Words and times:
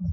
بسم 0.00 0.12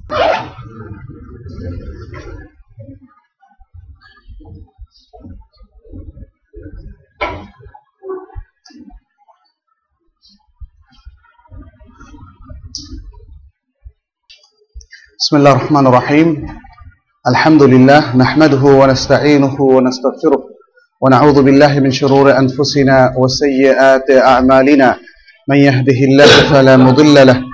الله 15.36 15.52
الرحمن 15.52 15.86
الرحيم. 15.86 16.46
الحمد 17.26 17.62
لله 17.62 18.16
نحمده 18.16 18.62
ونستعينه 18.62 19.60
ونستغفره 19.60 20.44
ونعوذ 21.00 21.42
بالله 21.42 21.80
من 21.80 21.90
شرور 21.90 22.38
أنفسنا 22.38 23.14
وسيئات 23.16 24.10
أعمالنا. 24.10 24.98
من 25.48 25.56
يهده 25.56 26.00
الله 26.08 26.52
فلا 26.52 26.76
مضل 26.76 27.26
له 27.26 27.47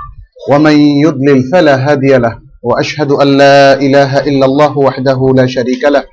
ومن 0.51 0.77
يضلل 1.05 1.43
فلا 1.53 1.91
هادي 1.91 2.17
له 2.17 2.39
وأشهد 2.63 3.11
أن 3.13 3.29
لا 3.37 3.75
إله 3.75 4.19
إلا 4.19 4.47
الله 4.47 4.79
وحده 4.79 5.33
لا 5.37 5.47
شريك 5.47 5.85
له 5.85 6.05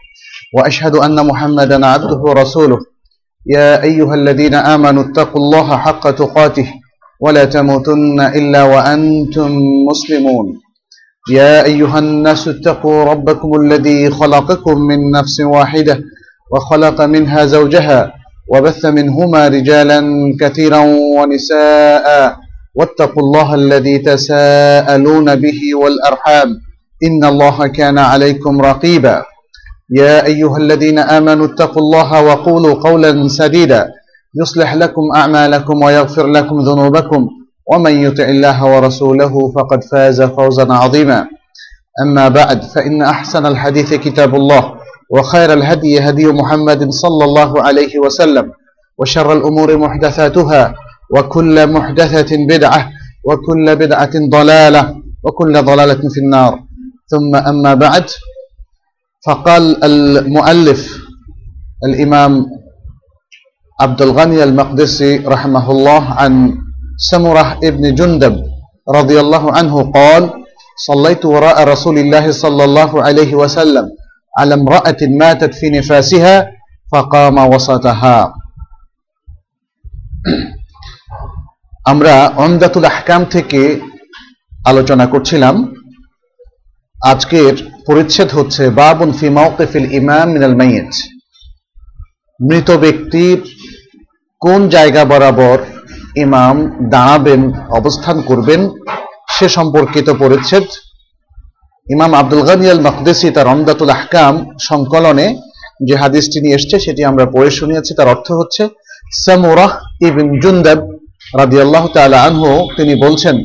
وأشهد 0.57 0.95
أن 0.95 1.25
محمدا 1.25 1.85
عبده 1.85 2.17
ورسوله. 2.17 2.79
يا 3.45 3.83
أيها 3.83 4.15
الذين 4.15 4.53
آمنوا 4.55 5.03
اتقوا 5.03 5.41
الله 5.41 5.77
حق 5.77 6.11
تقاته 6.11 6.67
ولا 7.19 7.45
تموتن 7.45 8.19
إلا 8.19 8.63
وأنتم 8.63 9.51
مسلمون. 9.89 10.59
يا 11.31 11.63
أيها 11.63 11.99
الناس 11.99 12.47
اتقوا 12.47 13.03
ربكم 13.03 13.61
الذي 13.61 14.09
خلقكم 14.09 14.77
من 14.81 15.11
نفس 15.11 15.41
واحدة 15.41 16.01
وخلق 16.53 17.01
منها 17.01 17.45
زوجها 17.45 18.13
وبث 18.53 18.85
منهما 18.85 19.47
رجالا 19.47 19.99
كثيرا 20.39 20.79
ونساء. 21.17 22.37
واتقوا 22.75 23.23
الله 23.23 23.55
الذي 23.55 23.97
تساءلون 23.97 25.35
به 25.35 25.59
والأرحام. 25.81 26.49
إن 27.03 27.23
الله 27.25 27.67
كان 27.67 27.97
عليكم 27.97 28.61
رقيبا. 28.61 29.23
يا 29.89 30.25
أيها 30.25 30.57
الذين 30.57 30.99
آمنوا 30.99 31.45
اتقوا 31.45 31.81
الله 31.81 32.23
وقولوا 32.23 32.73
قولا 32.73 33.27
سديدا. 33.27 33.87
يصلح 34.41 34.73
لكم 34.73 35.01
أعمالكم 35.15 35.83
ويغفر 35.83 36.27
لكم 36.27 36.59
ذنوبكم. 36.59 37.27
ومن 37.71 38.03
يطع 38.03 38.23
الله 38.23 38.65
ورسوله 38.65 39.51
فقد 39.55 39.83
فاز 39.83 40.21
فوزا 40.21 40.73
عظيما. 40.73 41.27
أما 42.03 42.27
بعد 42.27 42.63
فإن 42.63 43.01
أحسن 43.01 43.45
الحديث 43.45 43.93
كتاب 43.93 44.35
الله 44.35 44.73
وخير 45.11 45.53
الهدي 45.53 45.99
هدي 45.99 46.27
محمد 46.27 46.89
صلى 46.89 47.25
الله 47.25 47.63
عليه 47.63 47.99
وسلم 47.99 48.51
وشر 48.97 49.33
الأمور 49.33 49.77
محدثاتها 49.77 50.73
وكل 51.15 51.55
محدثة 51.73 52.31
بدعة 52.49 52.81
وكل 53.23 53.75
بدعة 53.75 54.11
ضلالة 54.29 54.95
وكل 55.23 55.53
ضلالة 55.63 56.01
في 56.13 56.19
النار. 56.19 56.59
ثم 57.11 57.35
أما 57.35 57.73
بعد 57.73 58.05
فقال 59.27 59.83
المؤلف 59.83 60.97
الإمام 61.85 62.45
عبد 63.81 64.01
الغني 64.01 64.43
المقدسي 64.43 65.17
رحمه 65.17 65.71
الله 65.71 66.03
عن 66.13 66.53
سمرة 67.11 67.59
ابن 67.63 67.95
جندب 67.95 68.43
رضي 68.89 69.19
الله 69.19 69.51
عنه 69.57 69.91
قال 69.91 70.29
صليت 70.87 71.25
وراء 71.25 71.63
رسول 71.67 71.97
الله 71.99 72.31
صلى 72.31 72.63
الله 72.63 73.03
عليه 73.03 73.35
وسلم 73.35 73.85
على 74.39 74.53
امرأة 74.53 74.97
ماتت 75.01 75.53
في 75.55 75.69
نفاسها 75.69 76.51
فقام 76.93 77.37
وسطها. 77.53 78.33
আমরা 81.85 82.13
অমদাতুল 82.45 82.85
আহকাম 82.91 83.25
থেকে 83.25 83.61
আলোচনা 84.65 85.05
করছিলাম। 85.05 85.55
আজকের 86.95 87.53
পরিচ্ছেদ 87.87 88.29
হচ্ছে 88.37 88.69
বাবুন 88.69 89.11
ফি 89.19 89.27
মাওকিফিল 89.29 89.87
ইমাম 89.93 90.27
মিনাল 90.33 90.55
মাইয়িত। 90.55 90.91
মৃত 92.39 92.69
ব্যক্তির 92.83 93.39
কোন 94.41 94.69
জায়গা 94.69 95.05
বরাবর 95.05 95.57
ইমাম 96.15 96.55
দাঁড়াবেন, 96.93 97.41
অবস্থান 97.69 98.21
করবেন, 98.21 98.61
সে 99.35 99.49
সম্পর্কিত 99.49 100.07
পরিচ্ছেদ। 100.21 100.65
ইমাম 101.87 102.13
আব্দুল 102.13 102.43
গানি 102.47 102.65
আল 102.69 102.81
মকদেসি 102.87 103.27
তার 103.35 103.47
রমদাতুল 103.47 103.89
আহকাম 103.89 104.33
সংকলনে 104.69 105.27
যে 105.87 105.95
হাদিসটি 105.95 106.37
নিয়ে 106.41 106.55
এসছে, 106.55 106.75
সেটি 106.79 107.01
আমরা 107.05 107.25
পড়ে 107.25 107.49
শুনিয়েছি। 107.59 107.91
তার 107.97 108.07
অর্থ 108.07 108.27
হচ্ছে 108.31 108.63
সামুরাহ 109.23 109.71
ইবিন 110.07 110.27
জুন্দাব 110.43 110.79
রাদি 111.39 111.57
আল্লাহ 111.65 111.85
আনহু, 112.27 112.49
তিনি 112.77 112.93
বলছেন, 113.05 113.35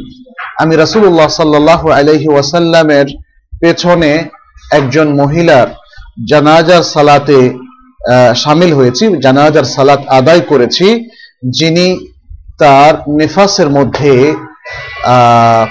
আমি 0.63 0.75
রাসুল্লাহ 0.85 1.29
সাল্লাহ 1.41 1.81
আলহি 1.99 2.29
ওয়াসাল্লামের 2.35 3.07
পেছনে 3.63 4.13
একজন 4.79 5.07
মহিলার 5.21 5.69
জানাজার 6.31 6.83
সালাতে 6.95 7.39
সামিল 8.43 8.71
হয়েছি, 8.79 9.05
জানাজার 9.25 9.67
সালাত 9.77 10.01
আদায় 10.19 10.43
করেছি, 10.51 10.87
যিনি 11.59 11.87
তার 12.63 12.93
নেফাসের 13.19 13.69
মধ্যে 13.77 14.13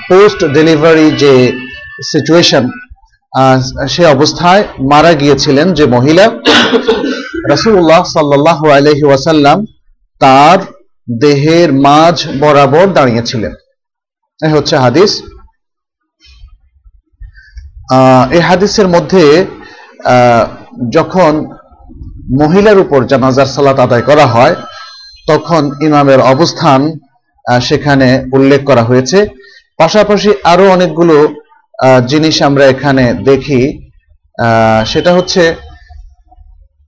পোস্ট 0.09 0.39
ডেলিভারি 0.57 1.07
যে 1.23 1.33
সিচুয়েশন 2.11 2.63
সে 3.93 4.03
অবস্থায় 4.15 4.63
মারা 4.91 5.11
গিয়েছিলেন 5.21 5.67
যে 5.77 5.85
মহিলা 5.95 6.25
রাসুল্লাহ 7.53 8.01
সাল্লাহ 8.15 8.59
আলহি 8.77 9.05
ওয়াসাল্লাম 9.07 9.57
তার 10.21 10.59
দেহের 11.07 11.73
মাঝ 11.73 12.15
বরাবর 12.39 12.85
দাঁড়িয়েছিলেন। 12.87 13.53
এ 14.45 14.47
হচ্ছে 14.55 14.77
হাদিস। 14.77 15.11
এই 18.31 18.39
হাদিসের 18.39 18.87
মধ্যে 18.87 19.45
যখন 20.89 21.31
মহিলার 22.39 22.77
উপর 22.79 22.99
জানাজার 23.05 23.45
সালাত 23.45 23.79
আদায় 23.79 24.01
করা 24.01 24.25
হয়, 24.25 24.55
তখন 25.27 25.71
ইমামের 25.81 26.21
অবস্থান 26.21 26.81
সেখানে 27.61 28.07
উল্লেখ 28.33 28.63
করা 28.63 28.83
হয়েছে। 28.83 29.27
পাশাপাশি 29.77 30.29
আরও 30.43 30.65
অনেকগুলো 30.69 31.35
জিনিস 32.07 32.41
আমরা 32.41 32.65
এখানে 32.65 33.13
দেখি। 33.13 33.61
সেটা 34.85 35.13
হচ্ছে, 35.13 35.55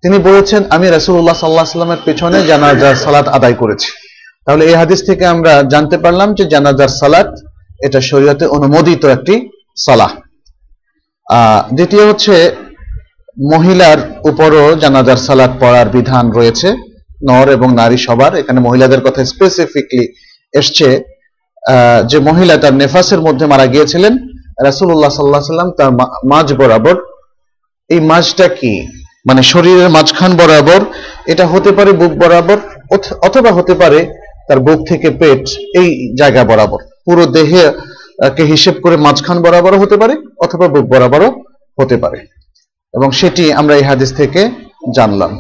তিনি 0.02 0.18
বলেছেন, 0.20 0.62
আমি 0.70 0.90
রাসুল্লাহ 0.90 1.38
সাল্লাহ 1.40 1.66
সাল্লামের 1.66 2.04
পেছনে 2.06 2.38
জানাজার 2.48 2.96
সালাত 2.96 3.28
আদায় 3.28 3.54
করেছি। 3.54 3.92
তাহলে 4.48 4.64
এই 4.70 4.76
হাদিস 4.82 5.00
থেকে 5.10 5.24
আমরা 5.36 5.54
জানতে 5.74 5.98
পারলাম 6.04 6.30
যে 6.38 6.44
জানাজার 6.54 6.92
সালাত, 7.02 7.30
এটা 7.86 8.00
শরীয়তে 8.10 8.46
অনুমোদিত 8.58 9.04
একটি 9.16 9.36
সালাহ। 9.86 10.12
দ্বিতীয় 11.78 12.04
হচ্ছে 12.10 12.36
মহিলার 13.52 14.00
উপরও 14.32 14.66
জানাজার 14.84 15.20
সালাত 15.28 15.52
পড়ার 15.62 15.88
বিধান 15.96 16.26
রয়েছে। 16.38 16.70
নর 17.30 17.48
এবং 17.58 17.70
নারী 17.82 17.98
সবার। 18.08 18.32
এখানে 18.42 18.60
মহিলাদের 18.68 19.02
কথা 19.06 19.22
স্পেসিফিকলি 19.34 20.04
এসছে 20.60 20.90
যে 22.10 22.18
মহিলা 22.30 22.56
তার 22.64 22.74
নেফাসের 22.82 23.22
মধ্যে 23.28 23.46
মারা 23.52 23.66
গিয়েছিলেন। 23.74 24.14
রাসুল্লাহ 24.68 25.12
সাল্লাহ 25.16 25.52
সাল্লাম 25.54 25.70
তার 25.80 25.92
মাঝ 26.32 26.48
বরাবর। 26.60 26.96
এই 27.90 28.00
মাঝটা 28.12 28.48
কি? 28.60 28.74
মানে 29.28 29.42
শরীরের 29.52 29.90
মাঝখান 29.96 30.32
বরাবর। 30.42 30.82
এটা 31.32 31.46
হতে 31.54 31.72
পারে 31.78 31.92
বুক 32.02 32.14
বরাবর 32.22 32.58
অথবা 33.28 33.52
হতে 33.58 33.74
পারে 33.82 34.00
তার 34.48 34.60
বুক 34.66 34.80
থেকে 34.88 35.08
পেট 35.22 35.44
এই 35.80 35.90
জায়গা 36.20 36.42
বরাবর। 36.44 36.82
পুরো 37.06 37.24
দেহে 37.36 37.64
কে 38.36 38.44
হিসেব 38.54 38.76
করে 38.84 38.96
মাঝখান 39.06 39.38
বরাবর 39.42 39.74
হতে 39.80 39.96
পারে 40.02 40.14
অথবা 40.46 40.66
বুক 40.74 40.86
বরাবরও 40.94 41.30
হতে 41.78 41.96
পারে। 42.04 42.20
এবং 42.94 43.10
সেটি 43.20 43.44
আমরা 43.60 43.74
এই 43.76 43.86
হাদিস 43.90 44.10
থেকে 44.20 44.42
জানলাম। 44.96 45.32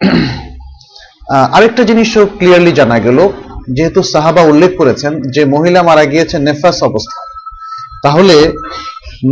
আরেকটা 1.56 1.82
জিনিসও 1.90 2.22
ক্লিয়ারলি 2.38 2.72
জানা 2.72 2.98
গেল, 3.06 3.18
যেহেতু 3.76 4.00
সাহাবা 4.12 4.42
উল্লেখ 4.42 4.70
করেছেন 4.78 5.12
যে 5.34 5.42
মহিলা 5.54 5.80
মারা 5.82 6.04
গিয়েছে 6.04 6.36
নেফাস 6.46 6.78
অবস্থা 6.82 7.20
তাহলে 8.02 8.36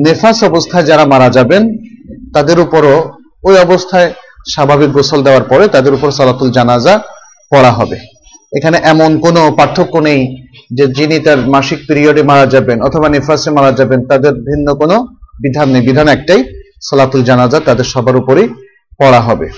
নেফাস 0.06 0.38
অবস্থায় 0.44 0.86
যারা 0.90 1.04
মারা 1.04 1.28
যাবেন, 1.30 1.62
তাদের 2.34 2.58
উপরও 2.60 2.96
ওই 3.44 3.54
অবস্থায় 3.58 4.10
স্বাভাবিক 4.54 4.90
গোসল 4.96 5.20
দেওয়ার 5.26 5.44
পরে 5.50 5.64
তাদের 5.74 5.92
উপর 5.96 6.08
সালাতুল 6.18 6.50
জানাজা 6.58 6.94
পড়া 7.52 7.72
হবে। 7.78 7.98
এখানে 8.52 8.76
এমন 8.92 9.10
কোনো 9.24 9.40
পার্থক্য 9.58 9.94
নেই 10.08 10.20
যে 10.76 10.84
যিনি 10.96 11.16
তার 11.26 11.38
মাসিক 11.54 11.78
পিরিয়ডে 11.88 12.22
মারা 12.30 12.46
যাবেন 12.54 12.78
অথবা 12.88 13.08
নিফাসে 13.14 13.50
মারা 13.56 13.72
যাবেন, 13.78 14.00
তাদের 14.10 14.32
ভিন্ন 14.48 14.66
কোনো 14.80 14.96
বিধান 15.42 15.68
নেই। 15.72 15.82
বিধান 15.88 16.08
একটাই, 16.16 16.40
সালাতুল 16.88 17.22
জানাজা 17.30 17.58
তাদের 17.68 17.86
সবার 17.92 18.16
উপরই 18.22 18.46
পড়া 19.00 19.20
হবে। 19.28 19.48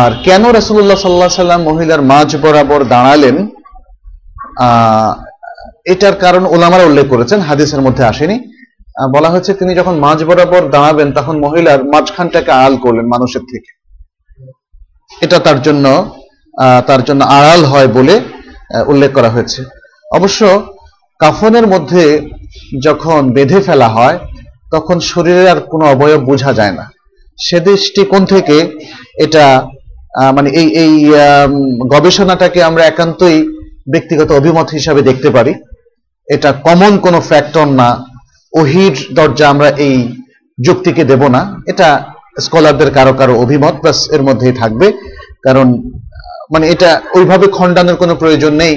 আর 0.00 0.10
কেন 0.26 0.42
রাসুল্লাহ 0.58 0.98
সাল্লাহ 1.04 1.42
সাল্লাম 1.42 1.62
মহিলার 1.70 2.02
মাঝ 2.12 2.28
বরাবর 2.42 2.80
দাঁড়ালেন 2.94 3.36
এটার 5.92 6.14
কারণ 6.14 6.42
ওলামারা 6.54 6.84
উল্লেখ 6.84 7.06
করেছেন, 7.08 7.38
হাদিসের 7.48 7.80
মধ্যে 7.80 8.04
আসেনি। 8.04 8.36
বলা 9.14 9.28
হয়েছে 9.28 9.54
তিনি 9.54 9.74
যখন 9.74 9.94
মাঝ 9.98 10.24
বরাবর 10.24 10.68
দাঁড়াবেন, 10.70 11.12
তখন 11.12 11.38
মহিলার 11.38 11.84
মাঝখানটাকে 11.84 12.50
আড়াল 12.50 12.76
করলেন 12.76 13.06
মানুষের 13.06 13.40
থেকে। 13.40 13.70
এটা 15.22 15.38
তার 15.38 15.62
জন্য 15.62 16.14
তার 16.86 17.04
জন্য 17.04 17.24
আড়াল 17.24 17.64
হয় 17.64 17.88
বলে 17.88 18.20
উল্লেখ 18.86 19.12
করা 19.12 19.30
হয়েছে। 19.30 19.64
অবশ্য 20.12 20.40
কাফনের 21.18 21.66
মধ্যে 21.66 22.04
যখন 22.84 23.30
বেঁধে 23.32 23.60
ফেলা 23.60 23.88
হয়, 23.88 24.18
তখন 24.72 25.00
শরীরের 25.00 25.48
আর 25.48 25.60
কোনো 25.60 25.84
অবয়ব 25.86 26.20
বোঝা 26.20 26.52
যায় 26.52 26.72
না। 26.72 26.84
সে 27.38 27.60
দৃষ্টিকোণ 27.60 28.24
থেকে? 28.24 28.56
এটা 29.14 29.44
মানে 30.36 30.50
এই 30.50 30.68
এই 30.84 31.12
গবেষণাটাকে 31.94 32.62
আমরা 32.62 32.84
একান্তই 32.84 33.38
ব্যক্তিগত 33.92 34.32
অভিমত 34.32 34.70
হিসাবে 34.70 35.02
দেখতে 35.02 35.30
পারি। 35.30 35.54
এটা 36.28 36.52
কমন 36.52 36.98
কোনো 36.98 37.20
ফ্যাক্টর 37.20 37.66
না। 37.80 37.88
ওহির 38.52 38.94
দরজা 39.14 39.48
আমরা 39.48 39.68
এই 39.86 39.96
যুক্তিকে 40.66 41.04
দেব 41.04 41.22
না। 41.28 41.42
এটা 41.66 41.88
স্কলারদের 42.40 42.90
কারও 42.90 43.12
কারও 43.12 43.34
অভিমত, 43.42 43.74
প্লাস 43.80 43.98
এর 44.14 44.22
মধ্যেই 44.22 44.52
থাকবে। 44.52 44.86
কারণ 45.44 45.66
মানে 46.52 46.66
এটা 46.74 47.00
ওইভাবে 47.14 47.46
খণ্ডানোর 47.46 47.96
কোনো 47.96 48.14
প্রয়োজন 48.14 48.52
নেই 48.54 48.74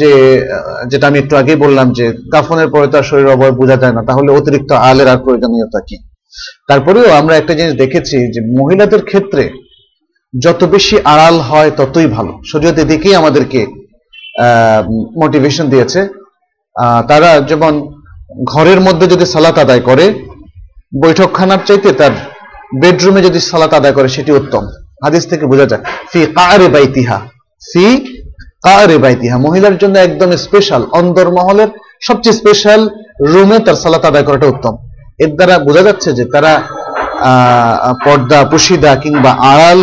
যে, 0.00 0.12
যেটা 0.90 1.06
আমি 1.06 1.18
একটু 1.18 1.36
আগেই 1.36 1.56
বললাম 1.56 1.86
যে, 1.92 2.06
কাফনের 2.32 2.68
পরে 2.68 2.86
তার 2.86 3.02
শরীর 3.02 3.28
অবয় 3.28 3.52
বোঝা 3.52 3.76
যায় 3.76 3.92
না। 3.92 4.02
তাহলে 4.02 4.30
অতিরিক্ত 4.32 4.72
আলের 4.72 5.08
আর 5.08 5.18
প্রয়োজনীয়তা 5.24 5.80
কি? 5.88 5.96
তারপরেও 6.68 7.08
আমরা 7.10 7.36
একটা 7.36 7.54
জিনিস 7.54 7.74
দেখেছি 7.74 8.16
যে, 8.34 8.40
মহিলাদের 8.60 9.02
ক্ষেত্রে 9.04 9.44
যত 10.42 10.60
বেশি 10.64 10.96
আড়াল 11.04 11.36
হয় 11.40 11.70
ততই 11.70 12.06
ভালো। 12.06 12.32
শরীয়ত 12.52 12.76
এদিকেই 12.78 13.14
আমাদেরকে 13.14 13.60
মোটিভেশন 15.20 15.66
দিয়েছে। 15.68 16.00
তারা 17.08 17.30
যেমন 17.40 17.72
ঘরের 18.52 18.80
মধ্যে 18.80 19.06
যদি 19.06 19.26
সালাত 19.26 19.56
আদায় 19.58 19.80
করে, 19.80 20.06
বৈঠকখানার 21.02 21.58
চাইতে 21.66 21.92
তার 21.92 22.14
বেডরুমে 22.80 23.20
যদি 23.22 23.40
সালাত 23.40 23.72
আদায় 23.74 23.92
করে, 23.92 24.08
সেটি 24.08 24.30
উত্তম। 24.32 24.64
হাদিস 25.04 25.24
থেকে 25.30 25.46
বোঝা 25.46 25.66
যায় 25.66 25.82
ফি 26.12 26.20
কারে 26.38 26.68
বাইতিহা। 26.68 27.18
ফি 27.62 27.84
কারে 28.62 28.98
বাইতিহা। 28.98 29.36
মহিলার 29.38 29.76
জন্য 29.78 29.94
একদম 29.98 30.30
স্পেশাল 30.36 30.82
অন্দরমহলের 31.00 31.68
সবচেয়ে 32.02 32.36
স্পেশাল 32.40 32.80
রুমে 33.32 33.58
তার 33.58 33.74
সালাত 33.74 34.04
আদায় 34.04 34.24
করাটা 34.24 34.46
উত্তম। 34.46 34.74
এর 35.18 35.30
দ্বারা 35.36 35.58
বোঝা 35.58 35.82
যাচ্ছে 35.82 36.12
যে 36.12 36.24
তারা 36.24 36.52
পর্দা, 38.04 38.44
পুশিদা 38.44 38.92
কিংবা 38.96 39.32
আড়াল 39.52 39.80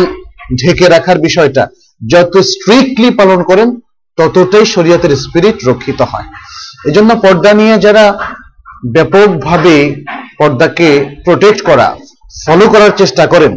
ঢেকে 0.60 0.86
রাখার 0.88 1.18
বিষয়টা 1.18 1.68
যত 2.10 2.34
স্ট্রিক্টলি 2.52 3.10
পালন 3.10 3.42
করেন, 3.42 3.68
ততটাই 4.18 4.64
শরীয়তের 4.64 5.16
স্পিরিট 5.16 5.68
রক্ষিত 5.68 6.02
হয়। 6.02 6.28
এজন্য 6.84 7.10
পর্দা 7.24 7.50
নিয়ে 7.54 7.74
যারা 7.78 8.04
ব্যাপকভাবে 8.94 10.04
পর্দাকে 10.38 10.88
প্রোটেক্ট 11.24 11.60
করা 11.62 11.88
ফলো 12.44 12.66
করার 12.68 12.92
চেষ্টা 12.96 13.26
করেন, 13.26 13.52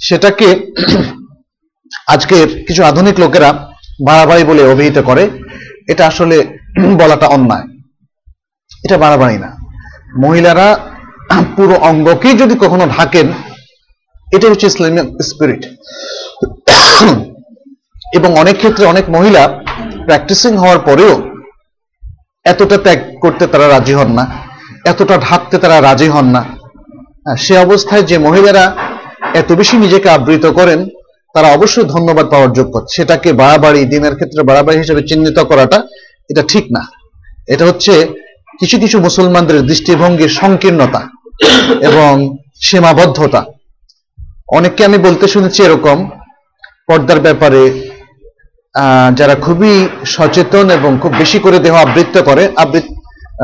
সেটাকে 0.00 0.48
আজকের 2.06 2.46
কিছু 2.66 2.82
আধুনিক 2.84 3.16
লোকেরা 3.20 3.50
বাড়াবাড়ি 4.06 4.44
বলে 4.44 4.62
অভিহিত 4.72 4.98
করে, 4.98 5.24
এটা 5.88 6.06
আসলে 6.06 6.36
বলাটা 6.98 7.26
অন্যায়। 7.26 7.66
এটা 8.84 8.96
বাড়াবাড়ি 8.98 9.38
না। 9.38 9.50
মহিলারা 10.24 10.68
পুরো 11.56 11.74
অঙ্গকেই 11.74 12.34
যদি 12.36 12.54
কখনো 12.60 12.84
ঢাকেন 12.86 13.26
এটা 14.26 14.46
হচ্ছে 14.50 14.66
ইসলামিক 14.66 15.06
স্পিরিট 15.22 15.62
এবং 18.14 18.30
অনেক 18.42 18.56
ক্ষেত্রে 18.56 18.84
অনেক 18.86 19.04
মহিলা 19.10 19.42
প্র্যাকটিসিং 20.06 20.52
হওয়ার 20.56 20.78
পরেও 20.78 21.12
এতটা 22.52 22.76
ত্যাগ 22.84 23.00
করতে 23.24 23.44
তারা 23.52 23.66
রাজি 23.74 23.94
হন 23.98 24.10
না, 24.18 24.24
এতটা 24.90 25.16
ঢাকতে 25.26 25.56
তারা 25.62 25.76
রাজি 25.88 26.08
হন 26.14 26.26
না। 26.36 26.42
সে 27.44 27.54
অবস্থায় 27.66 28.04
যে 28.10 28.16
মহিলারা 28.26 28.64
এত 29.40 29.48
বেশি 29.60 29.74
নিজেকে 29.84 30.08
আবৃত 30.16 30.46
করেন, 30.58 30.80
তারা 31.34 31.48
অবশ্যই 31.56 31.86
ধন্যবাদ 31.94 32.26
পাওয়ার 32.32 32.50
যোগ্য। 32.58 32.74
সেটাকে 32.94 33.30
বাড়াবাড়ি, 33.40 33.80
দিনের 33.92 34.14
ক্ষেত্রে 34.18 34.40
বাড়াবাড়ি 34.48 34.78
হিসেবে 34.82 35.02
চিহ্নিত 35.08 35.38
করাটা 35.50 35.78
এটা 36.30 36.42
ঠিক 36.52 36.64
না। 36.76 36.82
এটা 37.52 37.64
হচ্ছে 37.70 37.92
কিছু 38.60 38.76
কিছু 38.82 38.96
মুসলমানদের 39.06 39.58
দৃষ্টিভঙ্গির 39.70 40.32
সংকীর্ণতা 40.40 41.02
এবং 41.88 42.12
সীমাবদ্ধতা। 42.66 43.42
অনেককে 44.58 44.82
আমি 44.88 44.98
বলতে 45.06 45.26
শুনেছি 45.34 45.60
এরকম, 45.66 45.96
পর্দার 46.88 47.20
ব্যাপারে 47.26 47.62
যারা 49.18 49.34
খুবই 49.34 49.74
সচেতন 50.14 50.66
এবং 50.70 50.98
খুব 51.02 51.12
বেশি 51.18 51.38
করে 51.38 51.58
দেহ 51.58 51.74
আবৃত্ত 51.84 52.16
করে 52.22 52.44
আবৃত 52.56 52.86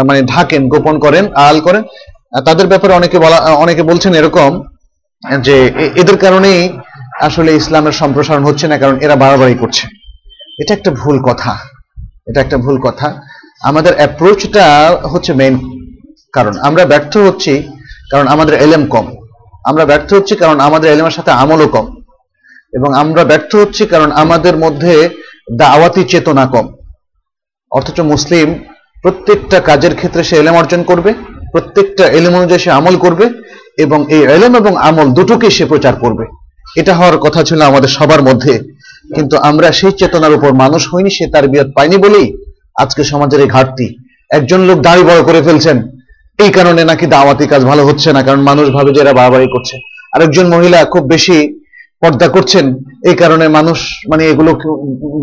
মানে 0.09 0.23
ঢাকেন, 0.23 0.63
গোপন 0.69 0.99
করেন 0.99 1.25
আল 1.49 1.61
করেন 1.61 1.83
তাদের 2.47 2.67
ব্যাপারে 2.67 2.93
অনেকে 2.95 3.19
বলা 3.19 3.37
অনেকে 3.37 3.83
বলছেন 3.83 4.15
এরকম 4.15 4.51
যে 5.47 5.57
এদের 6.01 6.17
কারণেই 6.19 6.61
আসলে 7.21 7.51
ইসলামের 7.61 7.93
সম্প্রসারণ 7.93 8.43
হচ্ছে 8.45 8.69
না, 8.69 8.77
কারণ 8.79 8.97
এরা 9.05 9.17
বাড়াবাড়ি 9.17 9.55
করছে। 9.55 9.85
এটা 10.63 10.75
একটা 10.75 10.91
ভুল 10.91 11.17
কথা। 11.23 11.53
এটা 12.29 12.41
একটা 12.41 12.57
ভুল 12.57 12.77
কথা। 12.81 13.07
আমাদের 13.63 13.93
অ্যাপ্রোচটা 13.97 14.65
হচ্ছে 15.13 15.33
মেইন 15.33 15.55
কারণ। 16.33 16.55
আমরা 16.69 16.85
ব্যর্থ 16.85 17.17
হচ্ছি 17.17 17.53
কারণ 18.11 18.27
আমাদের 18.29 18.55
এলেম 18.65 18.83
কম। 18.87 19.07
আমরা 19.65 19.85
ব্যর্থ 19.85 20.15
হচ্ছি 20.15 20.35
কারণ 20.37 20.61
আমাদের 20.61 20.89
এলেমের 20.93 21.11
সাথে 21.11 21.31
আমলও 21.43 21.69
কম। 21.69 21.87
এবং 22.73 22.91
আমরা 23.03 23.23
ব্যর্থ 23.31 23.53
হচ্ছি 23.63 23.83
কারণ 23.93 24.09
আমাদের 24.23 24.55
মধ্যে 24.65 24.95
দাওয়াতি 25.61 26.03
চেতনা 26.13 26.45
কম। 26.53 26.67
অথচ 27.73 27.99
মুসলিম 28.13 28.49
প্রত্যেকটা 29.03 29.59
কাজের 29.69 29.95
ক্ষেত্রে 29.99 30.23
সে 30.29 30.35
এলেম 30.43 30.57
অর্জন 30.61 30.83
করবে, 30.91 31.11
প্রত্যেকটা 31.53 32.05
এলেম 32.19 32.33
অনুযায়ী 32.39 32.63
সে 32.65 32.71
আমল 32.79 32.95
করবে 33.05 33.27
এবং 33.85 33.99
এই 34.17 34.23
এলেম 34.37 34.53
এবং 34.61 34.73
আমল 34.89 35.07
দুটোকে 35.17 35.49
সে 35.57 35.65
প্রচার 35.73 35.95
করবে। 36.03 36.25
এটা 36.81 36.93
হওয়ার 36.99 37.19
কথা 37.25 37.41
ছিল 37.49 37.61
আমাদের 37.71 37.91
সবার 37.97 38.23
মধ্যে। 38.29 38.55
কিন্তু 39.15 39.37
আমরা 39.49 39.69
সেই 39.79 39.93
চেতনার 40.01 40.33
উপর 40.39 40.51
মানুষ 40.63 40.83
হইনি, 40.91 41.11
সে 41.17 41.25
তার 41.33 41.45
বিয়ত 41.53 41.69
পাইনি 41.77 41.97
বলেই 42.05 42.27
আজকে 42.83 43.03
সমাজের 43.13 43.41
এই 43.45 43.51
ঘাটতি। 43.57 43.87
একজন 44.37 44.61
লোক 44.69 44.79
দাড়ি 44.87 45.03
বড় 45.11 45.21
করে 45.29 45.41
ফেলছেন, 45.47 45.77
এই 46.39 46.51
কারণে 46.57 46.83
নাকি 46.91 47.07
দাওয়াতি 47.15 47.45
কাজ 47.53 47.63
ভালো 47.71 47.83
হচ্ছে 47.89 48.09
না, 48.17 48.21
কারণ 48.27 48.41
মানুষ 48.51 48.67
ভাবে 48.77 48.91
যে 48.95 49.01
এরা 49.05 49.13
বাড়াবাড়ি 49.19 49.47
করছে। 49.55 49.77
আরেকজন 50.15 50.47
মহিলা 50.55 50.79
খুব 50.85 51.05
বেশি 51.15 51.37
পর্দা 52.03 52.29
করছেন, 52.37 52.67
এই 53.09 53.17
কারণে 53.23 53.47
মানুষ 53.59 53.79
মানে 54.11 54.23
এগুলো 54.33 54.51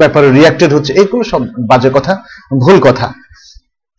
ব্যাপারে 0.02 0.28
রিয়াক্টেড 0.38 0.72
হচ্ছে, 0.76 0.92
এগুলো 1.02 1.24
সব 1.32 1.42
বাজে 1.72 1.90
কথা, 1.96 2.14
ভুল 2.64 2.78
কথা। 2.88 3.08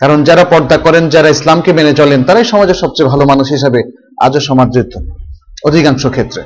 কারণ 0.00 0.18
যারা 0.28 0.44
পর্দা 0.52 0.76
করেন, 0.86 1.04
যারা 1.14 1.28
ইসলামকে 1.36 1.70
মেনে 1.78 1.92
চলেন, 2.00 2.20
তারাই 2.26 2.46
সমাজের 2.52 2.78
সবচেয়ে 2.82 3.10
ভালো 3.12 3.24
মানুষ 3.32 3.46
হিসাবে 3.56 3.80
আজও 4.26 4.40
সমাদৃত, 4.48 4.92
অধিকাংশ 5.68 6.02
ক্ষেত্রে। 6.14 6.42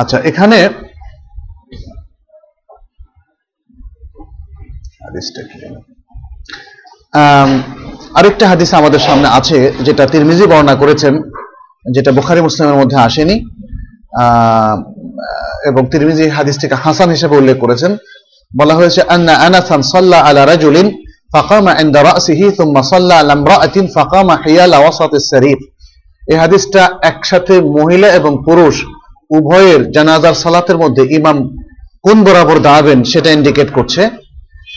আচ্ছা 0.00 0.18
এখানে 0.30 0.58
আরেকটা 8.18 8.44
হাদিস 8.52 8.70
আমাদের 8.80 9.02
সামনে 9.08 9.28
আছে, 9.38 9.58
যেটা 9.86 10.04
তিরমিজি 10.12 10.44
বর্ণনা 10.52 10.74
করেছেন 10.82 11.14
যেটা 11.94 12.10
বুখারি 12.18 12.40
মুসলিমের 12.46 12.78
মধ্যে 12.80 12.96
আসেনি 13.06 13.36
এবং 15.70 15.82
তিরমিজি 15.92 16.24
হাদিসটিকে 16.36 16.76
হাসান 16.84 17.08
হিসেবে 17.14 17.34
উল্লেখ 17.40 17.56
করেছেন, 17.64 17.92
বলা 18.50 18.74
হয়েছে, 18.78 19.00
আন্না 19.14 19.34
আনাসান 19.46 19.80
সাল্লা 19.92 20.18
আলা 20.28 20.42
রাজুলিন 20.52 20.88
এই 26.30 26.36
হাদিসটা 26.42 26.82
একসাথে 27.10 27.54
মহিলা 27.76 28.08
এবং 28.18 28.32
পুরুষ 28.46 28.74
উভয়ের 29.36 29.80
জানাজার 29.96 30.34
সালাতের 30.42 30.78
মধ্যে 30.82 31.02
ইমাম 31.18 31.36
কোন 32.04 32.18
বরাবর 32.26 32.58
দাঁড়াবেন 32.66 32.98
সেটা 33.12 33.30
ইন্ডিকেট 33.36 33.68
করছে। 33.76 34.02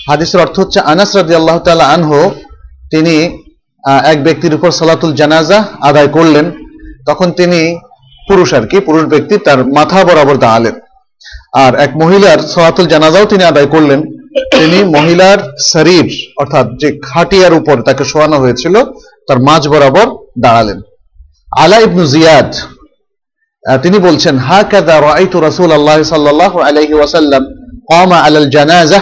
হাদিসের 0.10 0.40
অর্থ 0.46 0.56
হচ্ছে, 0.64 0.80
আনাস 0.92 1.10
রাজি 1.18 1.34
আল্লাহ 1.40 1.58
তালা 1.66 1.86
আনহো, 1.96 2.22
তিনি 2.92 3.16
এক 4.12 4.18
ব্যক্তির 4.26 4.54
উপর 4.58 4.70
সালাতুল 4.80 5.12
জানাজা 5.22 5.58
আদায় 5.90 6.10
করলেন। 6.18 6.46
তখন 7.07 7.29
তিনি 7.33 7.61
পুরুষ 8.23 8.51
আর 8.55 8.65
কি 8.67 8.79
পুরুষ 8.81 9.05
ব্যক্তি 9.05 9.35
তার 9.39 9.61
মাথা 9.77 10.01
বরাবর 10.05 10.37
দাঁড়ালেন 10.37 10.75
আর 11.57 11.73
এক 11.77 11.91
মহিলার 11.97 12.39
সালাতুল 12.53 12.87
জানাজাও 12.87 13.25
তিনি 13.25 13.45
আদায় 13.45 13.69
করলেন 13.75 14.01
তিনি 14.53 14.79
মহিলার 14.97 15.39
শরীর 15.73 16.07
অর্থাৎ 16.39 16.67
যে 16.81 16.89
খাটিয়ার 17.03 17.55
উপর 17.55 17.77
তাকে 17.83 18.05
শোয়ানো 18.05 18.37
হয়েছিল 18.39 18.75
তার 19.29 19.39
মাঝ 19.41 19.63
বরাবর 19.69 20.07
দাঁড়ালেন 20.39 20.79
আলা 21.53 21.79
ইবনু 21.81 22.05
জিয়াদ 22.07 22.51
আহ, 23.65 23.79
তিনি 23.79 23.99
বলছেন 23.99 24.35
হা 24.39 24.61
কাদা 24.65 24.97
রাআইতু 25.01 25.37
রাসূলুল্লাহ 25.41 25.99
সাল্লাল্লাহু 26.05 26.59
আলাইহি 26.61 26.95
ওয়াসাল্লাম 26.95 27.43
قام 27.93 28.11
على 28.17 28.39
الجنازة 28.39 28.99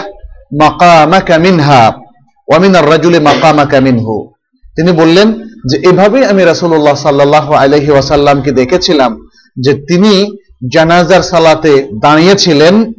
مقامك 0.55 1.29
منها 1.39 1.83
ومن 2.47 2.73
الرجل 2.75 3.13
مقامك 3.21 3.73
منه 3.77 4.07
তিনি 4.77 4.91
বললেন 4.91 5.27
যে 5.68 5.76
এভাবেই 5.90 6.24
আমি 6.24 6.44
রাসূলুল্লাহ 6.44 6.94
সাল্লাল্লাহু 6.94 7.52
আলাইহি 7.54 7.90
ওয়াসাল্লামকে 7.90 8.50
দেখেছিলাম 8.52 9.28
যে 9.64 9.72
তিনি 9.88 10.36
জানাজার 10.72 11.22
সালাতে 11.22 11.88
দাঁড়িয়েছিলেন, 12.02 12.92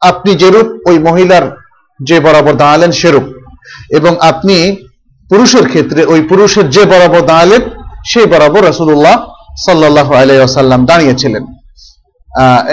আপনি 0.00 0.34
যেরূপ 0.34 0.68
ওই 0.88 0.98
মহিলার 0.98 1.44
যে 2.02 2.20
বরাবর 2.20 2.54
দাঁড়ালেন 2.56 2.90
সেরূপ। 2.90 3.26
এবং 3.90 4.16
আপনি 4.20 4.76
পুরুষের 5.30 5.68
ক্ষেত্রে 5.68 6.04
ওই 6.04 6.20
পুরুষের 6.20 6.70
যে 6.70 6.84
বরাবর 6.84 7.20
দাঁড়ালেন, 7.20 7.62
সেই 8.06 8.26
বরাবর 8.26 8.64
রাসুল্লাহ 8.64 9.16
সাল্লাল্লাহু 9.66 10.12
আলাইহি 10.14 10.40
ওয়াসাল্লাম 10.40 10.86
দাঁড়িয়েছিলেন। 10.86 11.44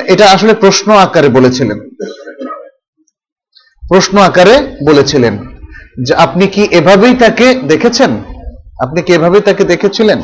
এটা 0.07 0.25
আসলে 0.31 0.53
প্রশ্ন 0.53 0.91
আকারে 0.91 1.29
বলেছিলেন। 1.29 1.79
প্রশ্ন 3.89 4.17
আকারে 4.17 4.77
বলেছিলেন 4.85 5.33
যে 6.05 6.13
আপনি 6.15 6.47
কি 6.47 6.63
এভাবেই 6.71 7.13
তাকে 7.13 7.53
দেখেছেন? 7.53 8.11
আপনি 8.83 8.99
কি 9.05 9.11
এভাবেই 9.17 9.43
তাকে 9.47 9.63
দেখেছিলেন? 9.71 10.19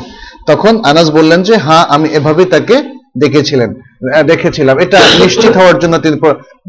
তখন 0.48 0.74
আনাস 0.90 1.08
বললেন 1.18 1.40
যে 1.48 1.54
হ্যাঁ 1.66 1.84
আমি 1.94 2.06
এভাবেই 2.18 2.48
তাকে 2.54 2.76
দেখেছিলেন 3.22 3.70
দেখেছিলাম। 4.30 4.76
এটা 4.84 4.98
নিশ্চিত 5.22 5.54
হওয়ার 5.60 5.76
জন্য 5.82 5.94
তিনি 6.04 6.16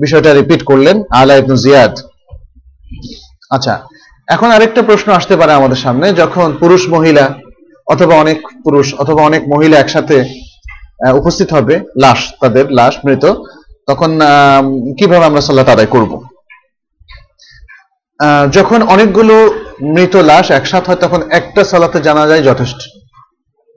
বিষয়টা 0.04 0.30
রিপিট 0.34 0.62
করলেন, 0.70 0.96
আলা 1.20 1.34
ইবনু 1.42 1.56
জিয়াদ। 1.64 1.94
আচ্ছা 3.56 3.74
এখন 4.36 4.50
আরেকটা 4.56 4.82
প্রশ্ন 4.90 5.08
আসতে 5.20 5.36
পারে 5.40 5.52
আমাদের 5.60 5.80
সামনে, 5.86 6.08
যখন 6.22 6.48
পুরুষ 6.62 6.82
মহিলা 6.96 7.26
অথবা 7.94 8.16
অনেক 8.24 8.40
পুরুষ 8.66 8.88
অথবা 9.02 9.22
অনেক 9.30 9.42
মহিলা 9.54 9.76
একসাথে 9.80 10.18
উপস্থিত 11.20 11.50
হবে, 11.58 11.76
লাশ, 12.04 12.20
তাদের 12.42 12.66
লাশ 12.80 12.94
মৃত, 13.06 13.26
তখন 13.90 14.12
কীভাবে 14.98 15.26
আমরা 15.30 15.42
সাল্লাত 15.46 15.70
আদায় 15.76 15.92
করব? 15.96 16.12
যখন 18.58 18.80
অনেকগুলো 18.94 19.36
মৃত 19.82 20.16
লাশ 20.16 20.52
একসাথে 20.52 20.92
হয়, 20.92 21.02
তখন 21.02 21.22
একটা 21.30 21.64
সালাতে 21.64 22.02
জানাজাই 22.02 22.44
যথেষ্ট। 22.44 22.78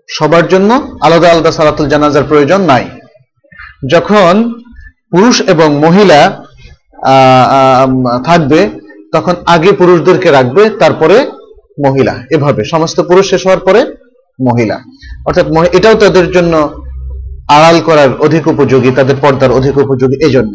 সবার 0.09 0.49
জন্য 0.49 0.99
আলাদা 1.03 1.31
আলাদা 1.31 1.53
সালাতুল 1.53 1.89
জানাজার 1.89 2.25
প্রয়োজন 2.29 2.61
নাই। 2.61 2.89
যখন 3.91 4.55
পুরুষ 5.11 5.41
এবং 5.41 5.77
মহিলা 5.77 6.45
থাকবে, 8.25 8.71
তখন 9.13 9.35
আগে 9.47 9.73
পুরুষদেরকে 9.73 10.31
রাখবে, 10.31 10.71
তারপরে 10.71 11.27
মহিলা। 11.87 12.15
এভাবে। 12.31 12.65
সমস্ত 12.65 13.01
পুরুষ 13.01 13.31
শেষ 13.31 13.47
হওয়ার 13.47 13.61
পরে 13.61 13.85
মহিলা। 14.41 14.81
অর্থাৎ 15.27 15.47
এটাও 15.73 15.95
তাদের 15.95 16.33
জন্য 16.33 16.73
আড়াল 17.49 17.81
করার 17.81 18.09
অধিক 18.21 18.47
উপযোগী, 18.47 18.91
তাদের 18.91 19.17
পর্দার 19.21 19.53
অধিক 19.53 19.79
উপযোগী 19.79 20.25
এই 20.25 20.31
জন্য 20.31 20.53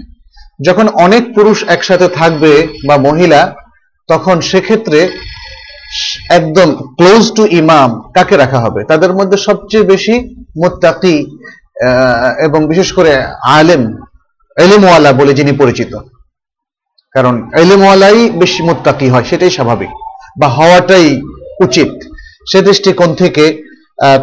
যখন 0.68 0.88
অনেক 0.88 1.36
পুরুষ 1.36 1.64
একসাথে 1.68 2.08
থাকবে 2.08 2.68
বা 2.88 2.98
মহিলা, 2.98 3.56
তখন 4.08 4.42
সেক্ষেত্রে 4.42 5.10
একদম 6.38 6.70
ক্লোজ 6.98 7.24
টু 7.36 7.44
ইমাম 7.62 7.90
কাকে 8.16 8.36
রাখা 8.38 8.60
হবে? 8.66 8.82
তাদের 8.92 9.12
মধ্যে 9.18 9.38
সবচেয়ে 9.48 9.90
বেশি 9.94 10.16
মুত্তাকি 10.62 11.16
এবং 12.46 12.60
বিশেষ 12.72 12.90
করে 12.98 13.12
আলেম, 13.58 13.84
এলেমওয়ালা 14.58 15.12
বলে 15.20 15.34
যিনি 15.40 15.52
পরিচিত। 15.62 15.94
কারণ 17.16 17.36
এলেমওয়ালাই 17.62 18.20
বেশি 18.42 18.62
মুত্তাকি 18.64 19.08
হয়, 19.10 19.26
সেটাই 19.30 19.52
স্বাভাবিক 19.58 19.92
বা 20.40 20.48
হওয়াটাই 20.58 21.08
উচিত। 21.66 21.92
সে 22.50 22.60
দৃষ্টিকোণ 22.68 23.10
থেকে 23.22 23.46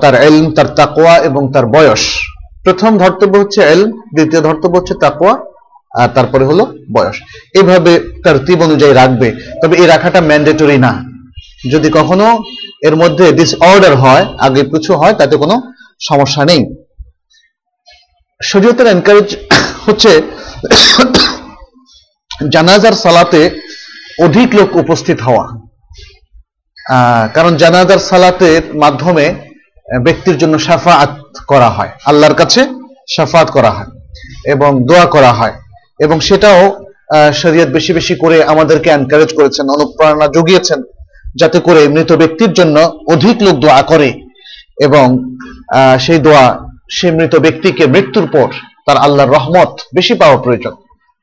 তার 0.03 0.15
এলম, 0.29 0.47
তার 0.57 0.69
তাকোয়া 0.79 1.15
এবং 1.29 1.43
তার 1.55 1.67
বয়স। 1.77 2.03
প্রথম 2.65 2.93
ধর্তব্য 2.99 3.35
হচ্ছে 3.43 3.61
এলম, 3.75 3.91
দ্বিতীয় 4.15 4.41
ধর্তব্য 4.49 4.75
হচ্ছে 4.79 4.95
তাকোয়া 5.05 5.35
আর 6.01 6.09
তারপরে 6.17 6.45
হলো 6.51 6.65
বয়স। 6.97 7.17
এভাবে 7.61 7.93
তার 8.25 8.37
তিব 8.47 8.59
অনুযায়ী 8.63 8.95
রাখবে। 9.01 9.29
তবে 9.63 9.75
এই 9.81 9.87
রাখাটা 9.93 10.21
ম্যান্ডেটরি 10.29 10.79
না। 10.87 10.93
যদি 11.73 11.89
কখনো 11.91 12.27
এর 12.83 12.97
মধ্যে 12.97 13.33
ডিসঅর্ডার 13.33 13.95
হয়, 13.95 14.25
আগে 14.39 14.63
পিছু 14.63 14.93
হয়, 14.95 15.13
তাতে 15.13 15.37
কোনো 15.37 15.73
সমস্যা 16.01 16.45
নেই। 16.45 16.63
শরীয়তের 18.43 18.87
এনকারেজ 18.87 19.37
হচ্ছে 19.87 20.23
জানাজার 22.53 22.93
সালাতে 22.93 23.41
অধিক 24.23 24.55
লোক 24.55 24.77
উপস্থিত 24.77 25.21
হওয়া। 25.21 25.45
কারণ 27.35 27.57
জানাজার 27.57 27.99
সালাতের 27.99 28.63
মাধ্যমে 28.77 29.35
ব্যক্তির 30.05 30.39
জন্য 30.39 30.59
সাফাত 30.59 31.11
করা 31.49 31.69
হয়। 31.71 31.91
আল্লাহর 32.05 32.35
কাছে 32.35 32.61
সাফাত 33.17 33.51
করা 33.51 33.71
হয় 33.71 33.91
এবং 34.45 34.71
দোয়া 34.87 35.07
করা 35.07 35.33
হয়। 35.33 35.53
এবং 36.01 36.21
সেটাও 36.21 36.61
শরীয়ত 37.33 37.69
বেশি 37.69 37.93
বেশি 37.93 38.15
করে 38.15 38.45
আমাদেরকে 38.45 38.91
এনকারেজ 38.91 39.35
করেছেন, 39.35 39.67
অনুপ্রেরণা 39.69 40.27
জুগিয়েছেন। 40.27 40.83
যাতে 41.35 41.59
করে 41.61 41.83
মৃত 41.89 42.11
ব্যক্তির 42.13 42.53
জন্য 42.53 42.77
অধিক 43.13 43.37
লোক 43.43 43.57
দোয়া 43.65 43.83
করে 43.83 44.11
এবং 44.87 45.07
সেই 46.01 46.19
দোয়া 46.19 46.45
সে 46.97 47.09
মৃত 47.11 47.35
ব্যক্তিকে 47.37 47.85
মৃত্যুর 47.87 48.27
পর 48.33 48.49
তার 48.87 48.97
আল্লাহর 48.97 49.33
রহমত 49.37 49.73
বেশি 49.95 50.15
পাওয়া 50.15 50.39
প্রয়োজন। 50.45 50.75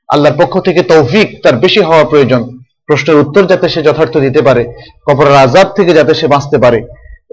আল্লাহর 0.10 0.38
পক্ষ 0.42 0.54
থেকে 0.60 0.82
তৌফিক 0.84 1.28
তার 1.44 1.56
বেশি 1.64 1.82
হওয়া 1.90 2.06
প্রয়োজন। 2.12 2.42
প্রশ্নের 2.88 3.22
উত্তর 3.24 3.44
যাতে 3.52 3.66
সে 3.74 3.82
যথার্থ 3.88 4.14
দিতে 4.26 4.42
পারে, 4.48 4.64
কবরের 5.06 5.38
আজাব 5.46 5.68
থেকে 5.78 5.92
যাতে 5.94 6.14
সে 6.20 6.26
বাঁচতে 6.34 6.58
পারে। 6.64 6.80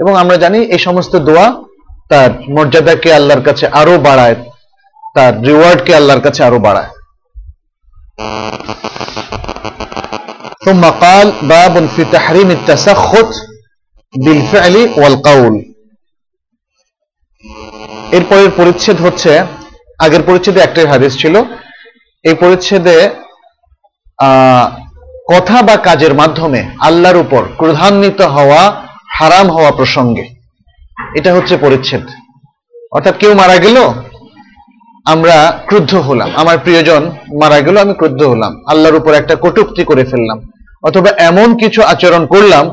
এবং 0.01 0.13
আমরা 0.23 0.37
জানি 0.45 0.59
এই 0.75 0.79
সমস্ত 0.79 1.13
দোয়া 1.29 1.47
তার 2.11 2.31
মর্যাদাকে 2.55 3.09
আল্লাহর 3.19 3.43
কাছে 3.49 3.65
আরও 3.81 3.95
বাড়ায়, 4.09 4.37
তার 5.15 5.33
রিওয়ার্ডকে 5.47 5.93
আল্লাহর 5.99 6.25
কাছে 6.27 6.41
আরও 6.49 6.59
বাড়ায়। 6.67 6.91
ثم 10.68 10.82
قال 10.98 11.28
باب 11.44 11.86
في 11.88 12.04
تحريم 12.08 12.50
التسخط 12.52 13.32
بالفعل 14.14 14.76
والقول 14.96 15.56
এরপরের 18.14 18.50
পরিচ্ছেদ 18.60 18.98
হচ্ছে 19.02 19.32
আগের 20.00 20.24
পরিচ্ছেদে 20.28 20.60
একটাই 20.64 20.88
হাদিস 20.88 21.14
ছিল 21.18 21.36
এই 22.26 22.36
পরিচ্ছেদে 22.36 22.98
আহ, 24.20 24.66
কথা 25.28 25.58
বা 25.62 25.76
কাজের 25.86 26.14
মাধ্যমে 26.14 26.62
আল্লাহর 26.80 27.18
উপর 27.18 27.42
ক্রধান্বিত 27.58 28.20
হওয়া 28.36 28.62
হারাম 29.18 29.48
হওয়া 29.50 29.72
প্রসঙ্গে 29.72 30.26
এটা 31.16 31.30
হচ্ছে 31.34 31.56
পরিচ্ছেদ 31.58 32.04
অর্থাৎ 32.92 33.16
কেউ 33.18 33.32
মারা 33.34 33.58
গেল 33.58 33.78
আমরা 35.06 35.36
ক্রুদ্ধ 35.68 35.94
হলাম 36.00 36.30
আমার 36.36 36.58
প্রিয়জন 36.58 37.04
মারা 37.42 37.60
গেল 37.62 37.76
আমি 37.78 37.94
ক্রুদ্ধ 37.94 38.22
হলাম 38.24 38.54
আল্লাহর 38.68 38.96
উপর 38.96 39.12
একটা 39.14 39.36
কটুক্তি 39.36 39.84
করে 39.84 40.04
ফেললাম 40.06 40.38
অথবা 40.84 41.10
এমন 41.22 41.50
কিছু 41.58 41.80
আচরণ 41.84 42.24
করলাম 42.26 42.66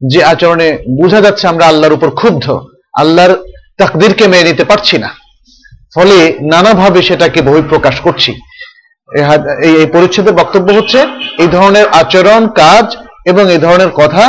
যে 0.00 0.20
আচরণে 0.24 0.68
বোঝা 0.98 1.20
যাচ্ছে 1.20 1.44
আমরা 1.46 1.64
আল্লাহর 1.66 1.96
উপর 1.98 2.08
ক্ষুব্ধ 2.10 2.46
আল্লাহর 2.94 3.32
তাকদিরকে 3.78 4.24
মেনে 4.28 4.48
নিতে 4.48 4.64
পারছি 4.64 4.96
না 4.98 5.10
ফলে 5.94 6.16
নানাভাবে 6.44 7.00
সেটাকে 7.02 7.40
বহিঃপ্রকাশ 7.42 7.96
করছি 8.00 8.30
এই 9.08 9.24
হাদ- 9.24 9.56
এই 9.62 9.72
এই 9.74 9.86
পরিচ্ছেদের 9.86 10.34
বক্তব্য 10.34 10.68
হচ্ছে 10.72 11.00
এই 11.38 11.48
ধরনের 11.48 11.86
আচরণ 11.92 12.42
কাজ 12.54 12.86
এবং 13.26 13.44
এই 13.48 13.58
ধরনের 13.58 13.90
কথা 13.92 14.22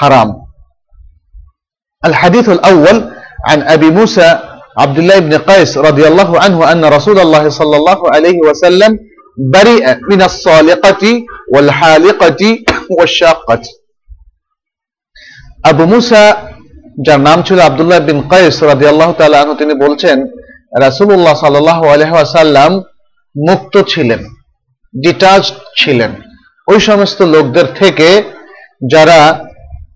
হারাম 0.00 0.28
الحديث 2.02 2.46
الأول 2.48 2.96
عن 3.44 3.58
أبي 3.64 3.88
موسى 3.90 4.28
عبد 4.76 4.98
الله 4.98 5.18
بن 5.18 5.34
قيس 5.40 5.78
رضي 5.80 6.04
الله 6.06 6.30
عنه 6.40 6.72
أن 6.72 6.82
رسول 6.86 7.18
الله 7.18 7.44
صلى 7.50 7.76
الله 7.76 8.00
عليه 8.14 8.38
وسلم 8.40 8.92
برئ 9.52 9.84
من 10.10 10.20
الصالقة 10.22 11.04
والحالقة 11.54 12.42
والشاقة 12.90 13.64
আবু 15.64 15.84
মুসা 15.86 16.22
যার 17.06 17.20
নাম 17.28 17.38
ছিল 17.46 17.58
আব্দুল্লাহ 17.60 18.00
বিন 18.08 18.18
কাইস 18.32 18.56
রাদিয়াল্লাহু 18.72 19.12
তাআলা 19.18 19.36
আনহু 19.42 19.56
তিনি 19.60 19.74
বলছেন 19.84 20.18
রাসূলুল্লাহ 20.78 21.34
সাল্লাল্লাহু 21.42 21.84
আলাইহি 21.84 22.14
ওয়াসাল্লাম 22.16 22.70
মুক্ত 23.36 23.74
ছিলেন 23.92 24.20
ডিটাচ 24.94 25.44
ছিলেন 25.76 26.12
ওই 26.68 26.78
সমস্ত 26.80 27.18
লোকদের 27.34 27.66
থেকে 27.80 28.08
যারা 28.84 29.18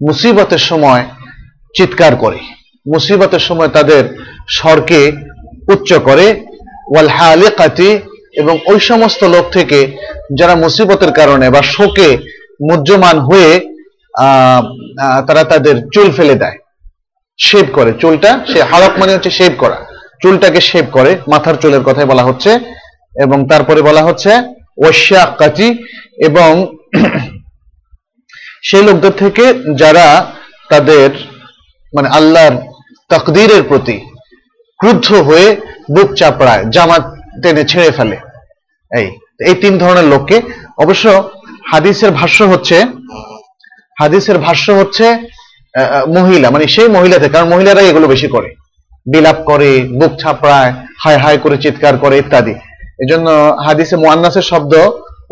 মুসিবতের 0.00 0.62
সময় 0.70 1.02
চিৎকার 1.74 2.12
করে 2.16 2.40
মুসিবতের 2.86 3.42
সময় 3.48 3.70
তাদের 3.76 4.02
স্বরকে 4.48 5.00
উচ্চ 5.68 5.90
করে 6.08 6.26
ওয়াল 6.92 7.10
হালিকাতি 7.16 7.90
এবং 8.33 8.59
ওই 8.65 8.79
সমস্ত 8.79 9.23
লোক 9.23 9.49
থেকে 9.51 9.97
যারা 10.37 10.55
মুসিবতের 10.55 11.11
কারণে 11.11 11.49
বা 11.49 11.61
শোকে 11.61 12.17
মুহ্যমান 12.69 13.19
হয়ে 13.19 13.59
তারা 15.27 15.43
তাদের 15.43 15.75
চুল 15.93 16.11
ফেলে 16.11 16.35
দেয়। 16.35 16.57
শেভ 17.39 17.65
করে 17.73 17.93
চুলটা, 17.99 18.45
সে 18.53 18.63
হালক 18.63 18.99
মানে 18.99 19.13
হচ্ছে 19.13 19.29
শেভ 19.29 19.51
করা। 19.57 19.85
চুলটাকে 20.21 20.61
শেভ 20.61 20.85
করে, 20.91 21.17
মাথার 21.27 21.55
চুলের 21.55 21.81
কথাই 21.81 22.05
বলা 22.05 22.23
হচ্ছে। 22.23 22.59
এবং 23.15 23.47
তারপরে 23.47 23.81
বলা 23.81 24.03
হচ্ছে, 24.03 24.29
ওয়াশাকাতি, 24.77 25.69
এবং 26.25 26.77
সেই 28.63 28.83
লোকদের 28.83 29.11
থেকে 29.11 29.53
যারা 29.75 30.31
তাদের 30.69 31.09
মানে 31.95 32.09
আল্লাহর 32.09 32.51
তকদিরের 33.09 33.63
প্রতি 33.63 33.99
ক্রুদ্ধ 34.79 35.13
হয়ে 35.13 35.55
বুক 35.95 36.13
চাপড়ায় 36.13 36.63
জামা 36.65 36.97
টেনে 37.41 37.63
ছেড়ে 37.71 37.89
ফেলে। 37.97 38.17
এই 38.91 39.07
এই 39.49 39.55
তিন 39.63 39.73
ধরনের 39.83 40.07
লোককে। 40.13 40.37
অবশ্য 40.83 41.05
হাদিসের 41.71 42.11
ভাষ্য 42.19 42.39
হচ্ছে, 42.51 42.77
হাদিসের 43.97 44.37
ভাষ্য 44.47 44.65
হচ্ছে 44.79 45.05
মহিলা 46.17 46.47
মানে 46.55 46.65
সেই 46.75 46.89
মহিলাতে 46.97 47.27
কারণ 47.33 47.47
মহিলারা 47.53 47.81
এগুলো 47.89 48.07
বেশি 48.13 48.27
করে। 48.35 48.49
বিলাপ 49.11 49.37
করে, 49.49 49.71
বুক 49.99 50.11
ছাপড়ায়, 50.21 50.71
হায় 51.03 51.19
হায় 51.23 51.39
করে 51.43 51.55
চিৎকার 51.63 51.95
করে 52.03 52.15
ইত্যাদি। 52.23 52.53
এজন্য 53.03 53.27
হাদিসে 53.65 53.95
মোয়ান্নাসের 54.03 54.45
শব্দ 54.51 54.73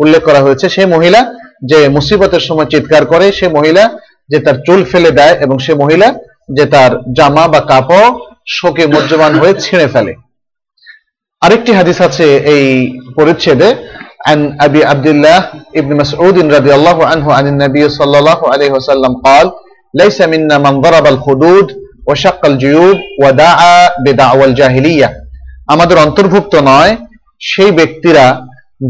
উল্লেখ 0.04 0.22
করা 0.28 0.42
হয়েছে, 0.46 0.66
সেই 0.76 0.88
মহিলা 0.96 1.22
যে 1.70 1.80
মুসিবতের 1.96 2.44
সময় 2.48 2.68
চিৎকার 2.74 3.04
করে, 3.12 3.26
সে 3.40 3.48
মহিলা 3.58 3.84
যে 4.32 4.38
তার 4.46 4.58
চুল 4.66 4.80
ফেলে 4.92 5.12
দেয় 5.20 5.36
এবং 5.44 5.56
সে 5.66 5.74
মহিলা 5.82 6.08
যে 6.58 6.66
তার 6.74 6.92
জামা 7.18 7.44
বা 7.54 7.62
কাপড় 7.72 8.10
শোকে 8.58 8.84
মজ্জমান 8.94 9.34
হয়ে 9.42 9.54
ছিঁড়ে 9.64 9.88
ফেলে। 9.94 10.14
আরেকটি 11.43 11.71
হাদিস 11.73 11.99
আছে 12.01 12.27
এই 12.55 12.65
পরিচ্ছেদে 13.17 13.71
عن 14.25 14.39
أبي 14.59 14.81
عبد 14.85 15.07
الله 15.07 15.41
ابن 15.77 15.91
مسعود 15.97 16.37
رضي 16.57 16.73
الله 16.75 16.99
عنه 17.07 17.27
عن 17.33 17.47
النبي 17.47 17.85
صلى 17.91 18.17
الله 18.19 18.41
عليه 18.53 18.71
وسلم 18.71 19.13
قال 19.19 19.47
ليس 19.95 20.19
منا 20.23 20.57
من 20.59 20.75
ضرب 20.81 21.07
الخدود 21.07 21.67
وشق 22.09 22.43
الجيوب 22.47 22.97
ودعا 23.23 23.77
بدعوى 24.05 24.45
الجاهلية 24.45 25.09
আমাদের 25.69 25.97
অন্তর্ভুক্ত 25.99 26.55
নয় 26.71 26.93
সেই 27.43 27.71
ব্যক্তিরা 27.71 28.25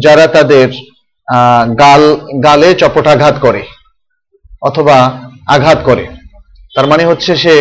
যারা 0.05 0.27
তাদের 0.29 0.69
আহ, 1.29 1.63
গাল 1.77 2.03
গালে 2.47 2.69
চপটাঘাত 2.75 3.37
করে 3.39 3.63
অথবা 4.63 4.97
আঘাত 5.47 5.79
করে 5.89 6.05
তার 6.73 6.87
মানে 6.87 7.03
হচ্ছে 7.05 7.33
সে 7.37 7.55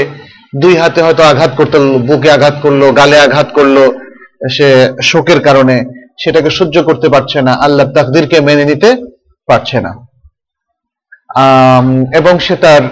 দুই 0.56 0.74
হাতে 0.76 1.00
হয়তো 1.02 1.24
আঘাত 1.24 1.52
করতে 1.60 1.78
বুকে 2.10 2.30
আঘাত 2.32 2.56
করলো 2.64 2.86
গালে 2.92 3.18
আঘাত 3.20 3.50
করলো 3.58 3.84
সে 4.57 4.69
শোকের 5.11 5.41
কারণে 5.41 5.77
সেটাকে 6.23 6.51
সহ্য 6.59 6.77
করতে 6.89 7.09
পারছে 7.15 7.39
না, 7.43 7.53
আল্লাহ 7.65 7.87
তাকদিরকে 7.97 8.41
মেনে 8.41 8.65
নিতে 8.65 8.91
পারছে 9.49 9.79
না। 9.87 9.93
এবং 12.19 12.35
সে 12.47 12.55
তার 12.65 12.83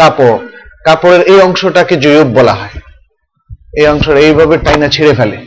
কাপড়, 0.00 0.38
কাপড়ের 0.86 1.22
এই 1.32 1.38
অংশটাকে 1.40 1.94
জয়ুব 2.04 2.28
বলা 2.38 2.54
হয়। 2.60 2.76
এই 3.80 3.86
অংশটা 3.86 4.20
এইভাবে 4.20 4.54
টাইনা 4.66 4.88
ছিঁড়ে 4.94 5.14
ফেলে। 5.14 5.38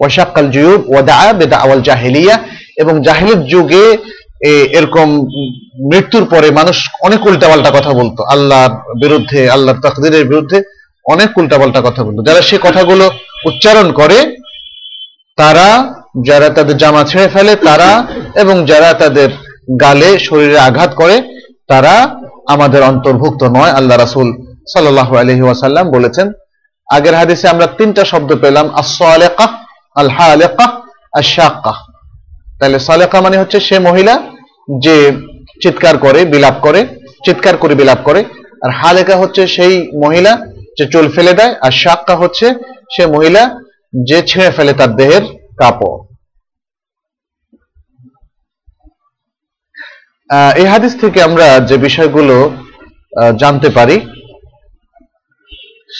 ওয়াশাক্কাল 0.00 0.46
জুয়ুব, 0.50 0.80
ওয়াদা 0.88 1.32
বেদা 1.32 1.56
আওয়াল 1.64 1.80
জাহেলিয়া, 1.88 2.34
এবং 2.82 2.94
জাহিলির 3.06 3.40
যুগে 3.52 3.84
এরকম 4.78 5.08
মৃত্যুর 5.90 6.24
পরে 6.32 6.48
মানুষ 6.50 6.76
অনেক 7.02 7.20
উল্টাপাল্টা 7.26 7.70
কথা 7.70 7.92
বলতো। 8.00 8.20
আল্লাহর 8.34 8.72
বিরুদ্ধে, 9.02 9.40
আল্লাহর 9.50 9.82
তাকদিরের 9.84 10.24
বিরুদ্ধে 10.24 10.58
অনেক 11.04 11.38
উল্টাপাল্টা 11.38 11.80
কথা 11.80 12.04
বলতো। 12.04 12.22
যারা 12.22 12.42
সে 12.42 12.58
কথাগুলো 12.58 13.10
উচ্চারণ 13.44 13.92
করে, 13.92 14.36
তারা 15.36 15.94
যারা 16.26 16.48
তাদের 16.48 16.76
জামা 16.76 17.04
ছেড়ে 17.04 17.28
ফেলে, 17.28 17.56
তারা 17.56 18.06
এবং 18.34 18.66
যারা 18.66 18.92
তাদের 18.92 19.28
গালে 19.80 20.18
শরীরে 20.18 20.58
আঘাত 20.58 20.94
করে, 20.94 21.22
তারা 21.68 22.16
আমাদের 22.48 22.82
অন্তর্ভুক্ত 22.82 23.42
নয়, 23.42 23.70
আল্লাহ 23.70 23.98
রাসূল 23.98 24.32
সাল্লাল্লাহু 24.72 25.16
আলাইহি 25.16 25.42
ওয়াসাল্লাম 25.42 25.90
বলেছেন। 25.90 26.32
আগের 26.92 27.14
হাদিসে 27.14 27.48
আমরা 27.48 27.66
তিনটা 27.66 28.04
শব্দ 28.04 28.36
পেলাম, 28.36 28.70
আস-সালেকা 28.74 29.48
আলেকা 29.96 30.24
হালেকা 30.24 30.80
আশ-শাক্কা। 31.18 31.72
তাহলে 32.60 32.78
সালেকা 32.78 33.20
মানে 33.20 33.38
হচ্ছে 33.38 33.60
সে 33.60 33.78
মহিলা 33.78 34.22
যে 34.82 35.12
চিৎকার 35.62 35.98
করে, 35.98 36.24
বিলাপ 36.24 36.54
করে, 36.60 36.86
চিৎকার 37.24 37.56
করে 37.56 37.74
বিলাপ 37.74 37.98
করে, 38.04 38.24
আর 38.62 38.70
হালেকা 38.70 39.16
হচ্ছে 39.16 39.46
সেই 39.46 39.90
মহিলা 40.04 40.38
যে 40.76 40.84
চুল 40.92 41.06
ফেলে 41.14 41.32
দেয়, 41.38 41.52
আর 41.64 41.72
শাক্কা 41.82 42.14
হচ্ছে 42.22 42.46
সে 42.94 43.04
মহিলা 43.14 43.42
যে 44.08 44.18
ছিঁড়ে 44.28 44.50
ফেলে 44.56 44.72
তার 44.78 44.90
দেহের 44.98 45.24
কাপড়। 45.60 45.98
এই 50.60 50.66
হাদিস 50.72 50.92
থেকে 51.02 51.18
আমরা 51.28 51.46
যে 51.68 51.76
বিষয়গুলো 51.86 52.36
জানতে 53.42 53.68
পারি, 53.76 53.96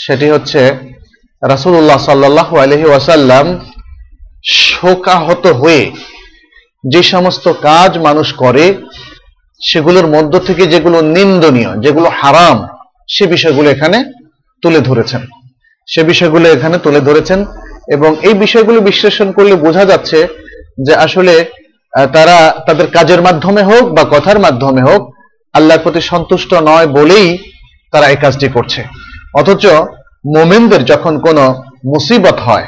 সেটি 0.04 0.26
হচ্ছে 0.34 0.60
রাসূলুল্লাহ 1.42 1.98
সাল্লাল্লাহু 2.08 2.54
আলাইহি 2.62 2.86
ওয়াসাল্লাম 2.90 3.46
শোকাহত 4.68 5.44
হয়ে 5.60 5.82
যে 6.92 7.00
সমস্ত 7.12 7.46
কাজ 7.68 7.90
মানুষ 8.08 8.28
করে, 8.42 8.64
সেগুলোর 9.60 10.06
মধ্য 10.14 10.32
থেকে 10.48 10.64
যেগুলো 10.72 10.98
নিন্দনীয়, 11.16 11.72
যেগুলো 11.84 12.08
হারাম, 12.20 12.58
সে 13.14 13.24
বিষয়গুলো 13.34 13.68
এখানে 13.74 13.98
তুলে 14.62 14.80
ধরেছেন। 14.88 15.22
সে 15.88 16.02
বিষয়গুলো 16.10 16.46
এখানে 16.56 16.76
তুলে 16.84 17.00
ধরেছেন 17.08 17.40
এবং 17.94 18.10
এই 18.28 18.34
বিষয়গুলো 18.44 18.78
বিশ্লেষণ 18.88 19.28
করলে 19.36 19.54
বোঝা 19.64 19.84
যাচ্ছে 19.90 20.18
যে 20.86 20.92
আসলে 21.06 21.34
তারা 22.16 22.36
তাদের 22.66 22.86
কাজের 22.96 23.20
মাধ্যমে 23.26 23.62
হোক 23.70 23.84
বা 23.96 24.04
কথার 24.14 24.38
মাধ্যমে 24.46 24.82
হোক, 24.88 25.02
আল্লাহর 25.54 25.82
প্রতি 25.84 26.00
সন্তুষ্ট 26.12 26.50
নয় 26.70 26.88
বলেই 26.98 27.28
তারা 27.92 28.06
এই 28.12 28.18
কাজটি 28.24 28.46
করছে। 28.56 28.80
অথচ 29.40 29.64
মোমেনদের 30.34 30.82
যখন 30.92 31.14
কোনো 31.26 31.44
মুসিবত 31.92 32.38
হয়, 32.48 32.66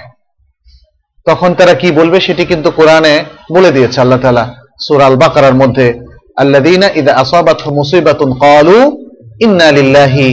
তখন 1.27 1.51
তারা 1.59 1.75
কি 1.81 1.89
বলবে 1.99 2.19
সেটি 2.27 2.45
কিন্তু 2.51 2.69
কোরআনে 2.79 3.15
বলে 3.55 3.71
দিয়েছে 3.77 3.99
আল্লাহ 4.05 4.21
তালা 4.23 4.45
সূরা 4.85 5.07
আল 5.11 5.17
বাকারার 5.23 5.57
মধ্যে, 5.63 5.87
আল্লাযীনা 6.43 6.89
ইযা 7.01 7.13
আসাবাতহুম 7.23 7.73
মুসিবাতুন 7.81 8.31
ক্বালু 8.43 8.79
ইন্না 9.45 9.69
লিল্লাহি 9.79 10.29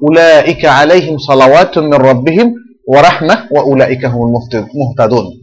উলাইকা 0.00 0.72
আলাইহিম 0.72 1.16
সালাওয়াতুম 1.16 1.84
মির 1.84 2.06
রাব্বিহিম 2.06 2.54
ওয়া 2.88 3.02
রাহমাহ 3.02 3.36
ওয়া 3.50 3.62
উলাইকা 3.62 4.08
হুমুল 4.08 4.30
মুহতাদ- 4.30 4.78
মুহতাদুন। 4.78 5.40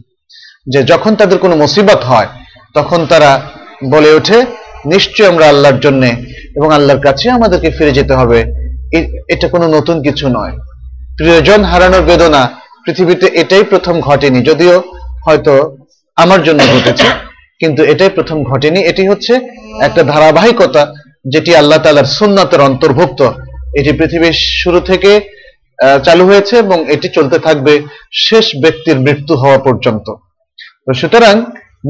যে 0.68 0.82
যখন 0.82 1.14
তাদের 1.14 1.38
কোনো 1.38 1.56
মুসিবত 1.56 2.04
হয়, 2.04 2.26
তখন 2.74 3.06
তারা 3.06 3.42
বলে 3.90 4.14
ওঠে 4.14 4.44
নিশ্চয় 4.86 5.28
আমরা 5.28 5.48
আল্লাহর 5.48 5.80
জন্য 5.80 6.06
এবং 6.56 6.72
আল্লাহর 6.72 7.00
কাছে 7.00 7.30
আমাদেরকে 7.30 7.70
ফিরে 7.70 7.92
যেতে 7.92 8.14
হবে। 8.14 8.44
এটা 9.28 9.48
কোনো 9.48 9.66
নতুন 9.66 10.02
কিছু 10.02 10.28
নয়। 10.28 10.52
প্রিয়জন 11.16 11.64
হারানোর 11.64 12.02
বেদনা 12.02 12.48
পৃথিবীতে 12.84 13.26
এটাই 13.26 13.64
প্রথম 13.64 14.00
ঘটেনি। 14.00 14.42
যদিও 14.42 14.82
হয়তো 15.26 15.76
আমার 16.16 16.42
জন্য 16.42 16.62
ঘটেছে, 16.62 17.06
কিন্তু 17.60 17.84
এটাই 17.84 18.08
প্রথম 18.08 18.42
ঘটেনি। 18.42 18.80
এটি 18.80 19.08
হচ্ছে 19.08 19.40
একটা 19.82 20.02
ধারাবাহিকতা 20.02 20.92
যেটি 21.32 21.50
আল্লাহ 21.60 21.80
তাআলার 21.82 22.12
সুন্নাতের 22.18 22.60
অন্তর্ভুক্ত। 22.68 23.20
এটি 23.78 23.90
পৃথিবীর 23.98 24.36
শুরু 24.62 24.78
থেকে 24.90 25.10
চালু 26.06 26.24
হয়েছে 26.30 26.54
এবং 26.64 26.78
এটি 26.94 27.08
চলতে 27.16 27.38
থাকবে 27.46 27.72
শেষ 28.26 28.46
ব্যক্তির 28.62 28.98
মৃত্যু 29.06 29.34
হওয়া 29.42 29.58
পর্যন্ত। 29.66 30.06
সুতরাং 31.00 31.34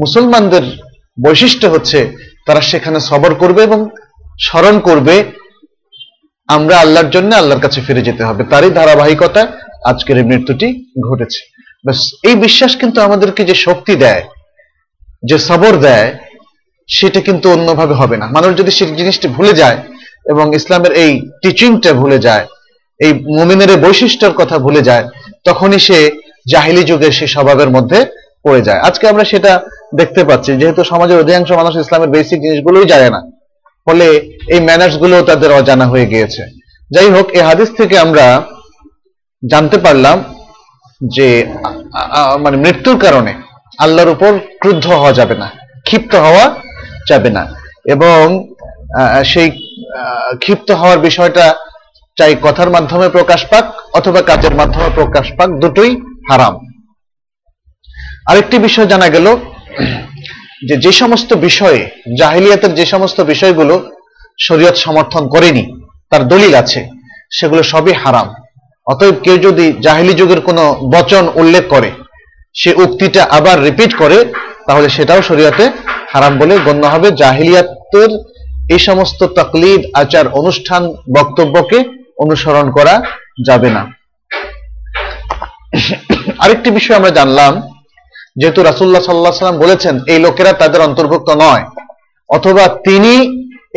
মুসলমানদের 0.01 0.63
বৈশিষ্ট্য 1.17 1.65
হচ্ছে, 1.73 1.99
তারা 2.47 2.61
সেখানে 2.71 2.99
সবর 3.09 3.31
করবে 3.41 3.61
এবং 3.69 3.79
স্মরণ 4.45 4.75
করবে, 4.87 5.15
আমরা 6.49 6.75
আল্লাহর 6.83 7.09
জন্য 7.15 7.31
আল্লাহর 7.41 7.63
কাছে 7.65 7.79
ফিরে 7.85 8.07
যেতে 8.07 8.23
হবে। 8.27 8.41
তারই 8.51 8.71
ধারাবাহিকতা 8.79 9.41
আজকের 9.91 10.15
এই 10.21 10.25
মৃত্যুটি 10.31 10.67
ঘটেছে। 11.07 11.41
এই 12.29 12.35
বিশ্বাস 12.45 12.71
কিন্তু 12.81 12.97
আমাদেরকে 13.07 13.41
যে 13.49 13.55
শক্তি 13.65 13.93
দেয়, 14.03 14.23
যে 15.29 15.37
সবর 15.49 15.73
দেয় 15.87 16.09
সেটা 16.89 17.19
কিন্তু 17.27 17.45
অন্যভাবে 17.55 17.95
হবে 18.01 18.15
না। 18.21 18.25
মানুষ 18.35 18.51
যদি 18.59 18.71
সেই 18.77 18.87
জিনিসটি 18.99 19.27
ভুলে 19.37 19.53
যায় 19.61 19.77
এবং 20.31 20.45
ইসলামের 20.59 20.93
এই 21.03 21.11
টিচিংটা 21.41 21.91
ভুলে 22.01 22.17
যায়, 22.27 22.45
এই 22.99 23.11
মুমিনের 23.37 23.71
বৈশিষ্ট্যের 23.85 24.33
কথা 24.39 24.55
ভুলে 24.65 24.81
যায়, 24.89 25.05
তখনই 25.47 25.79
সে 25.87 25.97
জাহিলি 26.53 26.83
যুগের 26.89 27.13
সেই 27.17 27.29
স্বভাবের 27.35 27.69
মধ্যে 27.75 27.99
পড়ে 28.45 28.61
যায়। 28.67 28.79
আজকে 28.87 29.05
আমরা 29.11 29.23
সেটা 29.31 29.51
দেখতে 29.99 30.21
পাচ্ছি, 30.29 30.51
যেহেতু 30.59 30.81
সমাজের 30.91 31.21
অধিকাংশ 31.23 31.49
মানুষ 31.59 31.73
ইসলামের 31.83 32.13
বেসিক 32.15 32.39
জিনিসগুলোই 32.45 32.87
জানে 32.93 33.07
না, 33.15 33.19
ফলে 33.87 34.07
এই 34.53 34.59
ম্যানার্সগুলো 34.67 35.15
তাদের 35.29 35.49
অজানা 35.59 35.85
হয়ে 35.93 36.09
গিয়েছে। 36.11 36.41
যাই 36.91 37.09
হোক, 37.15 37.25
এই 37.37 37.43
হাদিস 37.49 37.69
থেকে 37.79 37.95
আমরা 38.05 38.25
জানতে 39.43 39.77
পারলাম 39.85 40.17
যে 41.15 41.27
মানে 42.43 42.57
মৃত্যুর 42.63 42.97
কারণে 43.05 43.31
আল্লাহর 43.83 44.13
উপর 44.15 44.31
ক্রুদ্ধ 44.61 44.85
হওয়া 45.01 45.13
যাবে 45.19 45.35
না, 45.41 45.47
ক্ষিপ্ত 45.87 46.13
হওয়া 46.25 46.45
যাবে 47.09 47.29
না। 47.37 47.43
এবং 47.85 48.23
সেই 49.25 49.49
ক্ষিপ্ত 50.41 50.69
হওয়ার 50.71 50.99
বিষয়টা 51.07 51.45
চাই 52.17 52.35
কথার 52.41 52.69
মাধ্যমে 52.69 53.07
প্রকাশ 53.09 53.41
পাক 53.45 53.65
অথবা 53.93 54.21
কাজের 54.21 54.53
মাধ্যমে 54.55 54.89
প্রকাশ 54.95 55.27
পাক, 55.37 55.49
দুটোই 55.61 55.91
হারাম। 56.29 56.55
আরেকটি 58.29 58.55
বিষয় 58.57 58.85
জানা 58.85 59.07
গেল 59.09 59.27
যে 60.67 60.75
যে 60.77 60.91
সমস্ত 60.91 61.29
বিষয়ে, 61.33 61.81
জাহিলিয়াতের 62.19 62.73
যে 62.75 62.85
সমস্ত 62.85 63.21
বিষয়গুলো 63.21 63.75
শরীয়ত 64.47 64.75
সমর্থন 64.75 65.23
করেনি, 65.27 65.63
তার 66.09 66.23
দলিল 66.27 66.53
আছে, 66.55 66.81
সেগুলো 67.31 67.61
সবই 67.63 67.93
হারাম। 67.93 68.27
অতএব 68.87 69.15
কেউ 69.23 69.37
যদি 69.37 69.65
জাহিলি 69.81 70.13
যুগের 70.13 70.41
কোনো 70.41 70.63
বচন 70.95 71.23
উল্লেখ 71.35 71.63
করে, 71.69 71.89
সে 72.55 72.71
উক্তিটা 72.83 73.21
আবার 73.37 73.63
রিপিট 73.63 73.91
করে 73.97 74.17
তাহলে 74.67 74.87
সেটাও 74.95 75.21
শরীয়তে 75.29 75.65
হারাম 76.13 76.33
বলে 76.41 76.55
গণ্য 76.67 76.83
হবে। 76.93 77.07
জাহিলিয়াতের 77.21 78.11
এই 78.73 78.81
সমস্ত 78.87 79.19
তাকলিদ, 79.37 79.81
আচার, 80.01 80.25
অনুষ্ঠান, 80.39 80.83
বক্তব্যকে 81.17 81.77
অনুসরণ 82.23 82.67
করা 82.77 82.95
যাবে 83.47 83.69
না। 83.75 83.83
আরেকটি 86.43 86.69
বিষয় 86.77 86.97
আমরা 86.99 87.11
জানলাম, 87.19 87.53
যেহেতু 88.39 88.59
রাসুল্লাহ 88.63 89.03
সাল্লাহ 89.05 89.33
সাল্লাম 89.33 89.59
বলেছেন, 89.63 89.95
এই 90.13 90.19
লোকেরা 90.25 90.51
তাদের 90.61 90.85
অন্তর্ভুক্ত 90.87 91.29
নয়, 91.43 91.63
অথবা 92.29 92.63
তিনি 92.87 93.13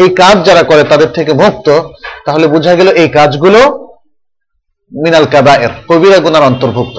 এই 0.03 0.11
কাজ 0.23 0.37
যারা 0.49 0.63
করে 0.71 0.83
তাদের 0.93 1.11
থেকে 1.17 1.33
মুক্ত, 1.43 1.69
তাহলে 2.27 2.47
বোঝা 2.55 2.73
গেল 2.79 2.89
এই 3.03 3.09
কাজগুলো 3.19 3.61
মিনাল 4.93 5.27
কাবায়ের, 5.33 5.73
কবিরা 5.89 6.19
গুনার 6.25 6.49
অন্তর্ভুক্ত। 6.51 6.97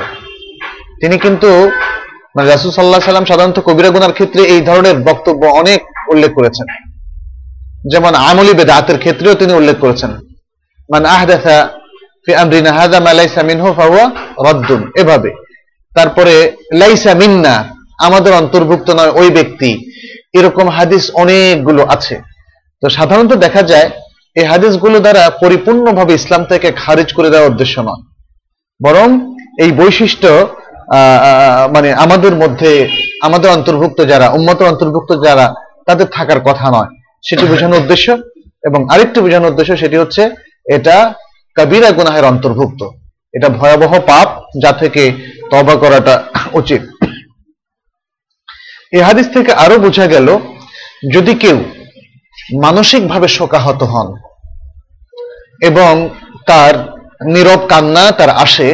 তিনি 1.01 1.15
কিন্তু 1.25 1.49
মানে 2.35 2.49
রাসুল 2.49 2.71
সাল্লাহ 2.71 2.99
সাল্লাম 2.99 3.25
সাধারণত 3.25 3.59
কবিরা 3.59 3.89
গুনার 3.89 4.11
ক্ষেত্রে 4.11 4.43
এই 4.43 4.61
ধরনের 4.61 4.95
বক্তব্য 4.95 5.45
অনেক 5.45 6.09
উল্লেখ 6.09 6.33
করেছেন। 6.33 6.91
যেমন 7.89 8.15
আমলি 8.15 8.53
বেদাতের 8.53 8.97
ক্ষেত্রেও 8.97 9.33
তিনি 9.33 9.53
উল্লেখ 9.53 9.77
করেছেন। 9.77 10.11
মানে 10.91 11.07
আহদাসা 11.07 11.69
ফি 12.25 12.35
আমরিনা 12.35 12.71
হাদা 12.71 12.99
মা 12.99 13.13
মিনহু 13.43 13.73
ফাহুয়া 13.73 14.09
রাদ্দুন। 14.45 14.91
এভাবে। 14.95 15.31
তারপরে 15.95 16.55
লাইসা 16.73 17.13
মিন্না, 17.13 17.67
আমাদের 17.99 18.33
অন্তর্ভুক্ত 18.33 18.89
নয় 18.89 19.11
ওই 19.11 19.29
ব্যক্তি। 19.29 19.91
এরকম 20.33 20.69
হাদিস 20.69 21.11
অনেকগুলো 21.13 21.85
আছে। 21.85 22.21
তো 22.81 22.89
সাধারণত 22.89 23.33
দেখা 23.33 23.61
যায়, 23.61 23.91
এই 24.35 24.43
হাদিসগুলো 24.43 24.99
দ্বারা 24.99 25.29
পরিপূর্ণভাবে 25.29 26.13
ইসলাম 26.13 26.45
থেকে 26.45 26.71
খারিজ 26.71 27.13
করে 27.13 27.29
দেওয়ার 27.29 27.51
উদ্দেশ্য 27.51 27.79
নয়। 27.79 28.03
বরং 28.85 29.35
এই 29.59 29.71
বৈশিষ্ট্য 29.71 30.47
মানে 31.75 31.93
আমাদের 31.93 32.35
মধ্যে, 32.35 32.71
আমাদের 33.27 33.49
অন্তর্ভুক্ত 33.51 33.99
যারা 34.05 34.29
উন্মতের 34.29 34.67
অন্তর্ভুক্ত 34.67 35.11
যারা, 35.25 35.53
তাদের 35.85 36.07
থাকার 36.11 36.39
কথা 36.39 36.65
নয়। 36.71 36.89
সেটি 37.27 37.45
বোঝানোর 37.45 37.81
উদ্দেশ্য 37.81 38.07
এবং 38.63 38.79
আরেকটি 38.93 39.19
বোঝানোর 39.21 39.51
উদ্দেশ্য 39.51 39.77
সেটি 39.77 39.97
হচ্ছে, 39.97 40.23
এটা 40.65 41.13
কবিরা 41.57 41.91
গুনাহের 41.91 42.25
অন্তর্ভুক্ত। 42.25 42.81
এটা 43.33 43.49
ভয়াবহ 43.49 43.99
পাপ 43.99 44.27
যা 44.63 44.71
থেকে 44.71 45.03
তবা 45.51 45.75
করাটা 45.75 46.23
উচিত। 46.53 46.81
এ 48.93 48.99
হাদিস 49.01 49.27
থেকে 49.33 49.51
আরও 49.53 49.77
বোঝা 49.79 50.05
গেল, 50.07 50.27
যদি 51.13 51.33
কেউ 51.35 51.57
মানসিকভাবে 52.61 53.27
শোকাহত 53.27 53.83
হন 53.83 54.07
এবং 55.69 56.09
তার 56.45 56.73
নীরব 57.25 57.61
কান্না, 57.67 58.11
তার 58.11 58.29
আসে, 58.29 58.69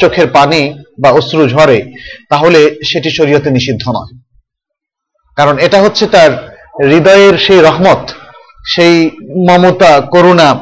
চোখের 0.00 0.26
পানি 0.26 0.83
বা 1.02 1.10
অশ্রু 1.10 1.48
ঝরে, 1.48 1.92
তাহলে 2.30 2.74
সেটি 2.84 3.10
শরীয়তে 3.10 3.50
নিষিদ্ধ 3.50 3.88
নয়। 3.88 4.18
কারণ 5.36 5.58
এটা 5.58 5.82
হচ্ছে 5.82 6.06
তার 6.06 6.30
হৃদয়ের 6.84 7.38
সেই 7.38 7.60
রহমত, 7.60 8.10
সেই 8.66 9.10
মমতা, 9.50 10.00
করুণা 10.00 10.54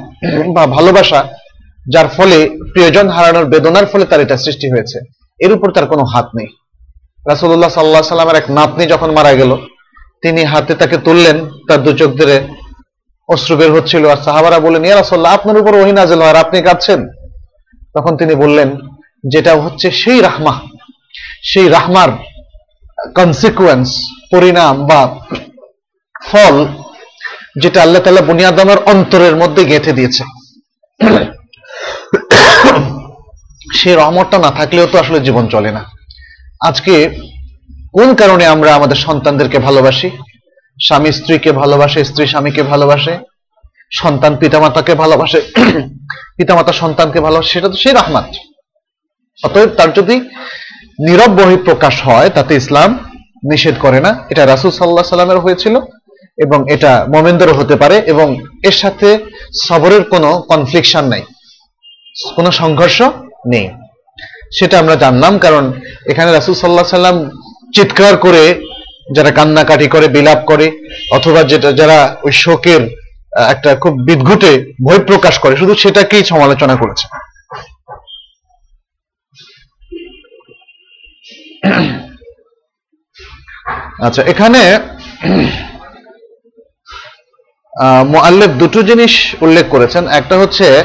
বা 0.55 0.67
ভালোবাসা, 0.67 1.29
যার 1.93 2.09
ফলে 2.09 2.51
প্রিয়জন 2.73 3.09
হারানোর 3.09 3.45
বেদনার 3.45 3.87
ফলে 3.87 4.05
তার 4.05 4.21
এটা 4.21 4.37
সৃষ্টি 4.37 4.71
হয়েছে। 4.71 4.99
এর 5.41 5.53
উপর 5.53 5.73
তার 5.73 5.87
কোনো 5.87 6.05
হাত 6.05 6.29
নেই। 6.39 6.47
রাসুল্লাহ 7.29 7.71
সাল্লাহ 7.71 8.03
সাল্লামের 8.03 8.37
এক 8.37 8.51
নাতনি 8.51 8.87
যখন 8.87 9.11
মারা 9.11 9.33
গেল, 9.33 9.57
তিনি 10.23 10.45
হাতে 10.45 10.75
তাকে 10.75 10.97
তুললেন, 10.97 11.49
তার 11.69 11.83
দু 11.83 11.93
চোখ 11.93 12.11
ধরে 12.13 12.41
অশ্রু 13.29 13.57
বের 13.57 13.73
হচ্ছিল। 13.73 14.07
আর 14.09 14.17
সাহাবারা 14.17 14.61
বললেন, 14.61 14.85
ইয়া 14.85 14.97
রাসল্লাহ 14.97 15.35
আপনার 15.35 15.59
উপর 15.59 15.75
ওহি 15.75 15.93
আর 16.23 16.37
আপনি 16.37 16.63
কাঁদছেন? 16.63 17.09
তখন 17.95 18.17
তিনি 18.17 18.35
বললেন 18.35 18.77
যেটা 19.25 19.53
হচ্ছে 19.55 19.91
সেই 19.91 20.21
রাহমা, 20.21 20.55
সেই 21.43 21.69
রাহমার 21.69 22.11
কনসিকুয়েন্স 23.15 23.89
পরিণাম 24.31 24.87
বা 24.87 25.01
ফল 26.29 26.57
যেটা 27.63 27.83
আল্লাহ 27.83 28.03
তাল্লাহ 28.03 28.27
বুনিয়াদামের 28.27 28.79
অন্তরের 28.93 29.35
মধ্যে 29.37 29.65
গেঁথে 29.65 29.93
দিয়েছে। 29.93 30.23
সেই 33.79 33.95
রহমতটা 33.95 34.39
না 34.39 34.51
থাকলেও 34.51 34.87
তো 34.87 34.97
আসলে 34.99 35.21
জীবন 35.21 35.45
চলে 35.49 35.71
না। 35.73 35.83
আজকে 36.69 36.95
কোন 37.97 38.15
কারণে 38.15 38.45
আমরা 38.47 38.71
আমাদের 38.75 38.99
সন্তানদেরকে 39.07 39.59
ভালোবাসি? 39.59 40.11
স্বামী 40.87 41.11
স্ত্রীকে 41.13 41.53
ভালোবাসে, 41.53 42.01
স্ত্রী 42.05 42.25
স্বামীকে 42.27 42.63
ভালোবাসে, 42.63 43.15
সন্তান 43.93 44.33
পিতামাতাকে 44.37 44.95
ভালোবাসে, 44.95 45.41
পিতামাতা 46.37 46.73
সন্তানকে 46.73 47.21
ভালোবাসে, 47.21 47.51
সেটা 47.53 47.69
তো 47.69 47.77
সেই 47.77 47.93
রহমাত। 47.93 48.29
অতএব 49.39 49.71
তার 49.79 49.91
যদি 49.99 50.17
নীরব 51.07 51.31
বহি 51.39 51.57
প্রকাশ 51.69 51.95
হয়, 52.09 52.29
তাতে 52.37 52.53
ইসলাম 52.61 52.91
নিষেধ 53.51 53.77
করে 53.85 53.99
না। 54.07 54.11
এটা 54.33 54.43
রাসুল 54.47 54.71
সাল্লাহ 54.75 55.07
সাল্লামের 55.13 55.43
হয়েছিল 55.45 55.75
এবং 56.45 56.59
এটা 56.75 56.93
মোমেন্দেরও 57.15 57.59
হতে 57.61 57.75
পারে 57.83 57.97
এবং 58.13 58.27
এর 58.69 58.77
সাথে 58.83 59.09
সবরের 59.67 60.03
কোনো 60.13 60.31
কনফ্লিকশন 60.53 61.05
নাই, 61.13 61.23
কোনো 62.37 62.51
সংঘর্ষ 62.61 62.99
নেই। 63.53 63.67
সেটা 64.59 64.77
আমরা 64.83 64.97
জানলাম 65.05 65.35
কারণ 65.45 65.65
এখানে 66.11 66.31
রাসুল 66.31 66.55
সাল্লাহ 66.55 66.97
সাল্লাম 66.99 67.19
চিৎকার 67.75 68.15
করে 68.17 68.43
যারা 69.17 69.31
কান্নাকাটি 69.39 69.87
করে, 69.95 70.07
বিলাপ 70.17 70.41
করে 70.51 70.67
অথবা 71.17 71.41
যেটা, 71.51 71.71
যারা 71.81 71.99
ওই 72.27 72.33
শোকের 72.45 72.83
একটা 73.55 73.71
খুব 73.83 73.93
বিদঘুটে 74.09 74.53
ভয় 74.87 75.03
প্রকাশ 75.11 75.35
করে, 75.43 75.55
শুধু 75.57 75.75
সেটাকেই 75.83 76.25
সমালোচনা 76.33 76.75
করেছে। 76.83 77.07
আচ্ছা 84.07 84.23
এখানে 84.23 84.79
মোয়াল্লেফ 88.13 88.51
দুটো 88.51 88.83
জিনিস 88.83 89.37
উল্লেখ 89.41 89.69
করেছেন। 89.69 90.09
একটা 90.09 90.39
হচ্ছে, 90.39 90.85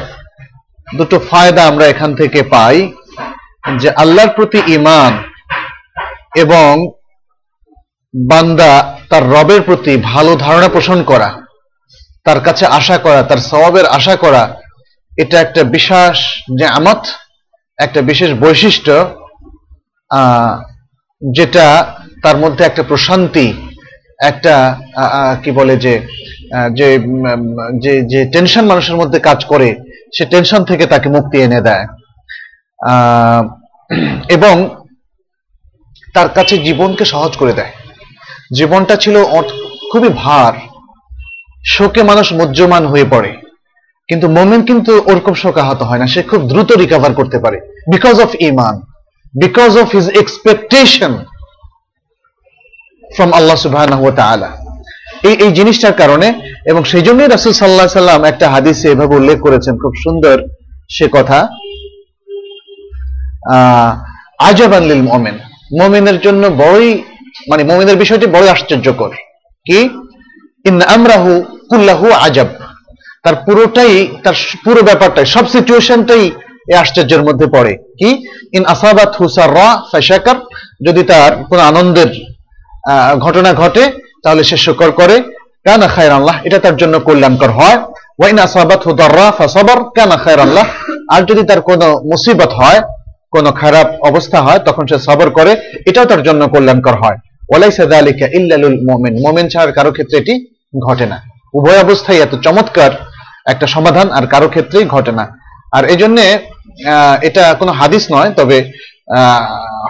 দুটো 0.97 1.19
ফায়দা 1.19 1.65
আমরা 1.65 1.87
এখান 1.87 2.15
থেকে 2.15 2.43
পাই, 2.43 2.93
যে 3.77 3.89
আল্লাহর 3.89 4.29
প্রতি 4.29 4.61
ইমান 4.67 5.23
এবং 6.35 6.93
বান্দা 8.13 8.97
তার 9.09 9.29
রবের 9.29 9.61
প্রতি 9.61 9.97
ভালো 9.97 10.35
ধারণা 10.35 10.67
পোষণ 10.67 11.03
করা, 11.03 11.41
তার 12.25 12.41
কাছে 12.41 12.65
আশা 12.65 12.97
করা, 12.97 13.23
তার 13.23 13.37
স্বভাবের 13.37 13.85
আশা 13.85 14.15
করা, 14.15 14.55
এটা 15.17 15.41
একটা 15.41 15.63
বিশেষ 15.63 16.43
যে 16.59 16.65
আমত 16.65 17.07
একটা 17.77 18.01
বিশেষ 18.01 18.33
বৈশিষ্ট্য। 18.33 19.16
যেটা 21.21 21.65
তার 22.23 22.37
মধ্যে 22.37 22.63
একটা 22.65 22.83
প্রশান্তি, 22.83 23.47
একটা 24.23 24.79
কি 25.43 25.51
বলে 25.51 25.77
যে 25.77 25.93
যে 26.73 28.01
যে 28.01 28.19
টেনশন 28.33 28.65
মানুষের 28.65 28.95
মধ্যে 28.95 29.19
কাজ 29.19 29.45
করে, 29.45 29.75
সে 30.17 30.25
টেনশন 30.25 30.63
থেকে 30.63 30.85
তাকে 30.85 31.09
মুক্তি 31.09 31.37
এনে 31.37 31.61
দেয়। 31.61 31.85
এবং 34.29 34.55
তার 36.13 36.29
কাছে 36.29 36.57
জীবনকে 36.57 37.05
সহজ 37.05 37.37
করে 37.37 37.53
দেয়। 37.53 37.71
জীবনটা 38.55 38.95
ছিল 38.95 39.15
খুবই 39.91 40.09
ভার। 40.15 40.53
শোকে 41.65 42.03
মানুষ 42.03 42.33
মজ্জমান 42.33 42.85
হয়ে 42.85 43.05
পড়ে। 43.11 43.31
কিন্তু 44.07 44.27
মোমেন 44.29 44.61
কিন্তু 44.65 44.91
ওরকম 45.05 45.33
শোকাহত 45.33 45.81
হয় 45.81 45.97
না, 45.97 46.07
সে 46.07 46.21
খুব 46.23 46.41
দ্রুত 46.49 46.71
রিকভার 46.71 47.13
করতে 47.13 47.39
পারে। 47.39 47.57
বিকজ 47.93 48.21
অফ 48.21 48.31
ইমান 48.39 48.75
because 49.43 49.71
of 49.77 49.87
his 49.95 50.07
expectation 50.21 51.13
from 53.15 53.31
আল্লাহ 53.33 53.55
সুবাহ 53.55 53.83
এই 55.23 55.35
এই 55.43 55.51
জিনিসটার 55.51 55.93
কারণে 55.93 56.27
এবং 56.65 56.81
সেই 56.83 57.01
জন্যই 57.01 57.27
রাসুল 57.27 57.53
সাল্লাহ 57.53 57.87
সাল্লাম 57.87 58.23
একটা 58.23 58.45
হাদিসে 58.49 58.87
এভাবে 58.91 59.15
উল্লেখ 59.15 59.37
করেছেন, 59.39 59.73
খুব 59.77 59.93
সুন্দর 60.03 60.37
সে 60.89 61.07
কথা। 61.11 61.39
আজাবানলিল 64.39 65.01
মোমেন। 65.01 65.37
মোমেনের 65.79 66.17
জন্য 66.19 66.47
বড়ই 66.47 66.91
মানে 67.49 67.63
মোমেনের 67.63 67.97
বিষয়টি 67.97 68.25
বড়ই 68.25 68.49
আশ্চর্যকর। 68.49 69.11
কি? 69.65 69.79
ইন 70.65 70.75
আমরাহু 70.81 71.31
কুল্লাহু 71.69 72.11
আজাব। 72.11 72.47
তার 73.23 73.35
পুরোটাই, 73.35 74.07
তার 74.23 74.33
পুরো 74.63 74.81
ব্যাপারটাই, 74.81 75.25
সব 75.25 75.45
সিচুয়েশনটাই 75.47 76.31
এই 76.67 76.77
আশ্চর্যের 76.77 77.23
মধ্যে 77.23 77.47
পড়ে। 77.47 77.73
কি? 77.99 78.09
ইন 78.53 78.65
আসাবাত 78.65 79.15
হুসার 79.15 79.53
রা 79.53 79.67
ফেশাকার। 79.91 80.35
যদি 80.87 81.03
তার 81.03 81.31
কোন 81.49 81.59
আনন্দের 81.59 82.09
ঘটনা 83.19 83.53
ঘটে, 83.53 83.83
তাহলে 84.23 84.43
সে 84.43 84.57
শুকর 84.57 84.91
করে। 84.91 85.15
কানা 85.65 85.87
খায়ের 85.87 86.11
আল্লাহ 86.11 86.35
এটা 86.43 86.59
তার 86.59 86.75
জন্য 86.77 86.99
কল্যাণকর 86.99 87.49
হয়। 87.49 87.77
ওয়াইন 88.19 88.39
আসাবাত 88.39 88.87
হুদাররা 88.87 89.31
ফাসাবার, 89.31 89.79
কানা 89.95 90.17
খায়ের 90.17 90.39
আল্লাহ 90.39 90.65
আর 91.13 91.21
যদি 91.21 91.43
তার 91.43 91.61
কোনো 91.61 91.87
মুসিবত 92.11 92.51
হয়, 92.53 92.81
কোনো 93.31 93.51
খারাপ 93.51 93.87
অবস্থা 94.01 94.41
হয়, 94.41 94.59
তখন 94.59 94.87
সে 94.87 94.99
সবর 94.99 95.29
করে। 95.29 95.55
এটাও 95.85 96.05
তার 96.05 96.23
জন্য 96.23 96.47
কল্যাণকর 96.47 96.95
হয়। 96.95 97.17
ওলাই 97.55 97.71
সাদালিকা 97.71 98.25
ইল্লালুল 98.27 98.77
মোমেন। 98.89 99.13
মোমেন 99.21 99.49
ছাড়ার 99.49 99.71
কারও 99.73 99.91
ক্ষেত্রে 99.91 100.17
এটি 100.17 100.33
ঘটে 100.87 101.05
না। 101.05 101.17
উভয় 101.53 101.79
অবস্থায় 101.83 102.19
এত 102.19 102.35
চমৎকার 102.35 102.91
একটা 103.45 103.67
সমাধান 103.67 104.11
আর 104.11 104.27
কারও 104.27 104.47
ক্ষেত্রেই 104.47 104.85
ঘটে 104.85 105.11
না। 105.11 105.25
আর 105.71 105.85
এই 105.85 105.95
জন্যে 105.95 106.39
এটা 107.21 107.53
কোনো 107.53 107.71
হাদিস 107.71 108.11
নয়, 108.11 108.33
তবে 108.33 108.71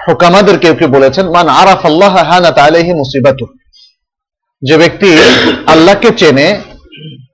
হোকামাদের 0.08 0.60
কেউ 0.60 0.74
কেউ 0.76 0.88
বলেছেন, 0.88 1.26
মান 1.30 1.48
আরাফ 1.50 1.86
আল্লাহ 1.86 2.16
হানা 2.16 2.52
তাইলেহি 2.52 2.94
মুসিবাতু। 2.94 3.48
যে 4.62 4.78
ব্যক্তি 4.78 5.18
আল্লাহকে 5.68 6.10
চেনে, 6.18 6.62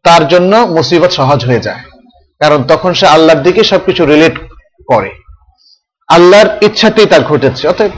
তার 0.04 0.28
জন্য 0.28 0.56
মুসিবত 0.56 1.10
সহজ 1.10 1.46
হয়ে 1.46 1.60
যায়। 1.60 1.82
কারণ 2.40 2.64
তখন 2.64 2.94
সে 2.94 3.08
আল্লাহর 3.08 3.42
দিকে 3.42 3.64
সবকিছু 3.64 4.06
রিলেট 4.06 4.36
করে। 4.88 5.12
আল্লাহর 6.08 6.50
ইচ্ছাতেই 6.62 7.06
তার 7.06 7.22
ঘটেছে। 7.22 7.68
অর্থাৎ 7.68 7.92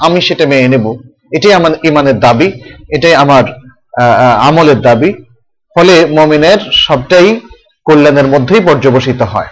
আমি 0.00 0.20
সেটা 0.20 0.46
মেনে 0.46 0.68
নেব। 0.68 0.98
এটাই 1.32 1.52
আমার 1.52 1.72
ইমানের 1.84 2.20
দাবি, 2.20 2.52
এটাই 2.96 3.14
আমার 3.14 3.44
আমলের 4.40 4.80
দাবি। 4.80 5.12
ফলে 5.76 6.06
মমিনের 6.06 6.58
সবটাই 6.72 7.40
কল্যাণের 7.84 8.26
মধ্যেই 8.26 8.60
পর্যবসিত 8.60 9.22
হয়। 9.22 9.46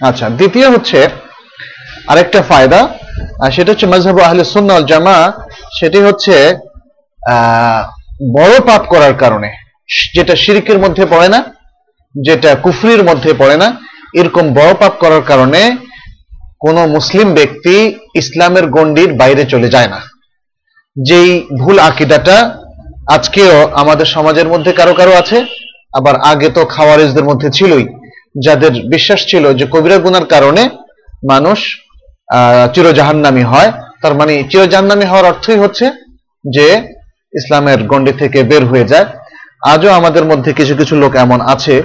আচ্ছা 0.00 0.26
দ্বিতীয় 0.38 0.68
হচ্ছে 0.74 0.98
আরেকটা 2.10 2.40
ফায়দা 2.50 2.80
সেটা 3.54 3.70
হচ্ছে 3.72 3.86
মজহাব 3.92 4.18
আহলে 4.26 4.44
সুন্নাল 4.54 4.82
জামা 4.90 5.16
সেটি 5.78 5.98
হচ্ছে 6.08 6.34
বড় 8.36 8.54
পাপ 8.68 8.82
করার 8.92 9.14
কারণে। 9.22 9.50
যেটা 10.16 10.34
শিরিকের 10.42 10.78
মধ্যে 10.84 11.04
পড়ে 11.12 11.28
না, 11.34 11.40
যেটা 12.14 12.50
কুফরির 12.64 13.02
মধ্যে 13.08 13.30
পড়ে 13.40 13.56
না, 13.62 13.68
এরকম 14.20 14.44
বড় 14.58 14.72
পাপ 14.80 14.94
করার 15.02 15.22
কারণে 15.30 15.60
কোন 16.64 16.76
মুসলিম 16.96 17.28
ব্যক্তি 17.38 17.74
ইসলামের 18.20 18.66
গণ্ডির 18.76 19.10
বাইরে 19.20 19.42
চলে 19.52 19.68
যায় 19.74 19.90
না। 19.94 20.00
যেই 20.96 21.30
ভুল 21.60 21.76
আকিদাটা 21.88 22.36
আজকেও 23.16 23.54
আমাদের 23.82 24.06
সমাজের 24.14 24.48
মধ্যে 24.52 24.72
কারও 24.78 24.94
কারও 24.98 25.14
আছে, 25.22 25.38
আবার 25.98 26.14
আগে 26.30 26.48
তো 26.56 26.62
খাওয়ারিজদের 26.74 27.28
মধ্যে 27.30 27.48
ছিলই। 27.58 27.84
যাদের 28.44 28.72
বিশ্বাস 28.94 29.20
ছিল 29.30 29.44
যে 29.58 29.64
কবিরা 29.72 29.98
গুনার 30.04 30.26
কারণে 30.34 30.62
মানুষ 31.32 31.58
চিরজাহান্নামী 32.74 33.44
হয়, 33.52 33.70
তার 34.02 34.14
মানে 34.20 34.32
চিরজাহান্নামী 34.50 35.06
হওয়ার 35.10 35.28
অর্থই 35.30 35.58
হচ্ছে 35.64 35.86
যে 36.44 36.66
ইসলামের 37.38 37.80
গণ্ডি 37.90 38.12
থেকে 38.22 38.38
বের 38.50 38.64
হয়ে 38.70 38.90
যায়। 38.92 39.06
আজও 39.72 39.90
আমাদের 39.98 40.24
মধ্যে 40.30 40.50
কিছু 40.58 40.74
কিছু 40.80 40.94
লোক 41.02 41.12
এমন 41.24 41.38
আছে 41.52 41.76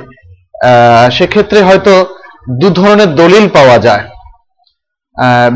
সেক্ষেত্রে 1.18 1.60
হয়তো 1.70 1.94
দু 2.62 2.68
ধরনের 2.80 3.10
দলিল 3.22 3.46
পাওয়া 3.58 3.78
যায়। 3.88 4.04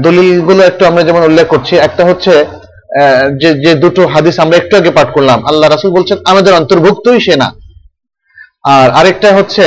দলিলগুলো 0.05 0.61
একটু 0.69 0.83
আমরা 0.89 1.01
যেমন 1.07 1.21
উল্লেখ 1.29 1.45
করছি, 1.53 1.73
একটা 1.87 2.03
হচ্ছে 2.09 2.33
যে 3.41 3.49
যে 3.63 3.71
দুটো 3.83 4.01
হাদিস 4.13 4.35
আমরা 4.43 4.55
একটু 4.57 4.73
আগে 4.79 4.91
পাঠ 4.97 5.07
করলাম। 5.15 5.39
আল্লাহ 5.49 5.67
রাসূল 5.67 5.91
বলছেন, 5.97 6.17
আমাদের 6.31 6.53
অন্তর্ভুক্তই 6.59 7.19
সে 7.25 7.35
না। 7.43 7.49
আর 8.75 8.87
আরেকটা 8.99 9.29
হচ্ছে 9.37 9.65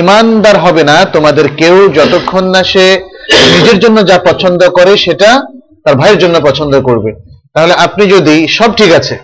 ইমানদার 0.00 0.56
হবে 0.64 0.82
না 0.90 0.96
তোমাদের 1.14 1.46
কেউ 1.60 1.76
যতক্ষণ 1.98 2.44
না 2.54 2.60
সে 2.72 2.84
নিজের 3.54 3.78
জন্য 3.84 3.98
যা 4.10 4.16
পছন্দ 4.28 4.60
করে 4.68 4.92
সেটা 5.04 5.30
তার 5.84 5.94
ভাইয়ের 6.00 6.18
জন্য 6.22 6.36
পছন্দ 6.48 6.74
করবে। 6.88 7.10
তাহলে 7.54 7.74
আপনি 7.86 8.02
যদি 8.14 8.34
সব 8.58 8.70
ঠিক 8.76 8.90
আছে, 8.92 9.14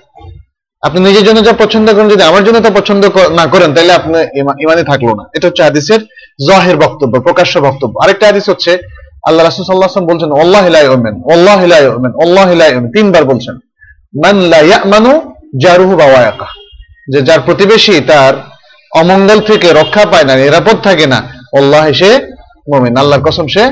আপনি 0.87 0.99
নিজের 1.01 1.25
জন্য 1.29 1.38
যা 1.49 1.53
পছন্দ 1.53 1.87
করেন, 1.94 2.09
যদি 2.14 2.23
আমার 2.31 2.42
জন্য 2.46 2.59
তা 2.66 2.70
পছন্দ 2.81 3.03
না 3.38 3.44
করেন, 3.46 3.70
তাহলে 3.75 3.92
আপনি 3.99 4.18
ইমানে 4.64 4.83
থাকল 4.90 5.09
না। 5.18 5.25
এটা 5.35 5.46
হচ্ছে 5.49 5.62
হাদিসের 5.62 6.01
জহের 6.49 6.77
বক্তব্য, 6.85 7.14
প্রকাশ্য 7.27 7.55
বক্তব্য। 7.66 7.94
আরেকটা 8.05 8.25
হাদিস 8.27 8.46
হচ্ছে, 8.53 8.73
আল্লাহ 9.29 9.42
রাসূল 9.44 9.62
আলাইহি 9.64 10.07
বলছেন 10.11 10.31
আল্লাহ 10.42 10.64
লা 10.77 10.81
ইউমিন 10.87 11.14
আল্লাহ 11.35 12.49
লা 12.61 12.66
ইউমিন। 12.73 12.90
তিনবার 12.96 13.25
বলছেন, 13.31 13.55
মান 14.23 14.37
লা 14.53 14.61
ইয়ামানু 14.70 15.12
জারুহু 15.59 15.97
বাওয়ায়াকা 15.97 16.47
যে 17.13 17.23
যার 17.23 17.41
প্রতিবেশী 17.41 18.01
তার 18.01 18.35
অমঙ্গল 19.01 19.41
থেকে 19.41 19.73
রক্ষা 19.73 20.05
পায় 20.05 20.25
না, 20.25 20.35
নিরাপদ 20.37 20.77
থাকে 20.83 21.07
না, 21.07 21.33
আল্লাহ 21.59 21.93
সে 21.93 22.11
মোমেন, 22.73 22.97
আল্লাহর 22.97 23.23
কসম 23.23 23.47
সে 23.47 23.65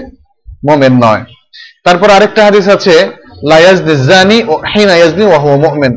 মোমেন 0.69 0.93
নয়। 0.93 1.25
তারপর 1.85 2.11
আরেকটা 2.11 2.45
হাদিস 2.45 2.69
আছে 2.69 2.95
লায়াজনি 3.49 4.39
হিনা 4.75 4.95
ইয়াজনি 4.97 5.25
ওয়া 5.25 5.89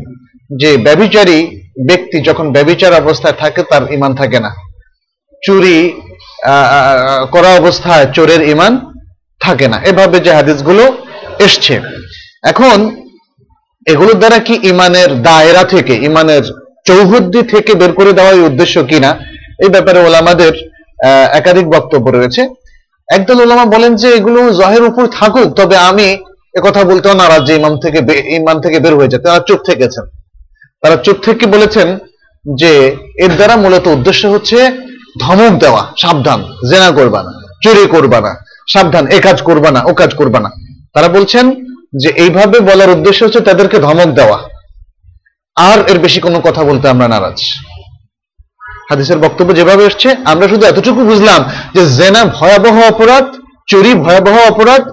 যে 0.61 0.77
ব্যবিচারী 0.77 1.57
ব্যক্তি 1.87 2.21
যখন 2.21 2.51
ব্যবিচার 2.51 2.93
অবস্থায় 2.93 3.33
থাকে, 3.33 3.63
তার 3.63 3.91
ঈমান 3.91 4.15
থাকে 4.15 4.39
না। 4.39 4.51
চুরি 5.43 6.01
করা 7.31 7.49
অবস্থায় 7.61 8.05
চোরের 8.05 8.41
ইমান 8.41 8.79
থাকে 9.39 9.67
না। 9.67 9.77
এভাবে 9.85 10.19
যে 10.19 10.33
হাদিসগুলো 10.33 10.83
এসছে। 11.39 11.81
এখন 12.43 13.00
এগুলোর 13.87 14.13
দ্বারা 14.13 14.39
কি 14.39 14.59
ইমানের 14.63 15.21
দায়রা 15.21 15.63
থেকে, 15.63 15.93
ইমানের 15.93 16.43
চৌহদ্দি 16.85 17.41
থেকে 17.43 17.73
বের 17.73 17.91
করে 17.93 18.13
দেওয়ার 18.13 18.35
উদ্দেশ্য 18.35 18.83
কিনা? 18.83 19.11
এই 19.63 19.69
ব্যাপারে 19.69 19.99
ওলামাদের 19.99 20.53
একাধিক 21.39 21.65
বক্তব্য 21.69 22.09
রয়েছে। 22.09 22.41
একদল 23.07 23.41
ওলামা 23.41 23.65
বলেন 23.65 23.95
যে 23.95 24.09
এগুলো 24.09 24.53
জহের 24.53 24.83
উপর 24.83 25.07
থাকুক, 25.07 25.55
তবে 25.55 25.77
আমি 25.77 26.17
একথা 26.55 26.83
বলতেও 26.83 27.13
নারাজ 27.13 27.47
যে 27.47 27.55
ইমাম 27.55 27.79
থেকে 27.79 27.99
ইমান 28.35 28.61
থেকে 28.61 28.79
বের 28.79 28.95
হয়ে 28.95 29.07
যায়। 29.07 29.23
তারা 29.23 29.39
চুপ 29.47 29.59
থেকেছেন। 29.69 30.05
তারা 30.81 30.95
চুপ 30.95 31.17
থেকে 31.25 31.45
বলেছেন? 31.45 31.99
যে 32.45 32.97
এর 33.17 33.31
দ্বারা 33.35 33.55
মূলত 33.55 33.87
উদ্দেশ্য 33.87 34.27
হচ্ছে 34.27 34.57
ধমক 35.19 35.53
দেওয়া, 35.59 35.83
সাবধান, 35.97 36.39
জেনা 36.69 36.91
করবা 36.91 37.23
না, 37.23 37.31
চুরি 37.63 37.87
করবা 37.87 38.21
না, 38.21 38.31
সাবধান, 38.73 39.07
এ 39.07 39.19
কাজ 39.19 39.41
করবা 39.41 39.71
না, 39.71 39.83
ও 39.89 39.93
কাজ 39.93 40.15
করবা 40.15 40.39
না। 40.39 40.49
তারা 40.93 41.07
বলছেন 41.07 41.45
যে 41.93 42.09
এইভাবে 42.09 42.59
বলার 42.59 42.89
উদ্দেশ্য 42.89 43.23
হচ্ছে 43.23 43.39
তাদেরকে 43.39 43.79
ধমক 43.79 44.09
দেওয়া। 44.19 44.37
আর 45.57 45.79
এর 45.91 45.99
বেশি 45.99 46.19
কোনো 46.19 46.39
কথা 46.39 46.63
বলতে 46.63 46.85
আমরা 46.89 47.07
নারাজ। 47.07 47.39
হাদিসের 48.89 49.19
বক্তব্য 49.19 49.55
যেভাবে 49.55 49.83
এসছে, 49.85 50.15
আমরা 50.25 50.47
শুধু 50.47 50.63
এতটুকু 50.65 51.01
বুঝলাম 51.05 51.41
যে 51.75 51.81
জেনা 51.97 52.25
ভয়াবহ 52.25 52.75
অপরাধ, 52.91 53.25
চুরি 53.67 53.93
ভয়াবহ 53.93 54.35
অপরাধ, 54.51 54.83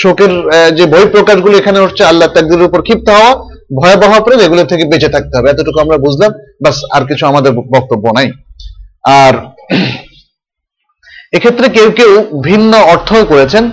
শোকের 0.00 0.32
যে 0.76 0.86
বই 0.86 1.06
প্রকাশগুলো 1.14 1.58
এখানে 1.58 1.78
হচ্ছে 1.78 2.04
আল্লাহ 2.04 2.28
তাকদিরের 2.28 2.68
উপর 2.68 2.82
ক্ষিপ্ত 2.82 3.08
হওয়া, 3.10 3.32
ভয়াবহ 3.82 4.10
অপরাধ, 4.18 4.40
এগুলো 4.40 4.64
থেকে 4.64 4.84
বেঁচে 4.84 5.08
থাকতে 5.08 5.36
হবে। 5.36 5.50
এতটুকু 5.50 5.80
আমরা 5.80 5.96
বুঝলাম। 5.98 6.32
বাস 6.64 6.76
আর 6.92 7.02
কিছু 7.06 7.26
আমাদের 7.26 7.52
বক্তব্য 7.52 8.04
নাই। 8.14 8.28
আর 9.04 9.34
এক্ষেত্রে 11.32 11.68
কেউ 11.68 11.90
কেউ 11.90 12.40
ভিন্ন 12.42 12.72
অর্থ 12.76 13.14
করেছেন। 13.28 13.70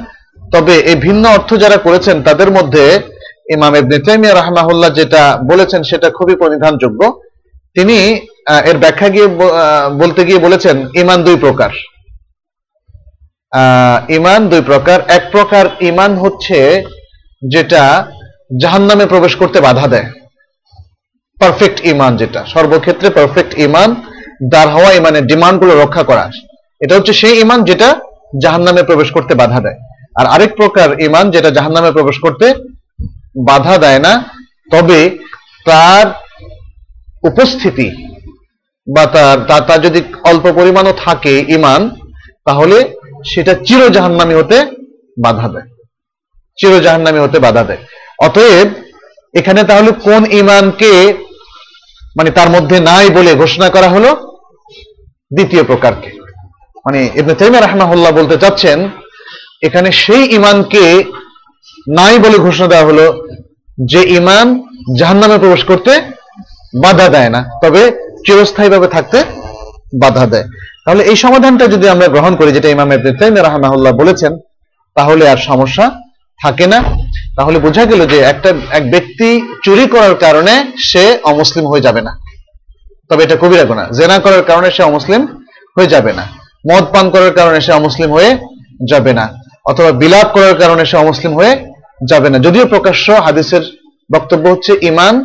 তবে 0.53 0.73
এই 0.91 0.97
ভিন্ন 1.05 1.23
অর্থ 1.37 1.49
যারা 1.63 1.77
করেছেন, 1.77 2.17
তাদের 2.27 2.49
মধ্যে 2.57 2.85
ইমাম 3.55 3.73
ইবনে 3.75 3.97
তাইমিয়া 4.05 4.33
রাহমাহুল্লাহ 4.33 4.91
যেটা 4.99 5.23
বলেছেন 5.51 5.81
সেটা 5.89 6.07
খুবই 6.17 6.35
পরিধানযোগ্য 6.43 7.01
তিনি 7.75 7.97
এর 8.69 8.77
ব্যাখ্যা 8.83 9.09
গিয়ে 9.13 9.27
বলতে 10.01 10.21
গিয়ে 10.27 10.43
বলেছেন, 10.45 10.75
ইমান 11.01 11.19
দুই 11.27 11.37
প্রকার। 11.45 11.71
ইমান 14.17 14.41
দুই 14.51 14.61
প্রকার। 14.61 14.97
এক 15.17 15.23
প্রকার 15.31 15.65
ইমান 15.89 16.11
হচ্ছে 16.23 16.57
যেটা 17.53 17.83
জাহান্নামে 18.61 19.05
প্রবেশ 19.05 19.33
করতে 19.41 19.59
বাধা 19.67 19.87
দেয়। 19.93 20.07
পারফেক্ট 21.37 21.77
ইমান 21.91 22.11
যেটা। 22.21 22.41
সর্বক্ষেত্রে 22.53 23.07
পারফেক্ট 23.17 23.51
ইমান, 23.67 23.89
দাঁড় 24.53 24.71
হওয়া 24.75 24.91
ইমানের 24.99 25.27
ডিমান্ডগুলো 25.31 25.73
রক্ষা 25.83 26.03
করা। 26.09 26.25
এটা 26.83 26.93
হচ্ছে 26.97 27.13
সেই 27.21 27.35
ইমান 27.43 27.59
যেটা 27.69 27.89
জাহান্নামে 28.43 28.83
প্রবেশ 28.89 29.09
করতে 29.15 29.33
বাধা 29.41 29.59
দেয়। 29.65 29.79
আর 30.15 30.25
আরেক 30.25 30.55
প্রকার 30.55 31.01
ইমান 31.01 31.31
যেটা 31.31 31.49
জাহান্নামে 31.49 31.91
প্রবেশ 31.91 32.19
করতে 32.19 32.53
বাধা 33.47 33.77
দেয় 33.77 33.99
না, 33.99 34.13
তবে 34.71 35.17
তার 35.65 36.05
উপস্থিতি 37.23 37.87
বা 38.95 39.05
তার 39.05 39.61
তার 39.67 39.81
যদি 39.81 40.01
অল্প 40.23 40.51
পরিমাণও 40.51 40.93
থাকে 41.05 41.45
ইমান 41.47 41.89
তাহলে 42.45 42.77
সেটা 43.25 43.53
চির 43.53 43.91
জাহান্নামী 43.91 44.33
হতে 44.33 44.57
বাধা 45.23 45.47
দেয়। 45.47 45.67
চির 46.57 46.81
জাহান্নামী 46.81 47.19
হতে 47.19 47.39
বাধা 47.39 47.63
দেয়। 47.63 47.81
অতএব 48.19 48.67
এখানে 49.33 49.63
তাহলে 49.63 49.91
কোন 49.91 50.25
ইমানকে 50.31 51.13
মানে 52.17 52.29
তার 52.29 52.49
মধ্যে 52.49 52.79
নাই 52.79 53.09
বলে 53.09 53.35
ঘোষণা 53.35 53.69
করা 53.69 53.89
হলো? 53.89 54.09
দ্বিতীয় 55.33 55.63
প্রকারকে। 55.63 56.09
মানে 56.85 57.09
ইবনে 57.15 57.33
তাইমিয়া 57.33 57.61
রাহমাহুল্লাহ 57.61 58.11
বলতে 58.11 58.37
চাচ্ছেন 58.37 58.89
এখানে 59.61 59.91
সেই 59.91 60.35
ইমানকে 60.35 61.03
নাই 61.89 62.19
বলে 62.19 62.37
ঘোষণা 62.37 62.67
দেওয়া 62.67 62.85
হলো 62.85 63.27
যে 63.85 64.03
ইমান 64.03 64.63
জাহান্নামে 64.97 65.37
প্রবেশ 65.37 65.63
করতে 65.63 66.01
বাধা 66.83 67.09
দেয় 67.09 67.29
না, 67.29 67.49
তবে 67.63 67.91
চিরস্থায়ীভাবে 68.25 68.87
থাকতে 68.87 69.23
বাধা 70.01 70.25
দেয়। 70.25 70.43
তাহলে 70.85 71.03
এই 71.03 71.15
সমাধানটা 71.15 71.67
যদি 71.67 71.89
আমরা 71.89 72.07
গ্রহণ 72.07 72.35
করি, 72.35 72.51
যেটা 72.51 72.69
ইমাম 72.69 72.91
রাহমাহুল্লাহ 73.35 73.93
বলেছেন, 73.93 74.37
তাহলে 74.95 75.29
আর 75.29 75.37
সমস্যা 75.37 75.91
থাকে 76.43 76.67
না। 76.67 76.83
তাহলে 77.35 77.59
বোঝা 77.59 77.85
গেল 77.85 78.05
যে 78.05 78.19
একটা, 78.19 78.53
এক 78.71 78.91
ব্যক্তি 78.91 79.41
চুরি 79.63 79.87
করার 79.87 80.15
কারণে 80.15 80.71
সে 80.77 81.17
অমুসলিম 81.23 81.67
হয়ে 81.67 81.81
যাবে 81.81 82.01
না। 82.01 82.17
তবে 83.09 83.23
এটা 83.23 83.35
কবিরা 83.35 83.63
গুনাহ। 83.63 83.89
জেনা 83.89 84.19
করার 84.19 84.43
কারণে 84.43 84.71
সে 84.71 84.83
অমুসলিম 84.83 85.27
হয়ে 85.77 85.87
যাবে 85.87 86.13
না। 86.13 86.27
মদ 86.71 86.83
পান 86.83 87.09
করার 87.09 87.31
কারণে 87.31 87.61
সে 87.61 87.71
অমুসলিম 87.71 88.11
হয়ে 88.11 88.37
যাবে 88.89 89.13
না। 89.13 89.40
অথবা 89.65 89.91
বিলাপ 90.01 90.27
করার 90.35 90.55
কারণে 90.61 90.83
সে 90.89 90.95
অমুসলিম 91.03 91.31
হয়ে 91.39 91.53
যাবে 92.11 92.27
না। 92.31 92.37
যদিও 92.45 92.65
প্রকাশ্য 92.73 93.05
হাদিসের 93.25 93.63
বক্তব্য 94.09 94.45
হচ্ছে 94.53 94.71
ইমান 94.89 95.15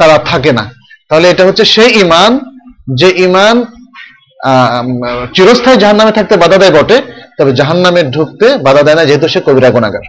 তারা 0.00 0.16
থাকে 0.30 0.50
না। 0.58 0.64
তাহলে 1.08 1.26
এটা 1.32 1.42
হচ্ছে 1.48 1.64
সেই 1.74 1.90
ইমান 2.04 2.30
যে 3.00 3.08
ইমান 3.26 3.56
চিরস্থায়ী 5.34 5.78
জাহান্নামে 5.82 6.12
থাকতে 6.18 6.34
বাধা 6.42 6.58
দেয় 6.62 6.74
বটে, 6.76 6.96
তবে 7.38 7.50
জাহান্নামে 7.60 8.02
ঢুকতে 8.14 8.46
বাধা 8.66 8.82
দেয় 8.86 8.96
না, 8.98 9.02
যেহেতু 9.08 9.26
সে 9.34 9.40
কবিরা 9.48 9.70
গুণাগার 9.74 10.04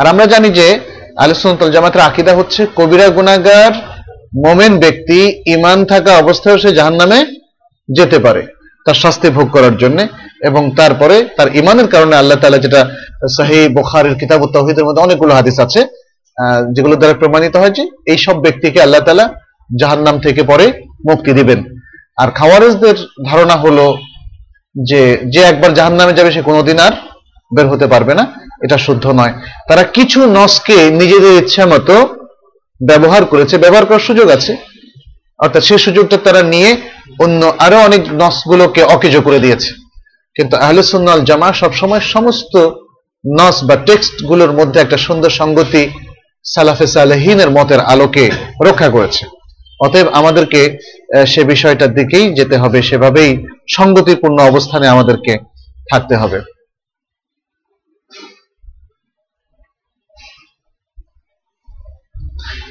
আর 0.00 0.06
আমরা 0.12 0.24
জানি 0.32 0.48
যে 0.58 0.66
আলিসুল 1.22 1.72
জামাতের 1.76 2.06
আকিদা 2.08 2.32
হচ্ছে 2.38 2.60
কবিরা 2.78 3.06
গুণাগার 3.16 3.72
মোমেন 4.44 4.72
ব্যক্তি 4.84 5.18
ইমান 5.54 5.78
থাকা 5.92 6.12
অবস্থায় 6.22 6.58
সে 6.62 6.70
জাহান্নামে 6.78 7.20
যেতে 7.88 8.18
পারে, 8.24 8.42
তার 8.86 8.96
শাস্তি 9.02 9.28
ভোগ 9.36 9.46
করার 9.56 9.74
জন্য। 9.82 9.98
এবং 10.48 10.62
তারপরে 10.78 11.16
তার 11.36 11.48
ইমানের 11.60 11.88
কারণে 11.94 12.14
আল্লাহ 12.16 12.38
তাআলা 12.40 12.58
যেটা 12.64 12.80
সাহি 13.36 13.60
বুখারীর 13.76 14.14
কিতাব 14.20 14.40
তৌহিদের 14.54 14.86
মধ্যে 14.86 15.04
অনেকগুলো 15.06 15.32
হাদিস 15.34 15.56
আছে 15.64 15.80
যেগুলো 16.74 16.94
দ্বারা 16.96 17.20
প্রমাণিত 17.22 17.54
হয় 17.56 17.72
যে 17.78 17.84
এই 18.12 18.18
সব 18.24 18.36
ব্যক্তিকে 18.44 18.78
আল্লাহ 18.82 19.02
তাআলা 19.06 19.26
জাহান্নাম 19.80 20.16
থেকে 20.18 20.42
পরে 20.42 20.66
মুক্তি 21.08 21.32
দিবেন। 21.38 21.60
আর 22.22 22.28
খাওয়ারিজদের 22.38 22.96
ধারণা 23.28 23.56
হলো 23.64 23.86
যে 24.88 25.00
যে 25.34 25.40
একবার 25.50 25.70
জাহান্নামে 25.78 26.18
যাবে 26.18 26.30
সে 26.36 26.42
কোনোদিন 26.48 26.78
আর 26.86 26.94
বের 27.54 27.66
হতে 27.72 27.86
পারবে 27.86 28.12
না, 28.18 28.24
এটা 28.64 28.76
শুদ্ধ 28.86 29.04
নয়। 29.20 29.34
তারা 29.68 29.82
কিছু 29.96 30.20
নসকে 30.38 30.76
নিজেদের 31.00 31.34
ইচ্ছা 31.42 31.64
মতো 31.66 31.94
ব্যবহার 32.80 33.22
করেছে, 33.24 33.54
ব্যবহার 33.58 33.84
করার 33.86 34.06
সুযোগ 34.08 34.26
আছে। 34.36 34.52
অর্থাৎ 35.38 35.62
সেই 35.68 35.80
সুযোগটা 35.86 36.16
তারা 36.26 36.42
নিয়ে 36.52 36.70
অন্য 37.24 37.40
আরও 37.58 37.78
অনেক 37.88 38.02
নসগুলোকে 38.22 38.82
অকেজ 38.94 39.14
করে 39.26 39.38
দিয়েছে। 39.44 39.70
কিন্তু 40.36 40.54
আহলে 40.64 40.82
সুন্নাল 40.92 41.20
জামা 41.28 41.48
সবসময় 41.60 42.02
সমস্ত 42.14 42.54
নস 43.24 43.56
বা 43.68 43.76
টেক্সটগুলোর 43.88 44.52
মধ্যে 44.58 44.78
একটা 44.80 44.98
সুন্দর 45.06 45.30
সঙ্গতি 45.40 45.82
সালাফে 46.44 46.86
সালেহিনের 46.96 47.50
মতের 47.56 47.80
আলোকে 47.92 48.24
রক্ষা 48.66 48.88
করেছে। 48.96 49.24
অতএব 49.80 50.06
আমাদেরকে 50.20 50.60
সে 51.32 51.42
বিষয়টার 51.52 51.94
দিকেই 51.98 52.26
যেতে 52.38 52.56
হবে, 52.62 52.78
সেভাবেই 52.88 53.30
সঙ্গতিপূর্ণ 53.76 54.38
অবস্থানে 54.50 54.86
আমাদেরকে 54.88 55.32
থাকতে 55.90 56.14
হবে। 56.22 56.38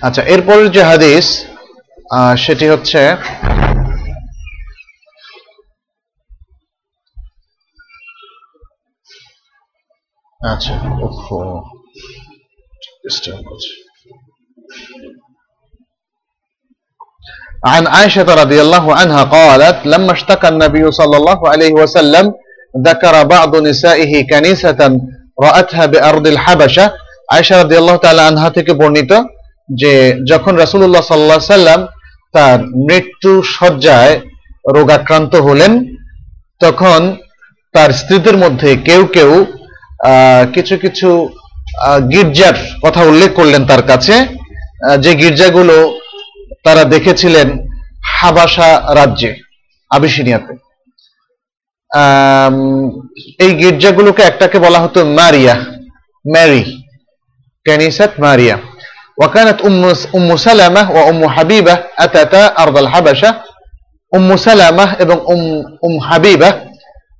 আচ্ছা 0.08 0.22
এরপরের 0.34 0.68
যে 0.76 0.82
হাদিস 0.84 1.26
সেটি 2.44 2.66
হচ্ছে 2.74 3.02
আচ্ছা 10.41 10.75
ওহো 11.07 11.39
ডিস্টার্ব 13.05 13.41
করছে 13.49 13.73
عن 17.65 17.87
عائشة 17.87 18.29
رضي 18.35 18.61
الله 18.61 18.95
عنها 18.95 19.23
قالت 19.29 19.87
لما 19.87 20.13
اشتكى 20.13 20.49
النبي 20.49 20.91
صلى 20.91 21.17
الله 21.17 21.49
عليه 21.49 21.73
وسلم 21.73 22.25
ذكر 22.79 23.15
بعض 23.27 23.57
نسائه 23.69 24.13
كنيسة 24.27 24.81
رأتها 25.39 25.87
بأرض 25.87 26.27
الحبشة 26.27 26.85
عائشة 27.33 27.63
رضي 27.63 27.77
الله 27.79 27.97
تعالى 27.97 28.23
عنها 28.23 28.49
থেকে 28.49 28.73
বর্ণিত 28.73 29.13
যে 29.75 29.93
যখন 30.25 30.55
রাসূলুল্লাহ 30.57 31.03
সাল্লাল্লাহু 31.03 31.41
আলাইহি 31.41 31.55
সাল্লাম 31.57 31.81
তার 32.35 32.59
মৃত্যু 32.89 33.43
সজ্জায় 33.51 34.15
রোগাক্রান্ত 34.77 35.35
হলেন 35.39 35.73
তখন 36.61 37.01
তার 37.75 37.91
স্ত্রীদের 37.93 38.37
মধ্যে 38.37 38.71
কেউ 38.89 39.03
কেউ 39.07 39.31
আহ, 39.33 39.49
কিছু 40.55 40.75
কিছু 40.79 41.09
আহ, 41.81 42.01
গির্জার 42.13 42.57
কথা 42.83 43.01
উল্লেখ 43.03 43.31
করলেন 43.33 43.63
তার 43.67 43.83
কাছে 43.83 44.15
আহ, 44.21 44.97
যে 44.97 45.13
গির্জাগুলো 45.15 45.77
তারা 46.65 46.83
দেখেছিলেন 46.85 47.49
হাবাসা 48.13 48.69
রাজ্যে 48.95 49.31
আবিসিনিয়াতে 49.91 50.53
আম, 51.91 52.57
এই 53.39 53.53
গির্জাগুলোকে 53.55 54.23
একটাকে 54.23 54.59
বলা 54.59 54.79
হতো 54.79 54.99
মারিয়া 55.19 55.55
ম্যারি 56.25 56.63
كنيسة 57.67 58.11
ماريا 58.19 58.57
وكانت 59.19 59.59
أم 59.61 59.83
أم 60.15 60.29
سلمة 60.39 60.83
وأم 60.91 61.21
حبيبة 61.29 61.75
أتتا 61.99 62.43
أرض 62.63 62.77
الحبشة 62.79 63.31
أم 64.13 64.29
سلمة 64.39 64.87
এবং 64.99 65.17
উম 65.27 65.43
উম 65.83 65.95
হাবিবা 65.99 66.51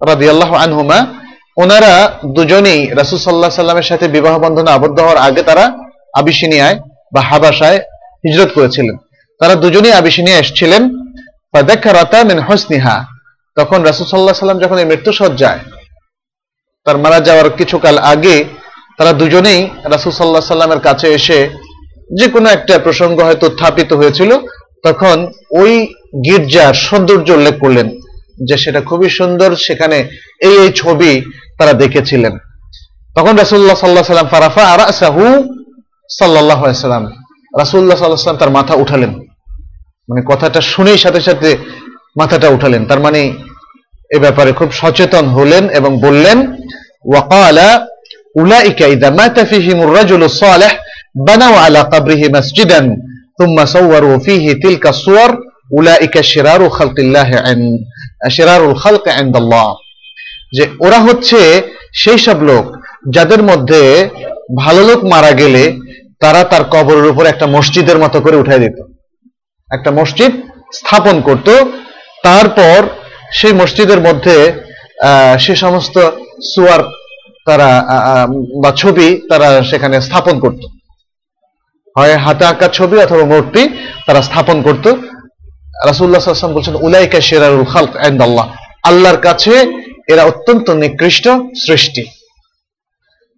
রাদিয়াল্লাহু 0.01 0.55
আনহুমা 0.57 0.99
ওনারা 1.62 1.94
দুজনেই 2.38 2.82
রাসূল 3.00 3.18
আলাইহি 3.20 3.60
সাল্লামের 3.62 3.88
সাথে 3.92 4.06
বিবাহ 4.08 4.36
বন্ধনে 4.46 4.70
আবদ্ধ 4.72 4.98
হওয়ার 5.00 5.20
আগে 5.28 5.42
তারা 5.44 5.66
আবিসিনিয়ায় 6.14 6.78
বা 7.14 7.22
হাবাসায় 7.30 7.80
হিজরত 8.26 8.50
করেছিলেন। 8.58 8.96
তারা 9.42 9.56
দুজনেই 9.56 9.94
আবিসিনিয়া 9.94 10.38
এসেছিলেন। 10.40 10.82
ফাদাকারাতা 11.54 12.20
মিন 12.24 12.40
হুসনিহা। 12.40 12.96
তখন 13.58 13.80
রাসূল 13.84 14.06
আলাইহি 14.20 14.40
সাল্লাম 14.40 14.60
যখন 14.64 14.78
এই 14.78 14.86
মৃত্যু 14.86 15.12
সজ্জায় 15.12 15.60
তার 16.86 16.98
মারা 16.98 17.20
যাওয়ার 17.20 17.50
কিছুকাল 17.50 17.98
আগে 18.14 18.36
তারা 18.98 19.12
দুজনেই 19.14 19.60
রাসূল 19.94 20.12
আলাইহি 20.12 20.48
সাল্লামের 20.48 20.80
কাছে 20.80 21.08
এসে 21.18 21.40
যে 22.20 22.28
কোনো 22.28 22.50
একটা 22.50 22.74
প্রসঙ্গ 22.80 23.18
হয়তো 23.22 23.46
উত্থাপিত 23.48 23.90
হয়েছিল, 23.94 24.32
তখন 24.84 25.18
ওই 25.52 25.74
গির্জার 26.26 26.74
সৌন্দর্য 26.74 27.28
উল্লেখ 27.32 27.56
করলেন 27.60 27.88
যে 28.48 28.56
সেটা 28.58 28.82
খুবই 28.82 29.10
সুন্দর, 29.10 29.50
সেখানে 29.56 29.98
এই 30.48 30.56
এই 30.64 30.70
ছবি 30.82 31.14
তারা 31.59 31.73
দেখেছিলেন 31.83 32.35
তখন 33.17 33.35
রাসূলুল্লাহ 33.43 33.79
সাল্লাল্লাহু 33.79 34.05
আলাইহি 34.05 34.15
সাল্লাম 34.15 34.33
ফারাফা 34.35 34.67
রাসাহু 34.85 35.25
সাল্লাল্লাহু 36.11 36.63
আলাইহি 36.65 36.83
সাল্লাম 36.85 37.05
রাসূলুল্লাহ 37.55 37.97
সাল্লাল্লাহু 37.97 38.19
আলাইহি 38.19 38.27
সাল্লাম 38.27 38.43
তার 38.43 38.57
মাথা 38.59 38.75
উঠালেন 38.75 39.13
মানে 40.09 40.21
কথাটা 40.31 40.61
শুনেই 40.73 40.99
সাথে 40.99 41.21
সাথে 41.21 41.51
মাথাটা 42.17 42.49
উঠালেন 42.49 42.83
তার 42.91 43.01
মানে 43.01 43.21
এ 44.11 44.19
ব্যাপারে 44.19 44.51
খুব 44.53 44.69
সচেতন 44.73 45.25
হলেন 45.29 45.65
এবং 45.79 45.93
বললেন 46.01 46.39
ওয়াকালা 47.05 47.69
উলাইকা 48.37 48.85
ইদা 48.95 49.09
মাতা 49.11 49.43
ফিহিমুর 49.45 49.93
রাজুলুস 49.99 50.37
সালিহ 50.41 50.73
বানাউ 51.29 51.55
আলা 51.65 51.81
কবরিহি 51.93 52.27
মাসজিদান 52.37 52.87
ثم 53.39 53.57
صوروا 53.67 54.19
فيه 54.19 54.53
تلك 54.55 54.87
الصور 54.87 55.31
أولئك 55.71 56.21
شرار 56.23 56.69
خلق 56.71 56.97
الله 56.99 57.31
عند 57.39 57.79
شرار 58.29 58.71
الخلق 58.71 59.09
عند 59.11 59.37
الله 59.37 59.69
যে 60.54 60.64
ওরা 60.86 61.00
হচ্ছে 61.08 61.40
সেই 62.02 62.20
সব 62.26 62.38
লোক 62.50 62.66
যাদের 63.16 63.42
মধ্যে 63.44 63.82
ভালো 64.64 64.82
লোক 64.90 65.00
মারা 65.14 65.32
গেলে 65.32 65.64
তারা 66.24 66.42
তার 66.52 66.64
কবরের 66.74 67.06
উপর 67.12 67.24
একটা 67.26 67.46
মসজিদের 67.56 67.98
মতো 68.04 68.18
করে 68.26 68.38
উঠাই 68.42 68.62
দিত। 68.64 68.78
একটা 69.72 69.92
মসজিদ 70.00 70.32
স্থাপন 70.80 71.16
করত, 71.22 71.48
তারপর 72.24 72.80
সেই 73.40 73.54
মসজিদের 73.54 74.00
মধ্যে 74.08 74.36
সে 75.44 75.54
সমস্ত 75.56 75.96
সুয়ার 76.52 76.82
তারা 77.48 77.70
বা 78.64 78.70
ছবি 78.82 79.08
তারা 79.30 79.50
সেখানে 79.70 79.96
স্থাপন 80.08 80.36
করত। 80.40 80.62
হয় 81.96 82.16
হাতে 82.26 82.44
আঁকা 82.52 82.68
ছবি 82.78 82.96
অথবা 83.06 83.26
মূর্তি 83.34 83.62
তারা 84.06 84.22
স্থাপন 84.28 84.58
করত। 84.68 84.86
রাসুল্লাহ 85.90 86.20
বলছেন, 86.58 86.76
উলাইকা 86.88 87.20
শেরারুল 87.28 87.66
খালক 87.72 87.94
আল্লাহ 88.06 88.46
আল্লাহর 88.90 89.20
কাছে 89.28 89.54
এরা 90.12 90.24
অত্যন্ত 90.32 90.68
নিকৃষ্ট 90.84 91.26
সৃষ্টি। 91.66 92.04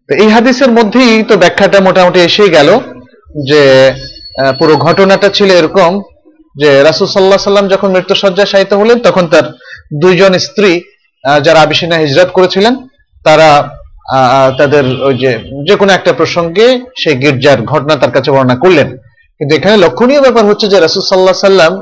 তো 0.10 0.12
এই 0.23 0.29
হাদিসের 0.36 0.71
মধ্যেই 0.77 1.13
তো 1.29 1.34
ব্যাখ্যাটা 1.43 1.77
মোটামুটি 1.88 2.19
এসেই 2.27 2.53
গেল 2.57 2.69
যে 3.49 3.62
পুরো 4.60 4.73
ঘটনাটা 4.86 5.27
ছিল 5.38 5.49
এরকম 5.60 5.91
যে 6.55 6.69
রাসুল 6.88 7.07
সাল্লাহ 7.12 7.41
সাল্লাম 7.49 7.67
যখন 7.73 7.89
মৃত্যুসজ্জায় 7.95 8.51
শায়িত 8.51 8.71
হলেন, 8.81 8.97
তখন 9.07 9.23
তার 9.34 9.45
দুইজন 10.01 10.31
স্ত্রী 10.47 10.71
যারা 11.45 11.60
আবিসিনা 11.62 11.97
হিজরত 12.03 12.29
করেছিলেন, 12.38 12.73
তারা 13.25 13.49
তাদের 14.60 14.86
ওই 15.07 15.15
যে 15.23 15.31
যে 15.67 15.75
কোনো 15.81 15.91
একটা 15.95 16.12
প্রসঙ্গে 16.19 16.65
সেই 17.01 17.15
গির্জার 17.23 17.60
ঘটনা 17.71 17.93
তার 18.01 18.12
কাছে 18.15 18.29
বর্ণনা 18.36 18.57
করলেন। 18.63 18.89
কিন্তু 19.39 19.51
এখানে 19.60 19.75
লক্ষণীয় 19.84 20.21
ব্যাপার 20.25 20.47
হচ্ছে 20.49 20.65
যে 20.73 20.77
রাসুল 20.77 21.03
সাল্লাহ 21.05 21.47
সাল্লাম 21.49 21.73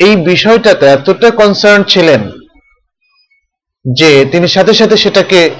এই 0.00 0.14
বিষয়টাতে 0.30 0.84
এতটা 0.96 1.28
কনসার্ন 1.40 1.80
ছিলেন 1.92 2.20
যে 3.98 4.24
তিনি 4.32 4.48
সাথে 4.48 4.72
সাথে 4.74 4.96
সেটাকে 4.96 5.50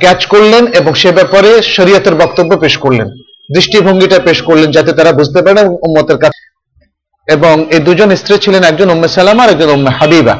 ক্যাচ 0.00 0.26
করলেন 0.26 0.66
এবং 0.66 0.94
সে 0.94 1.12
ব্যাপারে 1.12 1.62
শরীয়তের 1.62 2.14
বক্তব্য 2.14 2.58
পেশ 2.58 2.78
করলেন। 2.78 3.08
দৃষ্টিভঙ্গিটা 3.54 4.18
পেশ 4.18 4.42
করলেন 4.42 4.70
যাতে 4.70 4.92
তারা 4.92 5.12
বুঝতে 5.12 5.42
পারে 5.42 5.60
উম্মতের 5.86 6.18
কাছে 6.18 6.42
এবং 7.28 7.54
এই 7.70 7.80
দুজন 7.80 8.10
স্ত্রী 8.16 8.34
ছিলেন 8.38 8.62
একজন 8.64 8.90
উম্মে 8.90 9.08
সালামা 9.08 9.42
আর 9.44 9.50
একজন 9.50 9.70
উম্মে 9.76 9.90
হাবিবা। 9.90 10.34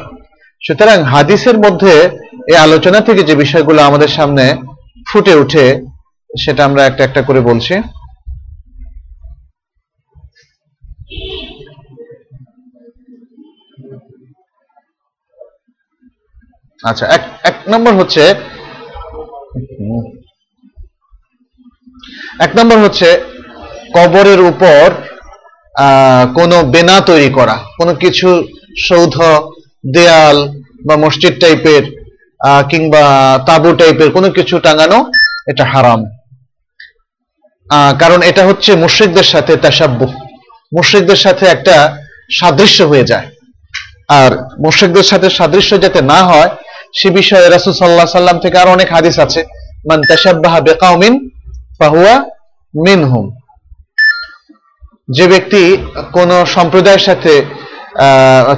সুতরাং 0.67 1.03
হাদিসের 1.03 1.57
মধ্যে 1.57 2.09
এই 2.51 2.55
আলোচনা 2.55 2.99
থেকে 3.01 3.23
যে 3.23 3.35
বিষয়গুলো 3.35 3.81
আমাদের 3.81 4.07
সামনে 4.07 4.55
ফুটে 5.09 5.35
উঠে, 5.35 5.65
সেটা 6.43 6.65
আমরা 6.65 6.85
একটা 6.85 7.03
একটা 7.03 7.21
করে 7.21 7.39
বলছি। 7.39 7.75
আচ্ছা 16.89 17.05
এক 17.15 17.23
এক 17.49 17.55
নম্বর 17.71 17.93
হচ্ছে, 17.99 18.23
এক 22.45 22.51
নম্বর 22.57 22.77
হচ্ছে 22.85 23.07
কবরের 23.95 24.41
উপর 24.51 24.83
কোনো 26.37 26.57
বেনা 26.73 26.97
তৈরি 27.09 27.29
করা, 27.37 27.55
কোনো 27.79 27.93
কিছু 28.03 28.29
সৌধ, 28.87 29.15
দেয়াল 29.95 30.37
বা 30.87 30.95
মসজিদ 31.05 31.33
টাইপের 31.43 31.83
কিংবা 32.71 33.03
তাবু 33.47 33.69
টাইপের 33.81 34.09
কোনো 34.15 34.27
কিছু 34.37 34.55
টাঙানো, 34.65 34.99
এটা 35.51 35.63
হারাম। 35.71 36.01
কারণ 38.01 38.19
এটা 38.29 38.43
হচ্ছে 38.49 38.71
মুশ্রিকদের 38.83 39.27
সাথে 39.33 39.53
তাসাব্বু 39.63 40.07
মুশ্রিকদের 40.77 41.19
সাথে 41.25 41.45
একটা 41.55 41.75
সাদৃশ্য 42.39 42.79
হয়ে 42.91 43.09
যায়। 43.11 43.27
আর 44.19 44.31
মুশ্রিকদের 44.65 45.05
সাথে 45.11 45.27
সাদৃশ্য 45.37 45.71
যাতে 45.83 45.99
না 46.11 46.19
হয় 46.29 46.51
সে 46.99 47.09
বিষয়ে 47.19 47.45
রাসূল 47.47 47.73
আলাইহি 47.73 48.17
সাল্লাম 48.19 48.37
থেকে 48.43 48.55
আরও 48.61 48.71
অনেক 48.77 48.89
হাদিস 48.95 49.15
আছে। 49.25 49.41
মান 49.89 49.99
তাশাব্বাহা 50.09 50.59
বিকাউমিন 50.67 51.13
ফাহুয়া 51.79 52.15
মিনহুম। 52.73 53.25
যে 55.17 55.25
ব্যক্তি 55.33 55.61
কোন 56.15 56.29
সম্প্রদায়ের 56.55 57.03
সাথে 57.07 57.33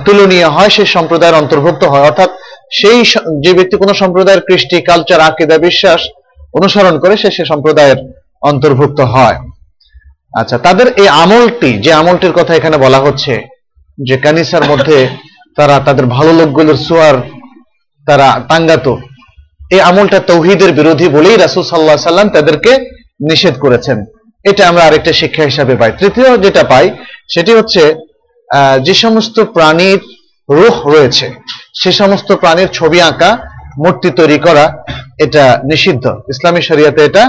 তুলনীয় 0.05 0.47
হয় 0.55 0.71
সেই 0.75 0.87
সম্প্রদায়ের 0.95 1.39
অন্তর্ভুক্ত 1.41 1.83
হয়। 1.91 2.05
অর্থাৎ 2.09 2.29
সেই 2.79 2.99
যে 3.43 3.51
ব্যক্তি 3.57 3.75
কোন 3.81 3.89
সম্প্রদায়ের 4.01 4.41
কৃষ্টি 4.47 4.77
কালচার 4.89 5.19
আকিদা, 5.29 5.55
বিশ্বাস 5.67 6.01
অনুসরণ 6.57 6.95
করে, 6.99 7.13
সে 7.21 7.29
সে 7.37 7.43
সম্প্রদায়ের 7.51 7.99
অন্তর্ভুক্ত 8.51 8.99
হয়। 9.13 9.37
আচ্ছা 10.39 10.57
তাদের 10.65 10.87
এই 11.01 11.09
আমলটি, 11.23 11.69
যে 11.85 11.91
আমলটির 12.01 12.33
কথা 12.39 12.53
এখানে 12.55 12.77
বলা 12.85 12.99
হচ্ছে, 13.05 13.33
যে 13.97 14.15
কানিসার 14.23 14.65
মধ্যে 14.71 14.97
তারা 15.57 15.75
তাদের 15.87 16.05
ভালো 16.15 16.31
লোকগুলোর 16.39 16.79
সোয়ার 16.87 17.17
তারা 18.07 18.41
টাঙ্গাতো 18.49 18.99
এই 19.71 19.81
আমলটা 19.81 20.19
তৌহিদের 20.19 20.73
বিরোধী 20.73 21.07
বলেই 21.07 21.37
রাসুল 21.37 21.63
সাল্লাহ 21.63 21.97
সাল্লাম 21.97 22.29
তাদেরকে 22.29 22.71
নিষেধ 23.29 23.59
করেছেন। 23.59 24.05
এটা 24.43 24.69
আমরা 24.69 24.83
আরেকটা 24.83 25.13
শিক্ষা 25.13 25.43
হিসাবে 25.43 25.75
পাই। 25.75 25.91
তৃতীয় 25.99 26.37
যেটা 26.37 26.63
পাই, 26.63 26.89
সেটি 27.33 27.53
হচ্ছে 27.53 27.95
যে 28.81 28.93
সমস্ত 28.93 29.39
প্রাণীর 29.39 29.99
রুহ 30.49 30.87
রয়েছে, 30.87 31.31
সে 31.81 31.91
সমস্ত 31.91 32.31
প্রাণীর 32.31 32.67
ছবি 32.67 33.01
আঁকা, 33.01 33.37
মূর্তি 33.77 34.09
তৈরি 34.09 34.37
করা, 34.37 34.65
এটা 35.19 35.59
নিষিদ্ধ। 35.63 36.05
ইসলামী 36.05 36.61
শরিয়াতে 36.61 37.05
এটা 37.05 37.23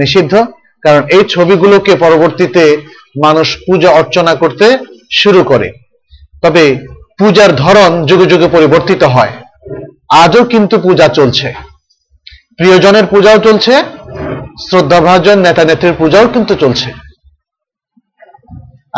নিষিদ্ধ। 0.00 0.44
কারণ 0.82 1.02
এই 1.08 1.24
ছবিগুলোকে 1.24 1.96
পরবর্তীতে 1.96 2.76
মানুষ 3.24 3.56
পূজা 3.66 3.90
অর্চনা 3.90 4.34
করতে 4.34 4.78
শুরু 5.12 5.44
করে। 5.44 5.72
তবে 6.42 6.76
পূজার 7.18 7.56
ধরন 7.56 8.06
যুগে 8.06 8.26
যুগে 8.26 8.48
পরিবর্তিত 8.48 9.02
হয়। 9.02 9.32
আজও 10.10 10.42
কিন্তু 10.52 10.76
পূজা 10.86 11.06
চলছে। 11.18 11.48
প্রিয়জনের 12.58 13.06
পূজাও 13.12 13.38
চলছে, 13.46 13.74
শ্রদ্ধাভাজন 14.66 15.38
নেতা 15.46 15.62
নেত্রীর 15.68 15.98
পূজাও 16.00 16.26
কিন্তু 16.34 16.52
চলছে। 16.62 16.88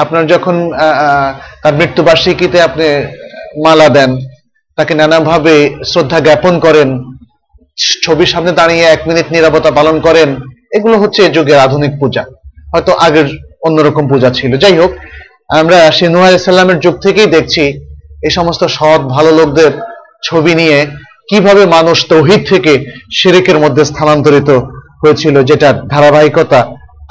আপনার 0.02 0.24
যখন 0.32 0.56
তার 1.62 1.74
মৃত্যুবার্ষিকীতে 1.80 2.59
আপনি 2.68 2.86
মালা 3.64 3.88
দেন, 3.96 4.11
তাকে 4.78 4.92
নানাভাবে 5.00 5.54
শ্রদ্ধা 5.90 6.18
জ্ঞাপন 6.26 6.54
করেন, 6.66 6.88
ছবির 8.04 8.32
সামনে 8.32 8.52
দাঁড়িয়ে 8.61 8.84
এক 8.94 9.00
মিনিট 9.09 9.26
নিরাপত্তা 9.34 9.70
পালন 9.78 9.96
করেন, 10.06 10.28
এগুলো 10.76 10.96
হচ্ছে 11.02 11.20
এ 11.26 11.30
যুগের 11.36 11.59
আধুনিক 11.66 11.92
পূজা। 12.00 12.22
হয়তো 12.72 12.92
আগের 13.06 13.28
অন্যরকম 13.66 14.04
পূজা 14.12 14.30
ছিল। 14.38 14.52
যাই 14.62 14.76
হোক, 14.80 14.92
আমরা 15.61 15.78
সে 15.96 16.06
নুহ 16.12 16.22
আলাইসাল্লামের 16.28 16.78
যুগ 16.84 16.94
থেকেই 17.04 17.28
দেখছি 17.36 17.64
এই 18.26 18.32
সমস্ত 18.38 18.62
সৎ, 18.76 19.00
ভালো 19.16 19.30
লোকদের 19.38 19.72
ছবি 20.23 20.53
নিয়ে 20.61 20.79
কীভাবে 21.31 21.62
মানুষ 21.77 21.97
তৌহিদ 22.12 22.41
থেকে 22.53 22.73
শিরিকের 23.19 23.59
মধ্যে 23.64 23.83
স্থানান্তরিত 23.91 24.51
হয়েছিল, 25.03 25.37
যেটার 25.49 25.77
ধারাবাহিকতা 25.93 26.61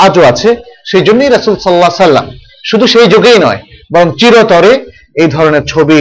আজও 0.06 0.22
আছে, 0.32 0.50
সেই 0.90 1.04
জন্যই 1.08 1.30
রাসুল 1.30 1.56
সাল্লাহ 1.66 1.92
সাল্লাম 2.06 2.26
শুধু 2.70 2.86
সেই 2.94 3.08
যুগেই 3.14 3.40
নয়, 3.46 3.60
বরং 3.94 4.08
চিরতরে 4.20 4.72
এই 5.22 5.28
ধরনের 5.36 5.64
ছবি 5.72 6.00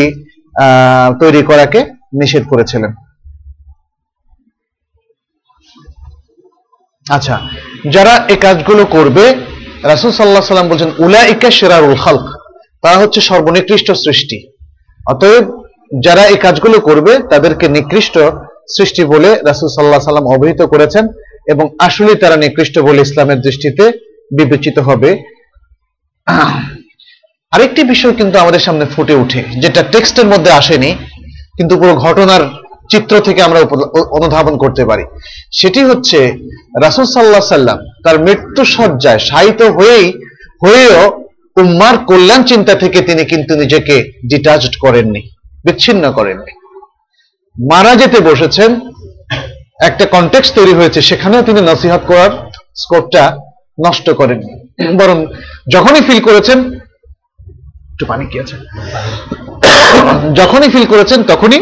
তৈরি 1.21 1.43
করাকে 1.51 1.81
নিষেধ 2.21 2.45
করেছিলেন। 2.53 2.93
আচ্ছা 7.07 7.37
যারা 7.95 8.15
এই 8.33 8.39
কাজগুলো 8.47 8.83
করবে, 8.97 9.25
রাসুল 9.93 10.11
সাল্লাহ 10.15 10.53
সাল্লাম 10.53 10.71
বলছেন, 10.73 10.91
উলাইকা 11.07 11.49
শেরারুল 11.59 11.97
খালক, 12.05 12.27
তারা 12.83 12.97
হচ্ছে 13.03 13.21
সর্বনিকৃষ্ট 13.31 13.89
সৃষ্টি। 14.05 14.39
অতএব 15.13 15.45
যারা 16.05 16.23
এই 16.33 16.39
কাজগুলো 16.45 16.79
করবে, 16.89 17.13
তাদেরকে 17.33 17.67
নিকৃষ্ট 17.77 18.15
সৃষ্টি 18.77 19.03
বলে 19.13 19.31
রাসুল 19.49 19.69
সাল্লাহ 19.73 20.09
সাল্লাম 20.09 20.27
অবহিত 20.35 20.61
করেছেন 20.73 21.05
এবং 21.53 21.65
আসলে 21.87 22.13
তারা 22.23 22.37
নিকৃষ্ট 22.45 22.75
বলে 22.87 23.01
ইসলামের 23.07 23.43
দৃষ্টিতে 23.47 23.85
বিবেচিত 24.39 24.77
হবে। 24.89 25.11
আরেকটি 27.53 27.81
বিষয় 27.93 28.15
কিন্তু 28.19 28.37
আমাদের 28.43 28.63
সামনে 28.67 28.85
ফুটে 28.95 29.15
ওঠে, 29.23 29.41
যেটা 29.63 29.81
টেক্সটের 29.93 30.27
মধ্যে 30.33 30.51
আসেনি, 30.61 30.91
কিন্তু 31.57 31.75
পুরো 31.81 31.95
ঘটনার 32.05 32.43
চিত্র 32.93 33.15
থেকে 33.27 33.41
আমরা 33.47 33.61
অনুধাবন 34.17 34.55
করতে 34.63 34.83
পারি। 34.91 35.05
সেটি 35.61 35.81
হচ্ছে 35.91 36.19
রাসুল 36.85 37.07
সাল্লাহ 37.15 37.43
সাল্লাম 37.57 37.79
তার 38.05 38.17
মৃত্যু 38.27 38.63
সজ্জায় 38.75 39.21
শায়িত 39.29 39.61
হয়েই, 39.77 40.07
হয়েও 40.65 41.01
উম্মার 41.63 41.97
কল্যাণ 42.11 42.43
চিন্তা 42.51 42.75
থেকে 42.83 42.99
তিনি 43.09 43.23
কিন্তু 43.33 43.53
নিজেকে 43.63 43.95
ডিটাচড 44.31 44.75
করেননি। 44.85 45.23
বিচ্ছিন্ন 45.67 46.05
করেননি। 46.13 46.53
মারা 47.71 47.93
যেতে 47.97 48.19
বসেছেন, 48.21 48.71
একটা 49.89 50.05
কন্টেক্স 50.07 50.49
তৈরি 50.55 50.75
হয়েছে, 50.75 51.01
সেখানেও 51.03 51.43
তিনি 51.43 51.61
নসিহত 51.61 52.03
করার 52.07 52.33
স্কোপটা 52.77 53.25
নষ্ট 53.87 54.07
করেননি। 54.11 54.53
বরং 55.01 55.17
যখনই 55.73 56.03
ফিল 56.07 56.21
করেছেন, 56.25 56.59
একটু 57.93 58.05
পানি 58.07 58.25
কি 58.27 58.37
আছে? 58.41 58.57
যখনই 60.35 60.69
ফিল 60.71 60.87
করেছেন, 60.87 61.23
তখনই 61.23 61.61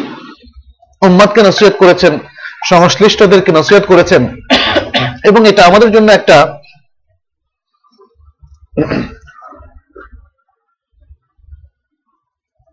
উম্মাদকে 1.03 1.41
নসিহত 1.43 1.75
করেছেন, 1.83 2.13
সংশ্লিষ্টদেরকে 2.71 3.51
নসিহত 3.53 3.85
করেছেন। 3.93 4.23
এবং 5.29 5.41
এটা 5.49 5.63
আমাদের 5.67 5.91
জন্য 5.93 6.09
একটা 6.13 6.37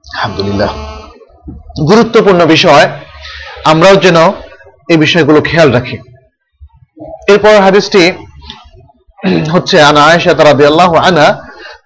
আলহামদুলিল্লাহ। 0.06 0.72
গুরুত্বপূর্ণ 1.91 2.41
বিষয় 2.47 2.87
আমরাও 3.65 3.97
যেন 3.97 4.19
এই 4.89 4.99
বিষয়গুলো 5.05 5.39
খেয়াল 5.41 5.69
রাখি 5.73 5.97
এরপর 7.29 7.55
হাদিসটি 7.61 8.03
হচ্ছে 9.55 9.77
আনা 9.83 10.03
আয়েশা 10.05 10.33
রাদিয়াল্লাহু 10.43 10.95
আনহা 11.01 11.31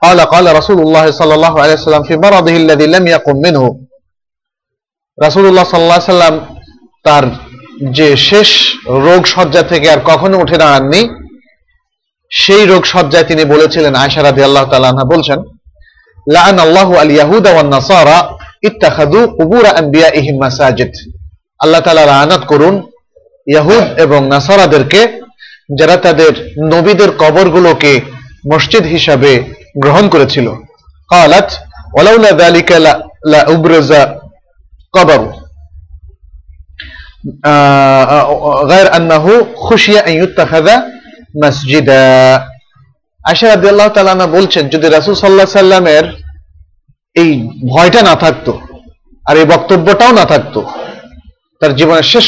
قال 0.02 0.20
قال 0.24 0.46
رسول 0.56 0.78
الله 0.80 1.06
صلى 1.10 1.34
الله 1.34 1.54
عليه 1.62 1.74
وسلم 1.74 2.02
في 2.02 2.14
مرضه 2.16 2.54
الذي 2.56 2.86
لم 2.86 3.04
يقم 3.06 3.36
منه 3.36 3.64
রাসূলুল্লাহ 5.18 5.66
সাল্লাল্লাহু 5.66 6.00
আলাইহি 6.00 6.14
সাল্লাম 6.14 6.36
তার 7.04 7.24
যে 7.90 8.08
শেষ 8.28 8.50
রোগ 9.06 9.22
সজ্জা 9.26 9.62
থেকে 9.62 9.86
আর 9.90 10.00
কখনো 10.04 10.36
উঠে 10.38 10.56
দাঁড়াননি 10.58 11.02
সেই 12.32 12.62
রোগ 12.66 12.82
সজ্জায় 12.84 13.26
তিনি 13.26 13.42
বলেছিলেন 13.44 13.92
আয়েশা 13.94 14.20
রাদিয়াল্লাহু 14.22 14.68
তাআলা 14.70 14.90
আনহা 14.92 15.06
বলছেন 15.14 15.38
লাআন 16.26 16.56
আল্লাহু 16.58 16.92
আল 16.94 17.10
ইয়াহুদা 17.16 17.50
ওয়ান 17.52 17.68
নাসারা 17.74 18.18
ইত্তাখাযু 18.68 19.20
কুবুর 19.38 19.64
আনবিয়াইহিম 19.72 20.36
মাসাজিদ 20.44 20.92
আল্লাহ 21.60 21.80
তাআলা 21.84 22.04
লানাত 22.10 22.42
করুন 22.52 22.74
ইয়াহুদ 23.46 23.86
এবং 24.04 24.20
নাসারাদেরকে 24.34 25.00
যারা 25.78 25.96
তাদের 25.96 26.32
নবীদের 26.72 27.10
কবরগুলোকে 27.22 27.92
মসজিদ 28.52 28.84
হিসাবে 28.94 29.32
গ্রহণ 29.82 30.04
করেছিল 30.14 30.46
قالت 31.10 31.48
ولولا 31.96 32.30
ذلك 32.32 32.68
لا 32.74 32.92
لا 33.24 33.40
ابرز 33.50 33.92
قبر 34.94 35.20
غير 38.64 38.86
انه 38.96 39.24
خشي 39.56 39.98
ان 40.00 40.14
يتخذ 40.22 40.66
مسجدا 41.34 42.04
আয়েশা 43.20 43.46
রাদিয়াল্লাহু 43.46 43.90
তাআলা 43.94 44.12
আনহা 44.14 44.34
বলছেন 44.36 44.64
যদি 44.74 44.86
রাসূল 44.88 45.14
সাল্লাল্লাহু 45.14 45.48
আলাইহি 45.48 45.62
সাল্লামের 45.62 46.04
এই 47.15 47.31
ভয়টা 47.73 48.01
না 48.09 48.15
থাকতো, 48.23 48.51
আর 49.25 49.35
এই 49.41 49.47
বক্তব্যটাও 49.53 50.11
না 50.19 50.25
থাকতো, 50.33 50.59
তার 51.61 51.71
জীবনের 51.79 52.07
শেষ 52.13 52.27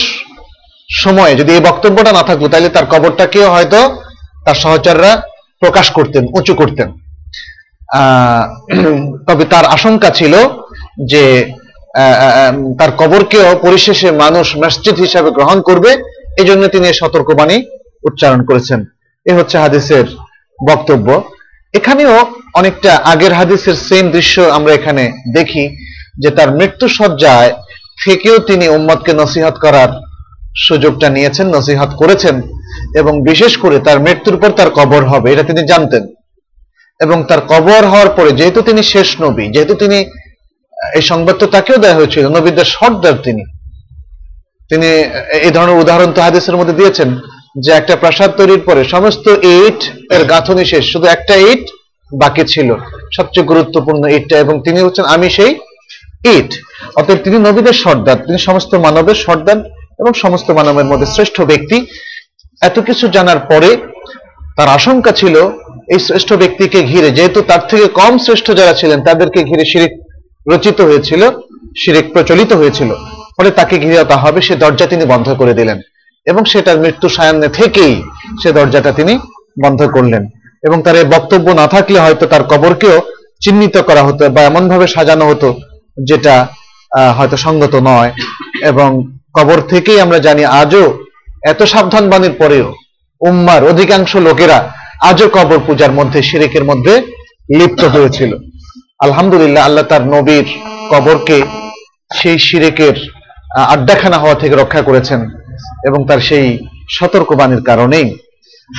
সময়ে 0.90 1.34
যদি 1.40 1.52
এই 1.58 1.62
বক্তব্যটা 1.70 2.12
না 2.18 2.24
থাকতো, 2.30 2.46
তাহলে 2.52 2.70
তার 2.76 2.86
কবরটাকেও 2.94 3.48
হয়তো 3.56 3.80
তার 4.46 4.58
সহচররা 4.64 5.12
প্রকাশ 5.62 5.88
করতেন, 5.98 6.24
উঁচু 6.38 6.54
করতেন। 6.62 6.90
তবে 9.28 9.44
তার 9.54 9.66
আশঙ্কা 9.76 10.10
ছিল 10.20 10.34
যে 11.12 11.24
তার 12.80 12.92
কবরকেও 13.02 13.48
পরিশেষে 13.66 14.10
মানুষ 14.24 14.48
মসজিদ 14.64 14.96
হিসাবে 15.06 15.30
গ্রহণ 15.38 15.58
করবে 15.70 15.92
এই 16.40 16.46
জন্য 16.50 16.64
তিনি 16.74 16.88
সতর্কবাণী 17.02 17.58
উচ্চারণ 18.08 18.42
করেছেন। 18.50 18.80
এ 19.26 19.32
হচ্ছে 19.38 19.56
হাদিসের 19.64 20.06
বক্তব্য। 20.60 21.08
এখানেও 21.74 22.14
অনেকটা 22.60 22.92
আগের 23.12 23.34
হাদিসের 23.40 23.78
সেম 23.88 24.06
দৃশ্য 24.16 24.36
আমরা 24.58 24.72
এখানে 24.80 25.04
দেখি, 25.38 25.64
যে 26.22 26.30
তার 26.38 26.50
মৃত্যু 26.60 26.86
সজ্জায় 26.98 27.52
থেকেও 28.04 28.36
তিনি 28.50 28.66
উম্মতকে 28.78 29.12
নসিহত 29.22 29.56
করার 29.66 29.90
সুযোগটা 30.66 31.08
নিয়েছেন, 31.16 31.46
নসিহত 31.58 31.92
করেছেন, 32.02 32.36
এবং 33.00 33.14
বিশেষ 33.30 33.54
করে 33.64 33.78
তার 33.88 33.98
মৃত্যুর 34.06 34.38
পর 34.42 34.52
তার 34.60 34.70
কবর 34.80 35.02
হবে, 35.12 35.28
এটা 35.34 35.44
তিনি 35.50 35.62
জানতেন। 35.72 36.04
এবং 37.00 37.18
তার 37.30 37.42
কবর 37.52 37.82
হওয়ার 37.92 38.12
পরে 38.18 38.32
যেহেতু 38.40 38.60
তিনি 38.70 38.82
শেষ 38.94 39.10
নবী, 39.24 39.46
যেহেতু 39.54 39.74
তিনি, 39.84 39.98
এই 40.98 41.04
সংবাদ 41.12 41.36
তো 41.42 41.46
তাকেও 41.56 41.82
দেওয়া 41.84 41.98
হয়েছিল, 42.00 42.24
নবীদের 42.38 42.68
সর্দার 42.76 43.16
তিনি। 43.26 43.44
তিনি 44.70 44.90
এই 45.46 45.52
ধরনের 45.56 45.80
উদাহরণ 45.84 46.10
তো 46.16 46.20
হাদিসের 46.26 46.58
মধ্যে 46.60 46.78
দিয়েছেন, 46.80 47.10
যে 47.64 47.72
একটা 47.80 47.94
প্রাসাদ 48.04 48.30
তৈরির 48.40 48.62
পরে 48.68 48.82
সমস্ত 48.94 49.26
ইট 49.58 49.80
এর 50.16 50.24
গাঁথনি 50.32 50.64
শেষ, 50.72 50.84
শুধু 50.94 51.08
একটা 51.16 51.36
ইট 51.52 51.64
বাকি 52.16 52.44
ছিল। 52.48 52.76
সবচেয়ে 53.18 53.46
গুরুত্বপূর্ণ 53.46 54.08
ইটটা 54.08 54.40
এবং 54.40 54.62
তিনি 54.64 54.80
হচ্ছেন, 54.80 55.06
আমি 55.06 55.30
সেই 55.30 55.60
ইট। 56.26 56.54
অতএব 56.96 57.18
তিনি 57.24 57.38
নবীদের 57.38 57.74
সর্দার, 57.74 58.16
তিনি 58.16 58.38
সমস্ত 58.38 58.76
মানবের 58.76 59.16
সর্দার 59.16 59.58
এবং 60.00 60.14
সমস্ত 60.14 60.52
মানবের 60.52 60.86
মধ্যে 60.86 61.06
শ্রেষ্ঠ 61.06 61.42
ব্যক্তি। 61.42 61.86
এত 62.62 62.80
কিছু 62.80 63.08
জানার 63.08 63.40
পরে 63.40 63.78
তার 64.58 64.68
আশঙ্কা 64.68 65.12
ছিল, 65.12 65.50
এই 65.88 66.00
শ্রেষ্ঠ 66.00 66.34
ব্যক্তিকে 66.34 66.84
ঘিরে, 66.84 67.12
যেহেতু 67.12 67.42
তার 67.42 67.68
থেকে 67.68 67.88
কম 67.88 68.18
শ্রেষ্ঠ 68.18 68.52
যারা 68.52 68.74
ছিলেন, 68.74 69.04
তাদেরকে 69.04 69.44
ঘিরে 69.44 69.66
শিরিক 69.66 69.92
রচিত 70.54 70.82
হয়েছিল, 70.82 71.30
শিরিক 71.78 72.14
প্রচলিত 72.14 72.54
হয়েছিল। 72.54 72.94
ফলে 73.38 73.52
তাকে 73.52 73.78
ঘিরে 73.78 74.04
তা 74.04 74.18
হবে, 74.18 74.42
সে 74.42 74.56
দরজা 74.56 74.86
তিনি 74.86 75.06
বন্ধ 75.06 75.34
করে 75.34 75.54
দিলেন। 75.54 75.82
এবং 76.26 76.46
সেটার 76.46 76.80
মৃত্যু 76.80 77.10
সায়ান্নে 77.10 77.48
থেকেই 77.48 78.04
সে 78.44 78.52
দরজাটা 78.52 78.92
তিনি 78.92 79.20
বন্ধ 79.64 79.88
করলেন। 79.88 80.28
এবং 80.64 80.78
তার 80.86 80.96
এই 81.02 81.08
বক্তব্য 81.16 81.48
না 81.52 81.66
থাকলে 81.68 81.98
হয়তো 82.00 82.26
তার 82.26 82.44
কবরকেও 82.52 82.98
চিহ্নিত 83.44 83.76
করা 83.88 84.02
হতো 84.04 84.22
বা 84.36 84.42
এমন 84.42 84.64
ভাবে 84.70 84.86
সাজানো 84.96 85.26
হতো 85.30 85.50
যেটা 86.10 86.36
হয়তো 87.18 87.38
সঙ্গত 87.46 87.74
নয়। 87.90 88.12
এবং 88.72 88.90
কবর 89.38 89.60
থেকেই 89.62 90.00
আমরা 90.06 90.20
জানি 90.20 90.44
আজও 90.62 90.86
এত 91.52 91.62
সাবধান 91.64 92.06
বাণীর 92.10 92.32
পরেও 92.32 92.68
উম্মার 93.22 93.62
অধিকাংশ 93.64 94.12
লোকেরা 94.28 94.58
আজও 95.10 95.28
কবর 95.38 95.60
পূজার 95.68 95.92
মধ্যে, 95.92 96.20
শিরিকের 96.30 96.64
মধ্যে 96.64 96.94
লিপ্ত 97.58 97.82
হয়েছিল। 97.84 98.32
আলহামদুলিল্লাহ, 99.06 99.66
আল্লাহ 99.66 99.86
তার 99.92 100.04
নবীর 100.08 100.48
কবরকে 100.92 101.38
সেই 102.16 102.38
শিরেকের 102.40 102.96
আড্ডাখানা 103.74 104.18
হওয়া 104.18 104.38
থেকে 104.42 104.56
রক্ষা 104.56 104.82
করেছেন 104.82 105.20
এবং 105.88 106.00
তার 106.08 106.20
সেই 106.20 106.48
সতর্কবাণীর 106.90 107.62
কারণেই। 107.70 108.08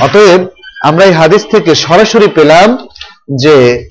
অতএব 0.02 0.40
আমরা 0.84 1.04
এই 1.04 1.12
হাদিস 1.12 1.46
থেকে 1.50 1.74
সরাসরি 1.74 2.28
পেলাম 2.28 2.88
যে 3.42 3.88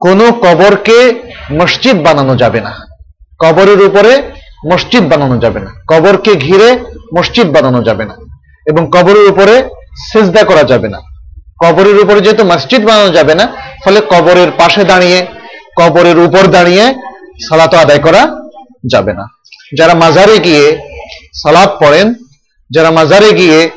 কোন 0.00 0.32
কবরকে 0.32 1.22
মসজিদ 1.52 2.02
বানানো 2.04 2.36
যাবে 2.36 2.60
না। 2.60 2.76
কবরের 3.38 3.80
উপরে 3.82 4.32
মসজিদ 4.72 5.08
বানানো 5.08 5.38
যাবে 5.38 5.60
না। 5.60 5.70
কবরকে 5.86 6.34
ঘিরে 6.34 6.84
মসজিদ 7.18 7.46
বানানো 7.50 7.82
যাবে 7.82 8.04
না। 8.04 8.14
এবং 8.66 8.90
কবরের 8.90 9.30
উপরে 9.30 9.68
সেজদা 10.12 10.44
করা 10.44 10.62
যাবে 10.62 10.88
না। 10.88 11.00
কবরের 11.64 11.98
উপরে 11.98 12.20
যেহেতু 12.20 12.44
মসজিদ 12.44 12.84
বানানো 12.84 13.10
যাবে 13.10 13.34
না, 13.34 13.56
ফলে 13.84 14.00
কবরের 14.00 14.50
পাশে 14.50 14.84
দাঁড়িয়ে, 14.84 15.26
কবরের 15.76 16.18
উপর 16.18 16.46
দাঁড়িয়ে 16.46 16.94
সালাত 17.48 17.74
আদায় 17.74 17.98
করা 17.98 18.36
যাবে 18.86 19.12
না। 19.12 19.28
যারা 19.76 19.94
মাজারে 19.94 20.38
গিয়ে 20.38 20.78
সালাত 21.34 21.76
পড়েন, 21.80 22.14
যারা 22.70 22.90
মাজারে 22.90 23.32
গিয়ে 23.32 23.70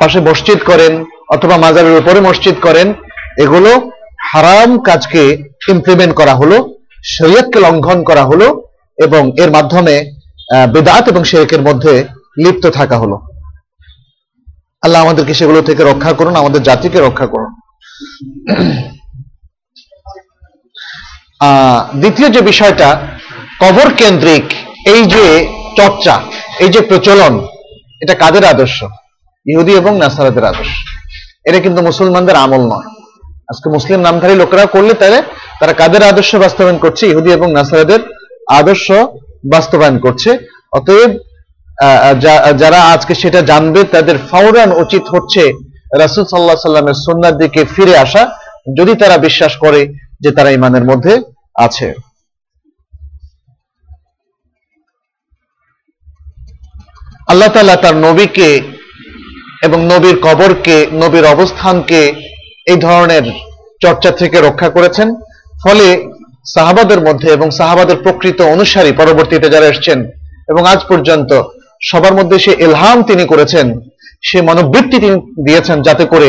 পাশে 0.00 0.20
মসজিদ 0.20 0.64
করেন 0.64 1.04
অথবা 1.34 1.56
মাজারের 1.64 1.98
উপরে 2.00 2.18
মসজিদ 2.28 2.56
করেন, 2.66 2.88
এগুলো 3.44 3.70
হারাম 4.30 4.70
কাজকে 4.88 5.22
ইমপ্লিমেন্ট 5.74 6.12
করা 6.20 6.34
হলো, 6.40 6.56
শরীয়তকে 7.14 7.58
লঙ্ঘন 7.66 7.98
করা 8.08 8.24
হলো, 8.30 8.46
এবং 8.98 9.22
এর 9.42 9.50
মাধ্যমে 9.56 9.94
বেদাত 10.72 11.04
এবং 11.12 11.22
শেরেকের 11.30 11.62
মধ্যে 11.68 11.92
লিপ্ত 12.42 12.64
থাকা 12.78 12.96
হলো। 13.02 13.16
আল্লাহ 14.84 15.02
আমাদেরকে 15.02 15.32
সেগুলো 15.40 15.60
থেকে 15.68 15.82
রক্ষা 15.84 16.12
করুন, 16.18 16.34
আমাদের 16.42 16.60
জাতিকে 16.68 16.98
রক্ষা 17.00 17.26
করুন। 17.32 17.50
দ্বিতীয় 22.00 22.28
যে 22.34 22.40
বিষয়টা, 22.50 22.88
কবর 23.62 23.88
কেন্দ্রিক, 24.00 24.46
এই 24.92 25.02
যে 25.14 25.24
চর্চা, 25.78 26.14
এই 26.62 26.70
যে 26.74 26.80
প্রচলন, 26.90 27.34
এটা 28.02 28.14
কাদের 28.22 28.44
আদর্শ? 28.52 28.78
ইহুদি 29.46 29.72
এবং 29.80 29.92
নাসারাদের 30.02 30.44
আদর্শ। 30.52 30.74
এটা 31.48 31.58
কিন্তু 31.64 31.80
মুসলমানদের 31.88 32.36
আমল 32.44 32.62
নয়। 32.72 32.88
আজকে 33.50 33.66
মুসলিম 33.76 33.98
নামধারী 34.06 34.34
লোকেরা 34.42 34.64
করলে 34.74 34.92
তাহলে 35.00 35.18
তারা 35.60 35.72
কাদের 35.80 36.02
আদর্শ 36.10 36.30
বাস্তবায়ন 36.44 36.78
করছে? 36.84 37.04
ইহুদি 37.12 37.30
এবং 37.38 37.48
নাসারাদের 37.58 38.00
আদর্শ 38.60 38.86
বাস্তবায়ন 39.54 39.96
করছে। 40.04 40.30
অতএব 40.78 41.10
যারা 42.62 42.80
আজকে 42.94 43.12
সেটা 43.22 43.40
জানবে, 43.50 43.80
তাদের 43.94 44.16
ফাউরান 44.30 44.70
উচিত 44.84 45.04
হচ্ছে 45.14 45.42
রাসুল 46.02 46.24
সাল্লাহ 46.26 46.68
সাল্লামের 46.68 46.98
সন্ন্যার 47.06 47.38
দিকে 47.42 47.60
ফিরে 47.74 47.94
আসা, 48.04 48.22
যদি 48.78 48.92
তারা 49.02 49.16
বিশ্বাস 49.26 49.52
করে 49.64 49.80
যে 50.22 50.30
তারা 50.36 50.50
ইমানের 50.58 50.84
মধ্যে 50.90 51.14
আছে। 51.66 51.88
আল্লাহ 57.30 57.50
তাআলা 57.54 57.76
তার 57.84 57.96
নবীকে 58.06 58.48
এবং 59.66 59.78
নবীর 59.92 60.16
কবরকে, 60.26 60.76
নবীর 61.02 61.26
অবস্থানকে 61.34 62.00
এই 62.70 62.78
ধরনের 62.86 63.24
চর্চা 63.84 64.10
থেকে 64.20 64.36
রক্ষা 64.40 64.68
করেছেন। 64.76 65.08
ফলে 65.64 65.86
সাহাবাদের 66.54 67.00
মধ্যে 67.06 67.28
এবং 67.36 67.48
সাহাবাদের 67.58 67.98
প্রকৃত 68.04 68.38
অনুসারী 68.54 68.90
পরবর্তীতে 69.00 69.46
যারা 69.54 69.66
এসছেন 69.72 69.98
এবং 70.50 70.62
আজ 70.72 70.80
পর্যন্ত 70.90 71.30
সবার 71.90 72.14
মধ্যে 72.18 72.36
সে 72.44 72.52
এলহাম 72.66 72.98
তিনি 73.10 73.24
করেছেন, 73.32 73.66
সে 74.28 74.38
মনোবৃত্তি 74.48 74.96
তিনি 75.04 75.16
দিয়েছেন 75.46 75.78
যাতে 75.88 76.04
করে 76.12 76.28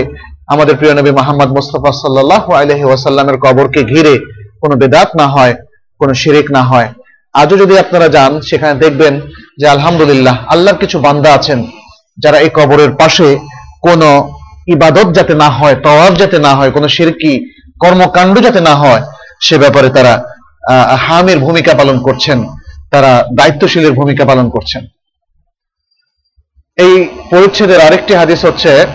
আমাদের 0.53 0.75
প্রিয় 0.79 0.93
নবী 0.99 1.11
মোহাম্মদ 1.19 1.49
মুস্তফা 1.57 1.91
সাল্লাহ 2.03 2.43
আলহি 2.61 2.85
ওয়াসাল্লামের 2.87 3.37
কবরকে 3.45 3.81
ঘিরে 3.91 4.13
কোনো 4.61 4.73
বেদাত 4.81 5.09
না 5.21 5.25
হয়, 5.35 5.53
কোনো 6.01 6.13
শিরিক 6.21 6.47
না 6.57 6.61
হয়। 6.71 6.89
আজও 7.41 7.55
যদি 7.63 7.75
আপনারা 7.83 8.07
যান, 8.15 8.31
সেখানে 8.49 8.73
দেখবেন 8.83 9.13
যে 9.59 9.65
আলহামদুলিল্লাহ, 9.75 10.35
আল্লাহর 10.53 10.81
কিছু 10.83 10.97
বান্দা 11.07 11.29
আছেন। 11.37 11.59
যারা 12.17 12.39
এই 12.39 12.49
কবরের 12.53 12.91
পাশে 12.91 13.37
কোনো 13.81 14.39
ইবাদত 14.67 15.11
যাতে 15.11 15.35
না 15.35 15.49
হয়, 15.49 15.75
তওয়াফ 15.75 16.13
যাতে 16.13 16.39
না 16.39 16.55
হয়, 16.55 16.71
কোনো 16.71 16.87
শিরকি 16.87 17.49
কর্মকাণ্ড 17.79 18.41
যাতে 18.41 18.61
না 18.61 18.75
হয়, 18.75 19.01
সে 19.41 19.57
ব্যাপারে 19.57 19.89
তারা 19.89 20.23
হামের 20.97 21.39
ভূমিকা 21.39 21.73
পালন 21.73 21.99
করছেন, 21.99 22.43
তারা 22.91 23.25
দায়িত্বশীলের 23.33 23.91
ভূমিকা 23.91 24.25
পালন 24.25 24.49
করছেন। 24.49 24.85
এই 26.77 27.09
পরিচ্ছেদের 27.31 27.81
আরেকটি 27.81 28.13
হাদিস 28.13 28.45
হচ্ছে 28.45 28.85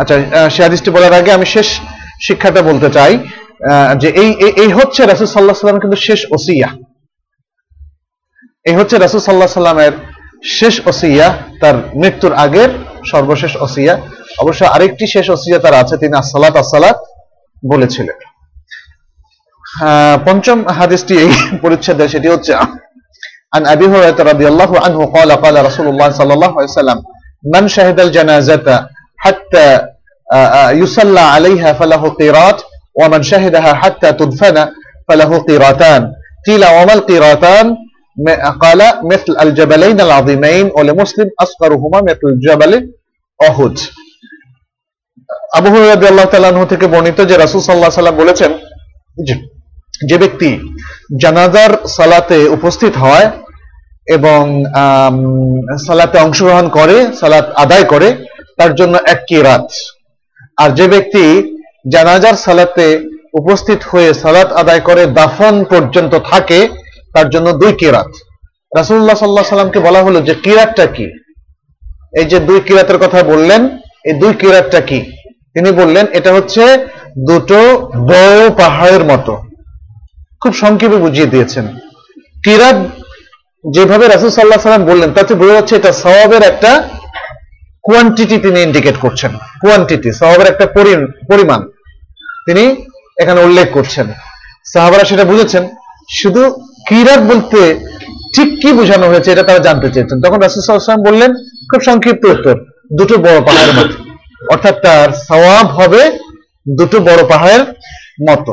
আচ্ছা 0.00 0.50
সে 0.50 0.62
হাদিসটি 0.62 0.90
বলার 0.90 1.12
আগে 1.12 1.32
আমি 1.32 1.46
শেষ 1.46 1.80
শিক্ষাটা 2.26 2.62
বলতে 2.62 2.90
চাই 2.90 3.18
যে 3.98 4.08
এই- 4.08 4.52
এই 4.56 4.72
হচ্ছে 4.72 5.06
রাসুল 5.06 5.26
সাল্লাহ 5.26 5.56
সাল্লাম 5.56 5.80
কিন্তু 5.80 5.96
শেষ 5.96 6.24
ওসিয়া। 6.30 6.68
এই 8.65 8.75
হচ্ছে 8.75 8.95
রাসুল 8.97 9.21
সাল্লাহ 9.21 9.49
সাল্লামের 9.59 9.93
শেষ 10.57 10.75
ওসিয়া 10.87 11.27
তার 11.61 11.75
মৃত্যুর 11.95 12.33
আগের 12.35 12.69
সর্বশেষ 13.11 13.53
ওসিয়া 13.57 13.93
অবশ্য 14.37 14.61
আরেকটি 14.65 15.05
শেষ 15.07 15.25
ওসিয়া 15.29 15.57
তার 15.59 15.73
আছে 15.73 15.95
তিনি 15.97 16.13
আসসালাত 16.17 16.55
আসসালাত 16.57 16.97
বলেছিলেন 17.63 18.17
আহ, 19.81 20.15
পঞ্চম 20.27 20.57
হাদিসটি 20.77 21.13
এই 21.23 21.29
পরিচ্ছেদে 21.63 22.05
সেটি 22.13 22.27
হচ্ছে 22.33 22.53
عن 23.53 23.63
أبي 23.65 23.85
هريرة 23.87 24.19
رضي 24.23 24.47
الله 24.47 24.71
عنه 24.79 24.99
قال 25.07 25.29
قال 25.35 25.55
رسول 25.65 25.87
الله 25.87 26.09
صلى 26.11 26.33
الله 26.33 26.51
عليه 26.57 26.71
وسلم 26.73 26.97
من 27.45 27.63
شهد 27.67 27.97
الجنازة 27.99 28.67
حتى 29.17 29.67
آه، 30.27 30.49
آه، 30.59 30.71
يصلى 30.73 31.23
عليها 31.35 31.69
فله 31.73 32.03
قيراط 32.11 32.57
ومن 32.95 33.21
شهدها 33.23 33.71
حتى 33.73 34.09
تدفن 34.11 34.57
فله 35.09 35.31
قيراتان 35.39 36.01
قيل 36.47 36.63
وما 36.67 36.93
القيراتان 36.93 37.65
م- 37.67 37.77
قال 38.61 38.81
مثل 39.03 39.31
الجبلين 39.41 39.97
العظيمين 40.01 40.65
ولمسلم 40.77 41.27
أصغرهما 41.39 41.99
مثل 42.01 42.27
جبل 42.39 42.71
أحد 43.39 43.75
আবু 45.57 45.67
হুরায়রা 45.69 45.93
রাদিয়াল্লাহু 45.95 46.29
তাআলা 46.29 46.47
আনহু 46.47 46.65
থেকে 46.65 46.85
বর্ণিত 46.87 47.19
যে 47.21 47.35
রাসূল 47.37 47.61
সাল্লাল্লাহু 47.61 47.91
আলাইহি 47.91 47.97
ওয়াসাল্লাম 47.97 48.17
বলেছেন 48.17 48.51
যে- 49.17 49.41
যে 50.09 50.17
ব্যক্তি 50.17 50.49
জানাজার 51.21 51.71
সালাতে 51.87 52.47
উপস্থিত 52.47 52.93
হয় 52.95 53.27
এবং 54.07 54.41
আম, 54.75 55.15
সালাতে 55.77 56.17
অংশগ্রহণ 56.19 56.67
করে 56.69 57.13
সালাত 57.13 57.45
আদায় 57.55 57.83
করে 57.83 58.07
তার 58.57 58.75
জন্য 58.75 58.95
এক 59.05 59.19
কিরাত 59.27 59.65
আর 60.57 60.69
যে 60.71 60.87
ব্যক্তি 60.87 61.23
জানাজার 61.87 62.35
সালাতে 62.35 62.85
উপস্থিত 63.33 63.79
হয়ে 63.83 64.09
সালাত 64.13 64.49
আদায় 64.51 64.79
করে 64.79 65.03
দাফন 65.19 65.55
পর্যন্ত 65.63 66.13
থাকে 66.31 66.59
তার 67.14 67.30
জন্য 67.30 67.52
দুই 67.52 67.72
কিরাত। 67.72 68.06
রাসূলুল্লাহ 68.76 69.16
সাল্লাল্লাহু 69.16 69.30
আলাইহি 69.30 69.48
সাল্লামকে 69.48 69.80
বলা 69.80 70.02
হলো 70.02 70.20
যে, 70.20 70.34
কিরাতটা 70.34 70.86
কি? 70.86 71.04
এই 72.18 72.24
যে 72.24 72.40
দুই 72.40 72.60
কিরাতের 72.60 72.98
কথা 72.98 73.22
বললেন, 73.22 73.78
এই 74.04 74.12
দুই 74.12 74.34
কিরাতটা 74.34 74.80
কি? 74.80 75.00
তিনি 75.54 75.72
বললেন, 75.72 76.06
এটা 76.12 76.34
হচ্ছে 76.34 76.86
দুটো 77.26 77.90
বড় 77.96 78.50
পাহাড়ের 78.50 79.04
মতো। 79.04 79.42
খুব 80.40 80.54
সংক্ষেপে 80.54 80.96
বুঝিয়ে 80.96 81.26
দিয়েছেন। 81.26 81.78
কিরাত 82.44 82.76
যেভাবে 83.72 84.08
রাসুল 84.08 84.30
সাল্লাহ 84.30 84.60
সাল্লাম 84.60 84.92
বললেন, 84.92 85.12
তাতে 85.12 85.34
বোঝা 85.34 85.52
যাচ্ছে 85.52 85.76
এটা 85.76 85.92
সওয়াবের 85.92 86.42
একটা 86.42 86.88
কোয়ান্টিটি 87.82 88.38
তিনি 88.38 88.60
ইন্ডিকেট 88.60 88.96
করছেন। 88.96 89.30
কোয়ান্টিটি 89.60 90.12
সওয়াবের 90.12 90.46
একটা 90.46 90.66
পরি- 90.66 91.06
পরিমাণ 91.30 91.68
তিনি 92.46 92.86
এখানে 93.18 93.40
উল্লেখ 93.40 93.66
করছেন। 93.72 94.06
সাহাবারা 94.72 95.04
সেটা 95.04 95.24
বুঝেছেন। 95.24 95.68
শুধু 96.10 96.66
কিরাত 96.88 97.20
বলতে 97.30 97.60
ঠিক 98.34 98.48
কি 98.62 98.70
বোঝানো 98.78 99.06
হয়েছে 99.10 99.28
এটা 99.34 99.44
তারা 99.48 99.60
জানতে 99.68 99.88
চেয়েছেন। 99.94 100.18
তখন 100.24 100.38
রাসুল 100.40 100.62
বললেন, 101.08 101.30
খুব 101.70 101.80
সংক্ষিপ্ত 101.88 102.22
উত্তর, 102.34 102.56
দুটো 102.98 103.14
বড় 103.26 103.38
পাহাড়ের 103.48 103.74
মতো। 103.78 103.94
অর্থাৎ 104.52 104.74
তার 104.84 105.08
সওয়াব 105.28 105.66
হবে 105.78 106.02
দুটো 106.78 106.96
বড় 107.08 107.22
পাহাড়ের 107.32 107.62
মতো। 108.28 108.52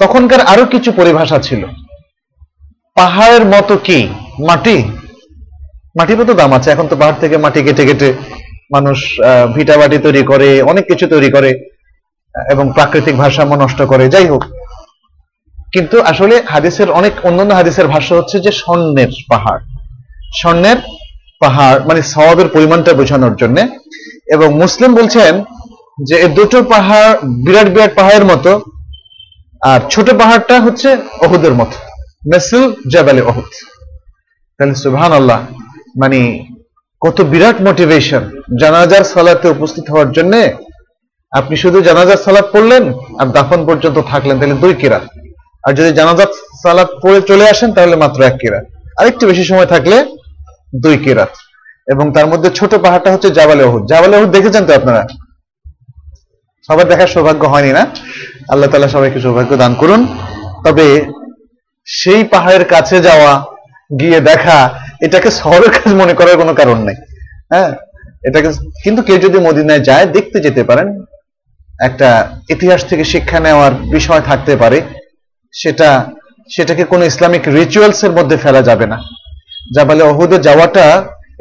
তখনকার 0.00 0.40
আরও 0.52 0.64
কিছু 0.74 0.90
পরিভাষা 0.98 1.38
ছিল। 1.46 1.62
পাহাড়ের 2.96 3.44
মতো 3.54 3.74
কি? 3.86 3.98
মাটি? 4.48 4.76
মাটিরও 5.98 6.24
তো 6.30 6.34
দাম 6.40 6.50
আছে, 6.58 6.68
এখন 6.74 6.86
তো 6.90 6.94
পাহাড় 7.00 7.18
থেকে 7.22 7.36
মাটি 7.44 7.60
কেটে 7.66 7.84
কেটে 7.88 8.08
মানুষ 8.74 8.98
ভিটা 9.54 9.74
বাটি 9.80 9.98
তৈরি 10.06 10.22
করে, 10.30 10.48
অনেক 10.70 10.84
কিছু 10.90 11.04
তৈরি 11.12 11.30
করে, 11.36 11.50
এবং 12.52 12.64
প্রাকৃতিক 12.76 13.14
ভারসাম্য 13.22 13.52
নষ্ট 13.64 13.80
করে। 13.92 14.04
যাই 14.14 14.26
হোক 14.32 14.42
কিন্তু 15.76 16.00
আসলে 16.00 16.42
হাদিসের 16.46 16.90
অনেক 16.90 17.12
অন্যান্য 17.24 17.54
হাদিসের 17.54 17.86
ভাষ্য 17.86 18.14
হচ্ছে 18.14 18.40
যে 18.40 18.50
স্বর্ণের 18.52 19.08
পাহাড়। 19.28 19.62
স্বর্ণের 20.40 20.76
পাহাড় 21.40 21.80
মানে 21.84 22.02
সওয়াবের 22.02 22.48
পরিমাণটা 22.48 22.92
বোঝানোর 22.92 23.36
জন্য। 23.36 23.58
এবং 24.26 24.54
মুসলিম 24.54 24.94
বলছেন 24.94 25.44
যে 26.08 26.16
এই 26.16 26.28
দুটো 26.28 26.62
পাহাড় 26.62 27.18
বিরাট 27.44 27.68
বিরাট 27.68 27.94
পাহাড়ের 27.94 28.24
মতো, 28.24 28.64
আর 29.60 29.80
ছোট 29.90 30.10
পাহাড়টা 30.10 30.60
হচ্ছে 30.60 30.96
অহুদের 31.24 31.54
মতো। 31.54 31.76
মেসিল 32.32 32.72
জাবালে 32.92 33.22
অহুদ। 33.22 33.50
তাহলে 34.58 34.74
সুবহান 34.74 35.12
আল্লাহ 35.12 35.40
মানে 36.02 36.20
কত 37.00 37.20
বিরাট 37.20 37.60
মোটিভেশন 37.60 38.30
জানাজার 38.60 39.04
সালাতে 39.04 39.48
উপস্থিত 39.48 39.90
হওয়ার 39.90 40.12
জন্য। 40.12 40.34
আপনি 41.32 41.56
শুধু 41.56 41.80
জানাজার 41.80 42.16
সালাত 42.16 42.46
পড়লেন, 42.52 42.92
আর 43.20 43.26
দাফন 43.26 43.66
পর্যন্ত 43.66 43.98
থাকলেন, 44.10 44.38
তাহলে 44.38 44.54
দুই 44.54 44.74
কিরাত। 44.74 45.04
আর 45.66 45.74
যদি 45.74 45.92
জানাজার 45.92 46.26
সালাত 46.62 46.88
পড়ে 47.02 47.20
চলে 47.20 47.50
আসেন, 47.50 47.72
তাহলে 47.72 47.96
মাত্র 47.96 48.22
এক 48.22 48.32
কিরাত। 48.32 48.64
আরেকটু 49.00 49.26
বেশি 49.26 49.44
সময় 49.44 49.66
থাকলে 49.66 50.16
দুই 50.82 50.98
কিরাত। 50.98 51.28
এবং 51.88 52.12
তার 52.12 52.26
মধ্যে 52.26 52.50
ছোট 52.50 52.74
পাহাড়টা 52.74 53.12
হচ্ছে 53.12 53.30
জাবালে 53.30 53.64
অহুদ 53.64 53.86
জাবালে 53.86 54.16
অহুদ 54.16 54.30
দেখেছেন 54.30 54.66
তো 54.66 54.74
আপনারা? 54.74 55.06
সবার 56.66 56.88
দেখার 56.88 57.06
সৌভাগ্য 57.06 57.46
হয়নি 57.46 57.72
না? 57.72 57.86
আল্লাহ 58.48 58.70
তালা 58.70 58.88
সবাইকে 58.88 59.20
সৌভাগ্য 59.20 59.56
দান 59.56 59.74
করুন। 59.74 60.18
তবে 60.64 61.04
সেই 61.84 62.24
পাহাড়ের 62.24 62.64
কাছে 62.64 63.00
যাওয়া, 63.00 63.44
গিয়ে 64.00 64.20
দেখা, 64.20 64.70
এটাকে 65.00 65.30
শহরের 65.30 65.70
কাজ 65.70 65.94
মনে 65.94 66.14
করার 66.14 66.36
কোনো 66.36 66.54
কারণ 66.54 66.84
নেই। 66.84 66.94
হ্যাঁ? 67.50 67.72
এটাকে 68.24 68.48
কিন্তু 68.84 69.02
কেউ 69.02 69.18
যদি 69.18 69.38
মদিনায় 69.38 69.80
যায়, 69.80 70.06
দেখতে 70.06 70.40
যেতে 70.40 70.64
পারেন। 70.64 71.04
একটা 71.80 72.30
ইতিহাস 72.50 72.84
থেকে 72.84 73.04
শিক্ষা 73.04 73.40
নেওয়ার 73.40 73.74
বিষয় 73.74 74.20
থাকতে 74.20 74.56
পারে। 74.56 74.82
সেটা, 75.60 75.90
সেটাকে 76.54 76.84
কোনো 76.92 77.04
ইসলামিক 77.10 77.44
রিচুয়ালস 77.58 78.00
এর 78.06 78.12
মধ্যে 78.18 78.36
ফেলা 78.44 78.62
যাবে 78.68 78.86
না। 78.92 78.98
জাবালে 79.74 80.02
অহুদে 80.10 80.38
যাওয়াটা 80.46 80.86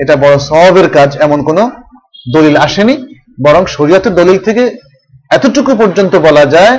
এটা 0.01 0.15
বড় 0.23 0.35
সওয়াবের 0.49 0.87
কাজ, 0.97 1.09
এমন 1.25 1.39
কোনো 1.47 1.63
দলিল 2.35 2.55
আসেনি। 2.65 2.95
বরং 3.45 3.63
শরীয়তের 3.75 4.13
দলিল 4.19 4.37
থেকে 4.47 4.63
এতটুকু 5.37 5.71
পর্যন্ত 5.81 6.13
বলা 6.27 6.45
যায়, 6.55 6.75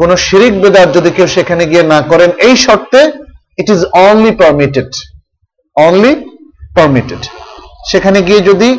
কোন 0.00 0.10
শিরিক 0.26 0.54
বেদার 0.62 0.88
যদি 0.96 1.10
কেউ 1.16 1.26
সেখানে 1.36 1.62
গিয়ে 1.70 1.84
না 1.92 1.98
করেন, 2.10 2.30
এই 2.46 2.54
শর্তে 2.64 3.00
it 3.60 3.68
is 3.74 3.80
only 4.08 4.32
permitted 4.42 4.90
only 5.76 6.12
permitted 6.76 7.22
সেখানে 7.90 8.18
গিয়ে 8.28 8.40
যদি 8.50 8.70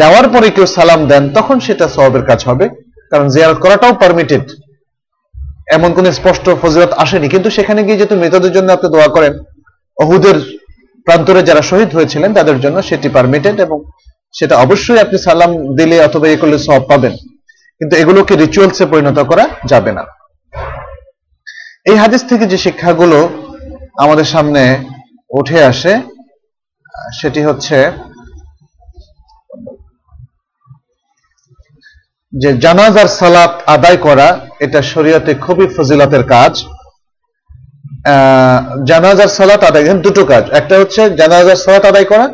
যাওয়ার 0.00 0.26
পরে 0.34 0.48
কেউ 0.56 0.66
সালাম 0.76 1.00
দেন, 1.10 1.22
তখন 1.36 1.56
সেটা 1.66 1.86
সওয়াবের 1.94 2.24
কাজ 2.30 2.40
হবে। 2.48 2.66
কারণ 3.12 3.26
জিয়ারত 3.34 3.58
করাটাও 3.64 3.92
পারমিটেড 4.02 4.44
এমন 5.76 5.90
কোন 5.96 6.06
স্পষ্ট 6.18 6.44
ফজিলত 6.62 6.92
আসেনি। 7.02 7.26
কিন্তু 7.34 7.48
সেখানে 7.56 7.80
গিয়ে 7.86 7.98
যেহেতু 8.00 8.14
মৃতদের 8.22 8.52
জন্য 8.56 8.68
আপনি 8.72 8.88
দোয়া 8.94 9.08
করেন, 9.16 9.32
অহুদের 9.96 10.36
প্রান্তরে 11.06 11.40
যারা 11.48 11.62
শহীদ 11.70 11.90
হয়েছিলেন 11.96 12.30
তাদের 12.38 12.56
জন্য 12.60 12.76
সেটি 12.82 13.08
পারমিটেড 13.16 13.56
এবং 13.66 13.78
সেটা 14.38 14.54
অবশ্যই 14.64 15.02
আপনি 15.04 15.16
সালাম 15.26 15.50
দিলে 15.78 15.96
অথবা 16.04 16.26
এ 16.28 16.36
করলে 16.36 16.58
সব 16.68 16.82
পাবেন। 16.90 17.14
কিন্তু 17.80 17.94
এগুলোকে 17.96 18.34
রিচুয়ালসে 18.36 18.84
পরিণত 18.86 19.18
করা 19.30 19.44
যাবে 19.66 19.92
না। 19.98 20.04
এই 21.90 21.96
হাদিস 22.02 22.22
থেকে 22.30 22.44
যে 22.46 22.58
শিক্ষাগুলো 22.64 23.18
আমাদের 24.04 24.24
সামনে 24.24 24.62
উঠে 25.38 25.58
আসে, 25.64 25.92
সেটি 27.20 27.40
হচ্ছে 27.48 27.76
যে 32.32 32.52
জানাজার 32.52 33.08
সালাত 33.08 33.62
আদায় 33.66 33.96
করা, 33.96 34.40
এটা 34.60 34.82
শরীয়তে 34.82 35.34
খুবই 35.34 35.66
ফজিলতের 35.76 36.24
কাজ। 36.24 36.64
জানাজার 38.86 39.28
সালাত 39.28 39.64
আদায় 39.64 39.94
দুটো 39.94 40.24
কাজ। 40.24 40.44
একটা 40.50 40.78
হচ্ছে 40.78 41.10
জানাজার 41.10 41.56
সালাত 41.56 41.84
আদায় 41.84 42.04
করা, 42.04 42.26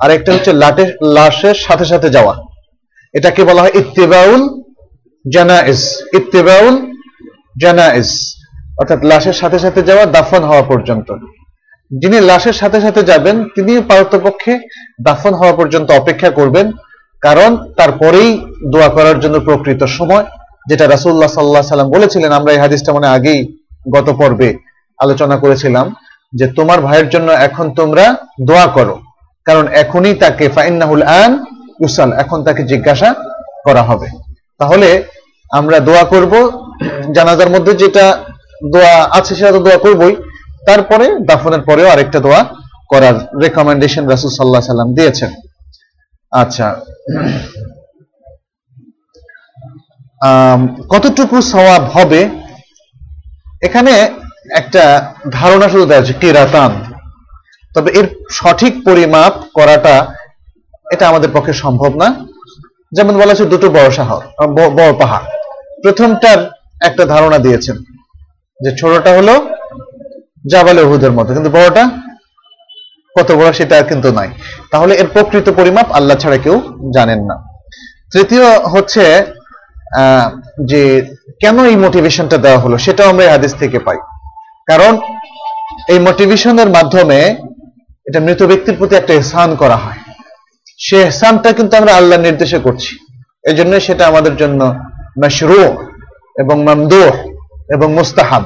আর 0.00 0.10
একটা 0.10 0.32
হচ্ছে 0.32 0.52
লাটে, 0.52 0.84
লাশের 1.02 1.54
সাথে 1.54 1.84
সাথে 1.84 2.10
যাওয়া। 2.10 2.34
এটাকে 3.14 3.44
বলা 3.44 3.62
হয় 3.62 3.74
ইত্তেবাউল 3.74 4.42
জানাইজ 5.34 5.80
ইত্তেবাউল 6.12 6.74
জানাইজ 7.62 8.08
অর্থাৎ 8.80 9.00
লাশের 9.04 9.32
সাথে 9.32 9.58
সাথে 9.58 9.82
যাওয়া 9.82 10.06
দাফন 10.06 10.42
হওয়া 10.44 10.62
পর্যন্ত। 10.62 11.08
যিনি 11.90 12.20
লাশের 12.20 12.52
সাথে 12.52 12.80
সাথে 12.80 13.02
যাবেন 13.02 13.44
তিনি 13.44 13.80
পারতপক্ষে 13.80 14.58
দাফন 15.04 15.34
হওয়া 15.34 15.52
পর্যন্ত 15.52 15.90
অপেক্ষা 15.90 16.30
করবেন। 16.30 16.72
কারণ 17.22 17.50
তারপরেই 17.78 18.30
দোয়া 18.72 18.88
করার 18.96 19.16
জন্য 19.22 19.36
প্রকৃত 19.46 19.82
সময়, 19.98 20.24
যেটা 20.70 20.84
রাসুল্লাহ 20.94 21.30
সাল্লাহ 21.36 21.74
সাল্লাম 21.74 21.90
বলেছিলেন, 21.96 22.30
আমরা 22.38 22.50
এই 22.54 22.60
হাদিসটা 22.64 22.90
মানে 22.96 23.08
আগেই 23.16 23.40
গত 23.94 24.08
পর্বে 24.20 24.50
আলোচনা 24.98 25.36
করেছিলাম, 25.42 25.86
যে 26.38 26.46
তোমার 26.58 26.78
ভাইয়ের 26.86 27.08
জন্য 27.14 27.28
এখন 27.46 27.66
তোমরা 27.78 28.04
দোয়া 28.48 28.66
করো। 28.76 28.96
কারণ 29.46 29.64
এখনই 29.82 30.14
তাকে 30.22 30.44
ফাইন্নাহুল 30.56 31.04
আন 31.22 31.32
ইউসাল, 31.82 32.10
এখন 32.22 32.38
তাকে 32.46 32.62
জিজ্ঞাসা 32.72 33.08
করা 33.66 33.82
হবে। 33.88 34.08
তাহলে 34.60 34.88
আমরা 35.58 35.78
দোয়া 35.88 36.04
করব, 36.12 36.32
জানাজার 37.16 37.52
মধ্যে 37.54 37.72
যেটা 37.82 38.04
দোয়া 38.72 38.94
আছে 39.18 39.32
সেটা 39.38 39.52
তো 39.56 39.60
দোয়া 39.66 39.78
করবই, 39.84 40.14
তারপরে 40.68 41.06
দাফনের 41.28 41.62
পরেও 41.68 41.88
আরেকটা 41.94 42.18
দোয়া 42.26 42.40
করার 42.92 43.16
রেকমেন্ডেশন 43.44 44.04
রাসুল 44.12 44.30
সাল্লাহ 44.38 44.62
সাল্লাম 44.70 44.90
দিয়েছেন। 44.98 45.30
আচ্ছা। 46.32 46.68
কতটুকু 50.92 51.36
সওয়াব 51.52 51.84
হবে? 51.96 52.20
এখানে 53.66 53.92
একটা 54.60 54.82
ধারণা 55.38 55.66
শুধু 55.72 55.84
দেওয়া 55.88 56.02
হচ্ছে, 56.02 56.14
কিরাতান। 56.22 56.72
তবে 57.74 57.88
এর 57.98 58.06
সঠিক 58.38 58.72
পরিমাপ 58.86 59.32
করাটা 59.58 59.96
এটা 60.94 61.04
আমাদের 61.10 61.30
পক্ষে 61.36 61.54
সম্ভব 61.64 61.92
না। 62.02 62.08
যেমন 62.96 63.14
বলা 63.20 63.32
হচ্ছে, 63.32 63.46
দুটো 63.52 63.66
বড় 63.76 63.90
শহর 63.98 64.20
বড় 64.78 64.92
পাহাড়। 65.00 65.26
প্রথমটার 65.84 66.40
একটা 66.88 67.02
ধারণা 67.14 67.38
দিয়েছেন 67.46 67.76
যে 68.60 68.70
ছোটটা 68.80 69.10
হলো 69.18 69.34
জাবালে 70.52 70.82
উহুদের 70.86 71.12
মতো, 71.16 71.30
কিন্তু 71.36 71.50
বড়টা 71.58 71.84
কত 73.16 73.28
বড় 73.38 73.50
সেটা 73.58 73.76
কিন্তু 73.90 74.08
নাই 74.18 74.28
তাহলে 74.72 74.92
এর 75.00 75.08
প্রকৃত 75.14 75.46
পরিমাপ 75.58 75.88
আল্লাহ 75.98 76.16
ছাড়া 76.22 76.38
কেউ 76.44 76.56
জানেন 76.96 77.20
না। 77.30 77.36
তৃতীয় 78.12 78.46
হচ্ছে 78.72 79.04
যে 80.70 80.82
কেন 81.42 81.56
এই 81.70 81.76
মোটিভেশনটা 81.84 82.36
দেওয়া 82.44 82.60
হলো, 82.64 82.76
সেটাও 82.84 83.10
আমরা 83.12 83.24
হাদিস 83.34 83.52
থেকে 83.62 83.78
পাই। 83.86 83.98
কারণ 84.68 84.92
এই 85.92 85.98
মোটিভেশনের 86.08 86.68
মাধ্যমে 86.76 87.18
এটা 88.06 88.20
মৃত 88.26 88.40
ব্যক্তির 88.50 88.76
প্রতি 88.78 88.94
একটা 88.96 89.12
এহসান 89.14 89.50
করা 89.62 89.76
হয়। 89.76 89.98
সে 90.86 90.96
এহসানটা 91.02 91.48
কিন্তু 91.58 91.74
আমরা 91.80 91.92
আল্লাহ 91.98 92.18
নির্দেশে 92.26 92.58
করছি। 92.66 92.92
এই 93.48 93.54
জন্য 93.58 93.72
সেটা 93.86 94.04
আমাদের 94.10 94.34
জন্য 94.36 94.60
মশরু 95.22 95.62
এবং 96.42 96.56
মামদুহ 96.68 97.12
এবং 97.74 97.88
মুস্তাহাব 97.98 98.44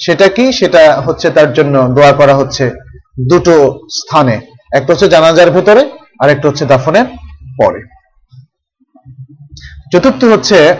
সেটা 0.00 0.26
কি? 0.36 0.44
সেটা 0.58 0.82
হচ্ছে 1.06 1.26
তার 1.36 1.50
জন্য 1.52 1.74
দোয়া 1.96 2.12
করা 2.20 2.34
হচ্ছে। 2.40 2.64
দুটো 3.28 3.78
স্থানে। 3.90 4.40
একটা 4.72 4.92
হচ্ছে 4.92 5.08
জানাজার 5.08 5.50
ভেতরে 5.50 5.90
আর 6.20 6.30
একটা 6.30 6.48
হচ্ছে 6.48 6.66
দাফনের 6.66 7.04
পরে। 7.62 7.80
চতুর্থ 9.92 10.24
হচ্ছে 10.24 10.74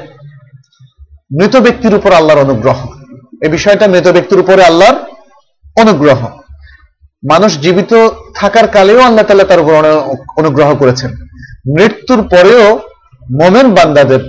মৃত 1.41 1.57
ব্যক্তির 1.57 1.95
উপর 1.95 2.13
আল্লাহর 2.13 2.41
অনুগ্রহ। 2.41 2.87
এই 3.43 3.49
বিষয়টা 3.49 3.87
মৃত 3.87 4.09
ব্যক্তির 4.09 4.39
উপরে 4.39 4.65
আল্লাহর 4.65 4.95
অনুগ্রহ। 5.81 6.27
মানুষ 7.31 7.59
জীবিত 7.59 8.09
থাকার 8.35 8.69
কালেও 8.69 9.01
আল্লাহ 9.01 9.25
তাল্লাহ 9.25 9.47
তার 9.47 9.61
উপর 9.61 9.75
অনুগ্রহ 10.37 10.75
করেছেন। 10.75 11.11
মৃত্যুর 11.79 12.29
পরেও 12.29 12.81
মোমেন 13.31 13.75
বান্দাদের, 13.75 14.21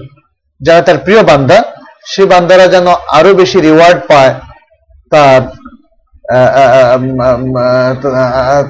যারা 0.61 0.81
তার 0.81 0.97
প্রিয় 0.97 1.23
বান্দা, 1.23 1.63
সে 2.05 2.25
বান্দারা 2.25 2.67
যেন 2.67 2.87
আরও 2.87 3.33
বেশি 3.33 3.61
রিওয়ার্ড 3.61 3.99
পায় 4.07 4.33
তার 5.09 5.41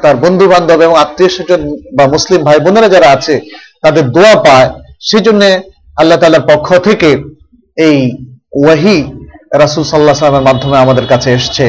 তার 0.03 0.15
বন্ধু 0.23 0.45
বান্ধব 0.53 0.79
এবং 0.87 0.95
আত্মীয় 1.03 1.31
স্বজন 1.35 1.61
বা 1.97 2.03
মুসলিম 2.15 2.39
ভাই 2.47 2.57
বোনেরা 2.65 2.89
যারা 2.95 3.07
আছে, 3.15 3.35
তাদের 3.83 4.05
দোয়া 4.15 4.35
পায়। 4.45 4.69
সেই 5.09 5.23
জন্য 5.27 5.41
আল্লাহ 6.01 6.17
তাল্লার 6.19 6.49
পক্ষ 6.51 6.67
থেকে 6.87 7.09
এই 7.87 7.97
ওয়াহি 8.61 8.97
রাসুল 9.61 9.83
সাল্লাহ 9.91 10.15
সাল্লামের 10.17 10.47
মাধ্যমে 10.49 10.77
আমাদের 10.85 11.05
কাছে 11.11 11.29
এসছে। 11.37 11.65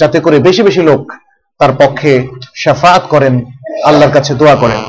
যাতে 0.00 0.18
করে 0.24 0.36
বেশি 0.48 0.62
বেশি 0.68 0.82
লোক 0.90 1.02
তার 1.60 1.72
পক্ষে 1.80 2.12
সাফাত 2.62 3.02
করেন, 3.12 3.34
আল্লাহর 3.88 4.14
কাছে 4.16 4.32
দোয়া 4.40 4.56
করেন। 4.62 4.80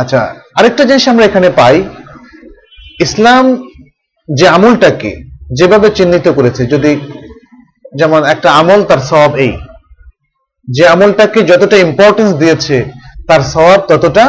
আচ্ছা 0.00 0.20
আরেকটা 0.58 0.82
জিনিস 0.88 1.04
আমরা 1.12 1.24
এখানে 1.26 1.48
পাই। 1.60 1.76
ইসলাম 3.06 3.44
যে 4.28 4.46
আমলটাকে 4.56 5.12
যেভাবে 5.58 5.88
চিহ্নিত 5.96 6.26
করেছে, 6.28 6.62
যদি 6.66 6.90
যেমন 7.94 8.20
একটা 8.24 8.48
আমল, 8.60 8.80
তার 8.90 9.00
সব 9.10 9.30
এই। 9.46 9.52
যে 10.68 10.82
আমলটাকে 10.94 11.40
যতটা 11.50 11.76
ইম্পর্টেন্স 11.76 12.30
দিয়েছে, 12.42 12.76
তার 13.28 13.42
স্বভাব 13.52 13.80
ততটা 13.90 14.24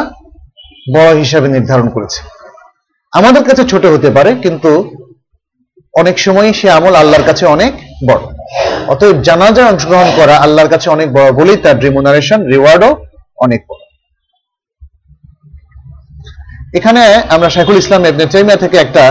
বড় 0.94 1.10
হিসাবে 1.22 1.48
নির্ধারণ 1.48 1.88
করেছে। 1.88 2.20
আমাদের 3.12 3.42
কাছে 3.48 3.62
ছোট 3.72 3.84
হতে 3.94 4.10
পারে, 4.16 4.30
কিন্তু 4.44 4.70
অনেক 5.94 6.16
সময় 6.18 6.48
সে 6.52 6.66
আমল 6.70 6.94
আল্লাহর 7.02 7.26
কাছে 7.28 7.44
অনেক 7.46 7.72
বড়। 8.08 8.22
অতএব 8.92 9.16
জানাজায় 9.28 9.68
অংশগ্রহণ 9.70 10.08
করা 10.18 10.34
আল্লাহর 10.44 10.72
কাছে 10.74 10.88
অনেক 10.90 11.08
বড় 11.16 11.28
বলেই 11.32 11.58
তার 11.64 11.76
রিমুনারেশন 11.86 12.40
রিওয়ার্ডও 12.52 12.90
অনেক 13.44 13.60
বড়। 13.68 13.82
এখানে 16.78 17.02
আমরা 17.34 17.48
শেখুল 17.54 17.76
ইসলাম 17.82 18.00
তাইমিয়া 18.32 18.62
থেকে 18.64 18.76
একটা 18.76 19.04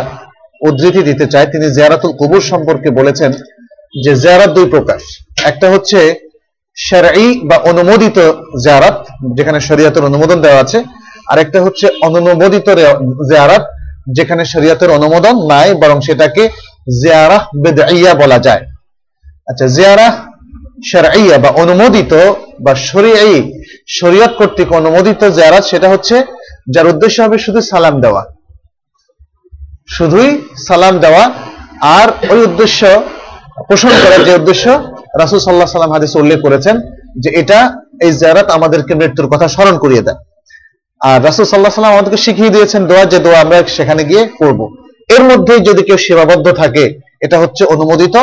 উদ্ধৃতি 0.67 1.01
দিতে 1.09 1.25
চাই 1.33 1.45
তিনি 1.53 1.65
জিয়ারাতুল 1.75 2.11
কবুর 2.21 2.43
সম্পর্কে 2.51 2.89
বলেছেন 2.99 3.31
যে 4.03 4.11
জিয়ারাত 4.23 4.51
দুই 4.57 4.67
প্রকার। 4.73 4.99
একটা 5.51 5.67
হচ্ছে 5.73 5.99
শারঈ 6.77 7.27
বা 7.49 7.57
অনুমোদিত 7.71 8.17
জিয়ারাত, 8.63 8.97
যেখানে 9.37 9.59
শরীয়তের 9.69 10.07
অনুমোদন 10.09 10.37
দেওয়া 10.45 10.61
আছে 10.63 10.79
আর 11.31 11.37
একটা 11.43 11.59
হচ্ছে 11.65 11.85
অনুমোদিত 12.07 12.67
জিয়ারাত, 13.29 13.63
যেখানে 14.17 14.43
শরীয়তের 14.53 14.89
অনুমোদন 14.97 15.35
নাই, 15.51 15.69
বরং 15.81 15.97
সেটাকে 16.07 16.43
জিয়ারাহ 17.01 17.43
বেদইয়া 17.63 18.11
বলা 18.21 18.39
যায়। 18.47 18.63
আচ্ছা 19.49 19.65
জিয়ারাহ 19.75 20.13
শারঈয়া 20.91 21.37
বা 21.43 21.49
অনুমোদিত 21.63 22.13
বা 22.65 22.73
শরীয়ী 22.89 23.35
শরীয়ত 23.99 24.31
কর্তৃক 24.39 24.69
অনুমোদিত 24.79 25.21
জিয়ারাত, 25.37 25.63
সেটা 25.71 25.87
হচ্ছে 25.93 26.15
যার 26.73 26.87
উদ্দেশ্য 26.93 27.17
হবে 27.25 27.37
শুধু 27.45 27.59
সালাম 27.71 27.95
দেওয়া। 28.05 28.23
শুধুই 29.87 30.29
সালাম 30.67 30.95
দেওয়া 31.05 31.23
আর 31.99 32.07
ওই 32.33 32.39
উদ্দেশ্য, 32.47 32.79
পোষণ 33.69 33.91
করার 34.03 34.21
যে 34.27 34.33
উদ্দেশ্য, 34.39 34.65
রাসুল 35.21 35.39
সাল্লাহ 35.45 35.69
সাল্লাম 35.75 35.93
হাদিস 35.95 36.11
উল্লেখ 36.21 36.39
করেছেন 36.45 36.75
যে 37.23 37.29
এটা 37.41 37.59
এই 38.05 38.11
জিয়ারাত 38.19 38.47
আমাদেরকে 38.57 38.93
মৃত্যুর 38.99 39.31
কথা 39.33 39.47
স্মরণ 39.55 39.75
করিয়ে 39.83 40.05
দেয়। 40.07 40.19
আর 41.01 41.19
রাসুল 41.27 41.45
সাল্লাহ 41.49 41.73
সাল্লাম 41.77 41.95
আমাদেরকে 41.95 42.19
শিখিয়ে 42.25 42.53
দিয়েছেন, 42.55 42.81
দোয়া 42.89 43.03
যে 43.11 43.19
দোয়া 43.25 43.39
আমরা 43.43 43.57
সেখানে 43.77 44.01
গিয়ে 44.09 44.23
করব। 44.41 44.59
এর 45.15 45.23
মধ্যে 45.29 45.53
যদি 45.67 45.81
কেউ 45.87 45.97
সেবাবদ্ধ 46.05 46.47
থাকে, 46.61 46.85
এটা 47.25 47.37
হচ্ছে 47.41 47.63
অনুমোদিত 47.73 48.15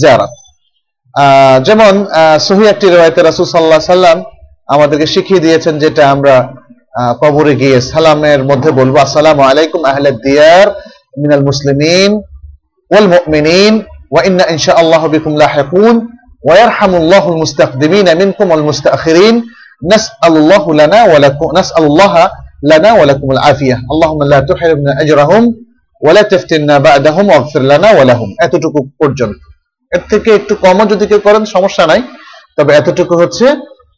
জিয়ারাত। 0.00 0.32
যেমন 1.66 1.94
সহি 2.46 2.64
একটি 2.72 2.86
রেওয়ায়তে 2.94 3.20
রাসুল 3.22 3.46
সাল্লাহ 3.54 3.80
সাল্লাম 3.94 4.18
আমাদেরকে 4.74 5.06
শিখিয়ে 5.14 5.44
দিয়েছেন 5.44 5.74
যেটা 5.82 6.02
আমরা 6.14 6.34
কবরে 7.22 7.52
গিয়ে 7.60 7.76
সালামের 7.92 8.40
মধ্যে 8.50 8.70
বলব, 8.78 8.94
আসসালাম 9.06 9.38
আলাইকুম 9.50 9.80
আহলাদ 9.90 10.16
দিয়ার। 10.26 10.68
মিনাল 11.21 11.43
মুসলিমিন 11.49 12.11
ওয়াল 12.91 13.07
মুমিনিন 13.15 13.73
ওয়া 14.13 14.21
ইন্না 14.27 14.43
ইনশাআল্লাহ 14.53 15.01
বিকুম 15.07 15.31
লাহিকুন 15.43 15.95
ويرحم 16.43 16.91
الله 16.95 17.23
المستقدمين 17.29 18.07
منكم 18.17 18.45
والمستأخرين 18.51 19.35
نسأل 19.83 20.33
الله 20.37 20.63
لنا 20.73 20.99
ولكم 21.03 21.47
نسأل 21.59 21.83
الله 21.83 22.13
لنا 22.63 22.91
ولكم 22.93 23.27
العافية 23.31 23.75
اللهم 23.93 24.19
لا 24.23 24.39
تحرمنا 24.41 24.91
أجرهم 25.01 25.43
ولا 26.01 26.21
تفتنا 26.23 26.75
بعدهم 26.79 27.25
واغفر 27.29 27.61
لنا 27.61 27.89
ولهم 27.91 28.29
এতটুকু 28.45 28.79
পর্যন্ত 28.99 29.39
এর 29.91 30.03
থেকে 30.11 30.29
একটু 30.39 30.53
কমও 30.63 30.85
যদি 30.91 31.05
কেউ 31.09 31.21
করেন 31.27 31.43
সমস্যা 31.55 31.83
নাই 31.91 32.01
তবে 32.57 32.71
এতটুকু 32.79 33.13
হচ্ছে 33.21 33.45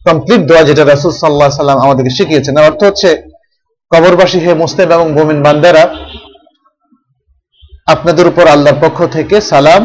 কমপ্লিট 0.01 0.41
দোয়া 0.49 0.63
যেটা 0.69 0.83
রাসুল 0.83 1.11
সাল্লাহ 1.13 1.49
সাল্লাম 1.53 1.79
আমাদেরকে 1.85 2.11
শিখিয়েছেন 2.17 2.55
এর 2.59 2.65
অর্থ 2.69 2.81
হচ্ছে 2.89 3.09
কবরবাসী 3.91 4.37
হে 4.45 4.51
মুসলিম 4.63 4.87
এবং 4.97 5.07
মোমিন 5.17 5.39
বান্দারা 5.45 5.83
আপনাদের 7.92 8.26
উপর 8.26 8.44
আল্লাহর 8.48 8.80
পক্ষ 8.80 8.98
থেকে 9.06 9.40
সালাম। 9.40 9.82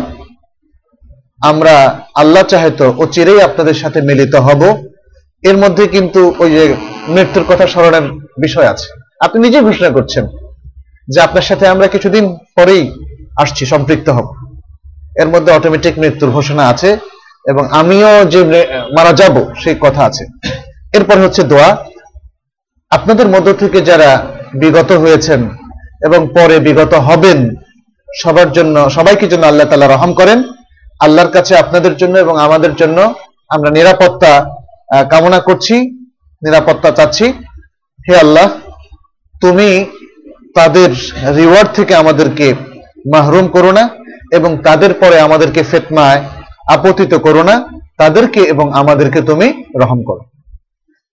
আমরা 1.41 1.75
আল্লাহ 2.15 2.43
চাহেতো 2.43 2.93
ও 2.97 3.05
চিরেই 3.05 3.41
আপনাদের 3.41 3.73
সাথে 3.73 4.01
মিলিত 4.01 4.35
হব। 4.35 4.61
এর 5.43 5.57
মধ্যে 5.57 5.87
কিন্তু 5.87 6.21
ওই 6.39 6.49
যে 6.51 6.63
মৃত্যুর 7.07 7.45
কথা 7.49 7.67
স্মরণের 7.67 8.05
বিষয় 8.41 8.67
আছে। 8.67 8.87
আপনি 9.25 9.37
নিজে 9.41 9.59
ঘোষণা 9.61 9.89
করছেন 9.89 10.27
যে 11.07 11.21
আপনার 11.21 11.41
সাথে 11.41 11.67
আমরা 11.67 11.87
কিছুদিন 11.87 12.25
পরেই 12.55 12.83
আসছি, 13.41 13.65
সম্পৃক্ত 13.65 14.09
হব। 14.09 14.27
এর 15.21 15.27
মধ্যে 15.27 15.51
অটোমেটিক 15.53 15.99
মৃত্যুর 15.99 16.31
ঘোষণা 16.31 16.63
আছে 16.67 16.89
এবং 17.45 17.63
আমিও 17.71 18.25
যে 18.25 18.41
মারা 18.97 19.13
যাব 19.13 19.35
সেই 19.63 19.75
কথা 19.79 20.01
আছে। 20.05 20.25
এরপর 20.93 21.17
হচ্ছে 21.17 21.43
দোয়া। 21.43 21.69
আপনাদের 22.91 23.27
মধ্য 23.27 23.53
থেকে 23.53 23.81
যারা 23.81 24.09
বিগত 24.53 24.91
হয়েছেন 24.91 25.41
এবং 26.05 26.29
পরে 26.35 26.59
বিগত 26.59 26.93
হবেন 26.93 27.39
সবার 28.21 28.51
জন্য, 28.51 28.89
সবাইকে 28.89 29.27
জন্য 29.27 29.45
আল্লাহ 29.45 29.67
তালা 29.69 29.87
রহম 29.87 30.13
করেন। 30.13 30.43
আল্লাহর 30.99 31.31
কাছে 31.31 31.55
আপনাদের 31.55 31.97
জন্য 31.97 32.17
এবং 32.17 32.39
আমাদের 32.39 32.75
জন্য 32.75 33.13
আমরা 33.49 33.69
নিরাপত্তা 33.69 34.55
কামনা 35.09 35.39
করছি, 35.39 35.75
নিরাপত্তা 36.41 36.91
চাচ্ছি। 36.91 37.33
হে 38.07 38.17
আল্লাহ, 38.17 38.49
তুমি 39.41 39.85
তাদের 40.55 40.89
রিওয়ার্ড 41.35 41.69
থেকে 41.73 41.95
আমাদেরকে 41.95 42.53
মাহরুম 43.13 43.47
করো 43.47 43.71
না 43.71 43.89
এবং 44.31 44.57
তাদের 44.57 44.93
পরে 44.93 45.19
আমাদেরকে 45.19 45.63
ফেতমায় 45.63 46.21
আপতিত 46.67 47.13
করো 47.13 47.43
না। 47.43 47.69
তাদেরকে 47.97 48.41
এবং 48.41 48.73
আমাদেরকে 48.73 49.21
তুমি 49.21 49.63
রহম 49.81 50.03
করো। 50.03 50.23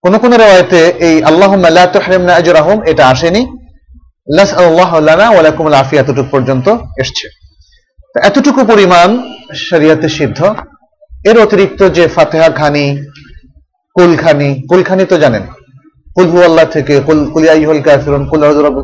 কোন 0.02 0.18
কোন 0.18 0.32
রেওয়ায়তে 0.32 0.92
এই 0.98 1.22
আল্লাহ 1.22 1.54
রাহম 2.52 2.82
এটা 2.82 3.08
আসেনি। 3.08 3.59
এতটুকু 6.00 6.28
পর্যন্ত 6.34 6.66
এসছে। 7.02 7.26
এতটুকু 8.28 8.60
পরিমাণ 8.72 9.08
শরিয়াতে 9.68 10.08
সিদ্ধ। 10.18 10.38
এর 11.30 11.36
অতিরিক্ত 11.44 11.80
যে 11.96 12.04
ফাতেহা 12.14 12.48
খানি 12.58 12.84
কুলখানি 13.96 14.48
কুলখানি 14.70 15.04
তো 15.12 15.16
জানেন। 15.24 15.44
কুলহু 16.16 16.38
আল্লাহ 16.48 16.66
থেকে, 16.76 16.94
কুল 17.06 17.20
কুলিয়াইহুল 17.32 17.82
কাফিরুন, 17.86 18.22
কুল 18.30 18.40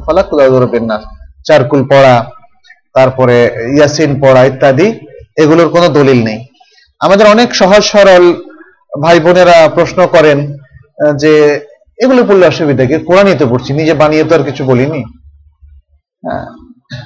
ফালাক, 0.06 0.26
কুল 0.30 0.84
নাস। 0.90 1.02
চার 1.46 1.60
কুল 1.70 1.82
পড়া, 1.92 2.14
তারপরে 2.96 3.36
ইয়াসিন 3.76 4.10
পড়া 4.22 4.42
ইত্যাদি, 4.50 4.86
এগুলোর 5.42 5.68
কোনো 5.74 5.86
দলিল 5.98 6.18
নেই। 6.28 6.38
আমাদের 7.00 7.26
অনেক 7.34 7.48
সহজ 7.60 7.82
সরল 7.92 8.24
ভাই 9.02 9.16
বোনেরা 9.24 9.56
প্রশ্ন 9.76 9.98
করেন 10.14 10.38
যে 11.22 11.32
এগুলো 12.02 12.20
পড়লে 12.28 12.44
অসুবিধা 12.52 12.84
কি? 12.88 12.96
কোরআনই 13.08 13.36
তো 13.40 13.44
পড়ছি, 13.50 13.70
নিজে 13.80 13.94
বানিয়ে 14.02 14.24
তো 14.28 14.32
আর 14.36 14.42
কিছু 14.48 14.62
বলিনি। 14.70 15.02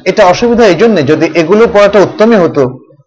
এটা 0.04 0.26
অসুবিধা 0.26 0.66
এই 0.66 0.74
জন্য 0.74 1.06
যদি 1.06 1.26
এগুলো 1.34 1.68
পড়াটা 1.72 1.98
উত্তমই 1.98 2.36
হতো, 2.36 2.62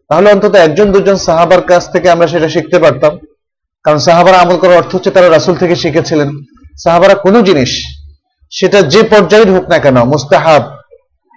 তাহলে 0.10 0.32
অন্তত 0.32 0.56
একজন, 0.56 0.92
দুজন 0.92 1.16
সাহাবার 1.16 1.62
কাছ 1.62 1.92
থেকে 1.92 2.10
আমরা 2.10 2.28
সেটা 2.28 2.50
শিখতে 2.50 2.80
পারতাম। 2.80 3.18
কারণ 3.84 3.98
সাহাবারা 3.98 4.38
আমল 4.40 4.58
করার 4.58 4.78
অর্থ 4.78 4.96
হচ্ছে 4.96 5.12
তারা 5.12 5.30
রাসুল 5.30 5.56
থেকে 5.56 5.76
শিখেছিলেন। 5.76 6.30
সাহাবারা 6.84 7.16
কোনো 7.16 7.42
জিনিস, 7.42 7.72
সেটা 8.52 8.82
যে 8.82 9.04
পর্যায়ের 9.04 9.52
হোক 9.52 9.70
না 9.70 9.80
কেন, 9.80 10.04
মুস্তাহাব 10.04 10.64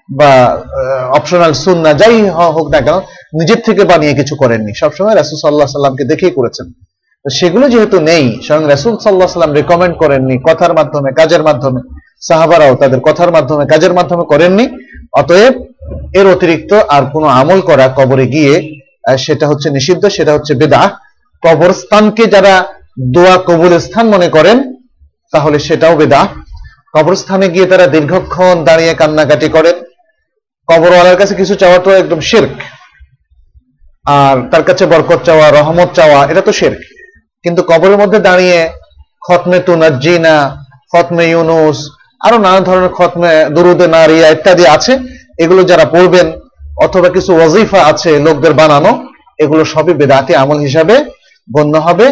বা 0.09 0.62
অপশনাল 1.11 1.53
সুন্না 1.53 1.93
যাই 1.93 2.29
হোক 2.29 2.69
না 2.69 2.81
কেন, 2.81 2.99
নিজের 3.41 3.61
থেকে 3.67 3.85
বানিয়ে 3.85 4.14
কিছু 4.14 4.37
করেননি। 4.37 4.75
সবসময় 4.75 5.14
রাসুল 5.14 5.39
সাল্লাহ 5.39 5.67
সাল্লামকে 5.67 6.05
দেখেই 6.05 6.31
করেছেন। 6.31 6.73
সেগুলো 7.31 7.68
যেহেতু 7.68 8.01
নেই, 8.01 8.24
স্বয়ং 8.47 8.68
রাসুল 8.68 8.99
সাল্লাহ 8.99 9.29
সাল্লাম 9.29 9.55
রেকমেন্ড 9.55 9.97
করেননি 9.97 10.39
কথার 10.39 10.74
মাধ্যমে, 10.74 11.12
কাজের 11.12 11.43
মাধ্যমে। 11.43 11.81
সাহাবারাও 12.29 12.74
তাদের 12.74 13.01
কথার 13.01 13.31
মাধ্যমে, 13.31 13.66
কাজের 13.66 13.93
মাধ্যমে 13.95 14.24
করেননি। 14.24 14.68
অতএব 15.12 15.55
এর 16.14 16.27
অতিরিক্ত 16.27 16.72
আর 16.72 17.03
কোনো 17.12 17.27
আমল 17.27 17.61
করা 17.61 17.89
কবরে 17.89 18.27
গিয়ে 18.27 18.83
সেটা 19.18 19.47
হচ্ছে 19.47 19.70
নিষিদ্ধ, 19.70 20.07
সেটা 20.09 20.33
হচ্ছে 20.33 20.55
বেদা 20.55 20.99
কবরস্থানকে 21.43 22.27
যারা 22.27 22.64
দোয়া 22.99 23.37
কবুল 23.37 23.79
স্থান 23.79 24.07
মনে 24.09 24.29
করেন, 24.29 24.79
তাহলে 25.33 25.59
সেটাও 25.59 25.97
বেদা 25.97 26.29
কবরস্থানে 26.95 27.49
গিয়ে 27.49 27.66
তারা 27.66 27.87
দীর্ঘক্ষণ 27.87 28.64
দাঁড়িয়ে 28.64 28.95
কান্নাকাটি 28.95 29.49
করেন। 29.49 29.74
কবরওয়ালার 30.68 31.16
কাছে 31.16 31.35
কিছু 31.35 31.55
চাওয়াটা 31.55 31.97
একদম 31.97 32.20
শেরক। 32.20 32.57
আর 34.05 34.49
তার 34.51 34.62
কাছে 34.62 34.87
বরকত 34.87 35.22
চাওয়া, 35.24 35.51
রহমত 35.51 35.89
চাওয়া, 35.95 36.27
এটা 36.27 36.41
তো 36.41 36.53
শেরক। 36.53 36.95
কিন্তু 37.47 37.62
কবরের 37.70 37.99
মধ্যে 38.03 38.18
দাঁড়িয়ে 38.28 38.59
খতমে 39.26 39.59
তুনাজিনা 39.66 40.36
খতমে 40.92 41.24
ইউনুস, 41.32 41.78
আরও 42.26 42.36
নানা 42.47 42.61
ধরনের 42.68 42.92
খতমে 42.99 43.30
দুরুদে 43.55 43.86
নারিয়া 43.94 44.28
ইত্যাদি 44.34 44.64
আছে, 44.76 44.92
এগুলো 45.42 45.61
যারা 45.70 45.84
পড়বেন 45.94 46.26
অথবা 46.84 47.09
কিছু 47.16 47.30
ওয়াজিফা 47.36 47.80
আছে 47.90 48.11
লোকদের 48.26 48.53
বানানো, 48.61 48.90
এগুলো 49.42 49.62
সবই 49.74 49.94
বেদাতি 50.01 50.32
আমল 50.42 50.59
হিসাবে 50.66 50.94
গণ্য 51.49 51.74
হবে। 51.86 52.07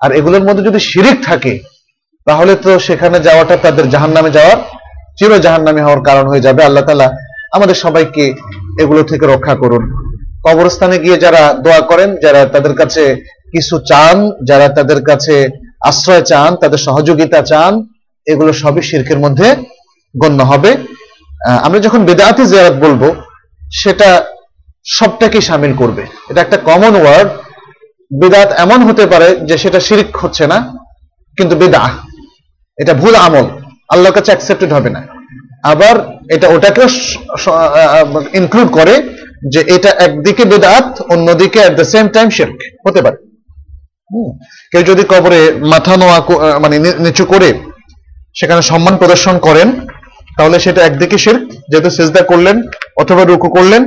আর 0.00 0.10
এগুলোর 0.18 0.44
মধ্যে 0.46 0.66
যদি 0.68 0.80
শিরিক 0.90 1.16
থাকে, 1.28 1.52
তাহলে 2.26 2.52
তো 2.64 2.70
সেখানে 2.86 3.16
যাওয়াটা 3.26 3.54
তাদের 3.64 3.84
জাহান 3.92 4.12
নামে 4.16 4.30
যাওয়ার 4.36 4.58
চির 5.18 5.32
জাহান 5.44 5.62
নামে 5.66 5.80
হওয়ার 5.86 6.02
কারণ 6.08 6.24
হয়ে 6.30 6.44
যাবে। 6.46 6.60
আল্লাহ 6.68 6.84
তালা 6.88 7.08
আমাদের 7.56 7.76
সবাইকে 7.84 8.24
এগুলো 8.82 9.02
থেকে 9.10 9.24
রক্ষা 9.26 9.54
করুন। 9.62 9.82
কবরস্থানে 10.46 10.96
গিয়ে 11.04 11.16
যারা 11.24 11.42
দোয়া 11.64 11.80
করেন, 11.90 12.08
যারা 12.24 12.40
তাদের 12.54 12.74
কাছে 12.80 13.02
কিছু 13.56 13.74
চান, 13.90 14.16
যারা 14.48 14.66
তাদের 14.78 15.00
কাছে 15.08 15.34
আশ্রয় 15.90 16.24
চান, 16.30 16.50
তাদের 16.62 16.80
সহযোগিতা 16.86 17.40
চান, 17.50 17.72
এগুলো 18.26 18.50
সবই 18.62 18.82
শির্কের 18.88 19.18
মধ্যে 19.24 19.48
গণ্য 20.14 20.40
হবে। 20.50 20.70
আমরা 21.66 21.78
যখন 21.86 22.00
বেদাতি 22.08 22.44
জিয়ারত 22.50 22.76
বলব, 22.84 23.02
সেটা 23.80 24.08
সবটাকে 24.98 25.38
সামিল 25.48 25.72
করবে। 25.80 26.02
এটা 26.30 26.40
একটা 26.42 26.58
কমন 26.68 26.94
ওয়ার্ড 27.00 27.28
বেদাত 28.20 28.50
এমন 28.64 28.80
হতে 28.88 29.04
পারে 29.12 29.28
যে 29.48 29.54
সেটা 29.62 29.80
শিরিক 29.86 30.10
হচ্ছে 30.22 30.44
না, 30.52 30.58
কিন্তু 31.38 31.54
বেদা 31.62 31.82
এটা 32.78 32.92
ভুল 33.02 33.14
আমল। 33.26 33.46
আল্লাহর 33.92 34.16
কাছে 34.16 34.30
অ্যাকসেপ্টেড 34.32 34.70
হবে 34.76 34.90
না। 34.96 35.00
আবার 35.72 35.94
এটা 36.34 36.46
ওটাকেও 36.54 36.88
ইনক্লুড 38.40 38.68
করে 38.78 38.94
যে 39.52 39.60
এটা 39.76 39.90
একদিকে 40.06 40.44
বেদাত 40.52 40.88
অন্যদিকে 41.14 41.58
অ্যাট 41.62 41.74
দ্য 41.80 41.86
সেম 41.92 42.04
টাইম 42.16 42.28
শির্ক। 42.36 42.56
হতে 42.86 43.00
পারে। 43.04 43.16
কেউ 44.70 44.82
যদি 44.90 45.02
কবরে 45.12 45.40
মাথা 45.72 45.94
নোয়া 46.00 46.18
মানে 46.62 46.76
নিচু 47.04 47.24
করে 47.32 47.50
সেখানে 48.38 48.62
সম্মান 48.70 48.94
প্রদর্শন 49.00 49.36
করেন, 49.46 49.68
তাহলে 50.36 50.56
সেটা 50.64 50.80
একদিকে 50.84 51.16
শিরক, 51.24 51.44
যেহেতু 51.70 51.90
সিজদা 51.98 52.22
করলেন 52.30 52.56
অথবা 53.02 53.22
রুকু 53.24 53.48
করলেন, 53.56 53.82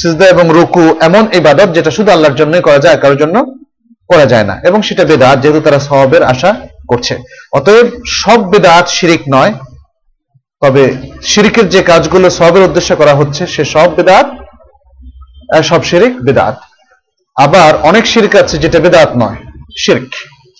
সিজদা 0.00 0.26
এবং 0.34 0.44
রুকু 0.56 0.84
এমন 1.08 1.24
ইবাদত 1.40 1.68
যেটা 1.76 1.90
শুধু 1.96 2.08
আল্লাহর 2.14 2.38
জন্যই 2.40 2.62
করা 2.68 2.80
যায় 2.84 2.98
কারোর 3.02 3.20
জন্য 3.22 3.36
করা 4.10 4.26
যায় 4.32 4.46
না। 4.50 4.54
এবং 4.68 4.78
সেটা 4.88 5.04
বেদাত, 5.10 5.36
যেহেতু 5.42 5.60
তারা 5.66 5.78
সওয়াবের 5.88 6.22
আশা 6.32 6.50
করছে। 6.90 7.14
অতএব 7.58 7.86
সব 8.20 8.38
বেদাত 8.52 8.86
শিরিক 8.96 9.22
নয়, 9.34 9.52
তবে 10.62 10.82
শিরিকের 11.30 11.66
যে 11.74 11.80
কাজগুলো 11.90 12.26
সবের 12.38 12.66
উদ্দেশ্যে 12.68 12.94
করা 13.00 13.14
হচ্ছে, 13.20 13.42
সে 13.54 13.62
সব 13.74 13.88
বেদাত 13.96 14.26
সব 15.70 15.80
শিরিক 15.90 16.14
বেদাত। 16.26 16.56
আবার 17.36 17.72
অনেক 17.88 18.04
শিরিক 18.12 18.34
আছে 18.42 18.56
যেটা 18.64 18.78
বেদাত 18.84 19.10
নয়, 19.22 19.38
শিরক। 19.82 20.08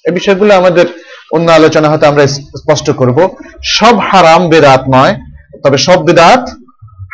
এই 0.07 0.13
বিষয়গুলো 0.19 0.53
আমাদের 0.61 0.87
অন্য 1.37 1.49
আলোচনা 1.59 1.87
হয়তো 1.91 2.07
আমরা 2.11 2.25
স্পষ্ট 2.61 2.87
করব। 3.01 3.19
সব 3.79 3.95
হারাম 4.11 4.43
বেদাত 4.53 4.83
নয়, 4.97 5.15
তবে 5.63 5.79
সব 5.87 5.99
বেদাত 6.09 6.43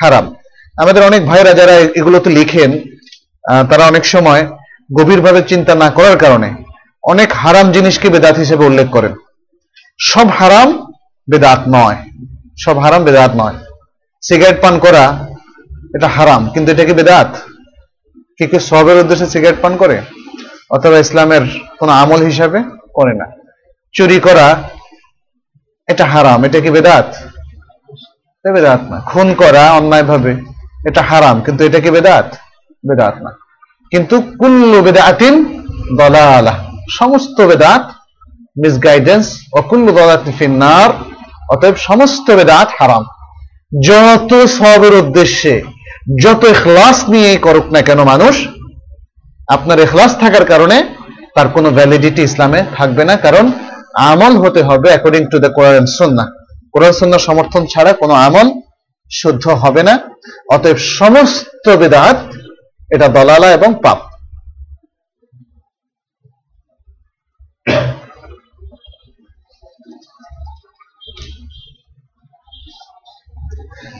হারাম। 0.02 0.26
আমাদের 0.76 1.02
অনেক 1.08 1.22
ভাইরা 1.30 1.52
যারা 1.60 1.74
এগুলোতে 1.98 2.28
লিখেন 2.38 2.70
তারা 3.70 3.84
অনেক 3.90 4.04
সময় 4.14 4.42
গভীরভাবে 4.98 5.40
চিন্তা 5.50 5.72
না 5.82 5.88
করার 5.96 6.16
কারণে 6.24 6.48
অনেক 7.04 7.28
হারাম 7.42 7.66
জিনিসকে 7.76 8.06
বেদাত 8.14 8.36
হিসেবে 8.42 8.64
উল্লেখ 8.70 8.88
করেন। 8.96 9.12
সব 10.10 10.26
হারাম 10.38 10.68
বেদাত 11.28 11.60
নয়, 11.76 11.98
সব 12.64 12.76
হারাম 12.84 13.02
বেদাত 13.08 13.32
নয়। 13.40 13.56
সিগারেট 14.22 14.58
পান 14.64 14.74
করা 14.84 15.04
এটা 15.96 16.08
হারাম, 16.16 16.42
কিন্তু 16.52 16.68
এটা 16.72 16.84
কি 16.88 16.94
বেদাত? 17.00 17.30
কি 18.40 18.46
কেউ 18.46 18.60
সবের 18.60 18.96
উদ্দেশ্যে 18.98 19.26
সিগারেট 19.26 19.58
পান 19.62 19.76
করে 19.76 20.00
অথবা 20.70 20.98
ইসলামের 20.98 21.44
কোন 21.78 21.88
আমল 21.88 22.20
হিসাবে 22.22 22.58
করে 22.94 23.14
না। 23.14 23.26
চুরি 23.92 24.20
করা, 24.20 24.62
এটা 25.88 26.04
হারাম, 26.04 26.44
এটা 26.44 26.60
কি 26.60 26.70
বেদাত? 26.70 27.14
বেদাত 28.44 28.82
না। 28.90 29.00
খুন 29.00 29.34
করা 29.34 29.72
অন্যায়ভাবে, 29.72 30.32
এটা 30.88 31.02
হারাম, 31.02 31.40
কিন্তু 31.40 31.64
এটা 31.64 31.80
কি 31.80 31.90
বেদাত? 31.90 32.36
বেদাত 32.88 33.14
না। 33.22 33.30
কিন্তু 33.90 34.20
কুল্লু 34.20 34.82
বেদাতিন 34.82 35.34
দলালা, 35.98 36.64
সমস্ত 36.90 37.40
বেদাত 37.40 37.92
মিসগাইডেন্স 38.62 39.38
ও 39.52 39.62
কুল্লু 39.62 39.92
দলাত 39.92 40.24
ফিন্নার, 40.38 40.90
অতএব 41.50 41.76
সমস্ত 41.76 42.30
বেদাত 42.30 42.68
হারাম। 42.78 43.04
যত 43.86 44.44
সবের 44.44 44.94
উদ্দেশ্যে 44.94 45.62
যত 46.24 46.42
এখলাস 46.54 46.98
নিয়ে 47.12 47.30
করুক 47.46 47.66
না 47.74 47.80
কেন 47.88 48.00
মানুষ, 48.12 48.34
আপনার 49.56 49.78
এখলাস 49.86 50.12
থাকার 50.22 50.44
কারণে 50.52 50.76
তার 51.34 51.48
কোনো 51.56 51.68
ভ্যালিডিটি 51.76 52.22
ইসলামে 52.28 52.60
থাকবে 52.76 53.02
না, 53.08 53.14
কারণ 53.24 53.44
আমল 54.10 54.34
হতে 54.42 54.60
হবে 54.68 54.88
অ্যাকর্ডিং 54.92 55.22
টু 55.32 55.36
দ্য 55.44 55.50
কোরআন 55.56 55.86
সুন্না 55.98 56.24
কোরআন 56.74 56.94
সুন্না 57.00 57.18
সমর্থন 57.28 57.62
ছাড়া 57.72 57.92
কোনো 58.02 58.14
আমল 58.26 58.48
শুদ্ধ 59.10 59.44
হবে 59.62 59.82
না, 59.88 59.94
অতএব 60.54 60.78
সমস্ত 60.98 61.66
বেদাত 61.80 62.18
এটা 62.94 63.06
দলালা 63.16 63.48
এবং 63.58 63.70
পাপ। 63.84 63.98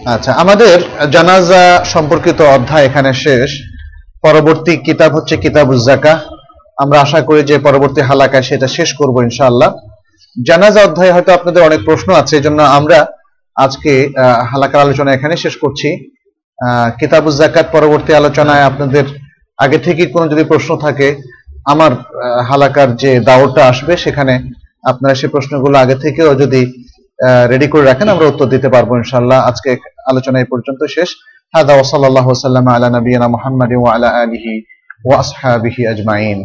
আচ্ছা 0.07 0.32
আমাদের 0.32 0.76
জানাজা 1.11 1.62
সম্পর্কিত 1.84 2.40
অধ্যায় 2.57 2.84
এখানে 2.84 3.11
শেষ। 3.14 3.51
পরবর্তী 4.22 4.72
কিতাব 4.76 5.11
হচ্ছে 5.14 5.34
কিতাবুজ 5.36 5.80
জাকা 5.84 6.14
আমরা 6.78 6.98
আশা 7.01 7.20
করি 7.20 7.40
যে 7.42 7.57
পরবর্তী 7.59 8.01
হালাকায় 8.01 8.42
সেটা 8.42 8.66
শেষ 8.68 8.90
করব 8.94 9.16
ইনশাআল্লাহ। 9.22 9.70
জানাজা 10.36 10.80
অধ্যায়ে 10.84 11.12
হয়তো 11.12 11.30
আপনাদের 11.32 11.62
অনেক 11.62 11.80
প্রশ্ন 11.84 12.09
আছে 12.14 12.36
এই 12.36 12.42
জন্য 12.42 12.61
আমরা 12.62 12.98
আজকে 13.57 13.92
হালাকার 14.53 14.80
আলোচনা 14.80 15.11
এখানে 15.12 15.36
শেষ 15.36 15.55
করছি। 15.57 15.88
আহ, 16.59 16.88
কিতাবুজ 16.98 17.34
জাকাত 17.36 17.66
পরবর্তী 17.72 18.12
আলোচনায় 18.14 18.64
আপনাদের 18.64 19.05
আগে 19.59 19.78
থেকে 19.78 20.07
কোনো 20.07 20.26
যদি 20.28 20.44
প্রশ্ন 20.44 20.76
থাকে 20.76 21.09
আমার 21.64 21.92
হালাকার 22.48 22.96
যে 22.96 23.20
দাওরটা 23.20 23.62
আসবে 23.66 23.96
সেখানে 23.96 24.34
আপনারা 24.84 25.14
সেই 25.14 25.28
প্রশ্নগুলো 25.28 25.78
আগে 25.78 25.94
থেকেও 25.94 26.34
যদি 26.34 26.61
রেডি 27.52 27.66
করে 27.68 27.84
রাখেন, 27.84 28.08
আমরা 28.08 28.26
উত্তর 28.26 28.46
দিতে 28.46 28.68
পারব 28.68 28.90
ইনশাআল্লাহ। 28.96 29.38
আজকে 29.50 29.76
আলোচনা 30.10 30.38
এই 30.38 30.44
পর্যন্ত 30.44 30.80
শেষ। 30.84 31.08
হাদা 31.54 31.74
ওসাল্লাহ 31.74 32.32
সাল্লাম 32.32 32.66
আলা 32.68 32.90
নবীনা 32.90 33.28
মুহাম্মদ 33.28 33.70
ওয়া 33.76 33.94
আলা 33.94 34.08
আলিহি 34.22 34.64
ওয়া 35.06 35.18
আসহাবিহি 35.18 35.86
আজমাইন। 35.86 36.38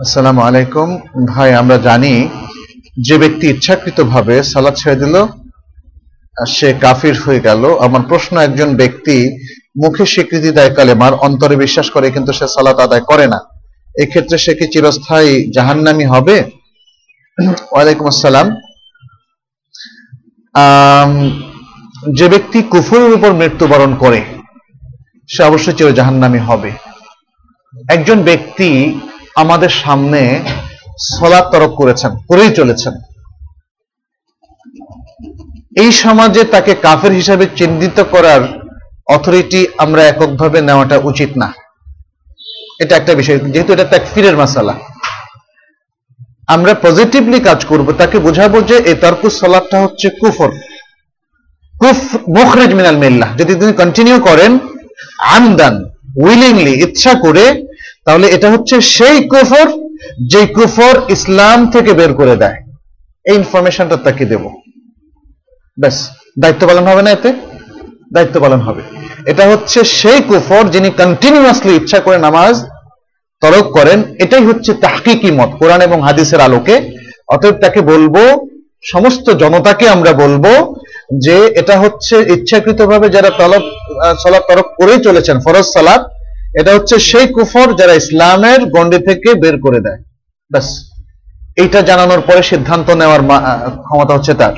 আসসালামু 0.00 0.40
আলাইকুম। 0.40 0.88
ভাই, 1.26 1.54
আমরা 1.54 1.78
জানি 1.78 2.28
যে 3.06 3.18
ব্যক্তি 3.18 3.48
ইচ্ছাকৃতভাবে 3.50 4.42
সালাদ 4.42 4.74
ছেড়ে 4.74 4.96
দিল 4.96 5.26
সে 6.46 6.72
কাফির 6.84 7.16
হয়ে 7.24 7.40
গেল। 7.40 7.62
আমার 7.86 8.02
প্রশ্ন, 8.08 8.38
একজন 8.38 8.76
ব্যক্তি 8.76 9.16
মুখে 9.82 10.06
স্বীকৃতি 10.06 10.50
দেয় 10.50 10.74
কালেমার 10.74 11.14
অন্তরে 11.14 11.56
বিশ্বাস 11.56 11.90
করে 11.90 12.10
কিন্তু 12.10 12.32
সে 12.32 12.46
সালাত 12.48 12.78
আদায় 12.80 13.00
করে 13.00 13.26
না। 13.26 13.40
এক্ষেত্রে 14.02 14.38
সে 14.38 14.54
কি 14.54 14.66
চিরস্থায়ী 14.72 15.50
জাহান্নামি 15.52 16.04
হবে? 16.04 16.57
ওয়ালাইকুম 17.38 18.06
আসসালাম। 18.12 18.48
যে 22.18 22.26
ব্যক্তি 22.28 22.58
কুফুরের 22.62 23.10
উপর 23.16 23.30
মৃত্যুবরণ 23.32 23.92
করে, 23.94 24.20
সে 25.28 25.40
অবশ্যই 25.44 25.76
চির 25.78 25.96
জাহান্নামি 25.98 26.38
হবে। 26.38 26.70
একজন 27.94 28.18
ব্যক্তি 28.22 28.68
আমাদের 29.42 29.68
সামনে 29.82 30.20
সলাৎ 31.10 31.44
তরক 31.52 31.72
করেছেন, 31.74 32.12
করেই 32.28 32.52
চলেছেন। 32.54 32.94
এই 35.82 35.90
সমাজে 36.04 36.42
তাকে 36.44 36.72
কাফের 36.74 37.12
হিসাবে 37.12 37.44
চিহ্নিত 37.56 37.98
করার 38.00 38.42
অথরিটি 39.14 39.60
আমরা 39.78 40.02
এককভাবে 40.02 40.58
নেওয়াটা 40.60 40.96
উচিত 41.10 41.30
না। 41.36 41.48
এটা 42.82 42.94
একটা 42.96 43.12
বিষয়, 43.14 43.38
যেহেতু 43.38 43.70
এটা 43.72 43.84
তাকফিরের 43.84 44.36
মাসালা। 44.36 44.74
আমরা 46.48 46.72
পজিটিভলি 46.86 47.38
কাজ 47.40 47.60
করব, 47.70 47.86
তাকে 47.92 48.16
বোঝাবো 48.26 48.58
যে 48.60 48.76
এই 48.90 48.96
তর্কুস 49.04 49.34
সালাদটা 49.40 49.76
হচ্ছে 49.84 50.06
কুফর। 50.20 50.50
কুফ 51.74 51.98
মুখরেজ 52.36 52.70
মিনাল 52.78 52.96
মিল্লাহ 52.96 53.28
যদি 53.36 53.52
তিনি 53.54 53.72
কন্টিনিউ 53.72 54.16
করেন, 54.20 54.52
আমদান 55.36 55.74
উইলিংলি 56.24 56.72
ইচ্ছা 56.84 57.12
করে, 57.24 57.44
তাহলে 58.06 58.26
এটা 58.36 58.48
হচ্ছে 58.50 58.76
সেই 58.96 59.16
কুফর 59.32 59.66
যে 60.32 60.42
কুফর 60.56 60.94
ইসলাম 61.08 61.58
থেকে 61.70 61.90
বের 61.92 62.12
করে 62.14 62.34
দেয়। 62.36 62.58
এই 63.28 63.34
ইনফরমেশনটা 63.34 63.96
তাকে 63.96 64.24
দেব। 64.24 64.44
ব্যাস, 65.78 65.96
দায়িত্ব 66.40 66.62
পালন 66.68 66.84
হবে 66.90 67.02
না 67.02 67.10
এতে? 67.10 67.30
দায়িত্ব 68.14 68.36
পালন 68.40 68.60
হবে। 68.60 68.82
এটা 69.30 69.44
হচ্ছে 69.50 69.78
সেই 70.00 70.18
কুফর 70.28 70.62
যিনি 70.74 70.88
কন্টিনিউয়াসলি 71.00 71.72
ইচ্ছা 71.76 71.98
করে 72.00 72.18
নামাজ 72.18 72.54
তরক 73.42 73.66
করেন, 73.70 73.98
এটাই 74.18 74.44
হচ্ছে 74.44 74.74
তাহকিকি 74.74 75.30
মত, 75.30 75.50
কোরআন 75.58 75.80
এবং 75.82 75.98
হাদিসের 76.02 76.40
আলোকে। 76.40 76.74
অতএব 77.28 77.54
তাকে 77.54 77.80
বলব, 77.80 78.14
সমস্ত 78.92 79.30
জনতাকে 79.30 79.88
আমরা 79.88 80.12
বলব 80.12 80.44
যে 81.24 81.36
এটা 81.60 81.74
হচ্ছে 81.78 82.14
ইচ্ছাকৃতভাবে 82.34 83.08
যারা 83.08 83.30
তলব 83.30 83.62
সালাত 84.22 84.42
তরক 84.48 84.68
করেই 84.78 85.00
চলেছেন, 85.02 85.36
ফরজ 85.40 85.66
সালাত, 85.74 86.02
এটা 86.60 86.70
হচ্ছে 86.74 86.98
সেই 86.98 87.26
কুফর 87.26 87.68
যারা 87.74 87.94
ইসলামের 87.94 88.60
গণ্ডি 88.64 88.98
থেকে 88.98 89.34
বের 89.34 89.56
করে 89.60 89.80
দেয়। 89.80 90.00
ব্যাস। 90.50 90.68
এইটা 91.56 91.80
জানানোর 91.82 92.20
পরে 92.20 92.42
সিদ্ধান্ত 92.42 92.90
নেওয়ার 92.90 93.22
ক্ষমতা 93.86 94.14
হচ্ছে 94.14 94.34
তার। 94.34 94.56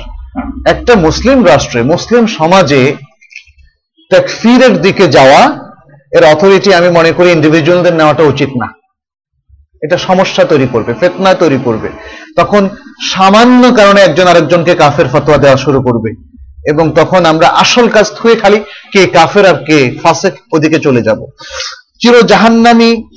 একটা 0.73 0.95
মুসলিম 0.95 1.45
রাষ্ট্রে, 1.45 1.79
মুসলিম 1.83 2.23
সমাজে, 2.37 2.83
তাকফিরের 4.11 4.73
দিকে 4.81 5.07
যাওয়া 5.07 5.41
এর 6.17 6.23
অথরিটি 6.25 6.73
আমি 6.73 6.89
মনে 6.89 7.11
করি 7.11 7.31
ইন্ডিভিজুয়ালদের 7.31 7.93
নেওয়াটা 7.93 8.23
উচিত 8.23 8.49
না। 8.49 8.67
এটা 9.81 9.97
সমস্যা 9.97 10.43
তৈরি 10.43 10.67
করবে, 10.71 10.93
ফেতনা 10.93 11.33
তৈরি 11.33 11.59
করবে। 11.63 11.89
তখন 12.37 12.69
সামান্য 13.03 13.75
কারণে 13.75 14.01
একজন 14.01 14.27
আরেকজনকে 14.27 14.75
কাফের 14.75 15.07
ফতোয়া 15.07 15.37
দেওয়া 15.37 15.57
শুরু 15.57 15.81
করবে 15.81 16.31
এবং 16.67 16.91
তখন 16.91 17.25
আমরা 17.25 17.47
আসল 17.47 17.89
কাজ 17.89 18.11
থুয়ে 18.17 18.35
খালি 18.35 18.63
কে 18.93 19.07
কাফের 19.07 19.45
আর 19.45 19.55
কে 19.55 19.95
ফাসেক 20.03 20.33
ওদিকে 20.53 20.79
চলে 20.79 21.01
যাব। 21.01 21.25
চির 22.01 22.25
জাহান্নামি 22.25 23.09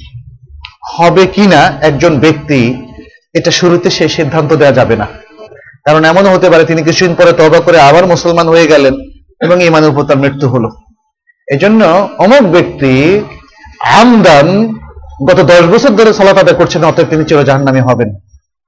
হবে 0.92 1.26
কিনা 1.26 1.78
একজন 1.80 2.18
ব্যক্তি, 2.18 2.74
এটা 3.34 3.50
শুরুতে 3.50 3.90
সেই 3.90 4.08
সিদ্ধান্ত 4.08 4.52
দেওয়া 4.52 4.72
যাবে 4.72 4.96
না। 4.96 5.06
কারণ 5.84 6.04
এমনও 6.04 6.34
হতে 6.34 6.50
পারে 6.50 6.64
তিনি 6.64 6.82
কিছুদিন 6.82 7.14
পরে 7.14 7.32
তবা 7.32 7.60
করে 7.60 7.80
আবার 7.80 8.06
মুসলমান 8.06 8.48
হয়ে 8.48 8.66
গেলেন 8.66 8.94
এবং 9.40 9.64
ইমানের 9.64 9.90
উপর 9.90 10.02
তার 10.02 10.18
মৃত্যু 10.18 10.48
হলো। 10.48 10.68
এজন্য 11.48 11.84
অমুক 12.18 12.42
ব্যক্তি 12.42 13.20
আমদান 13.80 14.74
গত 15.28 15.38
দশ 15.42 15.64
বছর 15.72 15.88
ধরে 15.88 16.12
সালাত 16.12 16.38
আদায় 16.38 16.56
করছেন, 16.56 16.84
অতএব 16.84 17.06
তিনি 17.10 17.24
চির 17.24 17.38
হবেন। 17.80 18.14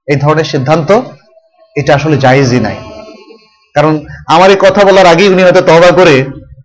এই 0.06 0.16
ধরনের 0.16 0.44
সিদ্ধান্ত, 0.44 1.02
এটা 1.76 1.94
আসলে 1.94 2.16
জায়েজই 2.16 2.60
নাই। 2.60 2.76
কারণ 3.74 4.06
আমার 4.26 4.50
এই 4.50 4.56
কথা 4.60 4.84
বলার 4.84 5.06
আগেই 5.06 5.28
উনি 5.28 5.42
হয়তো 5.42 5.60
তবা 5.60 5.90
করে 5.90 6.24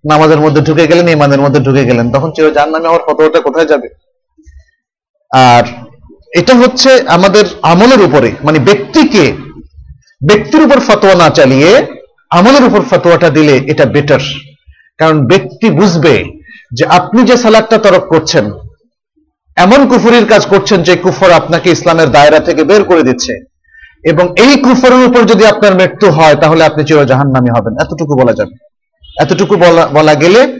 নামাজের 0.09 0.39
মধ্যে 0.39 0.61
ঢুকে 0.61 0.87
গেলেন 0.87 1.07
ইমানের 1.07 1.41
মধ্যে 1.41 1.59
ঢুকে 1.59 1.85
গেলেন। 1.85 2.11
তখন 2.11 2.31
চির 2.31 2.53
জাহান্নামী 2.53 2.85
হওয়ার 2.85 3.01
ফতোয়াটা 3.07 3.41
কোথায় 3.41 3.65
যাবে? 3.65 3.87
আর 5.31 5.63
এটা 6.35 6.53
হচ্ছে 6.55 7.01
আমাদের 7.07 7.45
আমলের 7.61 8.01
উপরে 8.01 8.31
মানে 8.43 8.59
ব্যক্তিকে, 8.59 9.31
ব্যক্তির 10.27 10.61
উপর 10.61 10.79
ফতোয়া 10.79 11.15
না 11.15 11.29
চালিয়ে 11.29 11.87
আমলের 12.29 12.63
উপর 12.63 12.81
ফতোয়াটা 12.81 13.29
দিলে 13.29 13.61
এটা 13.67 13.85
বেটার 13.85 14.19
কারণ 15.01 15.17
ব্যক্তি 15.27 15.69
বুঝবে 15.69 16.15
যে 16.71 16.85
আপনি 16.85 17.23
যে 17.23 17.35
সালাদটা 17.37 17.77
তরক 17.77 18.03
করছেন, 18.07 18.45
এমন 19.55 19.87
কুফুরির 19.87 20.25
কাজ 20.25 20.45
করছেন 20.45 20.83
যে 20.83 20.95
কুফর 20.95 21.31
আপনাকে 21.31 21.69
ইসলামের 21.69 22.09
দায়রা 22.09 22.39
থেকে 22.39 22.63
বের 22.63 22.83
করে 22.83 23.03
দিচ্ছে। 23.03 23.33
এবং 24.03 24.25
এই 24.37 24.57
কুফরের 24.57 25.09
উপর 25.09 25.21
যদি 25.23 25.45
আপনার 25.45 25.75
মৃত্যু 25.75 26.11
হয়, 26.11 26.35
তাহলে 26.35 26.65
আপনি 26.65 26.85
চির 26.85 27.05
জাহান্নামী 27.05 27.49
হবেন। 27.57 27.73
এতটুকু 27.73 28.13
বলা 28.21 28.33
যাবে। 28.33 28.55
এতটুকু 29.21 29.55
বলা 29.55 29.87
বলা 29.87 30.15
গেলে 30.15 30.59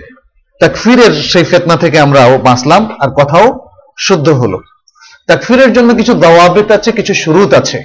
তাকফিরের 0.59 1.11
সেই 1.11 1.43
ফেতনা 1.43 1.75
থেকে 1.75 1.99
আমরাও 1.99 2.37
বাঁচলাম, 2.37 2.89
আর 2.99 3.09
কথাও 3.09 3.59
শুদ্ধ 3.99 4.29
হলো। 4.29 4.59
তাকফিরের 5.27 5.73
জন্য 5.73 5.93
কিছু 5.93 6.13
দওয়াবিত 6.13 6.71
আছে, 6.71 6.91
কিছু 6.91 7.13
শুরুত 7.13 7.53
আছে। 7.53 7.83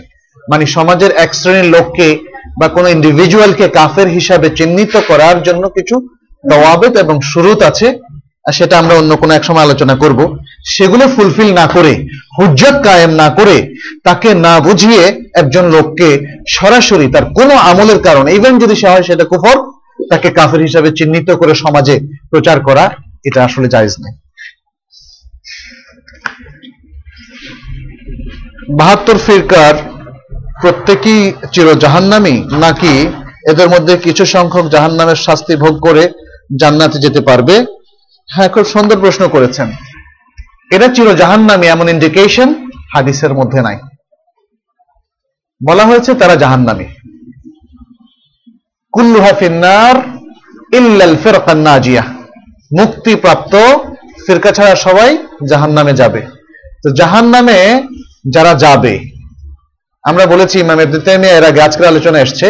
মানে 0.51 0.67
সমাজের 0.67 1.11
এক 1.17 1.35
শ্রেণির 1.35 1.71
লোককে 1.71 2.19
বা 2.61 2.69
কোনো 2.69 2.89
ইন্ডিভিজুয়ালকে 2.89 3.69
কাফের 3.69 4.09
হিসাবে 4.09 4.51
চিহ্নিত 4.51 4.97
করার 5.09 5.43
জন্য 5.43 5.69
কিছু 5.69 6.16
দওয়াবিত 6.51 6.95
এবং 7.05 7.17
শুরুত 7.33 7.61
আছে, 7.71 7.89
সেটা 8.59 8.75
আমরা 8.83 8.95
অন্য 9.01 9.13
কোনো 9.23 9.33
এক 9.39 9.45
সময় 9.49 9.65
আলোচনা 9.67 9.95
করব। 10.03 10.21
সেগুলো 10.75 11.05
ফুলফিল 11.15 11.51
না 11.61 11.67
করে, 11.75 11.93
হুজ্জত 12.37 12.77
কায়েম 12.87 13.13
না 13.23 13.29
করে, 13.39 13.57
তাকে 14.07 14.29
না 14.47 14.55
বুঝিয়ে 14.67 15.03
একজন 15.41 15.65
লোককে 15.77 16.09
সরাসরি 16.57 17.07
তার 17.15 17.25
কোনো 17.39 17.55
আমলের 17.71 18.01
কারণে 18.07 18.31
ইভেন 18.39 18.55
যদি 18.63 18.75
সে 18.81 18.87
হয় 18.93 19.07
সেটা 19.09 19.25
কুফর, 19.31 19.57
তাকে 20.11 20.29
কাফের 20.39 20.61
হিসাবে 20.67 20.89
চিহ্নিত 20.99 21.29
করে 21.41 21.53
সমাজে 21.65 21.97
প্রচার 22.31 22.57
করা, 22.69 22.85
এটা 23.29 23.41
আসলে 23.49 23.69
জায়েজ 23.75 23.95
নেই। 24.05 24.15
বাহাত্তর 28.79 29.19
ফিরকার 29.27 29.75
প্রত্যেকই 30.63 31.21
চির 31.55 31.69
জাহান্নামি 31.85 32.35
নাকি 32.65 32.95
এদের 33.51 33.69
মধ্যে 33.75 33.95
কিছু 34.07 34.25
সংখ্যক 34.35 34.67
জাহান্নামের 34.75 35.19
শাস্তি 35.27 35.55
ভোগ 35.65 35.75
করে 35.87 36.05
জান্নাতে 36.61 36.99
যেতে 36.99 37.21
পারবে? 37.21 37.65
হ্যাঁ 38.29 38.49
খুব 38.49 38.65
সুন্দর 38.65 38.97
প্রশ্ন 39.01 39.29
করেছেন। 39.29 39.69
এরা 40.71 40.89
চির 40.89 41.09
জাহান্নামি, 41.17 41.67
এমন 41.67 41.89
ইন্ডিকেশন 41.89 42.49
হাদিসের 42.95 43.33
মধ্যে 43.35 43.61
নাই। 43.63 43.79
বলা 45.61 45.85
হয়েছে 45.87 46.15
তারা 46.15 46.35
জাহান্নামি। 46.37 46.87
কুল্লুহা 48.93 49.33
ফিন্নার 49.33 49.97
ইল্লাল 50.73 51.17
ফিরকান 51.17 51.59
নাজিয়া। 51.59 52.05
মুক্তিপ্রাপ্ত 52.79 53.55
ফিরকা 54.27 54.51
ছাড়া 54.53 54.75
সবাই 54.77 55.11
জাহান্নামে 55.51 55.93
যাবে। 55.93 56.21
তো 56.83 56.89
জাহান্নামে 56.91 57.61
যারা 58.33 58.55
যাবে, 58.55 58.95
আমরা 60.05 60.27
বলেছি 60.27 60.57
ইমাম 60.61 60.79
এর 60.81 61.45
আগে 61.45 61.61
আজকের 61.63 61.87
আলোচনা 61.87 62.19
এসছে 62.21 62.49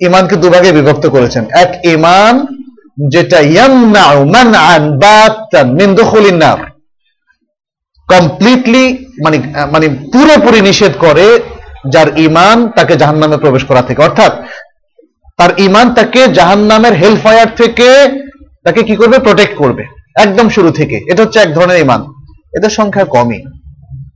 ইমানকে 0.00 0.36
দুভাগে 0.36 0.70
বিভক্ত 0.72 1.04
করেছেন। 1.06 1.44
এক 1.62 1.70
ইমান 1.84 2.34
যেটা 3.10 3.40
ইয়ামনাউ 3.40 4.24
মানআন 4.24 4.98
বাতান 4.98 5.72
মিন 5.72 5.94
দুখুলিন 5.94 6.36
নার। 6.36 6.58
কমপ্লিটলি 8.08 9.06
মানে 9.24 9.38
মানে 9.72 9.88
পুরোপুরি 9.88 10.60
নিষেধ 10.60 10.92
করে 10.98 11.38
যার 11.92 12.18
ইমান 12.18 12.68
তাকে 12.68 12.96
জাহান্নামে 12.96 13.36
প্রবেশ 13.36 13.64
করা 13.64 13.82
থেকে। 13.82 14.02
অর্থাৎ 14.02 14.32
তার 15.36 15.50
ইমান 15.58 15.94
তাকে 15.94 16.28
জাহান্নামের 16.28 16.92
হেল 16.92 17.16
ফায়ার 17.16 17.46
থেকে 17.56 18.08
তাকে 18.64 18.82
কি 18.82 18.96
করবে? 18.96 19.18
প্রোটেক্ট 19.18 19.56
করবে। 19.56 19.84
একদম 20.16 20.48
শুরু 20.48 20.70
থেকে। 20.70 20.96
এটা 20.96 21.22
হচ্ছে 21.22 21.38
এক 21.38 21.54
ধরনের 21.54 21.78
ইমান 21.78 22.02
এদের 22.56 22.70
সংখ্যা 22.70 23.04
কমই। 23.04 23.42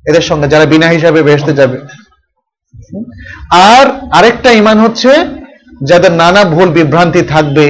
এদের 0.08 0.20
সঙ্গে 0.20 0.48
যারা 0.48 0.64
বিনা 0.64 0.86
হিসাবে 0.86 1.22
বেহেস্তে 1.22 1.52
যাবে। 1.52 1.78
আর 3.50 3.86
আরেকটা 4.12 4.52
ইমান 4.52 4.80
হচ্ছে 4.80 5.08
যাদের 5.82 6.12
নানা 6.12 6.44
ভুল 6.44 6.68
বিভ্রান্তি 6.68 7.22
থাকবে 7.22 7.66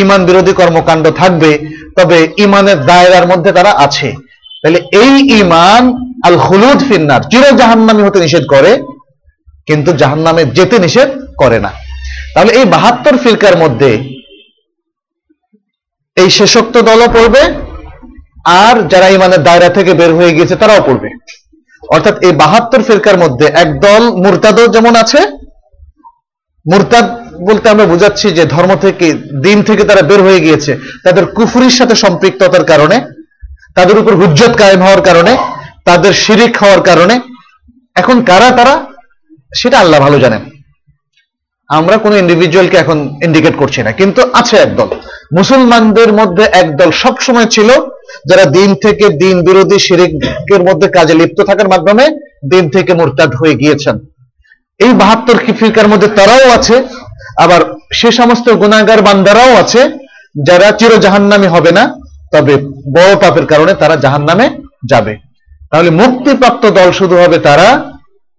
ইমান 0.00 0.20
বিরোধী 0.28 0.52
কর্মকাণ্ড 0.60 1.04
থাকবে, 1.20 1.50
তবে 1.96 2.18
ইমানের 2.44 2.78
দায়রার 2.88 3.26
মধ্যে 3.30 3.50
তারা 3.58 3.72
আছে। 3.86 4.08
তাহলে 4.60 4.80
এই 5.02 5.14
ইমান 5.40 5.82
আল 6.28 6.36
হলুদ 6.46 6.80
ফিন্নার 6.88 7.22
চির 7.30 7.44
জাহান্নামি 7.60 8.02
হতে 8.06 8.18
নিষেধ 8.24 8.44
করে, 8.54 8.72
কিন্তু 9.68 9.90
জাহান্নামে 10.00 10.42
যেতে 10.56 10.76
নিষেধ 10.84 11.08
করে 11.40 11.58
না। 11.64 11.70
তাহলে 12.34 12.50
এই 12.58 12.66
বাহাত্তর 12.74 13.14
ফিরকার 13.22 13.56
মধ্যে 13.62 13.90
এই 16.16 16.28
শেষোক্ত 16.38 16.74
দলও 16.88 17.08
পড়বে, 17.16 17.42
আর 18.64 18.76
যারা 18.92 19.08
ইমানের 19.16 19.42
দায়রা 19.46 19.70
থেকে 19.76 19.92
বের 20.00 20.12
হয়ে 20.18 20.34
গিয়েছে 20.36 20.56
তারাও 20.60 20.86
পড়বে। 20.88 21.08
অর্থাৎ 21.82 22.14
এই 22.26 22.32
বাহাত্তর 22.42 22.80
ফিরকার 22.86 23.16
মধ্যে 23.24 23.46
একদল 23.64 24.02
মুরতাদও 24.22 24.66
যেমন 24.74 24.94
আছে, 25.02 25.20
মুরতাদ 26.66 27.06
বলতে 27.48 27.66
আমরা 27.72 27.86
বুঝাচ্ছি 27.92 28.26
যে 28.38 28.44
ধর্ম 28.54 28.72
থেকে, 28.84 29.06
দিন 29.46 29.58
থেকে 29.68 29.82
তারা 29.90 30.02
বের 30.10 30.20
হয়ে 30.26 30.44
গিয়েছে। 30.44 30.72
তাদের 31.04 31.24
কুফুরির 31.36 31.74
সাথে 31.78 31.94
সম্পৃক্ততার 32.04 32.64
কারণে, 32.72 32.96
তাদের 33.76 33.96
উপর 34.00 34.12
হুজ্জত 34.20 34.52
কায়েম 34.60 34.80
হওয়ার 34.86 35.02
কারণে, 35.08 35.32
তাদের 35.88 36.12
শিরিক 36.22 36.54
হওয়ার 36.62 36.82
কারণে। 36.88 37.14
এখন 38.00 38.16
কারা 38.30 38.48
তারা, 38.58 38.74
সেটা 39.60 39.76
আল্লাহ 39.82 40.00
ভালো 40.06 40.18
জানেন। 40.24 40.42
আমরা 41.70 41.96
কোনো 42.04 42.14
ইন্ডিভিজুয়ালকে 42.22 42.76
এখন 42.82 42.98
ইন্ডিকেট 43.26 43.54
করছি 43.60 43.80
না, 43.86 43.90
কিন্তু 44.00 44.20
আছে 44.40 44.56
একদল। 44.56 44.88
মুসলমানদের 45.38 46.10
মধ্যে 46.20 46.44
একদল 46.62 46.90
সবসময় 47.02 47.48
ছিল, 47.54 47.68
যারা 48.28 48.44
দিন 48.56 48.70
থেকে 48.84 49.06
দিন 49.22 49.36
বিরোধী 49.48 49.78
শিরিকের 49.86 50.62
মধ্যে 50.68 50.86
কাজে 50.96 51.14
লিপ্ত 51.20 51.38
থাকার 51.48 51.68
মাধ্যমে 51.72 52.04
দিন 52.52 52.64
থেকে 52.74 52.92
মোরতাদ 52.98 53.30
হয়ে 53.40 53.58
গিয়েছেন। 53.62 53.96
এই 54.80 54.92
বাহাত্তর 55.00 55.36
ফিরকার 55.58 55.90
মধ্যে 55.92 56.08
তারাও 56.18 56.46
আছে 56.58 56.76
আবার 57.36 57.60
সে 57.92 58.12
সমস্ত 58.12 58.46
গুণাগার 58.50 59.02
বান্দারাও 59.02 59.52
আছে, 59.56 59.80
যারা 60.48 60.72
চির 60.72 60.92
জাহান্নামি 61.00 61.46
হবে 61.46 61.72
না, 61.72 61.84
তবে 62.32 62.56
বড় 62.96 63.16
পাপের 63.16 63.46
কারণে 63.46 63.74
তারা 63.74 63.96
জাহান্নামে 63.96 64.50
যাবে। 64.90 65.16
তাহলে 65.70 65.90
মুক্তিপ্রাপ্ত 65.90 66.70
দল 66.70 66.92
শুধু 66.92 67.16
হবে 67.16 67.38
তারা, 67.38 67.68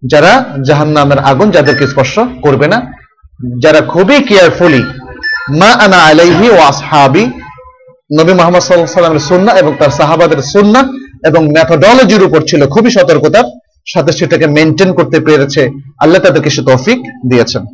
যারা 0.03 0.45
জাহান্নামের 0.67 1.19
আগুন 1.19 1.51
যাদেরকে 1.51 1.87
স্পর্শ 1.87 2.19
করবে 2.41 2.67
না। 2.67 2.77
যারা 3.63 3.81
খুবই 3.81 4.19
কেয়ারফুলি 4.23 4.83
মা 5.59 5.71
আনা 5.85 5.97
আলাইহি 5.97 6.49
ও 6.49 6.57
আসহাবি, 6.71 7.25
নবী 8.17 8.33
মোহাম্মদ 8.33 8.61
সাল্লাহ 8.61 8.99
সাল্লামের 8.99 9.19
সুন্না 9.19 9.51
এবং 9.51 9.75
তার 9.79 9.89
সাহাবাদের 9.89 10.41
সুন্না 10.53 10.81
এবং 11.25 11.47
ম্যাথোডলজির 11.55 12.23
উপর 12.23 12.41
ছিল 12.49 12.67
খুবই 12.67 12.91
সতর্কতার, 12.91 13.45
সাথে 13.85 14.11
সেটাকে 14.11 14.47
মেনটেন 14.47 14.93
করতে 14.93 15.19
পেরেছে, 15.19 15.69
আল্লাহ 15.99 16.21
তাদেরকে 16.21 16.49
সে 16.49 16.61
তৌফিক 16.69 16.99
দিয়েছেন। 17.29 17.65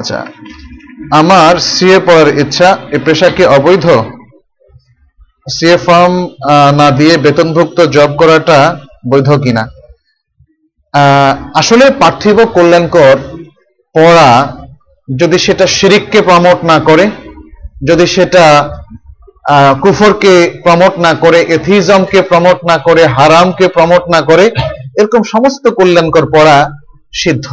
আচ্ছা। 0.00 0.18
আমার 1.20 1.52
সিএ 1.72 1.98
পড়ার 2.06 2.28
ইচ্ছা, 2.42 2.68
এ 2.96 2.98
পেশা 3.06 3.28
কি 3.36 3.44
অবৈধ 3.58 3.86
সিএ 5.54 5.76
ফর্ম 5.86 6.14
না 6.80 6.88
দিয়ে 6.98 7.14
বেতনভুক্ত 7.24 7.78
জব 7.96 8.10
করাটা 8.20 8.58
বৈধ 9.10 9.28
কিনা? 9.44 9.64
আসলে 11.60 11.84
পার্থিব 12.00 12.38
কল্যাণকর 12.56 13.16
পড়া 13.94 14.30
যদি 15.08 15.36
সেটা 15.46 15.66
শিরিককে 15.76 16.20
প্রমোট 16.28 16.58
না 16.70 16.76
করে, 16.88 17.04
যদি 17.88 18.04
সেটা 18.14 18.44
কুফরকে 19.82 20.34
প্রমোট 20.64 20.94
না 21.06 21.12
করে 21.22 21.38
এথিজমকে 21.56 22.20
প্রমোট 22.30 22.58
না 22.70 22.76
করে, 22.86 23.02
হারামকে 23.16 23.66
প্রমোট 23.76 24.04
না 24.14 24.20
করে, 24.30 24.44
এরকম 24.98 25.22
সমস্ত 25.34 25.64
কল্যাণকর 25.78 26.26
পড়া 26.34 26.56
সিদ্ধ। 27.20 27.46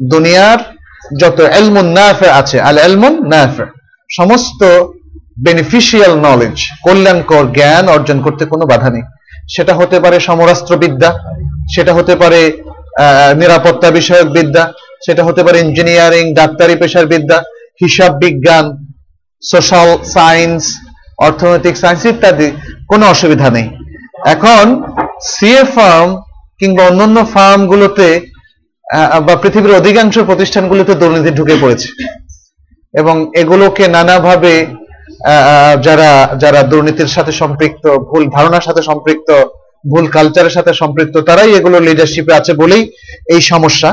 দুনিয়ার 0.00 0.60
যত 1.20 1.38
এলমুন 1.58 1.88
নাফে 1.98 2.28
আছে, 2.40 2.56
আল 2.68 2.76
এলমুন 2.86 3.14
নাফে 3.32 3.64
সমস্ত 4.10 4.60
বেনিফিশিয়াল 5.46 6.12
নলেজ 6.26 6.56
কল্যাণকর 6.86 7.44
জ্ঞান 7.56 7.84
অর্জন 7.94 8.18
করতে 8.26 8.42
কোনো 8.52 8.64
বাধা 8.72 8.90
নেই। 8.94 9.04
সেটা 9.54 9.72
হতে 9.80 9.96
পারে 10.04 10.16
সমরাস্ত্রবিদ্যা, 10.28 11.10
সেটা 11.74 11.92
হতে 11.98 12.14
পারে 12.22 12.40
নিরাপত্তা 13.40 13.88
বিষয়ক 13.98 14.28
বিদ্যা, 14.36 14.64
সেটা 15.04 15.22
হতে 15.26 15.40
পারে 15.46 15.56
ইঞ্জিনিয়ারিং 15.66 16.24
ডাক্তারি 16.40 16.74
পেশার 16.80 17.06
বিদ্যা, 17.12 17.38
হিসাব 17.82 18.10
বিজ্ঞান 18.22 18.66
সোশ্যাল 19.42 19.88
সায়েন্স 20.14 20.62
অর্থনৈতিক 21.26 21.74
সায়েন্স 21.82 22.02
ইত্যাদি, 22.12 22.48
কোনো 22.90 23.04
অসুবিধা 23.14 23.48
নেই। 23.56 23.66
এখন 24.34 24.64
সিএ 25.32 25.62
ফার্ম 25.74 26.08
কিংবা 26.60 26.82
অন্যান্য 26.90 27.18
ফার্মগুলোতে 27.34 28.08
বা 29.26 29.34
পৃথিবীর 29.42 29.78
অধিকাংশ 29.80 30.14
প্রতিষ্ঠানগুলোতে 30.30 30.92
দুর্নীতি 31.00 31.30
ঢুকে 31.38 31.56
পড়েছে। 31.62 31.88
এবং 32.94 33.16
এগুলোকে 33.42 33.84
নানাভাবে 33.96 34.54
যারা 35.86 36.10
যারা 36.42 36.60
দুর্নীতির 36.70 37.10
সাথে 37.16 37.32
সম্পৃক্ত, 37.42 37.84
ভুল 38.08 38.22
ধারণার 38.36 38.66
সাথে 38.66 38.82
সম্পৃক্ত, 38.90 39.28
ভুল 39.92 40.04
কালচারের 40.16 40.54
সাথে 40.56 40.72
সম্পৃক্ত, 40.80 41.14
তারাই 41.28 41.52
এগুলো 41.58 41.76
লিডারশিপে 41.86 42.38
আছে 42.38 42.52
বলেই 42.62 42.82
এই 43.34 43.40
সমস্যা। 43.52 43.90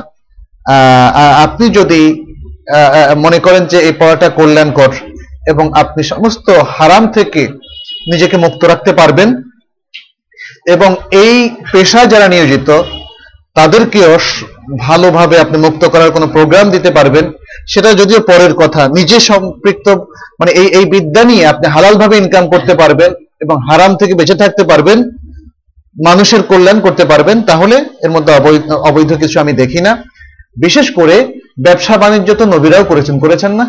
আপনি 1.45 1.65
যদি 1.79 2.01
মনে 3.25 3.39
করেন 3.45 3.63
যে 3.71 3.77
এই 3.87 3.93
পড়াটা 4.01 4.27
কল্যাণকর 4.37 4.91
এবং 5.51 5.65
আপনি 5.81 6.01
সমস্ত 6.13 6.47
হারাম 6.75 7.03
থেকে 7.17 7.41
নিজেকে 8.11 8.35
মুক্ত 8.45 8.61
রাখতে 8.71 8.91
পারবেন, 8.99 9.29
এবং 10.73 10.89
এই 11.23 11.35
পেশায় 11.71 12.11
যারা 12.13 12.27
নিয়োজিত, 12.33 12.69
তাদেরকেও 13.57 14.13
ভালোভাবে 14.87 15.35
আপনি 15.39 15.57
মুক্ত 15.65 15.83
করার 15.93 16.11
কোনো 16.15 16.27
প্রোগ্রাম 16.35 16.65
দিতে 16.75 16.89
পারবেন, 16.97 17.25
সেটা 17.73 17.89
যদিও 18.01 18.19
পরের 18.29 18.53
কথা, 18.61 18.81
নিজে 18.97 19.17
সম্পৃক্ত 19.29 19.87
মানে 20.39 20.51
এই 20.61 20.67
এই 20.77 20.85
বিদ্যা 20.93 21.23
নিয়ে 21.29 21.43
আপনি 21.51 21.65
হালালভাবে 21.75 22.15
ইনকাম 22.17 22.45
করতে 22.53 22.73
পারবেন 22.81 23.11
এবং 23.43 23.55
হারাম 23.67 23.91
থেকে 23.99 24.13
বেঁচে 24.19 24.35
থাকতে 24.41 24.63
পারবেন, 24.71 24.99
মানুষের 25.95 26.41
কল্যাণ 26.49 26.77
করতে 26.85 27.03
পারবেন, 27.11 27.37
তাহলে 27.49 27.75
এর 28.05 28.11
মধ্যে 28.15 28.31
অবৈধ 28.89 29.11
কিছু 29.21 29.37
আমি 29.43 29.53
দেখি 29.61 29.79
না। 29.87 29.91
বিশেষ 30.65 30.87
করে 30.99 31.15
ব্যবসা 31.65 31.95
বাণিজ্য 32.01 32.29
তো 32.39 32.45
নবীরাও 32.53 32.89
করেছেন 32.91 33.15
করেছেন 33.23 33.51
না? 33.59 33.65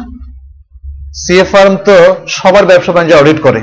সিএ 1.23 1.45
ফার্ম 1.53 1.75
তো 1.89 1.97
সবার 2.37 2.65
ব্যবসা 2.71 2.93
বাণিজ্য 2.93 3.21
অডিট 3.21 3.39
করে। 3.47 3.61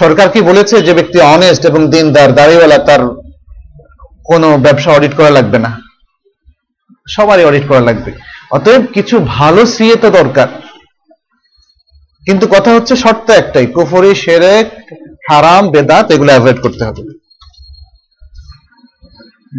সরকার 0.00 0.26
কি 0.34 0.40
বলেছে 0.50 0.76
যে 0.86 0.92
ব্যক্তি 0.98 1.18
অনেস্ট 1.34 1.62
এবং 1.70 1.80
দিনদার, 1.92 2.28
দাড়িওয়ালা, 2.38 2.78
তার 2.88 3.02
কোনো 4.30 4.48
ব্যবসা 4.64 4.90
অডিট 4.96 5.12
করা 5.18 5.30
লাগবে 5.38 5.58
না। 5.64 5.70
সবারই 7.16 7.46
অডিট 7.48 7.64
করা 7.70 7.82
লাগবে 7.88 8.10
অতএব 8.56 8.82
কিছু 8.96 9.16
ভালো 9.36 9.62
সিএ 9.74 9.96
তো 10.04 10.08
দরকার 10.10 10.48
কিন্তু 12.22 12.44
কথা 12.54 12.70
হচ্ছে 12.76 12.94
শর্ত 13.04 13.26
একটাই 13.40 13.66
কুফরি 13.76 14.12
সেরেক 14.24 14.66
হারাম 15.30 15.64
বেদাত 15.74 16.06
এগুলো 16.14 16.30
অ্যাভয়েড 16.34 16.58
করতে 16.64 16.82
হবে 16.88 17.02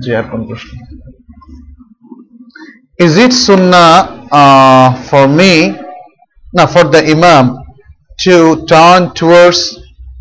জি 0.01 0.09
আর 0.19 0.25
কোন 0.31 0.41
প্রশ্ন 0.49 0.69
it 2.99 3.33
sunnah 3.45 3.91
uh, 4.31 4.87
for 5.09 5.27
me 5.29 5.53
no 6.53 6.63
for 6.67 6.85
the 6.85 7.01
imam 7.05 7.45
to 8.19 8.65
turn 8.65 9.01
towards 9.13 9.59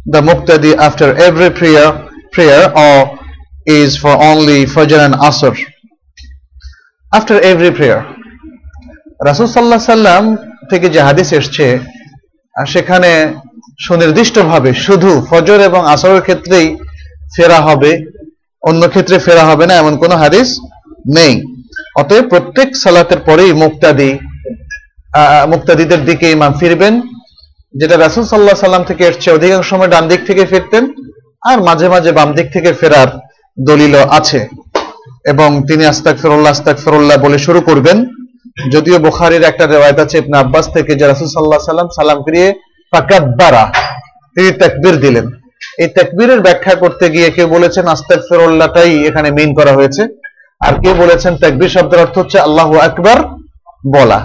the 0.07 0.21
muqtadi 0.21 0.73
after 0.79 1.09
every 1.19 1.51
prayer 1.51 1.89
prayer 2.33 2.63
or 2.77 2.97
is 3.67 3.97
for 3.97 4.15
only 4.23 4.59
fajr 4.67 5.01
and 5.07 5.15
asr 5.29 5.55
after 7.17 7.37
every 7.53 7.73
prayer. 7.79 8.01
রাসূল 9.29 9.47
আলাইহি 9.47 9.93
সাল্লাম 9.95 10.25
থেকে 10.71 10.87
যে 10.95 11.01
হাদিস 11.09 11.29
এসছে 11.39 11.67
সেখানে 12.73 13.11
সুনির্দিষ্টভাবে 13.87 14.71
শুধু 14.87 15.11
ফজর 15.31 15.59
এবং 15.69 15.81
আসরের 15.95 16.23
ক্ষেত্রেই 16.27 16.67
ফেরা 17.35 17.59
হবে, 17.69 17.91
অন্য 18.63 18.83
ক্ষেত্রে 18.93 19.17
ফেরা 19.27 19.45
হবে 19.51 19.65
না, 19.71 19.75
এমন 19.83 19.95
কোনো 20.03 20.15
হাদিস 20.23 20.49
নেই। 21.17 21.35
অতএব 22.01 22.25
প্রত্যেক 22.33 22.69
সালাতের 22.83 23.21
পরেই 23.29 23.53
মুক্তাদি 23.63 24.11
মুক্তাদিদের 25.53 26.01
দিকে 26.09 26.27
ইমাম 26.37 26.53
ফিরবেন, 26.61 26.95
যেটা 27.81 27.97
রাসুল 27.97 28.25
সাল্লাহ 28.29 28.57
সাল্লাম 28.67 28.85
থেকে 28.91 29.03
এসছে। 29.11 29.29
অধিকাংশ 29.37 29.67
সময় 29.73 29.91
ডান 29.95 30.05
দিক 30.11 30.21
থেকে 30.29 30.43
ফিরতেন, 30.53 30.85
আর 31.51 31.59
মাঝে 31.69 31.87
মাঝে 31.95 32.11
বাম 32.19 32.31
দিক 32.39 32.47
থেকে 32.55 32.71
ফেরার 32.81 33.11
দলিল 33.69 33.95
আছে। 34.19 34.41
এবং 35.25 35.49
তিনি 35.69 35.85
আস্তাক 35.87 36.17
ফেরুল্লাহ 36.23 36.53
আস্তাক 36.57 36.77
ফেরুল্লাহ 36.85 37.17
বলে 37.27 37.39
শুরু 37.47 37.61
করবেন। 37.61 37.99
যদিও 38.73 38.99
বুখারীর 38.99 39.43
একটা 39.43 39.67
রেওয়ায়ত 39.67 39.99
আছে, 40.05 40.19
ইবনে 40.19 40.37
আব্বাস 40.39 40.67
থেকে 40.75 40.93
যে 40.99 41.07
রাসূল 41.07 41.29
আলাইহি 41.29 41.71
সাল্লাম 41.71 41.89
সালাম 42.03 42.19
ফিরিয়ে 42.25 42.49
ফাকাব্বারা, 42.93 43.65
তিনি 44.35 44.51
তাকবীর 44.63 44.97
দিলেন। 45.01 45.27
এই 45.83 45.89
তাকবীরের 45.97 46.41
ব্যাখ্যা 46.41 46.75
করতে 46.75 47.11
গিয়ে 47.11 47.31
কেউ 47.31 47.47
বলেছেন 47.47 47.85
আস্তাক 47.95 48.21
ফেরুল্লাহটাই 48.29 48.93
এখানে 49.09 49.31
মেইন 49.37 49.51
করা 49.55 49.73
হয়েছে। 49.73 50.03
আর 50.61 50.75
কেউ 50.83 50.95
বলেছেন, 50.95 51.33
তাকবীর 51.43 51.75
শব্দের 51.77 52.01
অর্থ 52.01 52.19
হচ্ছে 52.19 52.39
আল্লাহু 52.39 52.75
আকবার 52.79 53.19
বলা। 53.97 54.21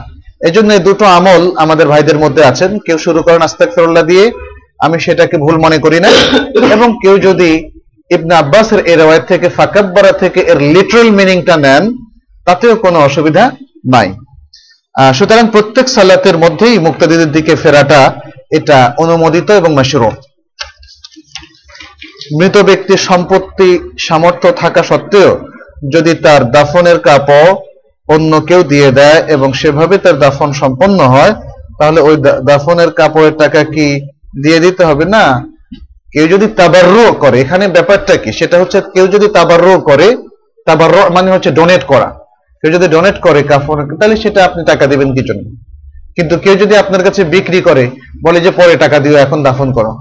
এই 0.45 0.51
দুটো 0.87 1.05
আমল 1.05 1.43
আমাদের 1.63 1.87
ভাইদের 1.87 2.17
মধ্যে 2.17 2.43
আছেন। 2.45 2.79
কেউ 2.85 2.97
শুরু 2.97 3.19
করেন 3.23 3.41
আস্তাক 3.41 3.69
ফেরুল্লাহ 3.75 4.03
দিয়ে, 4.03 4.31
আমি 4.79 4.99
সেটাকে 4.99 5.37
ভুল 5.37 5.55
মনে 5.65 5.77
করি 5.77 5.99
না। 5.99 6.09
এবং 6.75 6.97
কেউ 7.03 7.17
যদি 7.17 7.51
ইবনে 8.11 8.33
আব্বাসের 8.41 8.79
এই 8.89 8.95
রেওয়ায়ত 8.99 9.25
থেকে, 9.31 9.47
ফাকাব্বারা 9.57 10.11
থেকে 10.21 10.39
এর 10.51 10.59
লিটারাল 10.73 11.09
মিনিংটা 11.19 11.55
নেন, 11.65 11.83
তাতেও 12.47 12.75
কোনো 12.85 12.97
অসুবিধা 13.07 13.43
নাই। 13.93 14.09
সুতরাং 15.17 15.45
প্রত্যেক 15.55 15.85
সালাতের 15.95 16.37
মধ্যেই 16.43 16.77
মুক্তাদিদের 16.87 17.29
দিকে 17.31 17.53
ফেরাটা 17.63 18.01
এটা 18.57 18.77
অনুমোদিত 19.03 19.49
এবং 19.59 19.71
মাসুর 19.79 20.03
মৃত 22.37 22.55
ব্যক্তির 22.69 23.01
সম্পত্তি, 23.09 23.69
সামর্থ্য 24.07 24.49
থাকা 24.61 24.81
সত্ত্বেও 24.89 25.31
যদি 25.93 26.11
তার 26.25 26.41
দাফনের 26.55 26.97
কাপড় 27.07 27.51
অন্য 28.09 28.31
কেউ 28.49 28.61
দিয়ে 28.71 28.89
দেয় 28.99 29.19
এবং 29.35 29.49
সেভাবে 29.61 29.95
তার 30.03 30.17
দাফন 30.23 30.49
সম্পন্ন 30.61 30.99
হয়, 31.13 31.33
তাহলে 31.79 31.99
ওই 32.07 32.15
দাফনের 32.49 32.89
কাপড়ের 32.99 33.35
টাকা 33.41 33.61
কি 33.73 33.87
দিয়ে 34.43 34.59
দিতে 34.65 34.83
হবে? 34.89 35.05
না 35.15 35.25
কেউ 36.13 36.27
যদি 36.27 36.47
তাবার্র 36.47 37.13
করে, 37.13 37.41
এখানে 37.41 37.67
ব্যাপারটা 37.67 38.17
কি? 38.17 38.31
সেটা 38.31 38.55
হচ্ছে 38.59 38.81
কেউ 38.81 39.07
যদি 39.07 39.27
তাবার্র 39.27 39.79
করে 39.79 40.07
তাবার্র 40.65 41.09
মানে 41.09 41.31
হচ্ছে 41.31 41.51
ডোনেট 41.51 41.83
করা। 41.83 42.09
কেউ 42.61 42.71
যদি 42.71 42.87
ডোনেট 42.87 43.17
করে 43.21 43.43
কাফন, 43.43 43.97
তাহলে 43.97 44.15
সেটা 44.15 44.45
আপনি 44.45 44.61
টাকা 44.65 44.85
দিবেন 44.87 45.09
কি 45.13 45.21
জন্য? 45.29 45.45
কিন্তু 46.15 46.37
কেউ 46.37 46.55
যদি 46.55 46.73
আপনার 46.77 47.03
কাছে 47.03 47.23
বিক্রি 47.23 47.61
করে, 47.61 47.89
বলে 48.25 48.39
যে 48.39 48.51
পরে 48.51 48.75
টাকা 48.75 48.99
দিও, 48.99 49.15
এখন 49.15 49.43
দাফন 49.43 49.73
করো। 49.73 49.91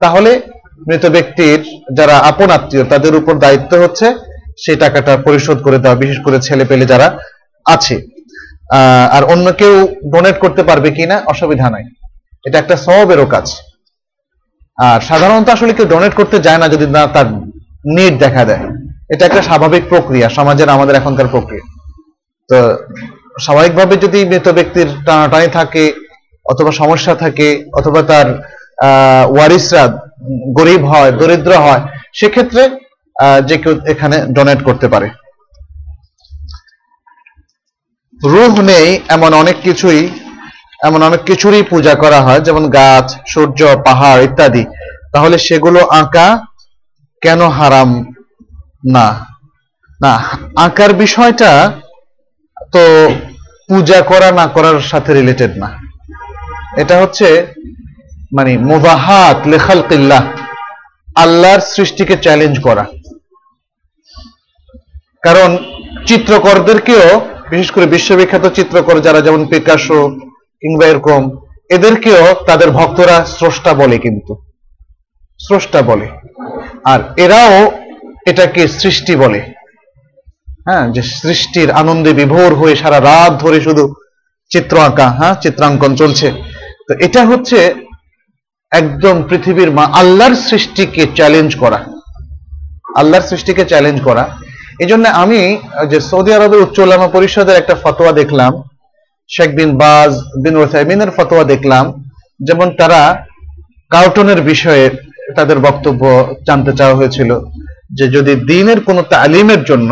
তাহলে 0.00 0.40
মৃত 0.88 1.06
ব্যক্তির 1.06 1.60
যারা 1.96 2.16
আপন 2.30 2.50
আত্মীয়, 2.50 2.84
তাদের 2.84 3.14
উপর 3.14 3.34
দায়িত্ব 3.38 3.72
হচ্ছে 3.82 4.06
সেই 4.64 4.76
টাকাটা 4.76 5.16
পরিশোধ 5.16 5.62
করে 5.62 5.78
দেওয়া, 5.78 5.96
বিশেষ 5.96 6.18
করে 6.24 6.40
ছেলে 6.40 6.64
পেলে 6.64 6.86
যারা 6.86 7.18
আছে। 7.66 7.96
আর 9.16 9.24
অন্য 9.24 9.52
কেউ 9.52 9.74
ডোনেট 10.12 10.38
করতে 10.38 10.62
পারবে 10.62 10.90
কিনা, 10.90 11.22
অসুবিধা 11.26 11.70
নাই। 11.70 11.84
এটা 12.46 12.58
একটা 12.58 12.76
সবেরও 12.76 13.26
কাজ। 13.26 13.46
আর 14.78 14.98
সাধারণত 15.08 15.48
আসলে 15.56 15.72
কেউ 15.76 15.86
ডোনেট 15.92 16.12
করতে 16.20 16.36
যায় 16.46 16.60
না 16.62 16.66
যদি 16.74 16.86
না 16.96 17.02
তার 17.14 17.26
নিড 17.96 18.14
দেখা 18.24 18.42
দেয়। 18.50 18.64
এটা 19.12 19.22
একটা 19.26 19.42
স্বাভাবিক 19.48 19.82
প্রক্রিয়া, 19.92 20.26
সমাজের 20.38 20.68
আমাদের 20.76 20.98
এখনকার 21.00 21.32
প্রক্রিয়া। 21.34 21.64
তো 22.50 22.58
স্বাভাবিকভাবে 23.44 23.94
যদি 24.04 24.18
মৃত 24.30 24.46
ব্যক্তির 24.58 24.88
টানাটানি 25.06 25.48
থাকে, 25.58 25.84
অথবা 26.46 26.70
সমস্যা 26.82 27.14
থাকে, 27.24 27.48
অথবা 27.78 28.00
তার 28.10 28.28
ওয়ারিসরা 29.34 29.82
গরিব 30.58 30.82
হয়, 30.92 31.10
দরিদ্র 31.20 31.52
হয়, 31.66 31.82
সেক্ষেত্রে 32.18 32.62
যে 33.48 33.56
কেউ 33.62 33.74
এখানে 33.92 34.16
ডোনেট 34.36 34.60
করতে 34.68 34.86
পারে। 34.94 35.08
রুহ 38.20 38.54
নেই, 38.72 38.88
এমন 39.16 39.30
অনেক 39.42 39.56
কিছুই 39.66 40.02
এমন 40.84 41.02
অনেক 41.02 41.20
কিছুরই 41.24 41.62
পূজা 41.62 41.94
করা 41.94 42.20
হয়, 42.20 42.40
যেমন 42.40 42.70
গাছ, 42.70 43.16
সূর্য, 43.28 43.76
পাহাড় 43.84 44.22
ইত্যাদি। 44.22 44.64
তাহলে 45.12 45.38
সেগুলো 45.38 45.80
আঁকা 45.86 46.38
কেন 47.20 47.48
হারাম? 47.48 48.04
না। 48.92 49.26
না, 50.00 50.14
আঁকার 50.56 50.92
বিষয়টা 50.94 51.72
তো 52.72 53.10
পূজা 53.68 54.00
করা, 54.00 54.30
না 54.30 54.46
করার 54.46 54.80
সাথে 54.80 55.14
রিলেটেড 55.14 55.56
না। 55.56 55.68
এটা 56.76 57.00
হচ্ছে 57.00 57.54
মানে 58.36 58.58
মুবাহাত 58.58 59.48
লেখাল 59.48 59.82
কিল্লাহ 59.82 60.22
আল্লাহর 61.16 61.60
সৃষ্টিকে 61.60 62.16
চ্যালেঞ্জ 62.16 62.60
করা। 62.60 62.84
কারণ 65.22 65.56
চিত্রকরদেরকেও, 66.06 67.20
বিশেষ 67.50 67.70
করে 67.70 67.86
বিশ্ববিখ্যাত 67.86 68.46
চিত্রকর 68.46 69.00
যারা, 69.00 69.20
যেমন 69.20 69.46
পিকাসো 69.46 70.20
কিংবা 70.62 70.86
এরকম, 70.86 71.36
এদেরকেও 71.68 72.34
তাদের 72.46 72.70
ভক্তরা 72.70 73.24
স্রষ্টা 73.24 73.74
বলে 73.74 73.98
কিন্তু। 73.98 74.36
স্রষ্টা 75.38 75.82
বলে। 75.82 76.08
আর 76.84 77.00
এরাও 77.16 77.70
এটাকে 78.26 78.68
সৃষ্টি 78.68 79.16
বলে। 79.16 79.40
হ্যাঁ 80.66 80.92
যে 80.92 81.02
সৃষ্টির 81.02 81.70
আনন্দে 81.70 82.12
বিভোর 82.12 82.54
হয়ে 82.54 82.76
সারা 82.76 83.00
রাত 83.00 83.32
ধরে 83.44 83.60
শুধু 83.60 83.94
চিত্র 84.50 84.80
আঁকা 84.80 85.08
হ্যাঁ 85.08 85.34
চিত্রাঙ্কন 85.34 85.94
চলছে। 85.94 86.32
তো 86.88 86.94
এটা 87.00 87.26
হচ্ছে 87.26 87.74
একদম 88.70 89.22
পৃথিবীর 89.22 89.70
মা 89.70 89.84
আল্লাহর 89.84 90.34
সৃষ্টিকে 90.34 91.06
চ্যালেঞ্জ 91.14 91.56
করা। 91.56 91.84
আল্লাহর 92.96 93.26
সৃষ্টিকে 93.26 93.64
চ্যালেঞ্জ 93.64 94.00
করা। 94.04 94.24
এই 94.80 94.86
জন্য 94.86 95.08
আমি 95.08 95.58
যে 95.90 96.00
সৌদি 96.00 96.32
আরবের 96.32 96.60
উচ্চ 96.60 96.78
উলামা 96.78 97.08
পরিষদের 97.08 97.56
একটা 97.56 97.74
ফতোয়া 97.74 98.12
দেখলাম। 98.12 98.52
শেখ 99.34 99.50
বিন 99.58 99.70
বাজ, 99.82 100.12
বিন 100.42 100.54
ওসাইমিনের 100.62 101.10
ফতোয়া 101.16 101.44
দেখলাম, 101.52 101.84
যেমন 102.46 102.68
তারা 102.80 103.00
কার্টুনের 103.94 104.40
বিষয়ে 104.50 104.84
তাদের 105.36 105.58
বক্তব্য 105.66 106.02
জানতে 106.48 106.72
চাওয়া 106.78 106.98
হয়েছিল 106.98 107.30
যে 107.98 108.04
যদি 108.16 108.32
দিনের 108.50 108.78
কোনো 108.88 109.00
তালিমের 109.14 109.62
জন্য 109.70 109.90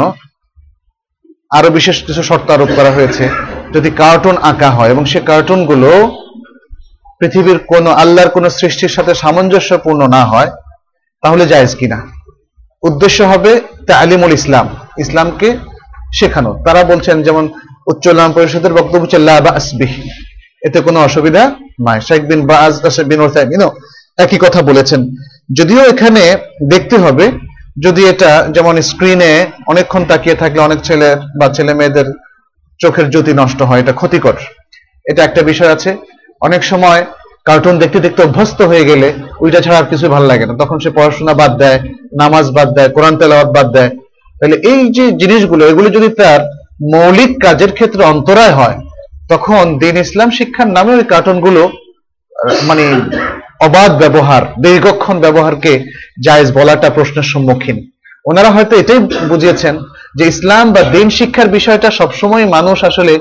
আরও 1.59 1.69
বিশেষ 1.79 1.97
কিছু 2.07 2.23
শর্ত 2.29 2.49
আরোপ 2.55 2.71
করা 2.79 2.91
হয়েছে, 2.97 3.25
যদি 3.75 3.89
কার্টুন 4.03 4.37
আঁকা 4.51 4.71
হয় 4.77 4.91
এবং 4.95 5.05
সে 5.13 5.21
কার্টুনগুলো 5.31 5.91
পৃথিবীর 7.19 7.59
কোন 7.71 7.85
আল্লাহর 8.03 8.31
কোন 8.37 8.45
সৃষ্টির 8.59 8.95
সাথে 8.97 9.13
সামঞ্জস্যপূর্ণ 9.23 10.01
না 10.17 10.23
হয়, 10.33 10.51
তাহলে 11.23 11.45
জায়েজ 11.53 11.73
কিনা? 11.81 11.99
উদ্দেশ্য 12.89 13.19
হবে 13.33 13.51
তালিমুল 13.91 14.35
ইসলাম, 14.39 14.67
ইসলামকে 15.05 15.49
শেখানো। 16.19 16.51
তারা 16.67 16.81
বলছেন 16.91 17.17
যেমন 17.27 17.45
উচ্চ 17.87 18.07
ইসলাম 18.07 18.33
পরিষদের 18.33 18.73
বক্তব্য 18.73 19.03
হচ্ছে, 19.03 19.19
লা। 19.19 19.37
এতে 20.67 20.81
কোনো 20.81 21.01
অসুবিধা 21.01 21.43
নাই। 21.87 22.01
শেখ 22.01 22.21
বিন 22.23 22.49
শেখ 22.91 23.07
বিন 23.07 23.21
ওসাইমিনও 23.21 23.71
একই 24.19 24.39
কথা 24.39 24.63
বলেছেন। 24.63 25.01
যদিও 25.59 25.83
এখানে 25.85 26.37
দেখতে 26.71 26.97
হবে, 26.97 27.31
যদি 27.85 28.03
এটা 28.05 28.49
যেমন 28.51 28.81
স্ক্রিনে 28.81 29.47
অনেকক্ষণ 29.67 30.05
তাকিয়ে 30.05 30.35
থাকলে 30.35 30.61
অনেক 30.61 30.81
ছেলের 30.81 31.17
বা 31.41 31.49
ছেলে 31.49 31.75
মেয়েদের 31.75 32.05
চোখের 32.79 33.11
জ্যোতি 33.11 33.33
নষ্ট 33.33 33.63
হয়, 33.63 33.81
এটা 33.81 33.93
ক্ষতিকর। 33.93 34.37
এটা 35.05 35.25
একটা 35.25 35.43
বিষয় 35.43 35.73
আছে। 35.73 35.97
অনেক 36.41 36.65
সময় 36.65 37.05
কার্টুন 37.45 37.79
দেখতে 37.79 37.99
দেখতে 38.01 38.23
অভ্যস্ত 38.23 38.63
হয়ে 38.63 38.85
গেলে 38.85 39.13
ওইটা 39.41 39.61
ছাড়া 39.61 39.79
আর 39.79 39.85
কিছু 39.85 40.09
ভালো 40.09 40.27
লাগে 40.27 40.47
না। 40.47 40.55
তখন 40.57 40.79
সে 40.79 40.91
পড়াশোনা 40.91 41.35
বাদ 41.35 41.53
দেয়, 41.59 41.79
নামাজ 42.21 42.51
বাদ 42.51 42.69
দেয়, 42.77 42.89
কোরআন 42.89 43.17
তেলাওয়াত 43.17 43.49
বাদ 43.49 43.67
দেয়। 43.73 43.91
তাহলে 44.41 44.57
এই 44.57 44.93
যে 44.93 45.13
জিনিসগুলো, 45.13 45.69
এগুলো 45.69 45.89
যদি 45.91 46.09
তার 46.09 46.41
মৌলিক 46.81 47.33
কাজের 47.45 47.73
ক্ষেত্রে 47.73 48.03
অন্তরায় 48.05 48.55
হয়, 48.61 48.77
তখন 49.29 49.79
দিন 49.79 49.97
ইসলাম 50.05 50.31
শিক্ষার 50.31 50.69
নামে 50.77 50.93
ওই 50.95 51.05
কার্টুনগুলো 51.13 51.63
মানে 52.69 52.85
অবাধ 53.67 53.91
ব্যবহার, 54.03 54.43
দীর্ঘক্ষণ 54.63 55.17
ব্যবহারকে 55.21 55.73
জায়েজ 56.25 56.49
বলাটা 56.53 56.91
প্রশ্নের 56.91 57.27
সম্মুখীন। 57.33 57.77
ওনারা 58.25 58.51
হয়তো 58.51 58.77
এটাই 58.77 59.01
বুঝিয়েছেন 59.31 59.75
যে 60.19 60.25
ইসলাম 60.27 60.73
বা 60.73 60.83
দিন 60.83 61.07
শিক্ষার 61.19 61.49
বিষয়টা 61.49 61.91
সবসময় 61.91 62.47
মানুষ 62.47 62.85
আসলে 62.85 63.19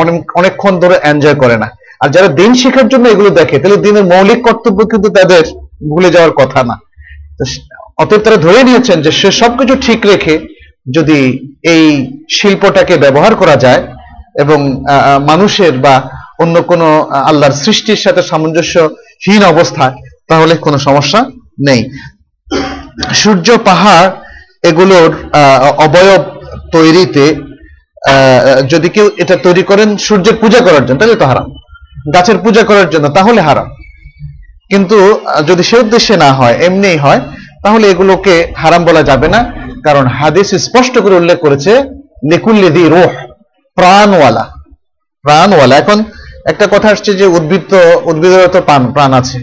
অনেক, 0.00 0.16
অনেকক্ষণ 0.36 0.74
ধরে 0.80 0.96
এনজয় 1.02 1.34
করে 1.34 1.56
না। 1.56 1.68
আর 2.00 2.08
যারা 2.08 2.28
দিন 2.28 2.54
শিক্ষার 2.54 2.88
জন্য 2.88 3.08
এগুলো 3.08 3.30
দেখে, 3.30 3.58
তাহলে 3.58 3.76
দিনের 3.76 4.04
মৌলিক 4.04 4.40
কর্তব্য 4.42 4.78
কিন্তু 4.90 5.08
তাদের 5.08 5.42
ভুলে 5.90 6.10
যাওয়ার 6.10 6.32
কথা 6.40 6.60
না। 6.64 6.76
অতএব 7.96 8.20
তারা 8.24 8.36
ধরে 8.36 8.60
নিয়েছেন 8.62 9.02
যে 9.02 9.10
সে 9.10 9.32
সবকিছু 9.32 9.74
ঠিক 9.86 10.06
রেখে 10.06 10.34
যদি 10.86 11.20
এই 11.74 11.84
শিল্পটাকে 12.36 12.94
ব্যবহার 13.04 13.32
করা 13.40 13.56
যায় 13.64 13.82
এবং 14.42 14.58
মানুষের 15.30 15.74
বা 15.84 15.94
অন্য 16.42 16.56
কোনো 16.70 16.88
আল্লাহর 17.30 17.58
সৃষ্টির 17.64 18.02
সাথে 18.04 18.22
সামঞ্জস্যহীন 18.30 19.42
অবস্থা 19.52 19.86
তাহলে 20.30 20.54
কোনো 20.64 20.78
সমস্যা 20.86 21.20
নেই। 21.68 21.80
সূর্য, 23.20 23.48
পাহাড় 23.68 24.08
এগুলোর 24.70 25.10
অবয়ব 25.86 26.22
তৈরিতে 26.74 27.24
যদি 28.72 28.88
কেউ 28.96 29.06
এটা 29.22 29.36
তৈরি 29.46 29.62
করেন 29.70 29.88
সূর্যের 30.06 30.36
পূজা 30.42 30.60
করার 30.66 30.84
জন্য, 30.86 30.98
তাহলে 31.00 31.16
তো 31.22 31.26
হারাম। 31.30 31.46
গাছের 32.14 32.38
পূজা 32.44 32.62
করার 32.70 32.88
জন্য, 32.90 33.06
তাহলে 33.16 33.40
হারাম। 33.48 33.68
কিন্তু 34.70 34.98
যদি 35.48 35.62
সে 35.68 35.76
উদ্দেশ্যে 35.84 36.14
না 36.24 36.30
হয়, 36.38 36.56
এমনিই 36.66 36.98
হয়, 37.04 37.20
তাহলে 37.64 37.84
এগুলোকে 37.92 38.34
হারাম 38.62 38.82
বলা 38.88 39.02
যাবে 39.10 39.28
না। 39.34 39.40
কারণ 39.86 40.04
হাদিস 40.18 40.48
স্পষ্ট 40.66 40.94
করে 40.98 41.14
উল্লেখ 41.14 41.38
করেছে 41.40 41.72
লিকুল্লিদি 42.30 42.84
রোহ 42.88 43.12
প্রাণওয়ালা। 43.76 44.44
প্রাণওয়ালা। 45.24 45.74
এখন 45.82 45.98
একটা 46.44 46.66
কথা 46.72 46.88
আসছে 46.88 47.10
যে 47.14 47.26
উদ্ভিদ 47.26 47.62
তো 47.70 47.80
উদ্ভিদের 48.04 48.48
তো 48.48 48.60
প্রাণ 48.60 48.82
প্রাণ 48.92 49.12
আছে। 49.12 49.38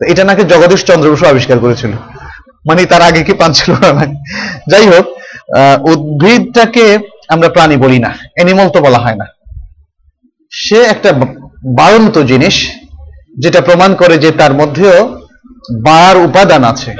এটা 0.00 0.24
নাকি 0.24 0.42
জগদীশ 0.42 0.80
চন্দ্র 0.84 1.12
বসু 1.12 1.24
আবিষ্কার 1.26 1.58
করেছিল? 1.58 1.92
মানে 2.68 2.80
তার 2.86 3.02
আগে 3.02 3.20
কি 3.24 3.32
প্রাণ 3.32 3.52
ছিল? 3.52 3.70
না 3.72 4.04
যাই 4.70 4.86
হোক 4.86 5.06
উদ্ভিদটাকে 5.92 6.84
আমরা 7.28 7.48
প্রাণী 7.48 7.76
বলি 7.76 7.98
না। 7.98 8.10
অ্যানিমাল 8.34 8.68
তো 8.68 8.78
বলা 8.80 8.98
হয় 8.98 9.14
না। 9.14 9.26
সে 10.52 10.78
একটা 10.82 11.10
বাড়ন্ত 11.78 12.16
জিনিস 12.18 12.56
যেটা 13.38 13.60
প্রমাণ 13.60 13.90
করে 13.94 14.18
যে 14.18 14.30
তার 14.30 14.52
মধ্যেও 14.54 14.98
বার 15.82 16.14
উপাদান 16.16 16.62
আছে। 16.64 16.90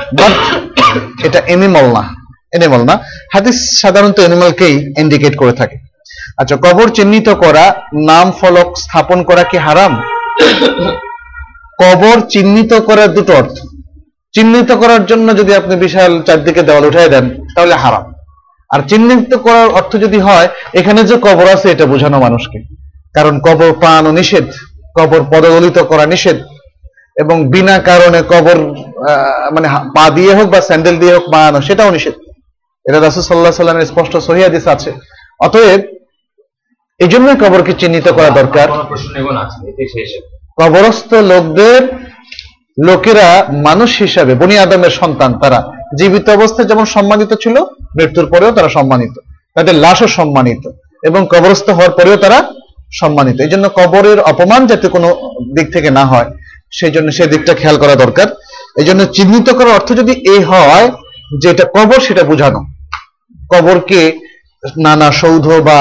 এটা 1.25 1.39
এনিমাল 1.47 1.87
না। 1.93 2.05
এনিমাল 2.53 2.83
না, 2.91 2.95
হাদিস 3.35 3.57
সাধারণত 3.83 4.17
এনিমালকেই 4.21 4.75
ইন্ডিকেট 5.03 5.35
করে 5.41 5.53
থাকে। 5.61 5.77
আচ্ছা 6.41 6.57
কবর 6.67 6.87
চিহ্নিত 6.97 7.29
করা, 7.45 7.65
নাম 8.11 8.27
ফলক 8.41 8.69
স্থাপন 8.85 9.19
করা 9.29 9.43
কি 9.51 9.59
হারাম? 9.67 9.93
কবর 11.83 12.17
চিহ্নিত 12.33 12.73
করার 12.89 13.11
দুটো 13.17 13.33
অর্থ। 13.41 13.57
চিহ্নিত 14.35 14.71
করার 14.73 15.03
জন্য 15.11 15.27
যদি 15.41 15.53
আপনি 15.61 15.75
বিশাল 15.85 16.13
চারদিকে 16.27 16.63
দেওয়াল 16.63 16.85
উঠাই 16.89 17.09
দেন, 17.15 17.27
তাহলে 17.55 17.75
হারাম। 17.83 18.05
আর 18.71 18.81
চিহ্নিত 18.91 19.33
করার 19.47 19.69
অর্থ 19.79 19.93
যদি 20.05 20.19
হয়, 20.27 20.49
এখানে 20.81 21.01
যে 21.11 21.17
কবর 21.27 21.47
আছে, 21.55 21.67
এটা 21.75 21.85
বোঝানো 21.93 22.19
মানুষকে। 22.27 22.59
কারণ 23.17 23.35
কবর 23.47 23.71
পানো 23.83 24.11
নিষেধ, 24.19 24.47
কবর 24.99 25.21
পদদলিত 25.33 25.79
করা 25.91 26.07
নিষেধ, 26.13 26.39
এবং 27.23 27.37
বিনা 27.53 27.77
কারণে 27.91 28.21
কবর 28.33 28.59
মানে 29.55 29.69
পা 29.97 30.05
দিয়ে 30.17 30.33
হোক 30.35 30.47
বা 30.55 30.61
স্যান্ডেল 30.69 30.97
দিয়ে 31.03 31.15
হোক, 31.17 31.25
বানানো, 31.33 31.59
সেটাও 31.69 31.91
নিষেধ। 31.97 32.15
এটা 32.87 32.99
রাসুল 32.99 33.23
সাল্লাহ 33.27 33.55
সাল্লামের 33.63 33.89
স্পষ্ট 33.91 34.15
সহিয়াদিস 34.29 34.65
আছে। 34.75 34.91
অতএব 35.47 35.81
এই 37.01 37.11
জন্যই 37.13 37.39
কবরকে 37.43 37.73
চিহ্নিত 37.81 38.07
করা 38.17 38.31
দরকার। 38.41 38.67
কবরস্থ 40.61 41.11
লোকদের 41.33 41.83
লোকেরা 42.89 43.29
মানুষ 43.69 43.91
হিসাবে 44.05 44.33
বনি 44.41 44.57
আদমের 44.65 44.93
সন্তান 45.01 45.31
তারা 45.43 45.59
জীবিত 45.99 46.27
অবস্থায় 46.37 46.69
যেমন 46.71 46.87
সম্মানিত 46.97 47.31
ছিল 47.43 47.57
মৃত্যুর 47.97 48.27
পরেও 48.33 48.51
তারা 48.57 48.71
সম্মানিত। 48.77 49.15
তাদের 49.57 49.75
লাশও 49.85 50.09
সম্মানিত 50.19 50.63
এবং 51.09 51.21
কবরস্থ 51.35 51.67
হওয়ার 51.77 51.93
পরেও 51.99 52.17
তারা 52.25 52.39
সম্মানিত। 53.01 53.37
এই 53.45 53.51
জন্য 53.53 53.65
কবরের 53.79 54.19
অপমান 54.33 54.63
যাতে 54.71 54.87
কোনো 54.95 55.09
দিক 55.57 55.67
থেকে 55.75 55.91
না 55.99 56.05
হয় 56.13 56.29
সেই 56.79 56.93
জন্য 56.97 57.09
সেই 57.17 57.29
দিকটা 57.33 57.53
খেয়াল 57.61 57.77
করা 57.83 57.95
দরকার। 58.05 58.29
এই 58.81 58.87
জন্য 58.89 59.01
চিহ্নিত 59.17 59.49
করার 59.59 59.77
অর্থ 59.79 59.89
যদি 60.01 60.13
এই 60.33 60.41
হয় 60.51 60.87
যে 61.41 61.47
এটা 61.53 61.65
কবর 61.77 61.99
সেটা 62.09 62.25
বোঝানো। 62.31 62.61
কবরকে 63.53 64.01
নানা 64.87 65.09
সৌধ 65.21 65.47
বা 65.69 65.79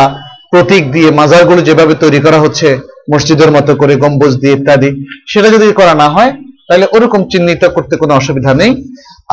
প্রতীক 0.52 0.84
দিয়ে 0.96 1.10
মাজারগুলো 1.20 1.62
যেভাবে 1.68 1.94
তৈরি 2.04 2.20
করা 2.26 2.40
হচ্ছে, 2.44 2.70
মসজিদের 3.14 3.52
মতো 3.56 3.72
করে 3.82 3.94
গম্বুজ 4.04 4.34
দিয়ে 4.42 4.56
ইত্যাদি, 4.58 4.90
সেটা 5.32 5.50
যদি 5.56 5.66
করা 5.80 5.94
না 6.02 6.08
হয়, 6.16 6.32
তাহলে 6.68 6.86
ওরকম 6.96 7.22
চিহ্নিত 7.32 7.64
করতে 7.76 7.94
কোনো 8.02 8.14
অসুবিধা 8.20 8.52
নেই, 8.62 8.72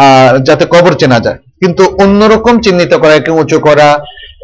আর 0.07 0.33
যাতে 0.49 0.65
কবর 0.75 0.93
চেনা 1.01 1.19
যায়। 1.27 1.39
কিন্তু 1.61 1.83
অন্যরকম 2.05 2.55
চিহ্নিত 2.65 2.93
করা, 3.03 3.13
একে 3.15 3.33
উঁচু 3.41 3.59
করা, 3.69 3.89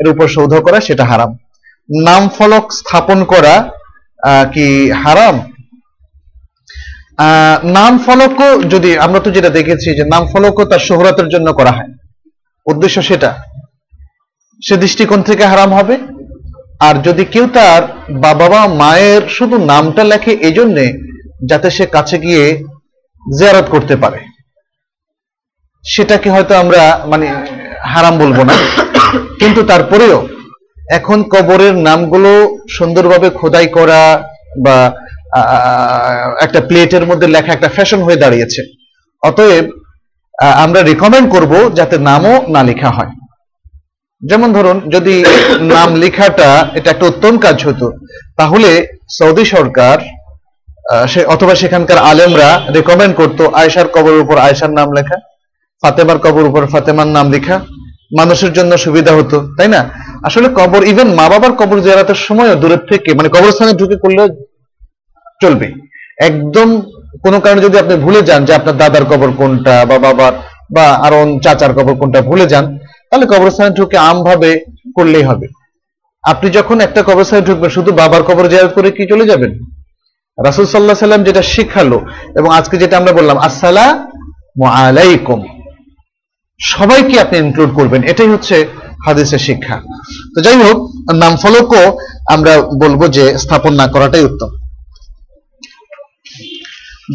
এর 0.01 0.07
উপর 0.13 0.27
সৌধ 0.37 0.53
করা, 0.67 0.79
সেটা 0.81 1.05
হারাম। 1.11 1.31
নাম 1.89 2.23
ফলক 2.37 2.65
স্থাপন 2.81 3.19
করা 3.33 3.55
কি 4.55 4.67
হারাম? 5.03 5.37
নাম 7.77 7.93
ফলকও 8.05 8.49
যদি, 8.73 8.91
আমরা 9.05 9.21
তো 9.25 9.29
যেটা 9.37 9.51
দেখেছি 9.59 9.89
যে 9.99 10.05
নাম 10.15 10.23
ফলকও 10.33 10.65
তার 10.71 10.83
শোহরতের 10.89 11.29
জন্য 11.35 11.49
করা 11.59 11.73
হয়। 11.77 11.91
উদ্দেশ্য 12.67 12.97
সেটা। 13.03 13.31
সে 14.67 14.77
দৃষ্টিকোণ 14.77 15.23
থেকে 15.23 15.45
হারাম 15.45 15.75
হবে। 15.75 15.99
আর 16.81 16.95
যদি 17.03 17.25
কেউ 17.25 17.47
তার 17.47 17.83
বাবা 18.11 18.49
বা 18.49 18.69
মায়ের 18.69 19.23
শুধু 19.29 19.57
নামটা 19.65 20.05
লেখে 20.05 20.33
এই 20.33 20.53
জন্যে 20.53 20.85
যাতে 21.49 21.71
সে 21.71 21.87
কাছে 21.87 22.19
গিয়ে 22.19 22.45
জিয়ারত 23.39 23.67
করতে 23.71 23.97
পারে। 23.97 24.19
সেটাকে 25.85 26.31
হয়তো 26.31 26.55
আমরা 26.57 27.01
মানে 27.07 27.27
হারাম 27.85 28.19
বলব 28.19 28.43
না। 28.43 28.55
কিন্তু 29.39 29.63
তারপরেও 29.63 30.29
এখন 30.91 31.23
কবরের 31.23 31.75
নামগুলো 31.75 32.59
সুন্দরভাবে 32.71 33.31
খোদাই 33.31 33.67
করা 33.67 34.25
বা 34.65 34.77
একটা 36.43 36.61
প্লেটের 36.61 37.07
মধ্যে 37.07 37.27
লেখা 37.27 37.53
একটা 37.53 37.69
ফ্যাশন 37.69 38.03
হয়ে 38.03 38.17
দাঁড়িয়েছে। 38.17 38.61
অতএব 39.23 39.65
আমরা 40.65 40.83
রেকমেন্ড 40.83 41.33
করব 41.35 41.53
যাতে 41.75 41.99
নামও 41.99 42.35
না 42.49 42.63
লেখা 42.63 42.91
হয়। 42.91 43.13
যেমন 44.23 44.49
ধরুন, 44.57 44.77
যদি 44.95 45.15
নাম 45.75 45.89
লেখাটা 46.03 46.51
এটা 46.79 46.89
একটা 46.91 47.09
উত্তম 47.13 47.35
কাজ 47.45 47.57
হতো, 47.69 47.87
তাহলে 48.39 48.71
সৌদি 49.19 49.45
সরকার 49.55 49.97
সে 51.13 51.21
অথবা 51.35 51.55
সেখানকার 51.63 51.99
আলেমরা 52.11 52.49
রেকমেন্ড 52.77 53.15
করতো 53.21 53.43
আয়সার 53.61 53.89
কবরের 53.95 54.25
উপর 54.25 54.37
আয়সার 54.47 54.73
নাম 54.79 54.89
লেখা, 54.99 55.17
ফাতেমার 55.83 56.19
কবর 56.25 56.45
উপর 56.51 56.63
ফাতেমার 56.73 57.09
নাম 57.17 57.27
লেখা, 57.35 57.57
মানুষের 58.19 58.53
জন্য 58.59 58.73
সুবিধা 58.85 59.13
হতো, 59.19 59.37
তাই 59.57 59.69
না? 59.75 59.81
আসলে 60.29 60.49
কবর 60.59 60.83
ইভেন 60.93 61.09
মা 61.19 61.27
বাবার 61.33 61.53
কবর 61.61 61.79
জিয়ারাতের 61.85 62.19
সময়ও 62.27 62.61
দূরের 62.63 62.83
থেকে 62.91 63.11
মানে 63.19 63.29
কবরস্থানে 63.35 63.73
ঢুকে 63.81 63.97
করলেও 64.05 64.27
চলবে। 65.43 65.67
একদম 66.29 66.69
কোনো 67.25 67.39
কারণে 67.45 67.61
যদি 67.67 67.77
আপনি 67.83 67.95
ভুলে 68.05 68.21
যান 68.29 68.41
যে 68.49 68.53
আপনার 68.59 68.79
দাদার 68.81 69.05
কবর 69.11 69.31
কোনটা 69.39 69.75
বা 69.91 69.97
বাবার 70.05 70.35
বা 70.75 70.87
আরও 71.07 71.21
চাচার 71.45 71.73
কবর 71.79 71.95
কোনটা 72.01 72.21
ভুলে 72.29 72.47
যান 72.53 72.65
তাহলে 73.13 73.27
কবরস্থানে 73.27 73.71
ঢুকে 73.71 73.99
আমভাবে 74.11 74.51
করলেই 74.97 75.23
হবে। 75.23 75.47
আপনি 76.25 76.51
যখন 76.51 76.81
একটা 76.81 77.01
কবরস্থানে 77.03 77.43
ঢুকবেন, 77.43 77.71
শুধু 77.71 77.91
বাবার 77.93 78.23
কবর 78.23 78.49
জিয়ারত 78.49 78.73
করে 78.75 78.89
কি 78.91 79.05
চলে 79.09 79.25
যাবেন? 79.27 79.53
রাসুল 80.39 80.67
সাল্লাহ 80.67 80.97
সাল্লাম 81.05 81.25
যেটা 81.25 81.43
শিখালো 81.43 81.99
এবং 82.37 82.51
আজকে 82.55 82.77
যেটা 82.77 82.97
আমরা 82.97 83.13
বললাম, 83.13 83.37
আসসালাম 83.39 83.95
আলাইকুম। 84.85 85.41
সবাইকে 86.61 87.21
আপনি 87.21 87.37
ইনক্লুড 87.39 87.71
করবেন, 87.75 88.01
এটাই 88.03 88.29
হচ্ছে 88.29 88.57
হাদিসের 89.07 89.39
শিক্ষা। 89.39 89.77
তো 90.35 90.39
যাই 90.41 90.59
হোক 90.63 90.79
নাম 91.15 91.35
ফলকও 91.37 91.85
আমরা 92.35 92.53
বলব 92.83 93.01
যে 93.17 93.25
স্থাপন 93.39 93.73
না 93.81 93.87
করাটাই 93.87 94.25
উত্তম। 94.25 94.51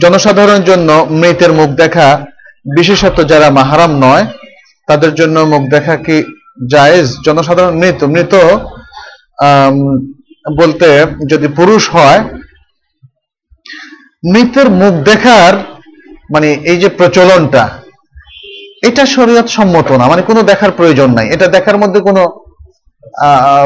জনসাধারণের 0.02 0.64
জন্য 0.64 0.90
মৃতের 1.10 1.52
মুখ 1.54 1.70
দেখা 1.82 2.08
বিশেষত 2.78 3.18
যারা 3.32 3.48
মাহারাম 3.50 3.92
নয় 4.06 4.26
তাদের 4.88 5.12
জন্য 5.20 5.38
মুখ 5.52 5.64
দেখা 5.76 5.96
কি 6.06 6.18
জায়েজ? 6.74 7.08
জনসাধারণ 7.26 7.74
মৃত 7.82 8.00
মৃত 8.14 8.34
বলতে 10.60 10.88
যদি 11.32 11.48
পুরুষ 11.58 11.84
হয়, 11.96 12.22
মৃতের 14.34 14.68
মুখ 14.82 14.94
দেখার 15.10 15.54
মানে 16.34 16.50
এই 16.72 16.78
যে 16.84 16.90
প্রচলনটা, 17.00 17.64
এটা 18.88 19.04
শরীয়ত 19.16 19.48
সম্মত 19.58 19.90
না 20.00 20.06
মানে 20.12 20.22
কোনো 20.30 20.42
দেখার 20.52 20.72
প্রয়োজন 20.80 21.10
নাই। 21.18 21.28
এটা 21.36 21.48
দেখার 21.56 21.78
মধ্যে 21.82 22.00
কোনো 22.08 22.22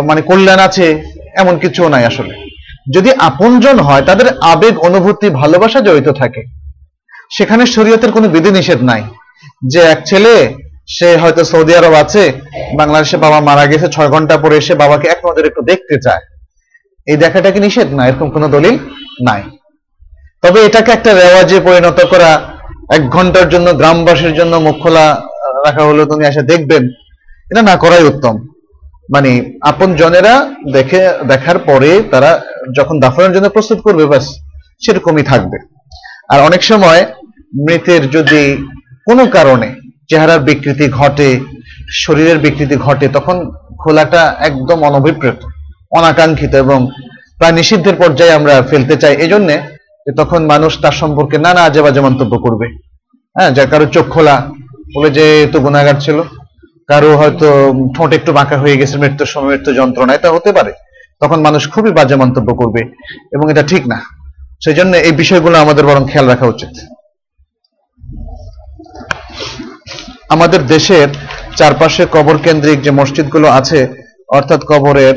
মানে 0.10 0.22
কল্যাণ 0.30 0.60
আছে, 0.68 0.86
এমন 1.42 1.56
কিছু 1.64 1.82
নাই 1.94 2.04
আসলে। 2.12 2.34
যদি 2.96 3.10
আপনজন 3.30 3.78
হয়, 3.88 4.04
তাদের 4.10 4.28
আবেগ, 4.54 4.74
অনুভূতি, 4.88 5.28
ভালোবাসা 5.42 5.80
জড়িত 5.88 6.10
থাকে, 6.22 6.42
সেখানে 7.36 7.64
শরীয়তের 7.76 8.12
কোনো 8.16 8.28
বিধিনিষেধ 8.36 8.80
নাই 8.90 9.02
যে 9.72 9.80
এক 9.94 10.00
ছেলে 10.10 10.34
সে 10.88 11.18
হয়তো 11.18 11.44
সৌদি 11.44 11.76
আরব 11.76 11.94
আছে, 11.94 12.32
বাংলাদেশে 12.78 13.18
বাবা 13.18 13.40
মারা 13.40 13.66
গেছে, 13.66 13.88
ছয় 13.88 14.08
ঘণ্টা 14.08 14.38
পরে 14.38 14.58
এসে 14.58 14.76
বাবাকে 14.76 15.08
এক 15.08 15.26
নজরে 15.26 15.48
একটু 15.48 15.62
দেখতে 15.62 15.96
চায়। 16.04 16.24
এই 17.08 17.18
দেখাটা 17.18 17.52
কি 17.52 17.60
নিষেধ? 17.60 17.94
না, 17.94 18.08
এরকম 18.08 18.30
কোনো 18.30 18.48
দলিল 18.48 18.78
নাই। 19.28 19.44
তবে 20.42 20.66
এটাকে 20.66 20.92
একটা 20.92 21.14
রেওয়াজে 21.14 21.60
পরিণত 21.60 22.06
করা, 22.06 22.42
এক 22.90 23.10
ঘণ্টার 23.10 23.50
জন্য 23.50 23.74
গ্রামবাসীর 23.74 24.34
জন্য 24.34 24.56
মুখ 24.56 24.76
খোলা 24.84 25.22
রাখা 25.66 25.84
হলো, 25.84 26.06
তুমি 26.06 26.26
এসে 26.26 26.42
দেখবেন, 26.42 26.84
এটা 27.52 27.62
না 27.62 27.76
করাই 27.76 28.04
উত্তম। 28.04 28.48
মানে 29.14 29.32
আপন 29.62 29.96
জনেরা 29.96 30.50
দেখে, 30.74 31.14
দেখার 31.28 31.58
পরে 31.60 32.02
তারা 32.12 32.42
যখন 32.78 33.00
দাফনের 33.00 33.32
জন্য 33.32 33.50
প্রস্তুত 33.50 33.80
করবে, 33.82 34.06
ব্যাস, 34.06 34.26
সেরকমই 34.86 35.24
থাকবে। 35.24 35.58
আর 36.30 36.40
অনেক 36.42 36.64
সময় 36.64 37.06
মৃতের 37.56 38.10
যদি 38.10 38.58
কোনো 39.06 39.26
কারণে 39.26 39.87
চেহারার 40.10 40.40
বিকৃতি 40.40 40.86
ঘটে, 40.90 41.40
শরীরের 42.04 42.38
বিকৃতি 42.38 42.76
ঘটে, 42.76 43.08
তখন 43.08 43.52
খোলাটা 43.78 44.36
একদম 44.40 44.84
অনভিপ্রেত, 44.84 45.38
অনাকাঙ্ক্ষিত 45.92 46.56
এবং 46.56 46.80
প্রায় 47.38 47.54
নিষিদ্ধের 47.54 47.96
পর্যায়ে 47.96 48.32
আমরা 48.32 48.62
ফেলতে 48.62 48.96
চাই। 48.98 49.16
এই 49.16 49.28
জন্যে 49.28 49.56
তখন 50.18 50.46
মানুষ 50.46 50.82
তার 50.82 50.92
সম্পর্কে 50.92 51.38
নানা 51.38 51.62
আজে 51.64 51.82
বাজে 51.82 52.02
মন্তব্য 52.02 52.40
করবে। 52.40 52.68
হ্যাঁ 53.36 53.52
যার 53.52 53.68
কারও 53.68 53.86
চোখ 53.86 54.06
খোলা 54.10 54.36
বলে 54.96 55.10
যে 55.10 55.48
তো 55.52 55.60
গুণাগার 55.60 55.98
ছিল। 56.00 56.22
কারও 56.88 57.18
হয়তো 57.18 57.48
ঠোঁট 57.96 58.14
একটু 58.14 58.34
বাঁকা 58.34 58.58
হয়ে 58.58 58.78
গেছে 58.78 58.98
মৃত্যুর 58.98 59.28
সময়, 59.28 59.50
মৃত্যু 59.50 59.74
যন্ত্রণা 59.74 60.14
এটা 60.14 60.32
হতে 60.32 60.52
পারে। 60.52 60.74
তখন 61.22 61.42
মানুষ 61.42 61.72
খুবই 61.72 61.92
বাজে 61.92 62.16
মন্তব্য 62.16 62.56
করবে 62.56 62.82
এবং 63.32 63.52
এটা 63.52 63.64
ঠিক 63.64 63.88
না। 63.88 64.02
সেই 64.64 64.74
জন্য 64.74 64.98
এই 64.98 65.12
বিষয়গুলো 65.12 65.58
আমাদের 65.60 65.86
বরং 65.86 66.04
খেয়াল 66.12 66.28
রাখা 66.28 66.46
উচিত। 66.46 66.70
আমাদের 70.30 70.62
দেশের 70.76 71.08
চারপাশে 71.60 72.04
কবর 72.16 72.38
কেন্দ্রিক 72.46 72.78
যে 72.86 72.92
মসজিদগুলো 73.00 73.48
আছে, 73.60 73.80
অর্থাৎ 74.38 74.62
কবরের 74.72 75.16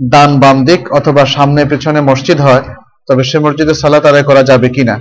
ডান 0.00 0.30
বাম 0.42 0.56
দিক 0.68 0.82
অথবা 0.98 1.22
সামনে 1.36 1.62
পেছনে 1.70 2.00
মসজিদ 2.10 2.38
হয়, 2.40 2.64
তবে 3.08 3.22
সে 3.30 3.38
মসজিদে 3.44 3.74
সালাত 3.82 4.04
আদায় 4.10 4.26
করা 4.30 4.42
যাবে 4.50 4.68
কিনা 4.76 4.96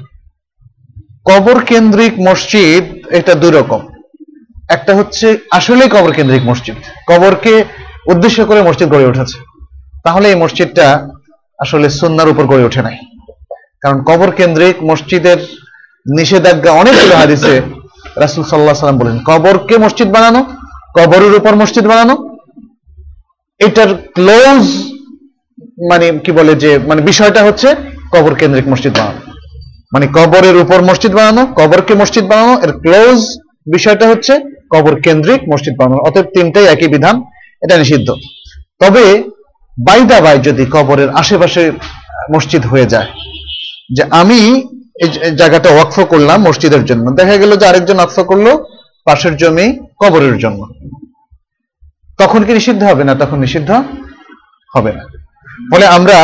কবর 1.29 1.57
কেন্দ্রিক 1.71 2.13
মসজিদ 2.27 2.83
এটা 3.17 3.33
দুই 3.41 3.51
রকম। 3.51 3.81
একটা 4.75 4.91
হচ্ছে 4.95 5.27
আসলেই 5.57 5.89
কবর 5.95 6.11
কেন্দ্রিক 6.17 6.43
মসজিদ, 6.49 6.77
কবরকে 7.07 7.53
উদ্দেশ্য 8.11 8.39
করে 8.49 8.61
মসজিদ 8.61 8.87
গড়ে 8.93 9.09
উঠেছে। 9.11 9.37
তাহলে 10.05 10.25
এই 10.31 10.37
মসজিদটা 10.43 10.87
আসলে 11.59 11.87
সুন্নার 11.99 12.31
উপর 12.33 12.43
গড়ে 12.51 12.67
ওঠে 12.67 12.81
নাই। 12.87 12.97
কারণ 13.81 13.97
কবর 14.09 14.29
কেন্দ্রিক 14.39 14.75
মসজিদের 14.89 15.39
নিষেধাজ্ঞা 16.17 16.71
অনেকগুলো 16.71 17.15
হাদিসে 17.21 17.53
রাসুল 18.21 18.43
সাল্লাহ 18.51 18.75
সাল্লাম 18.79 18.99
বলেন 19.01 19.17
কবরকে 19.29 19.75
মসজিদ 19.85 20.09
বানানো? 20.15 20.41
কবরের 20.97 21.33
উপর 21.39 21.53
মসজিদ 21.61 21.85
বানানো? 21.91 22.15
এটার 23.59 23.91
ক্লোজ 24.15 24.63
মানে 25.89 26.05
কি 26.23 26.31
বলে 26.39 26.53
যে 26.63 26.71
মানে 26.89 27.01
বিষয়টা 27.09 27.41
হচ্ছে 27.47 27.69
কবর 28.13 28.33
কেন্দ্রিক 28.39 28.67
মসজিদ 28.73 28.93
বানানো। 28.99 29.21
মানে 29.93 30.05
কবরের 30.17 30.55
উপর 30.63 30.79
মসজিদ 30.89 31.13
বানানো 31.19 31.43
কবরকে 31.59 31.93
মসজিদ 32.01 32.25
বানানো? 32.31 32.53
এর 32.65 32.71
ক্লোজ 32.83 33.19
বিষয়টা 33.75 34.05
হচ্ছে 34.11 34.33
কবর 34.73 34.93
কেন্দ্রিক 35.05 35.41
মসজিদ 35.51 35.73
বানানো। 35.79 35.99
অতএব 36.07 36.27
তিনটাই 36.35 36.65
একই 36.73 36.89
বিধান, 36.95 37.15
এটা 37.63 37.75
নিষিদ্ধ। 37.81 38.09
তবে 38.81 39.05
বাইদা 39.77 40.17
বাই 40.25 40.37
যদি 40.47 40.63
কবরের 40.75 41.09
আশেপাশে 41.21 41.63
মসজিদ 42.33 42.63
হয়ে 42.71 42.87
যায়, 42.93 43.09
যে 43.95 44.03
আমি 44.21 44.39
এই 45.03 45.09
জায়গাটা 45.41 45.69
ওয়াকফ 45.73 45.97
করলাম 46.13 46.39
মসজিদের 46.47 46.83
জন্য। 46.89 47.05
দেখা 47.19 47.35
গেল 47.41 47.51
যে 47.61 47.65
আরেকজন 47.69 47.97
ওয়াকফ 47.99 48.17
করল 48.31 48.47
পাশের 49.07 49.33
জমি 49.41 49.67
কবরের 50.01 50.35
জন্য। 50.43 50.61
তখন 52.21 52.41
কি 52.45 52.51
নিষিদ্ধ 52.57 52.81
হবে 52.91 53.03
না? 53.07 53.13
তখন 53.21 53.37
নিষিদ্ধ 53.45 53.69
হবে 54.75 54.91
না। 54.97 55.03
ফলে 55.71 55.85
আমরা 55.97 56.17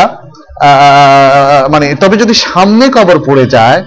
মানে 1.74 1.86
তবে 2.02 2.16
যদি 2.24 2.34
সামনে 2.46 2.86
কবর 2.98 3.18
পড়ে 3.28 3.46
যায় 3.56 3.82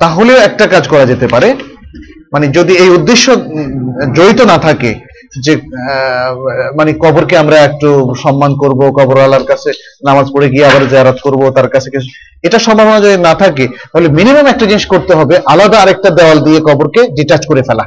তাহলে 0.00 0.32
একটা 0.48 0.64
কাজ 0.74 0.84
করা 0.92 1.04
যেতে 1.10 1.26
পারে। 1.34 1.48
মানে 2.32 2.46
যদি 2.56 2.72
এই 2.82 2.90
উদ্দেশ্য 2.96 3.26
জড়িত 4.16 4.40
না 4.50 4.56
থাকে 4.66 4.90
যে 5.44 5.52
মানে 6.78 6.90
কবরকে 6.92 7.34
আমরা 7.38 7.56
একটু 7.56 8.14
সম্মান 8.22 8.52
করব, 8.54 8.80
কবরওয়ালার 8.98 9.44
কাছে 9.44 9.70
নামাজ 10.06 10.26
পড়ে 10.34 10.48
গিয়ে 10.48 10.66
আবার 10.66 10.88
জারাত 10.88 11.18
করব, 11.22 11.50
তার 11.50 11.68
কিছু 11.68 12.08
এটা 12.42 12.58
সম্ভাবনা 12.58 13.00
যদি 13.00 13.16
না 13.16 13.34
থাকে, 13.34 13.64
তাহলে 13.92 14.08
মিনিমাম 14.08 14.46
একটা 14.46 14.66
জিনিস 14.66 14.86
করতে 14.86 15.12
হবে, 15.14 15.34
আলাদা 15.46 15.78
আরেকটা 15.80 16.10
দেওয়াল 16.10 16.38
দিয়ে 16.40 16.60
কবরকে 16.60 17.00
ডিটাচ 17.08 17.42
করে 17.46 17.62
ফেলা। 17.62 17.84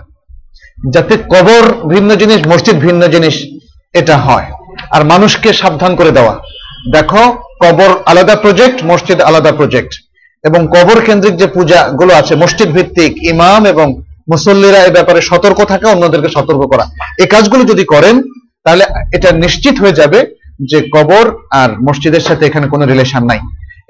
যাতে 0.93 1.17
কবর 1.17 1.63
ভিন্ন 1.87 2.15
জিনিস, 2.15 2.39
মসজিদ 2.47 2.77
ভিন্ন 2.79 3.07
জিনিস, 3.07 3.35
এটা 3.93 4.17
হয়। 4.17 4.47
আর 4.91 5.01
মানুষকে 5.03 5.53
সাবধান 5.53 5.95
করে 5.95 6.11
দেওয়া। 6.11 6.33
দেখো, 6.93 7.23
কবর 7.63 7.91
আলাদা 8.05 8.35
প্রজেক্ট 8.35 8.77
মসজিদ 8.83 9.21
আলাদা 9.21 9.51
প্রজেক্ট 9.51 9.93
এবং 10.43 10.67
কবর 10.67 11.01
কেন্দ্রিক 11.01 11.35
যে 11.35 11.47
পূজা 11.47 11.87
গুলো 11.87 12.13
আছে, 12.13 12.35
মসজিদ 12.35 12.69
ভিত্তিক, 12.71 13.11
ইমাম 13.23 13.65
এবং 13.65 13.87
মুসল্লিরা 14.31 14.79
এই 14.83 14.91
ব্যাপারে 14.91 15.21
সতর্ক 15.21 15.59
থাকা, 15.65 15.89
অন্যদেরকে 15.89 16.29
সতর্ক 16.29 16.61
করা। 16.71 16.85
এই 17.19 17.27
কাজগুলো 17.27 17.63
যদি 17.63 17.83
করেন, 17.83 18.15
তাহলে 18.63 18.83
এটা 19.15 19.31
নিশ্চিত 19.31 19.75
হয়ে 19.81 19.91
যাবে 19.91 20.19
যে 20.69 20.89
কবর 20.95 21.25
আর 21.51 21.69
মসজিদের 21.87 22.19
সাথে 22.19 22.45
এখানে 22.45 22.67
কোনো 22.67 22.85
রিলেশন 22.85 23.23
নাই। 23.25 23.39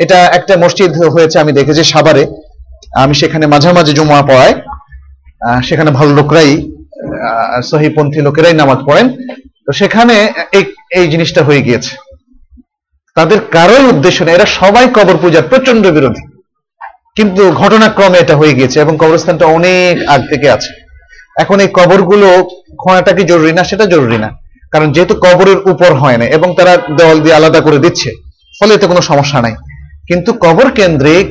এটা 0.03 0.17
একটা 0.25 0.57
মসজিদ 0.57 0.91
হয়েছে, 1.15 1.39
আমি 1.39 1.51
দেখেছি 1.51 1.83
সাভারে। 1.83 2.25
আমি 2.95 3.13
সেখানে 3.13 3.45
মাঝামাঝি 3.47 3.93
জমা 3.93 4.21
পড়াই। 4.21 4.53
সেখানে 5.63 5.91
ভালো 5.91 6.11
লোকরাই 6.13 6.71
সহিপন্থী 7.71 8.19
লোকেরাই 8.21 8.53
নামাজ 8.53 8.79
পড়েন। 8.85 9.07
তো 9.65 9.71
সেখানে 9.71 10.15
এই 10.51 10.63
এই 10.97 11.05
জিনিসটা 11.07 11.43
হয়ে 11.43 11.61
গিয়েছে। 11.61 11.93
তাদের 13.15 13.39
কারোই 13.51 13.85
উদ্দেশ্য 13.85 14.23
নেই। 14.23 14.35
এরা 14.35 14.45
সবাই 14.45 14.85
কবর 14.97 15.15
পূজার 15.21 15.43
প্রচণ্ড 15.43 15.87
বিরোধী। 15.87 16.23
কিন্তু 17.17 17.51
ঘটনাক্রমে 17.51 18.17
এটা 18.19 18.35
হয়ে 18.35 18.53
গিয়েছে 18.53 18.79
এবং 18.79 18.93
কবরস্থানটা 19.01 19.45
অনেক 19.57 19.93
আগ 20.13 20.21
থেকে 20.29 20.47
আছে। 20.49 20.71
এখন 21.43 21.59
এই 21.59 21.69
কবরগুলো 21.77 22.27
খোঁড়াটা 22.81 23.11
কি 23.17 23.23
জরুরি 23.23 23.53
না, 23.53 23.63
সেটা 23.63 23.85
জরুরি 23.85 24.17
না। 24.17 24.29
কারণ 24.73 24.91
যেহেতু 24.91 25.15
কবরের 25.15 25.59
উপর 25.71 25.93
হয় 25.93 26.17
না 26.17 26.25
এবং 26.25 26.55
তারা 26.57 26.73
দেওয়াল 26.97 27.19
দিয়ে 27.23 27.35
আলাদা 27.35 27.59
করে 27.61 27.77
দিচ্ছে, 27.77 28.09
ফলে 28.59 28.73
এতে 28.75 28.85
কোনো 28.87 29.01
সমস্যা 29.01 29.39
নাই। 29.41 29.55
কিন্তু 30.07 30.33
কবর 30.33 30.71
কেন্দ্রিক 30.71 31.25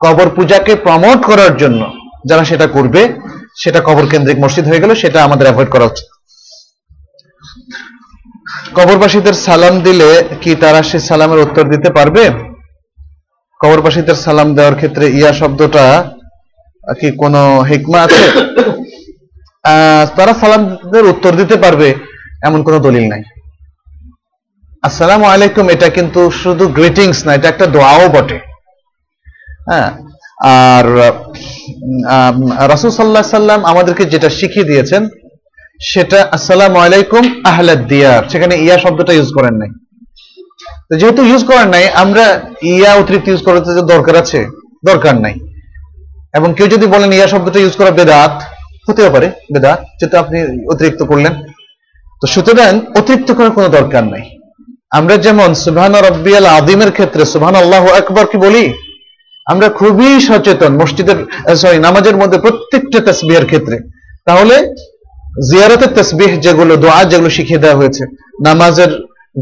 কবর 0.00 0.28
পূজাকে 0.36 0.72
প্রমোট 0.76 1.18
করার 1.26 1.56
জন্য 1.56 1.80
যারা 2.28 2.44
সেটা 2.44 2.66
করবে, 2.66 3.02
সেটা 3.62 3.80
কবর 3.80 4.04
কেন্দ্রিক 4.12 4.38
মসজিদ 4.44 4.64
হয়ে 4.68 4.80
গেল, 4.80 4.94
সেটা 4.94 5.18
আমাদের 5.24 5.46
অ্যাভয়েড 5.46 5.70
করা 5.72 5.84
উচিত। 5.84 6.06
কবরবাসীদের 8.74 9.36
সালাম 9.46 9.74
দিলে 9.80 10.10
কি 10.42 10.54
তারা 10.54 10.80
সে 10.82 10.98
সালামের 11.00 11.38
উত্তর 11.38 11.64
দিতে 11.64 11.90
পারবে? 11.90 12.24
কবরবাসীদের 13.60 14.18
সালাম 14.24 14.48
দেওয়ার 14.56 14.78
ক্ষেত্রে 14.80 15.04
ইয়া 15.18 15.32
শব্দটা 15.40 15.84
কি 17.00 17.08
কোনো 17.22 17.42
হিকমা 17.68 18.00
আছে? 18.06 18.24
তারা 20.16 20.32
সালামদের 20.42 21.04
উত্তর 21.12 21.32
দিতে 21.40 21.56
পারবে, 21.64 21.88
এমন 22.48 22.60
কোনো 22.66 22.78
দলিল 22.86 23.04
নাই। 23.12 23.22
আসসালামু 24.88 25.26
আলাইকুম, 25.34 25.64
এটা 25.74 25.88
কিন্তু 25.96 26.20
শুধু 26.42 26.64
গ্রিটিংস 26.76 27.18
না, 27.26 27.30
এটা 27.38 27.48
একটা 27.52 27.66
দোয়াও 27.74 28.06
বটে। 28.14 28.38
হ্যাঁ 29.68 29.88
আর 30.54 30.86
রাসুল 32.72 32.90
সাল্লাহ 32.98 33.24
সাল্লাম 33.38 33.60
আমাদেরকে 33.72 34.04
যেটা 34.12 34.28
শিখিয়ে 34.38 34.68
দিয়েছেন, 34.70 35.02
সেটা 35.90 36.18
আসসালামু 36.36 36.78
আলাইকুম 36.86 37.24
আহলাদ 37.50 37.80
দিয়ার, 37.90 38.22
সেখানে 38.32 38.54
ইয়া 38.64 38.76
শব্দটা 38.84 39.12
ইউজ 39.14 39.30
করেন 39.36 39.54
নাই। 39.60 39.70
যেহেতু 40.90 41.22
ইউজ 41.22 41.42
করেন 41.44 41.68
নাই, 41.68 41.84
আমরা 41.88 42.24
ইয়া 42.62 42.94
অতিরিক্ত 42.94 43.28
ইউজ 43.28 43.42
করতে 43.42 43.82
দরকার 43.94 44.16
আছে, 44.16 44.46
দরকার 44.84 45.14
নাই। 45.20 45.34
এবং 46.34 46.54
কেউ 46.54 46.66
যদি 46.66 46.86
বলেন 46.86 47.12
ইয়া 47.12 47.26
শব্দটা 47.26 47.58
ইউজ 47.60 47.76
করা 47.76 47.90
বেদাত, 47.90 48.34
হতেও 48.88 49.10
পারে, 49.10 49.30
বেদাত 49.54 49.80
যেহেতু 49.98 50.16
আপনি 50.18 50.38
অতিরিক্ত 50.72 51.02
করলেন। 51.02 51.34
তো 52.20 52.26
সুতরাং 52.26 52.80
অতিরিক্ত 52.94 53.32
করার 53.32 53.50
কোনো 53.50 53.68
দরকার 53.68 54.04
নাই। 54.04 54.24
আমরা 54.90 55.16
যেমন 55.16 55.54
সুবহান 55.54 55.94
রব্বিয়াল 55.94 56.46
আদিমের 56.46 56.90
ক্ষেত্রে 56.92 57.24
সুবহান 57.24 57.54
আল্লাহ 57.54 57.84
আকবর 57.86 58.26
কি 58.26 58.38
বলি? 58.38 58.64
আমরা 59.46 59.68
খুবই 59.68 60.20
সচেতন 60.20 60.72
মসজিদের 60.82 61.18
সরি 61.56 61.78
নামাজের 61.78 62.16
মধ্যে 62.16 62.38
প্রত্যেকটা 62.38 63.12
তসবিহের 63.12 63.46
ক্ষেত্রে। 63.46 63.76
তাহলে 64.24 64.56
জিয়ারতের 65.50 65.90
তসবিহ 65.94 66.30
যেগুলো, 66.40 66.76
দোয়া 66.76 67.04
যেগুলো 67.04 67.30
শিখিয়ে 67.30 67.58
দেওয়া 67.58 67.76
হয়েছে, 67.76 68.02
নামাজের 68.44 68.90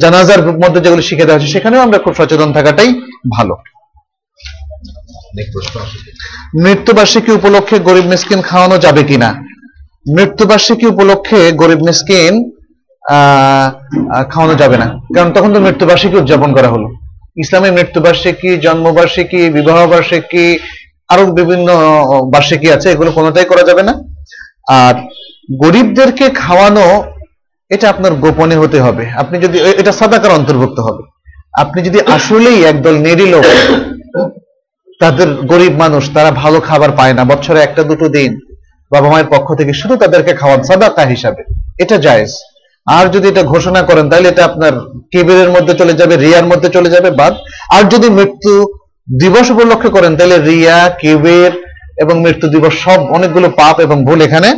জানাজার 0.02 0.40
মধ্যে 0.62 0.80
যেগুলো 0.84 1.02
শিখে 1.08 1.26
দেওয়া 1.26 1.38
হয়েছে, 1.38 1.54
সেখানেও 1.54 1.84
আমরা 1.86 1.98
খুব 2.04 2.14
সচেতন 2.18 2.50
থাকাটাই 2.56 2.90
ভালো। 3.36 3.54
মৃত্যুবার্ষিকী 6.64 7.30
উপলক্ষে 7.38 7.76
গরিব 7.88 8.06
মিসকিন 8.12 8.40
খাওয়ানো 8.48 8.76
যাবে 8.84 9.02
কিনা? 9.10 9.30
মৃত্যুবার্ষিকী 10.16 10.84
উপলক্ষে 10.92 11.40
গরিব 11.62 11.80
মিসকিন 11.88 12.34
খাওয়ানো 14.32 14.54
যাবে 14.62 14.76
না। 14.82 14.86
কারণ 15.14 15.30
তখন 15.36 15.50
তো 15.54 15.58
মৃত্যুবার্ষিকী 15.66 16.16
উদযাপন 16.18 16.50
করা 16.56 16.68
হলো। 16.74 16.88
ইসলামের 17.42 17.76
মৃত্যুবার্ষিকী, 17.78 18.50
জন্মবার্ষিকী 18.64 19.40
বিবাহ 19.56 19.78
বার্ষিকী 19.92 20.46
আরও 21.12 21.24
বিভিন্ন 21.38 21.68
বার্ষিকী 22.32 22.68
আছে, 22.76 22.86
এগুলো 22.94 23.10
কোনোটাই 23.18 23.46
করা 23.50 23.62
যাবে 23.68 23.82
না। 23.88 23.94
আর 24.80 24.94
গরিবদেরকে 25.62 26.26
খাওয়ানো 26.42 26.86
এটা 27.74 27.86
আপনার 27.90 28.12
গোপনে 28.14 28.56
হতে 28.56 28.78
হবে। 28.80 29.04
আপনি 29.22 29.36
যদি 29.38 29.58
এটা 29.58 29.92
সাদাকার 29.92 30.32
অন্তর্ভুক্ত 30.32 30.78
হবে। 30.80 31.02
আপনি 31.60 31.82
যদি 31.82 31.98
আসলেই 32.16 32.58
একদল 32.64 32.96
নেরি 32.98 33.26
লোক, 33.26 33.46
তাদের 35.00 35.28
গরিব 35.34 35.74
মানুষ, 35.76 36.02
তারা 36.14 36.30
ভালো 36.30 36.60
খাবার 36.60 36.90
পায় 36.90 37.12
না, 37.12 37.24
বছরে 37.24 37.60
একটা 37.60 37.82
দুটো 37.82 38.08
দিন 38.08 38.30
বাবা 38.92 39.08
মায়ের 39.10 39.28
পক্ষ 39.30 39.54
থেকে 39.54 39.72
শুধু 39.72 39.96
তাদেরকে 39.96 40.32
খাওয়ান, 40.32 40.62
সাদাকা 40.62 41.02
হিসাবে। 41.02 41.42
এটা 41.78 41.96
জায়েজ। 41.96 42.32
আর 42.86 43.04
যদি 43.08 43.28
এটা 43.28 43.42
ঘোষণা 43.42 43.82
করেন, 43.82 44.10
তাহলে 44.10 44.28
এটা 44.28 44.44
আপনার 44.44 44.72
কেবিরের 45.12 45.50
মধ্যে 45.50 45.74
চলে 45.74 45.92
যাবে, 45.92 46.16
রিয়ার 46.16 46.46
মধ্যে 46.46 46.68
চলে 46.68 46.90
যাবে, 46.90 47.10
বাদ। 47.10 47.34
আর 47.70 47.82
যদি 47.84 48.10
মৃত্যু 48.10 48.52
দিবস 49.20 49.50
উপলক্ষে 49.50 49.88
করেন, 49.88 50.16
তাহলে 50.16 50.38
রিয়া 50.38 50.78
কেবের 51.00 51.52
এবং 51.98 52.20
মৃত্যু 52.20 52.46
দিবস 52.48 52.74
সব 52.84 53.00
অনেকগুলো 53.16 53.48
পাপ 53.50 53.80
এবং 53.80 54.04
ভুল 54.04 54.20
এখানে 54.20 54.48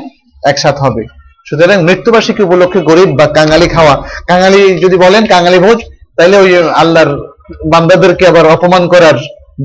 একসাথ 0.44 0.76
হবে। 0.78 1.02
সুতরাং 1.48 1.82
মৃত্যুবার্ষিকী 1.82 2.42
উপলক্ষে 2.42 2.80
গরিব 2.80 3.10
বা 3.18 3.26
কাঙালি 3.26 3.68
খাওয়া। 3.68 3.94
কাঙালি 4.28 4.78
যদি 4.78 4.96
বলেন 4.96 5.26
কাঙালি 5.26 5.58
ভোজ 5.58 5.78
তাহলে 6.16 6.36
ওই 6.36 6.52
আল্লাহর 6.70 7.10
বান্দাদেরকে 7.72 8.26
আবার 8.28 8.44
অপমান 8.46 8.88
করার 8.88 9.16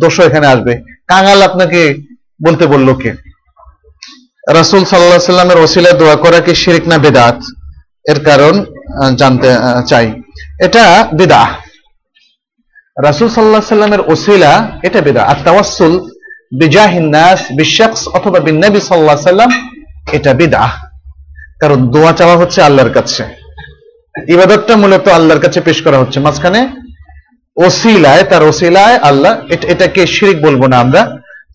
দোষ 0.01 0.19
এখানে 0.19 0.47
আসবে। 0.47 0.73
কাঙাল 1.07 1.41
আপনাকে 1.41 1.81
বলতে 2.45 2.65
বলল 2.65 2.93
কে? 2.93 3.11
রাসূল 4.53 4.83
আলাইহি 4.91 5.19
সাল্লামের 5.19 5.57
ওসিলায় 5.57 5.97
দোয়া 5.97 6.15
করা 6.15 6.39
কি 6.39 6.55
শিরক 6.55 6.87
না 6.87 6.97
বেদাত? 6.97 7.37
এর 8.09 8.19
কারণ 8.25 8.65
জানতে 9.15 9.49
চাই। 9.87 10.07
এটা 10.65 11.07
বিদআহ 11.13 11.49
রাসূল 13.03 13.27
আলাইহি 13.37 13.65
সাল্লামের 13.65 14.01
ওসিলা 14.07 14.53
এটা 14.83 15.01
বেদা 15.01 15.23
আর 15.23 15.35
তাওয়াসসুল 15.45 15.93
বিজাহিন 16.59 17.09
নাস 17.09 17.39
বিশাখস 17.57 18.07
অথবা 18.07 18.39
বিন-নবী 18.39 18.79
আলাইহি 18.89 19.23
সাল্লাম 19.23 19.51
এটা 20.11 20.33
বিদআহ 20.33 20.71
কারণ 21.61 21.79
দোয়া 21.93 22.11
চাওয়া 22.19 22.35
হচ্ছে 22.41 22.59
আল্লাহর 22.67 22.91
কাছে। 22.97 23.23
ইবাদতটা 24.35 24.73
মূলত 24.83 25.05
আল্লাহর 25.17 25.43
কাছে 25.45 25.59
পেশ 25.67 25.77
করা 25.85 25.97
হচ্ছে। 26.01 26.17
মাঝখানে 26.25 26.61
ওসিলায়, 27.57 28.23
তার 28.31 28.43
ওসিলায় 28.51 28.95
আল্লাহ 29.09 29.33
এটাকে 29.73 30.01
শিরিক 30.15 30.37
বলব 30.45 30.61
না 30.71 30.77
আমরা, 30.83 31.01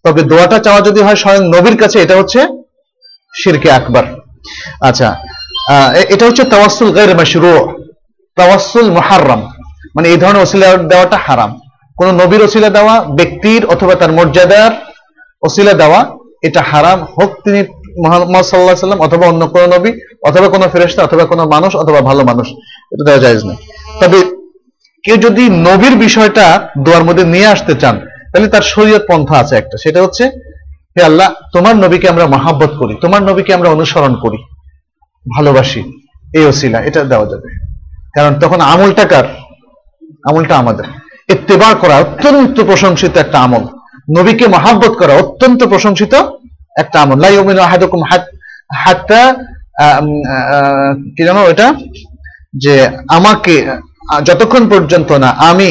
তবে 0.04 0.20
দোয়াটা 0.30 0.58
চাওয়া 0.64 0.80
যদি 0.88 1.00
হয় 1.06 1.18
স্বয়ং 1.22 1.42
নবীর 1.54 1.76
কাছে, 1.82 1.96
এটা 2.04 2.14
হচ্ছে 2.20 2.40
শিরকে 3.34 3.68
আকবর। 3.78 4.04
আচ্ছা 4.88 5.08
এটা 6.14 6.24
হচ্ছে 6.28 6.44
তাওয়াসুল 6.52 6.90
গাইর 6.96 7.12
মাশরু 7.20 7.54
তাওয়াসুল 8.38 8.88
মুহাররাম। 8.96 9.42
মানে 9.94 10.06
এই 10.12 10.18
ধরনের 10.22 10.42
ওসিলা 10.46 10.66
দেওয়াটা 10.92 11.18
হারাম। 11.26 11.52
কোন 11.96 12.08
নবীর 12.20 12.42
ওসিলা 12.46 12.70
দেওয়া, 12.76 12.94
ব্যক্তির 13.18 13.62
অথবা 13.74 13.94
তার 14.00 14.10
মর্যাদার 14.18 14.72
ওসিলা 15.46 15.74
দেওয়া, 15.82 16.00
এটা 16.46 16.60
হারাম। 16.70 16.98
হোক 17.14 17.30
তিনি 17.44 17.60
মোহাম্মদ 18.04 18.42
সাল্লাহ 18.42 18.74
সাল্লাম 18.74 19.00
অথবা 19.00 19.26
অন্য 19.26 19.46
কোন 19.46 19.74
নবী, 19.74 19.92
অথবা 20.22 20.48
কোনো 20.48 20.68
ফেরেশতা, 20.68 21.04
অথবা 21.04 21.24
কোনো 21.24 21.46
মানুষ, 21.46 21.76
অথবা 21.76 22.00
ভালো 22.00 22.24
মানুষ, 22.24 22.48
এটা 22.92 23.04
দেওয়া 23.04 23.18
যায় 23.18 23.34
না 23.34 23.54
তবে 24.00 24.18
কেউ 25.02 25.16
যদি 25.16 25.48
নবীর 25.50 25.96
বিষয়টা 25.96 26.68
দোয়ার 26.78 27.04
মধ্যে 27.04 27.24
নিয়ে 27.24 27.46
আসতে 27.46 27.74
চান, 27.74 28.00
তাহলে 28.32 28.48
তার 28.48 28.62
শরীয়ত 28.62 29.02
পন্থা 29.08 29.36
আছে 29.38 29.56
একটা। 29.56 29.76
সেটা 29.82 30.02
হচ্ছে, 30.02 30.24
হে 30.96 31.02
আল্লাহ, 31.02 31.32
তোমার 31.52 31.76
নবীকে 31.76 32.08
আমরা 32.08 32.26
মহাব্বত 32.26 32.70
করি, 32.78 32.94
তোমার 33.00 33.22
নবীকে 33.22 33.54
আমরা 33.54 33.68
অনুসরণ 33.68 34.14
করি, 34.14 34.36
ভালোবাসি, 35.36 36.02
এই 36.34 36.46
ওসিলা, 36.46 36.80
এটা 36.80 37.04
দেওয়া 37.04 37.26
যাবে। 37.26 37.58
কারণ 38.14 38.40
তখন 38.40 38.60
আমলটা 38.60 39.04
কার? 39.04 39.24
আমলটা 40.30 40.56
আমাদের। 40.56 40.84
ইত্তেবা 41.32 41.74
করা 41.74 41.96
অত্যন্ত 41.96 42.60
প্রশংসিত 42.60 43.16
একটা 43.16 43.38
আমল। 43.38 43.64
নবীকে 44.18 44.46
মহাব্বত 44.46 44.90
করা 44.90 45.14
অত্যন্ত 45.14 45.64
প্রশংসিত 45.64 46.14
একটা 46.82 46.96
আমল। 47.02 47.18
লা 47.24 47.28
ইউমিনু 47.36 47.60
আহাদুকুম 47.66 48.00
হাত্তা 48.84 49.20
কি 51.14 51.22
জানো 51.28 51.40
এটা 51.52 51.66
যে 52.62 52.74
আমাকে, 53.16 53.56
যতক্ষণ 54.28 54.64
পর্যন্ত 54.72 55.10
না 55.24 55.30
আমি 55.50 55.70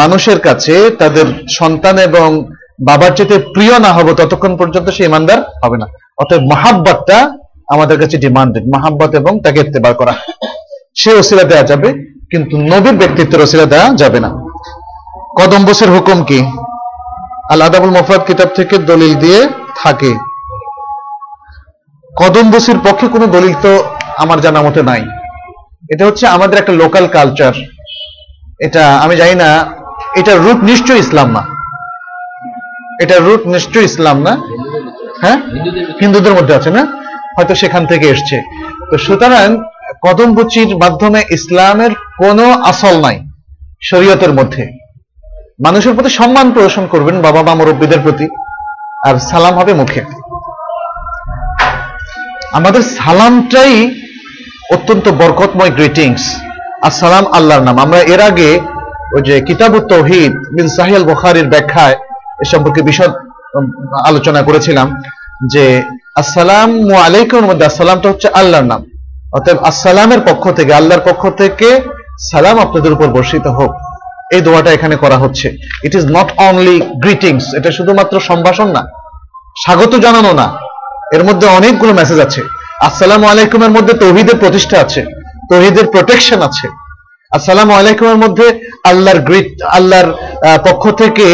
মানুষের 0.00 0.38
কাছে 0.46 0.74
তাদের 1.00 1.26
সন্তান 1.58 1.96
এবং 2.08 2.28
বাবার 2.88 3.12
চেয়ে 3.16 3.38
প্রিয় 3.54 3.74
না 3.84 3.90
হব, 3.96 4.08
ততক্ষণ 4.20 4.52
পর্যন্ত 4.60 4.86
সে 4.96 5.02
ইমানদার 5.10 5.38
হবে 5.62 5.76
না। 5.82 5.86
অতএব 6.22 6.42
মহাব্বতটা 6.52 7.18
আমাদের 7.74 7.96
কাছে 8.02 8.16
ডিমান্ডেড 8.24 8.64
মহাব্বত 8.74 9.10
এবং 9.20 9.32
তাকে 9.44 9.58
ইত্তেবার 9.64 9.94
করা। 10.00 10.14
সে 11.00 11.10
ওসিলা 11.20 11.44
দেওয়া 11.50 11.64
যাবে, 11.70 11.88
কিন্তু 12.30 12.54
নবীর 12.72 12.96
ব্যক্তিত্বের 13.02 13.44
ওসিলা 13.44 13.66
দেওয়া 13.72 13.86
যাবে 14.02 14.18
না। 14.24 14.30
কদম্বসের 15.38 15.90
হুকুম 15.94 16.18
কি? 16.28 16.40
আল 17.52 17.60
আদাবুল 17.66 17.92
কিতাব 18.28 18.50
থেকে 18.58 18.74
দলিল 18.90 19.14
দিয়ে 19.24 19.40
থাকে। 19.82 20.14
কদম 22.16 22.50
বসির 22.50 22.78
পক্ষে 22.78 23.08
কোনো 23.08 23.26
দলিল 23.26 23.54
তো 23.62 23.84
আমার 24.18 24.40
জানা 24.40 24.62
মতে 24.62 24.82
নাই। 24.82 25.04
এটা 25.90 26.06
হচ্ছে 26.06 26.26
আমাদের 26.26 26.58
একটা 26.58 26.72
লোকাল 26.72 27.06
কালচার 27.06 27.52
এটা 28.60 28.96
আমি 28.96 29.16
জানি 29.16 29.34
না, 29.34 29.72
এটার 30.16 30.38
রুট 30.38 30.64
নিশ্চয়ই 30.64 30.98
ইসলাম 30.98 31.30
না। 31.30 31.42
এটার 33.02 33.22
রুট 33.22 33.46
নিশ্চয়ই 33.46 33.84
ইসলাম 33.84 34.22
না। 34.22 34.36
হ্যাঁ? 35.20 35.36
হিন্দুদের 36.00 36.32
মধ্যে 36.32 36.54
আছে 36.54 36.70
না? 36.70 36.86
হয়তো 37.36 37.54
সেখান 37.54 37.86
থেকে 37.86 38.06
এসছে। 38.08 38.42
তো 38.90 38.98
সুতরাং 38.98 39.62
কদমবুচির 40.02 40.76
মাধ্যমে 40.76 41.24
ইসলামের 41.30 41.90
কোনো 41.94 42.52
আসল 42.52 43.00
নাই 43.00 43.20
শরীয়তের 43.82 44.32
মধ্যে। 44.32 44.66
মানুষের 45.64 45.94
প্রতি 45.94 46.10
সম্মান 46.10 46.52
প্রদর্শন 46.52 46.86
করবেন 46.86 47.22
বাবা 47.22 47.42
মা 47.42 47.54
মুরব্বীদের 47.54 48.00
প্রতি। 48.00 48.45
আর 49.06 49.14
সালাম 49.30 49.54
হবে 49.60 49.72
মুখে। 49.80 50.02
আমাদের 52.52 52.82
সালামটাই 52.98 53.74
অত্যন্ত 54.74 55.08
বরকতময় 55.08 55.70
গ্রিটিংস 55.70 56.22
আর 56.84 56.90
সালাম 56.90 57.24
আল্লাহর 57.36 57.62
নাম। 57.62 57.78
আমরা 57.78 58.00
এর 58.14 58.20
আগে 58.20 58.50
ওই 59.14 59.22
যে 59.28 59.40
কিতাবুত 59.40 59.84
তৌহিদ 59.92 60.32
বিন 60.56 60.68
সাহিল 60.76 61.02
বুখারীর 61.04 61.48
ব্যাখ্যায় 61.48 61.96
এ 62.42 62.44
সম্পর্কে 62.52 62.82
বিশদ 62.82 63.12
আলোচনা 64.06 64.42
করেছিলাম 64.42 65.02
যে 65.52 65.82
আসসালাম 66.14 66.70
আলাইকুম 67.06 67.44
মধ্যে 67.44 67.66
আসসালামটা 67.66 68.08
হচ্ছে 68.08 68.28
আল্লাহর 68.28 68.64
নাম। 68.64 68.82
অতএব 69.32 69.58
আসসালামের 69.64 70.20
পক্ষ 70.20 70.44
থেকে, 70.50 70.74
আল্লাহর 70.74 71.04
পক্ষ 71.08 71.22
থেকে 71.36 71.68
সালাম 72.30 72.56
আপনাদের 72.58 72.92
উপর 72.92 73.06
বর্ষিত 73.06 73.46
হোক। 73.46 73.72
এই 74.34 74.40
দোয়াটা 74.40 74.70
এখানে 74.72 74.96
করা 74.96 75.16
হচ্ছে। 75.16 75.48
It 75.84 75.94
is 75.94 76.04
not 76.16 76.28
only 76.48 76.76
greetings 76.80 77.44
এটা 77.54 77.70
শুধুমাত্র 77.70 78.20
সম্ভাষণ 78.20 78.68
না 78.76 78.82
স্বাগত 79.64 79.92
জানানো 80.06 80.30
না। 80.40 80.46
এর 81.16 81.22
মধ্যে 81.28 81.46
অনেকগুলো 81.58 81.92
মেসেজ 82.00 82.18
আছে। 82.26 82.40
আসসালামু 82.88 83.26
আলাইকুমের 83.32 83.72
মধ্যে 83.76 83.94
তৌহিদের 84.02 84.36
প্রতিষ্ঠা 84.42 84.76
আছে, 84.84 85.00
তৌহিদের 85.50 85.86
প্রোটেকশন 85.94 86.40
আছে। 86.48 86.66
আসসালামু 87.36 87.72
আলাইকুমের 87.80 88.18
মধ্যে 88.24 88.46
আল্লাহর 88.90 89.20
গ্রিট 89.28 89.50
আল্লাহর 89.76 90.08
পক্ষ 90.66 90.84
থেকে 91.02 91.26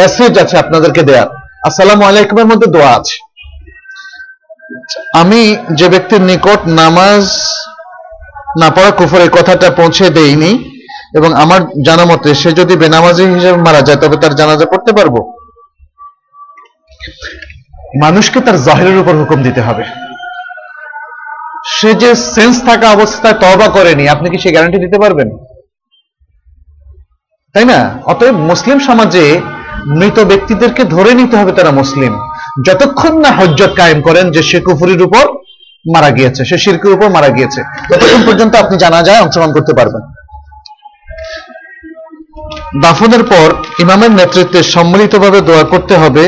মেসেজ 0.00 0.32
আছে 0.42 0.56
আপনাদেরকে 0.62 1.02
দেয়ার। 1.08 1.28
আসসালামু 1.68 2.02
আলাইকুমের 2.10 2.48
মধ্যে 2.50 2.68
দোয়া 2.74 2.90
আছে। 2.98 3.16
আমি 5.20 5.40
যে 5.78 5.86
ব্যক্তির 5.92 6.22
নিকট 6.30 6.60
নামাজ 6.80 7.24
না 8.60 8.68
পড়া 8.76 8.90
কুফর 8.98 9.20
এই 9.26 9.32
কথাটা 9.38 9.68
পৌঁছে 9.80 10.04
দেইনি 10.18 10.52
এবং 11.18 11.30
আমার 11.42 11.60
জানা 11.86 12.04
মতে 12.10 12.30
সে 12.40 12.50
যদি 12.60 12.74
বেনামাজি 12.82 13.24
হিসেবে 13.34 13.58
মারা 13.66 13.82
যায়, 13.86 13.98
তবে 14.02 14.16
তার 14.22 14.32
জানাজা 14.40 14.66
পড়তে 14.72 14.92
পারব? 14.98 15.16
মানুষকে 18.02 18.40
তার 18.46 18.56
জাহিরের 18.66 18.98
উপর 18.98 19.14
হুকুম 19.20 19.42
দিতে 19.42 19.60
হবে। 19.60 19.84
সে 21.76 21.90
যে 22.02 22.10
সেন্স 22.34 22.56
থাকা 22.68 22.86
অবস্থায় 22.90 23.36
তবা 23.44 23.68
করেনি, 23.68 24.04
আপনি 24.08 24.26
কি 24.30 24.38
সে 24.42 24.50
গ্যারান্টি 24.50 24.78
দিতে 24.84 24.98
পারবেন? 24.98 25.28
তাই 27.54 27.64
না? 27.64 27.78
অতএব 28.12 28.36
মুসলিম 28.50 28.78
সমাজে 28.88 29.24
মৃত 29.98 30.18
ব্যক্তিদেরকে 30.20 30.82
ধরে 30.84 31.12
নিতে 31.14 31.34
হবে 31.36 31.52
তারা 31.58 31.70
মুসলিম। 31.70 32.12
যতক্ষণ 32.66 33.14
না 33.24 33.30
হজ্জত 33.38 33.72
কায়েম 33.76 34.00
করেন 34.00 34.26
যে 34.30 34.42
সে 34.42 34.58
কুফুরির 34.60 35.02
উপর 35.02 35.24
মারা 35.84 36.10
গিয়েছে, 36.10 36.44
সে 36.44 36.56
শিরকের 36.58 36.92
উপর 36.96 37.08
মারা 37.16 37.28
গিয়েছে, 37.28 37.60
ততক্ষণ 37.90 38.22
পর্যন্ত 38.26 38.52
আপনি 38.56 38.76
জানা 38.84 39.00
যায় 39.02 39.20
অংশগ্রহণ 39.20 39.52
করতে 39.56 39.72
পারবেন। 39.78 40.02
দাফনের 42.82 43.24
পর 43.32 43.48
ইমামের 43.78 44.10
নেতৃত্বে 44.10 44.60
সম্মিলিতভাবে 44.74 45.38
দোয়া 45.40 45.64
করতে 45.64 45.94
হবে 45.96 46.24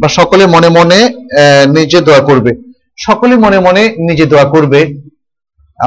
বা 0.00 0.08
সকলে 0.08 0.46
মনে 0.46 0.68
মনে 0.68 1.00
আহ, 1.04 1.72
নিজে 1.72 2.00
দোয়া 2.00 2.20
করবে। 2.20 2.50
সকলে 2.98 3.36
মনে 3.36 3.58
মনে 3.58 3.94
নিজে 3.98 4.26
দোয়া 4.26 4.44
করবে। 4.44 4.94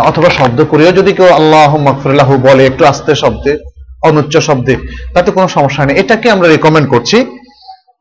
অথবা 0.06 0.30
শব্দ 0.30 0.64
করেও 0.70 0.92
যদি 0.92 1.14
কেউ 1.14 1.28
আল্লাহ 1.28 1.78
মকফুল্লাহ 1.78 2.38
বলে 2.38 2.66
একটু 2.66 2.86
আস্তে 2.86 3.16
শব্দে 3.16 3.58
অনুচ্চ 4.04 4.38
শব্দে 4.38 4.76
তাতে 5.14 5.32
কোনো 5.32 5.48
সমস্যা 5.48 5.86
নেই। 5.86 6.00
এটাকে 6.00 6.32
আমরা 6.32 6.48
রেকমেন্ড 6.48 6.90
করছি 6.90 7.26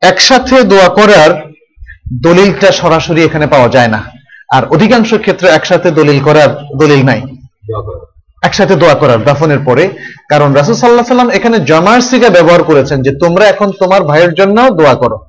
একসাথে 0.01 0.63
দোয়া 0.63 0.89
করার 0.89 1.51
দলিলটা 2.21 2.71
সরাসরি 2.71 3.23
এখানে 3.23 3.47
পাওয়া 3.47 3.69
যায় 3.69 3.87
না। 3.87 4.03
আর 4.49 4.65
অধিকাংশ 4.65 5.13
ক্ষেত্রে 5.13 5.49
একসাথে 5.49 5.91
দলিল 5.91 6.19
করার 6.23 6.49
দলিল 6.77 7.05
নাই। 7.05 7.21
একসাথে 8.41 8.75
দোয়া 8.75 8.93
করার 8.93 9.23
দাফনের 9.23 9.59
পরে 9.59 9.89
কারণ 10.29 10.53
রাসুল 10.53 10.75
সাল্লাহ 10.75 11.05
সাল্লাম 11.05 11.29
এখানে 11.29 11.59
জমার 11.59 12.01
সিগা 12.01 12.29
ব্যবহার 12.29 12.63
করেছেন 12.63 13.01
যে 13.01 13.11
তোমরা 13.15 13.45
এখন 13.45 13.71
তোমার 13.71 14.03
ভাইয়ের 14.03 14.33
জন্য 14.33 14.69
দোয়া 14.69 14.95
করো। 14.95 15.28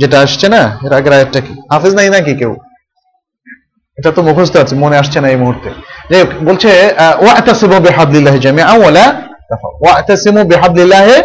যেটা 0.00 0.16
আসছে 0.24 0.46
না, 0.54 0.62
এর 0.86 0.92
আগের 0.98 1.12
আয়াতটা 1.16 1.40
কি? 1.46 1.52
হাফেজ 1.72 1.92
নাই 1.98 2.08
নাকি 2.16 2.32
কেউ? 2.40 2.52
এটা 3.98 4.10
তো 4.16 4.20
মুখস্থ 4.28 4.54
আছে, 4.62 4.74
মনে 4.84 4.96
আসছে 5.02 5.18
না 5.22 5.28
এই 5.34 5.38
মুহূর্তে। 5.42 5.68
যাই 6.10 6.20
হোক, 6.22 6.30
বলছে 6.48 6.70
ওয়াতাসিমু 7.24 7.76
বিহাবলিল্লাহি 7.86 8.38
জামিআন 8.46 8.76
ওয়ালা 8.80 9.06
ওয়াতাসিমু 9.84 10.40
বিহাবলিল্লাহি 10.50 11.16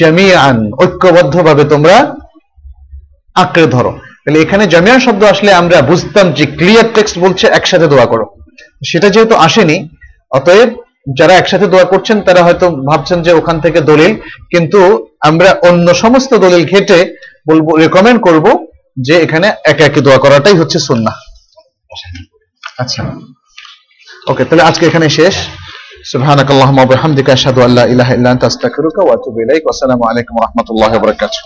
জামিআন। 0.00 0.56
ঐক্যবদ্ধভাবে 0.82 1.64
তোমরা 1.72 1.96
আঁকড়ে 3.42 3.66
ধরো। 3.74 3.92
তাহলে 4.22 4.38
এখানে 4.44 4.64
জামিয়া 4.74 4.98
শব্দ 5.06 5.22
আসলে 5.32 5.50
আমরা 5.60 5.78
বুঝতাম 5.90 6.26
যে 6.38 6.44
ক্লিয়ার 6.58 6.86
টেক্সট 6.96 7.16
বলছে, 7.24 7.44
একসাথে 7.58 7.86
দোয়া 7.92 8.06
করো। 8.12 8.26
সেটা 8.90 9.08
যেহেতু 9.14 9.34
আসেনি, 9.46 9.76
অতএব 10.38 10.70
যারা 11.18 11.34
একসাথে 11.36 11.66
দোয়া 11.72 11.86
করছেন, 11.92 12.16
তারা 12.26 12.40
হয়তো 12.46 12.66
ভাবছেন 12.90 13.18
যে 13.26 13.32
ওখান 13.40 13.56
থেকে 13.64 13.78
দলিল, 13.90 14.12
কিন্তু 14.52 14.80
আমরা 15.28 15.50
অন্য 15.68 15.86
সমস্ত 16.02 16.32
দলিল 16.44 16.62
ঘেটে 16.72 16.98
বলবো 17.45 17.71
রেকমেন্ড 17.77 18.19
করব 18.21 18.45
যে 18.97 19.15
এখানে 19.25 19.47
একা 19.65 19.83
একে 19.85 20.01
দোয়া 20.01 20.19
করাটাই 20.23 20.55
হচ্ছে 20.61 20.77
সুন্নাহ 20.79 21.15
আচ্ছা 22.79 23.01
ওকে 24.27 24.43
তাহলে 24.47 24.63
আজকে 24.63 24.83
এখানে 24.89 25.07
শেষ 25.19 25.35
سبحانك 26.05 26.51
اللهم 26.51 26.77
وبحمدك 26.79 27.29
اشهد 27.29 27.57
ان 27.59 27.71
لا 27.75 27.83
اله 27.83 28.07
الا 28.13 28.29
انت 28.31 28.43
استغفرك 28.43 28.97
واتوب 28.99 29.35
اليك 29.39 29.63
والسلام 29.67 30.03
عليكم 30.03 30.33
ورحمه 30.35 30.67
الله 30.71 30.89
وبركاته 30.97 31.39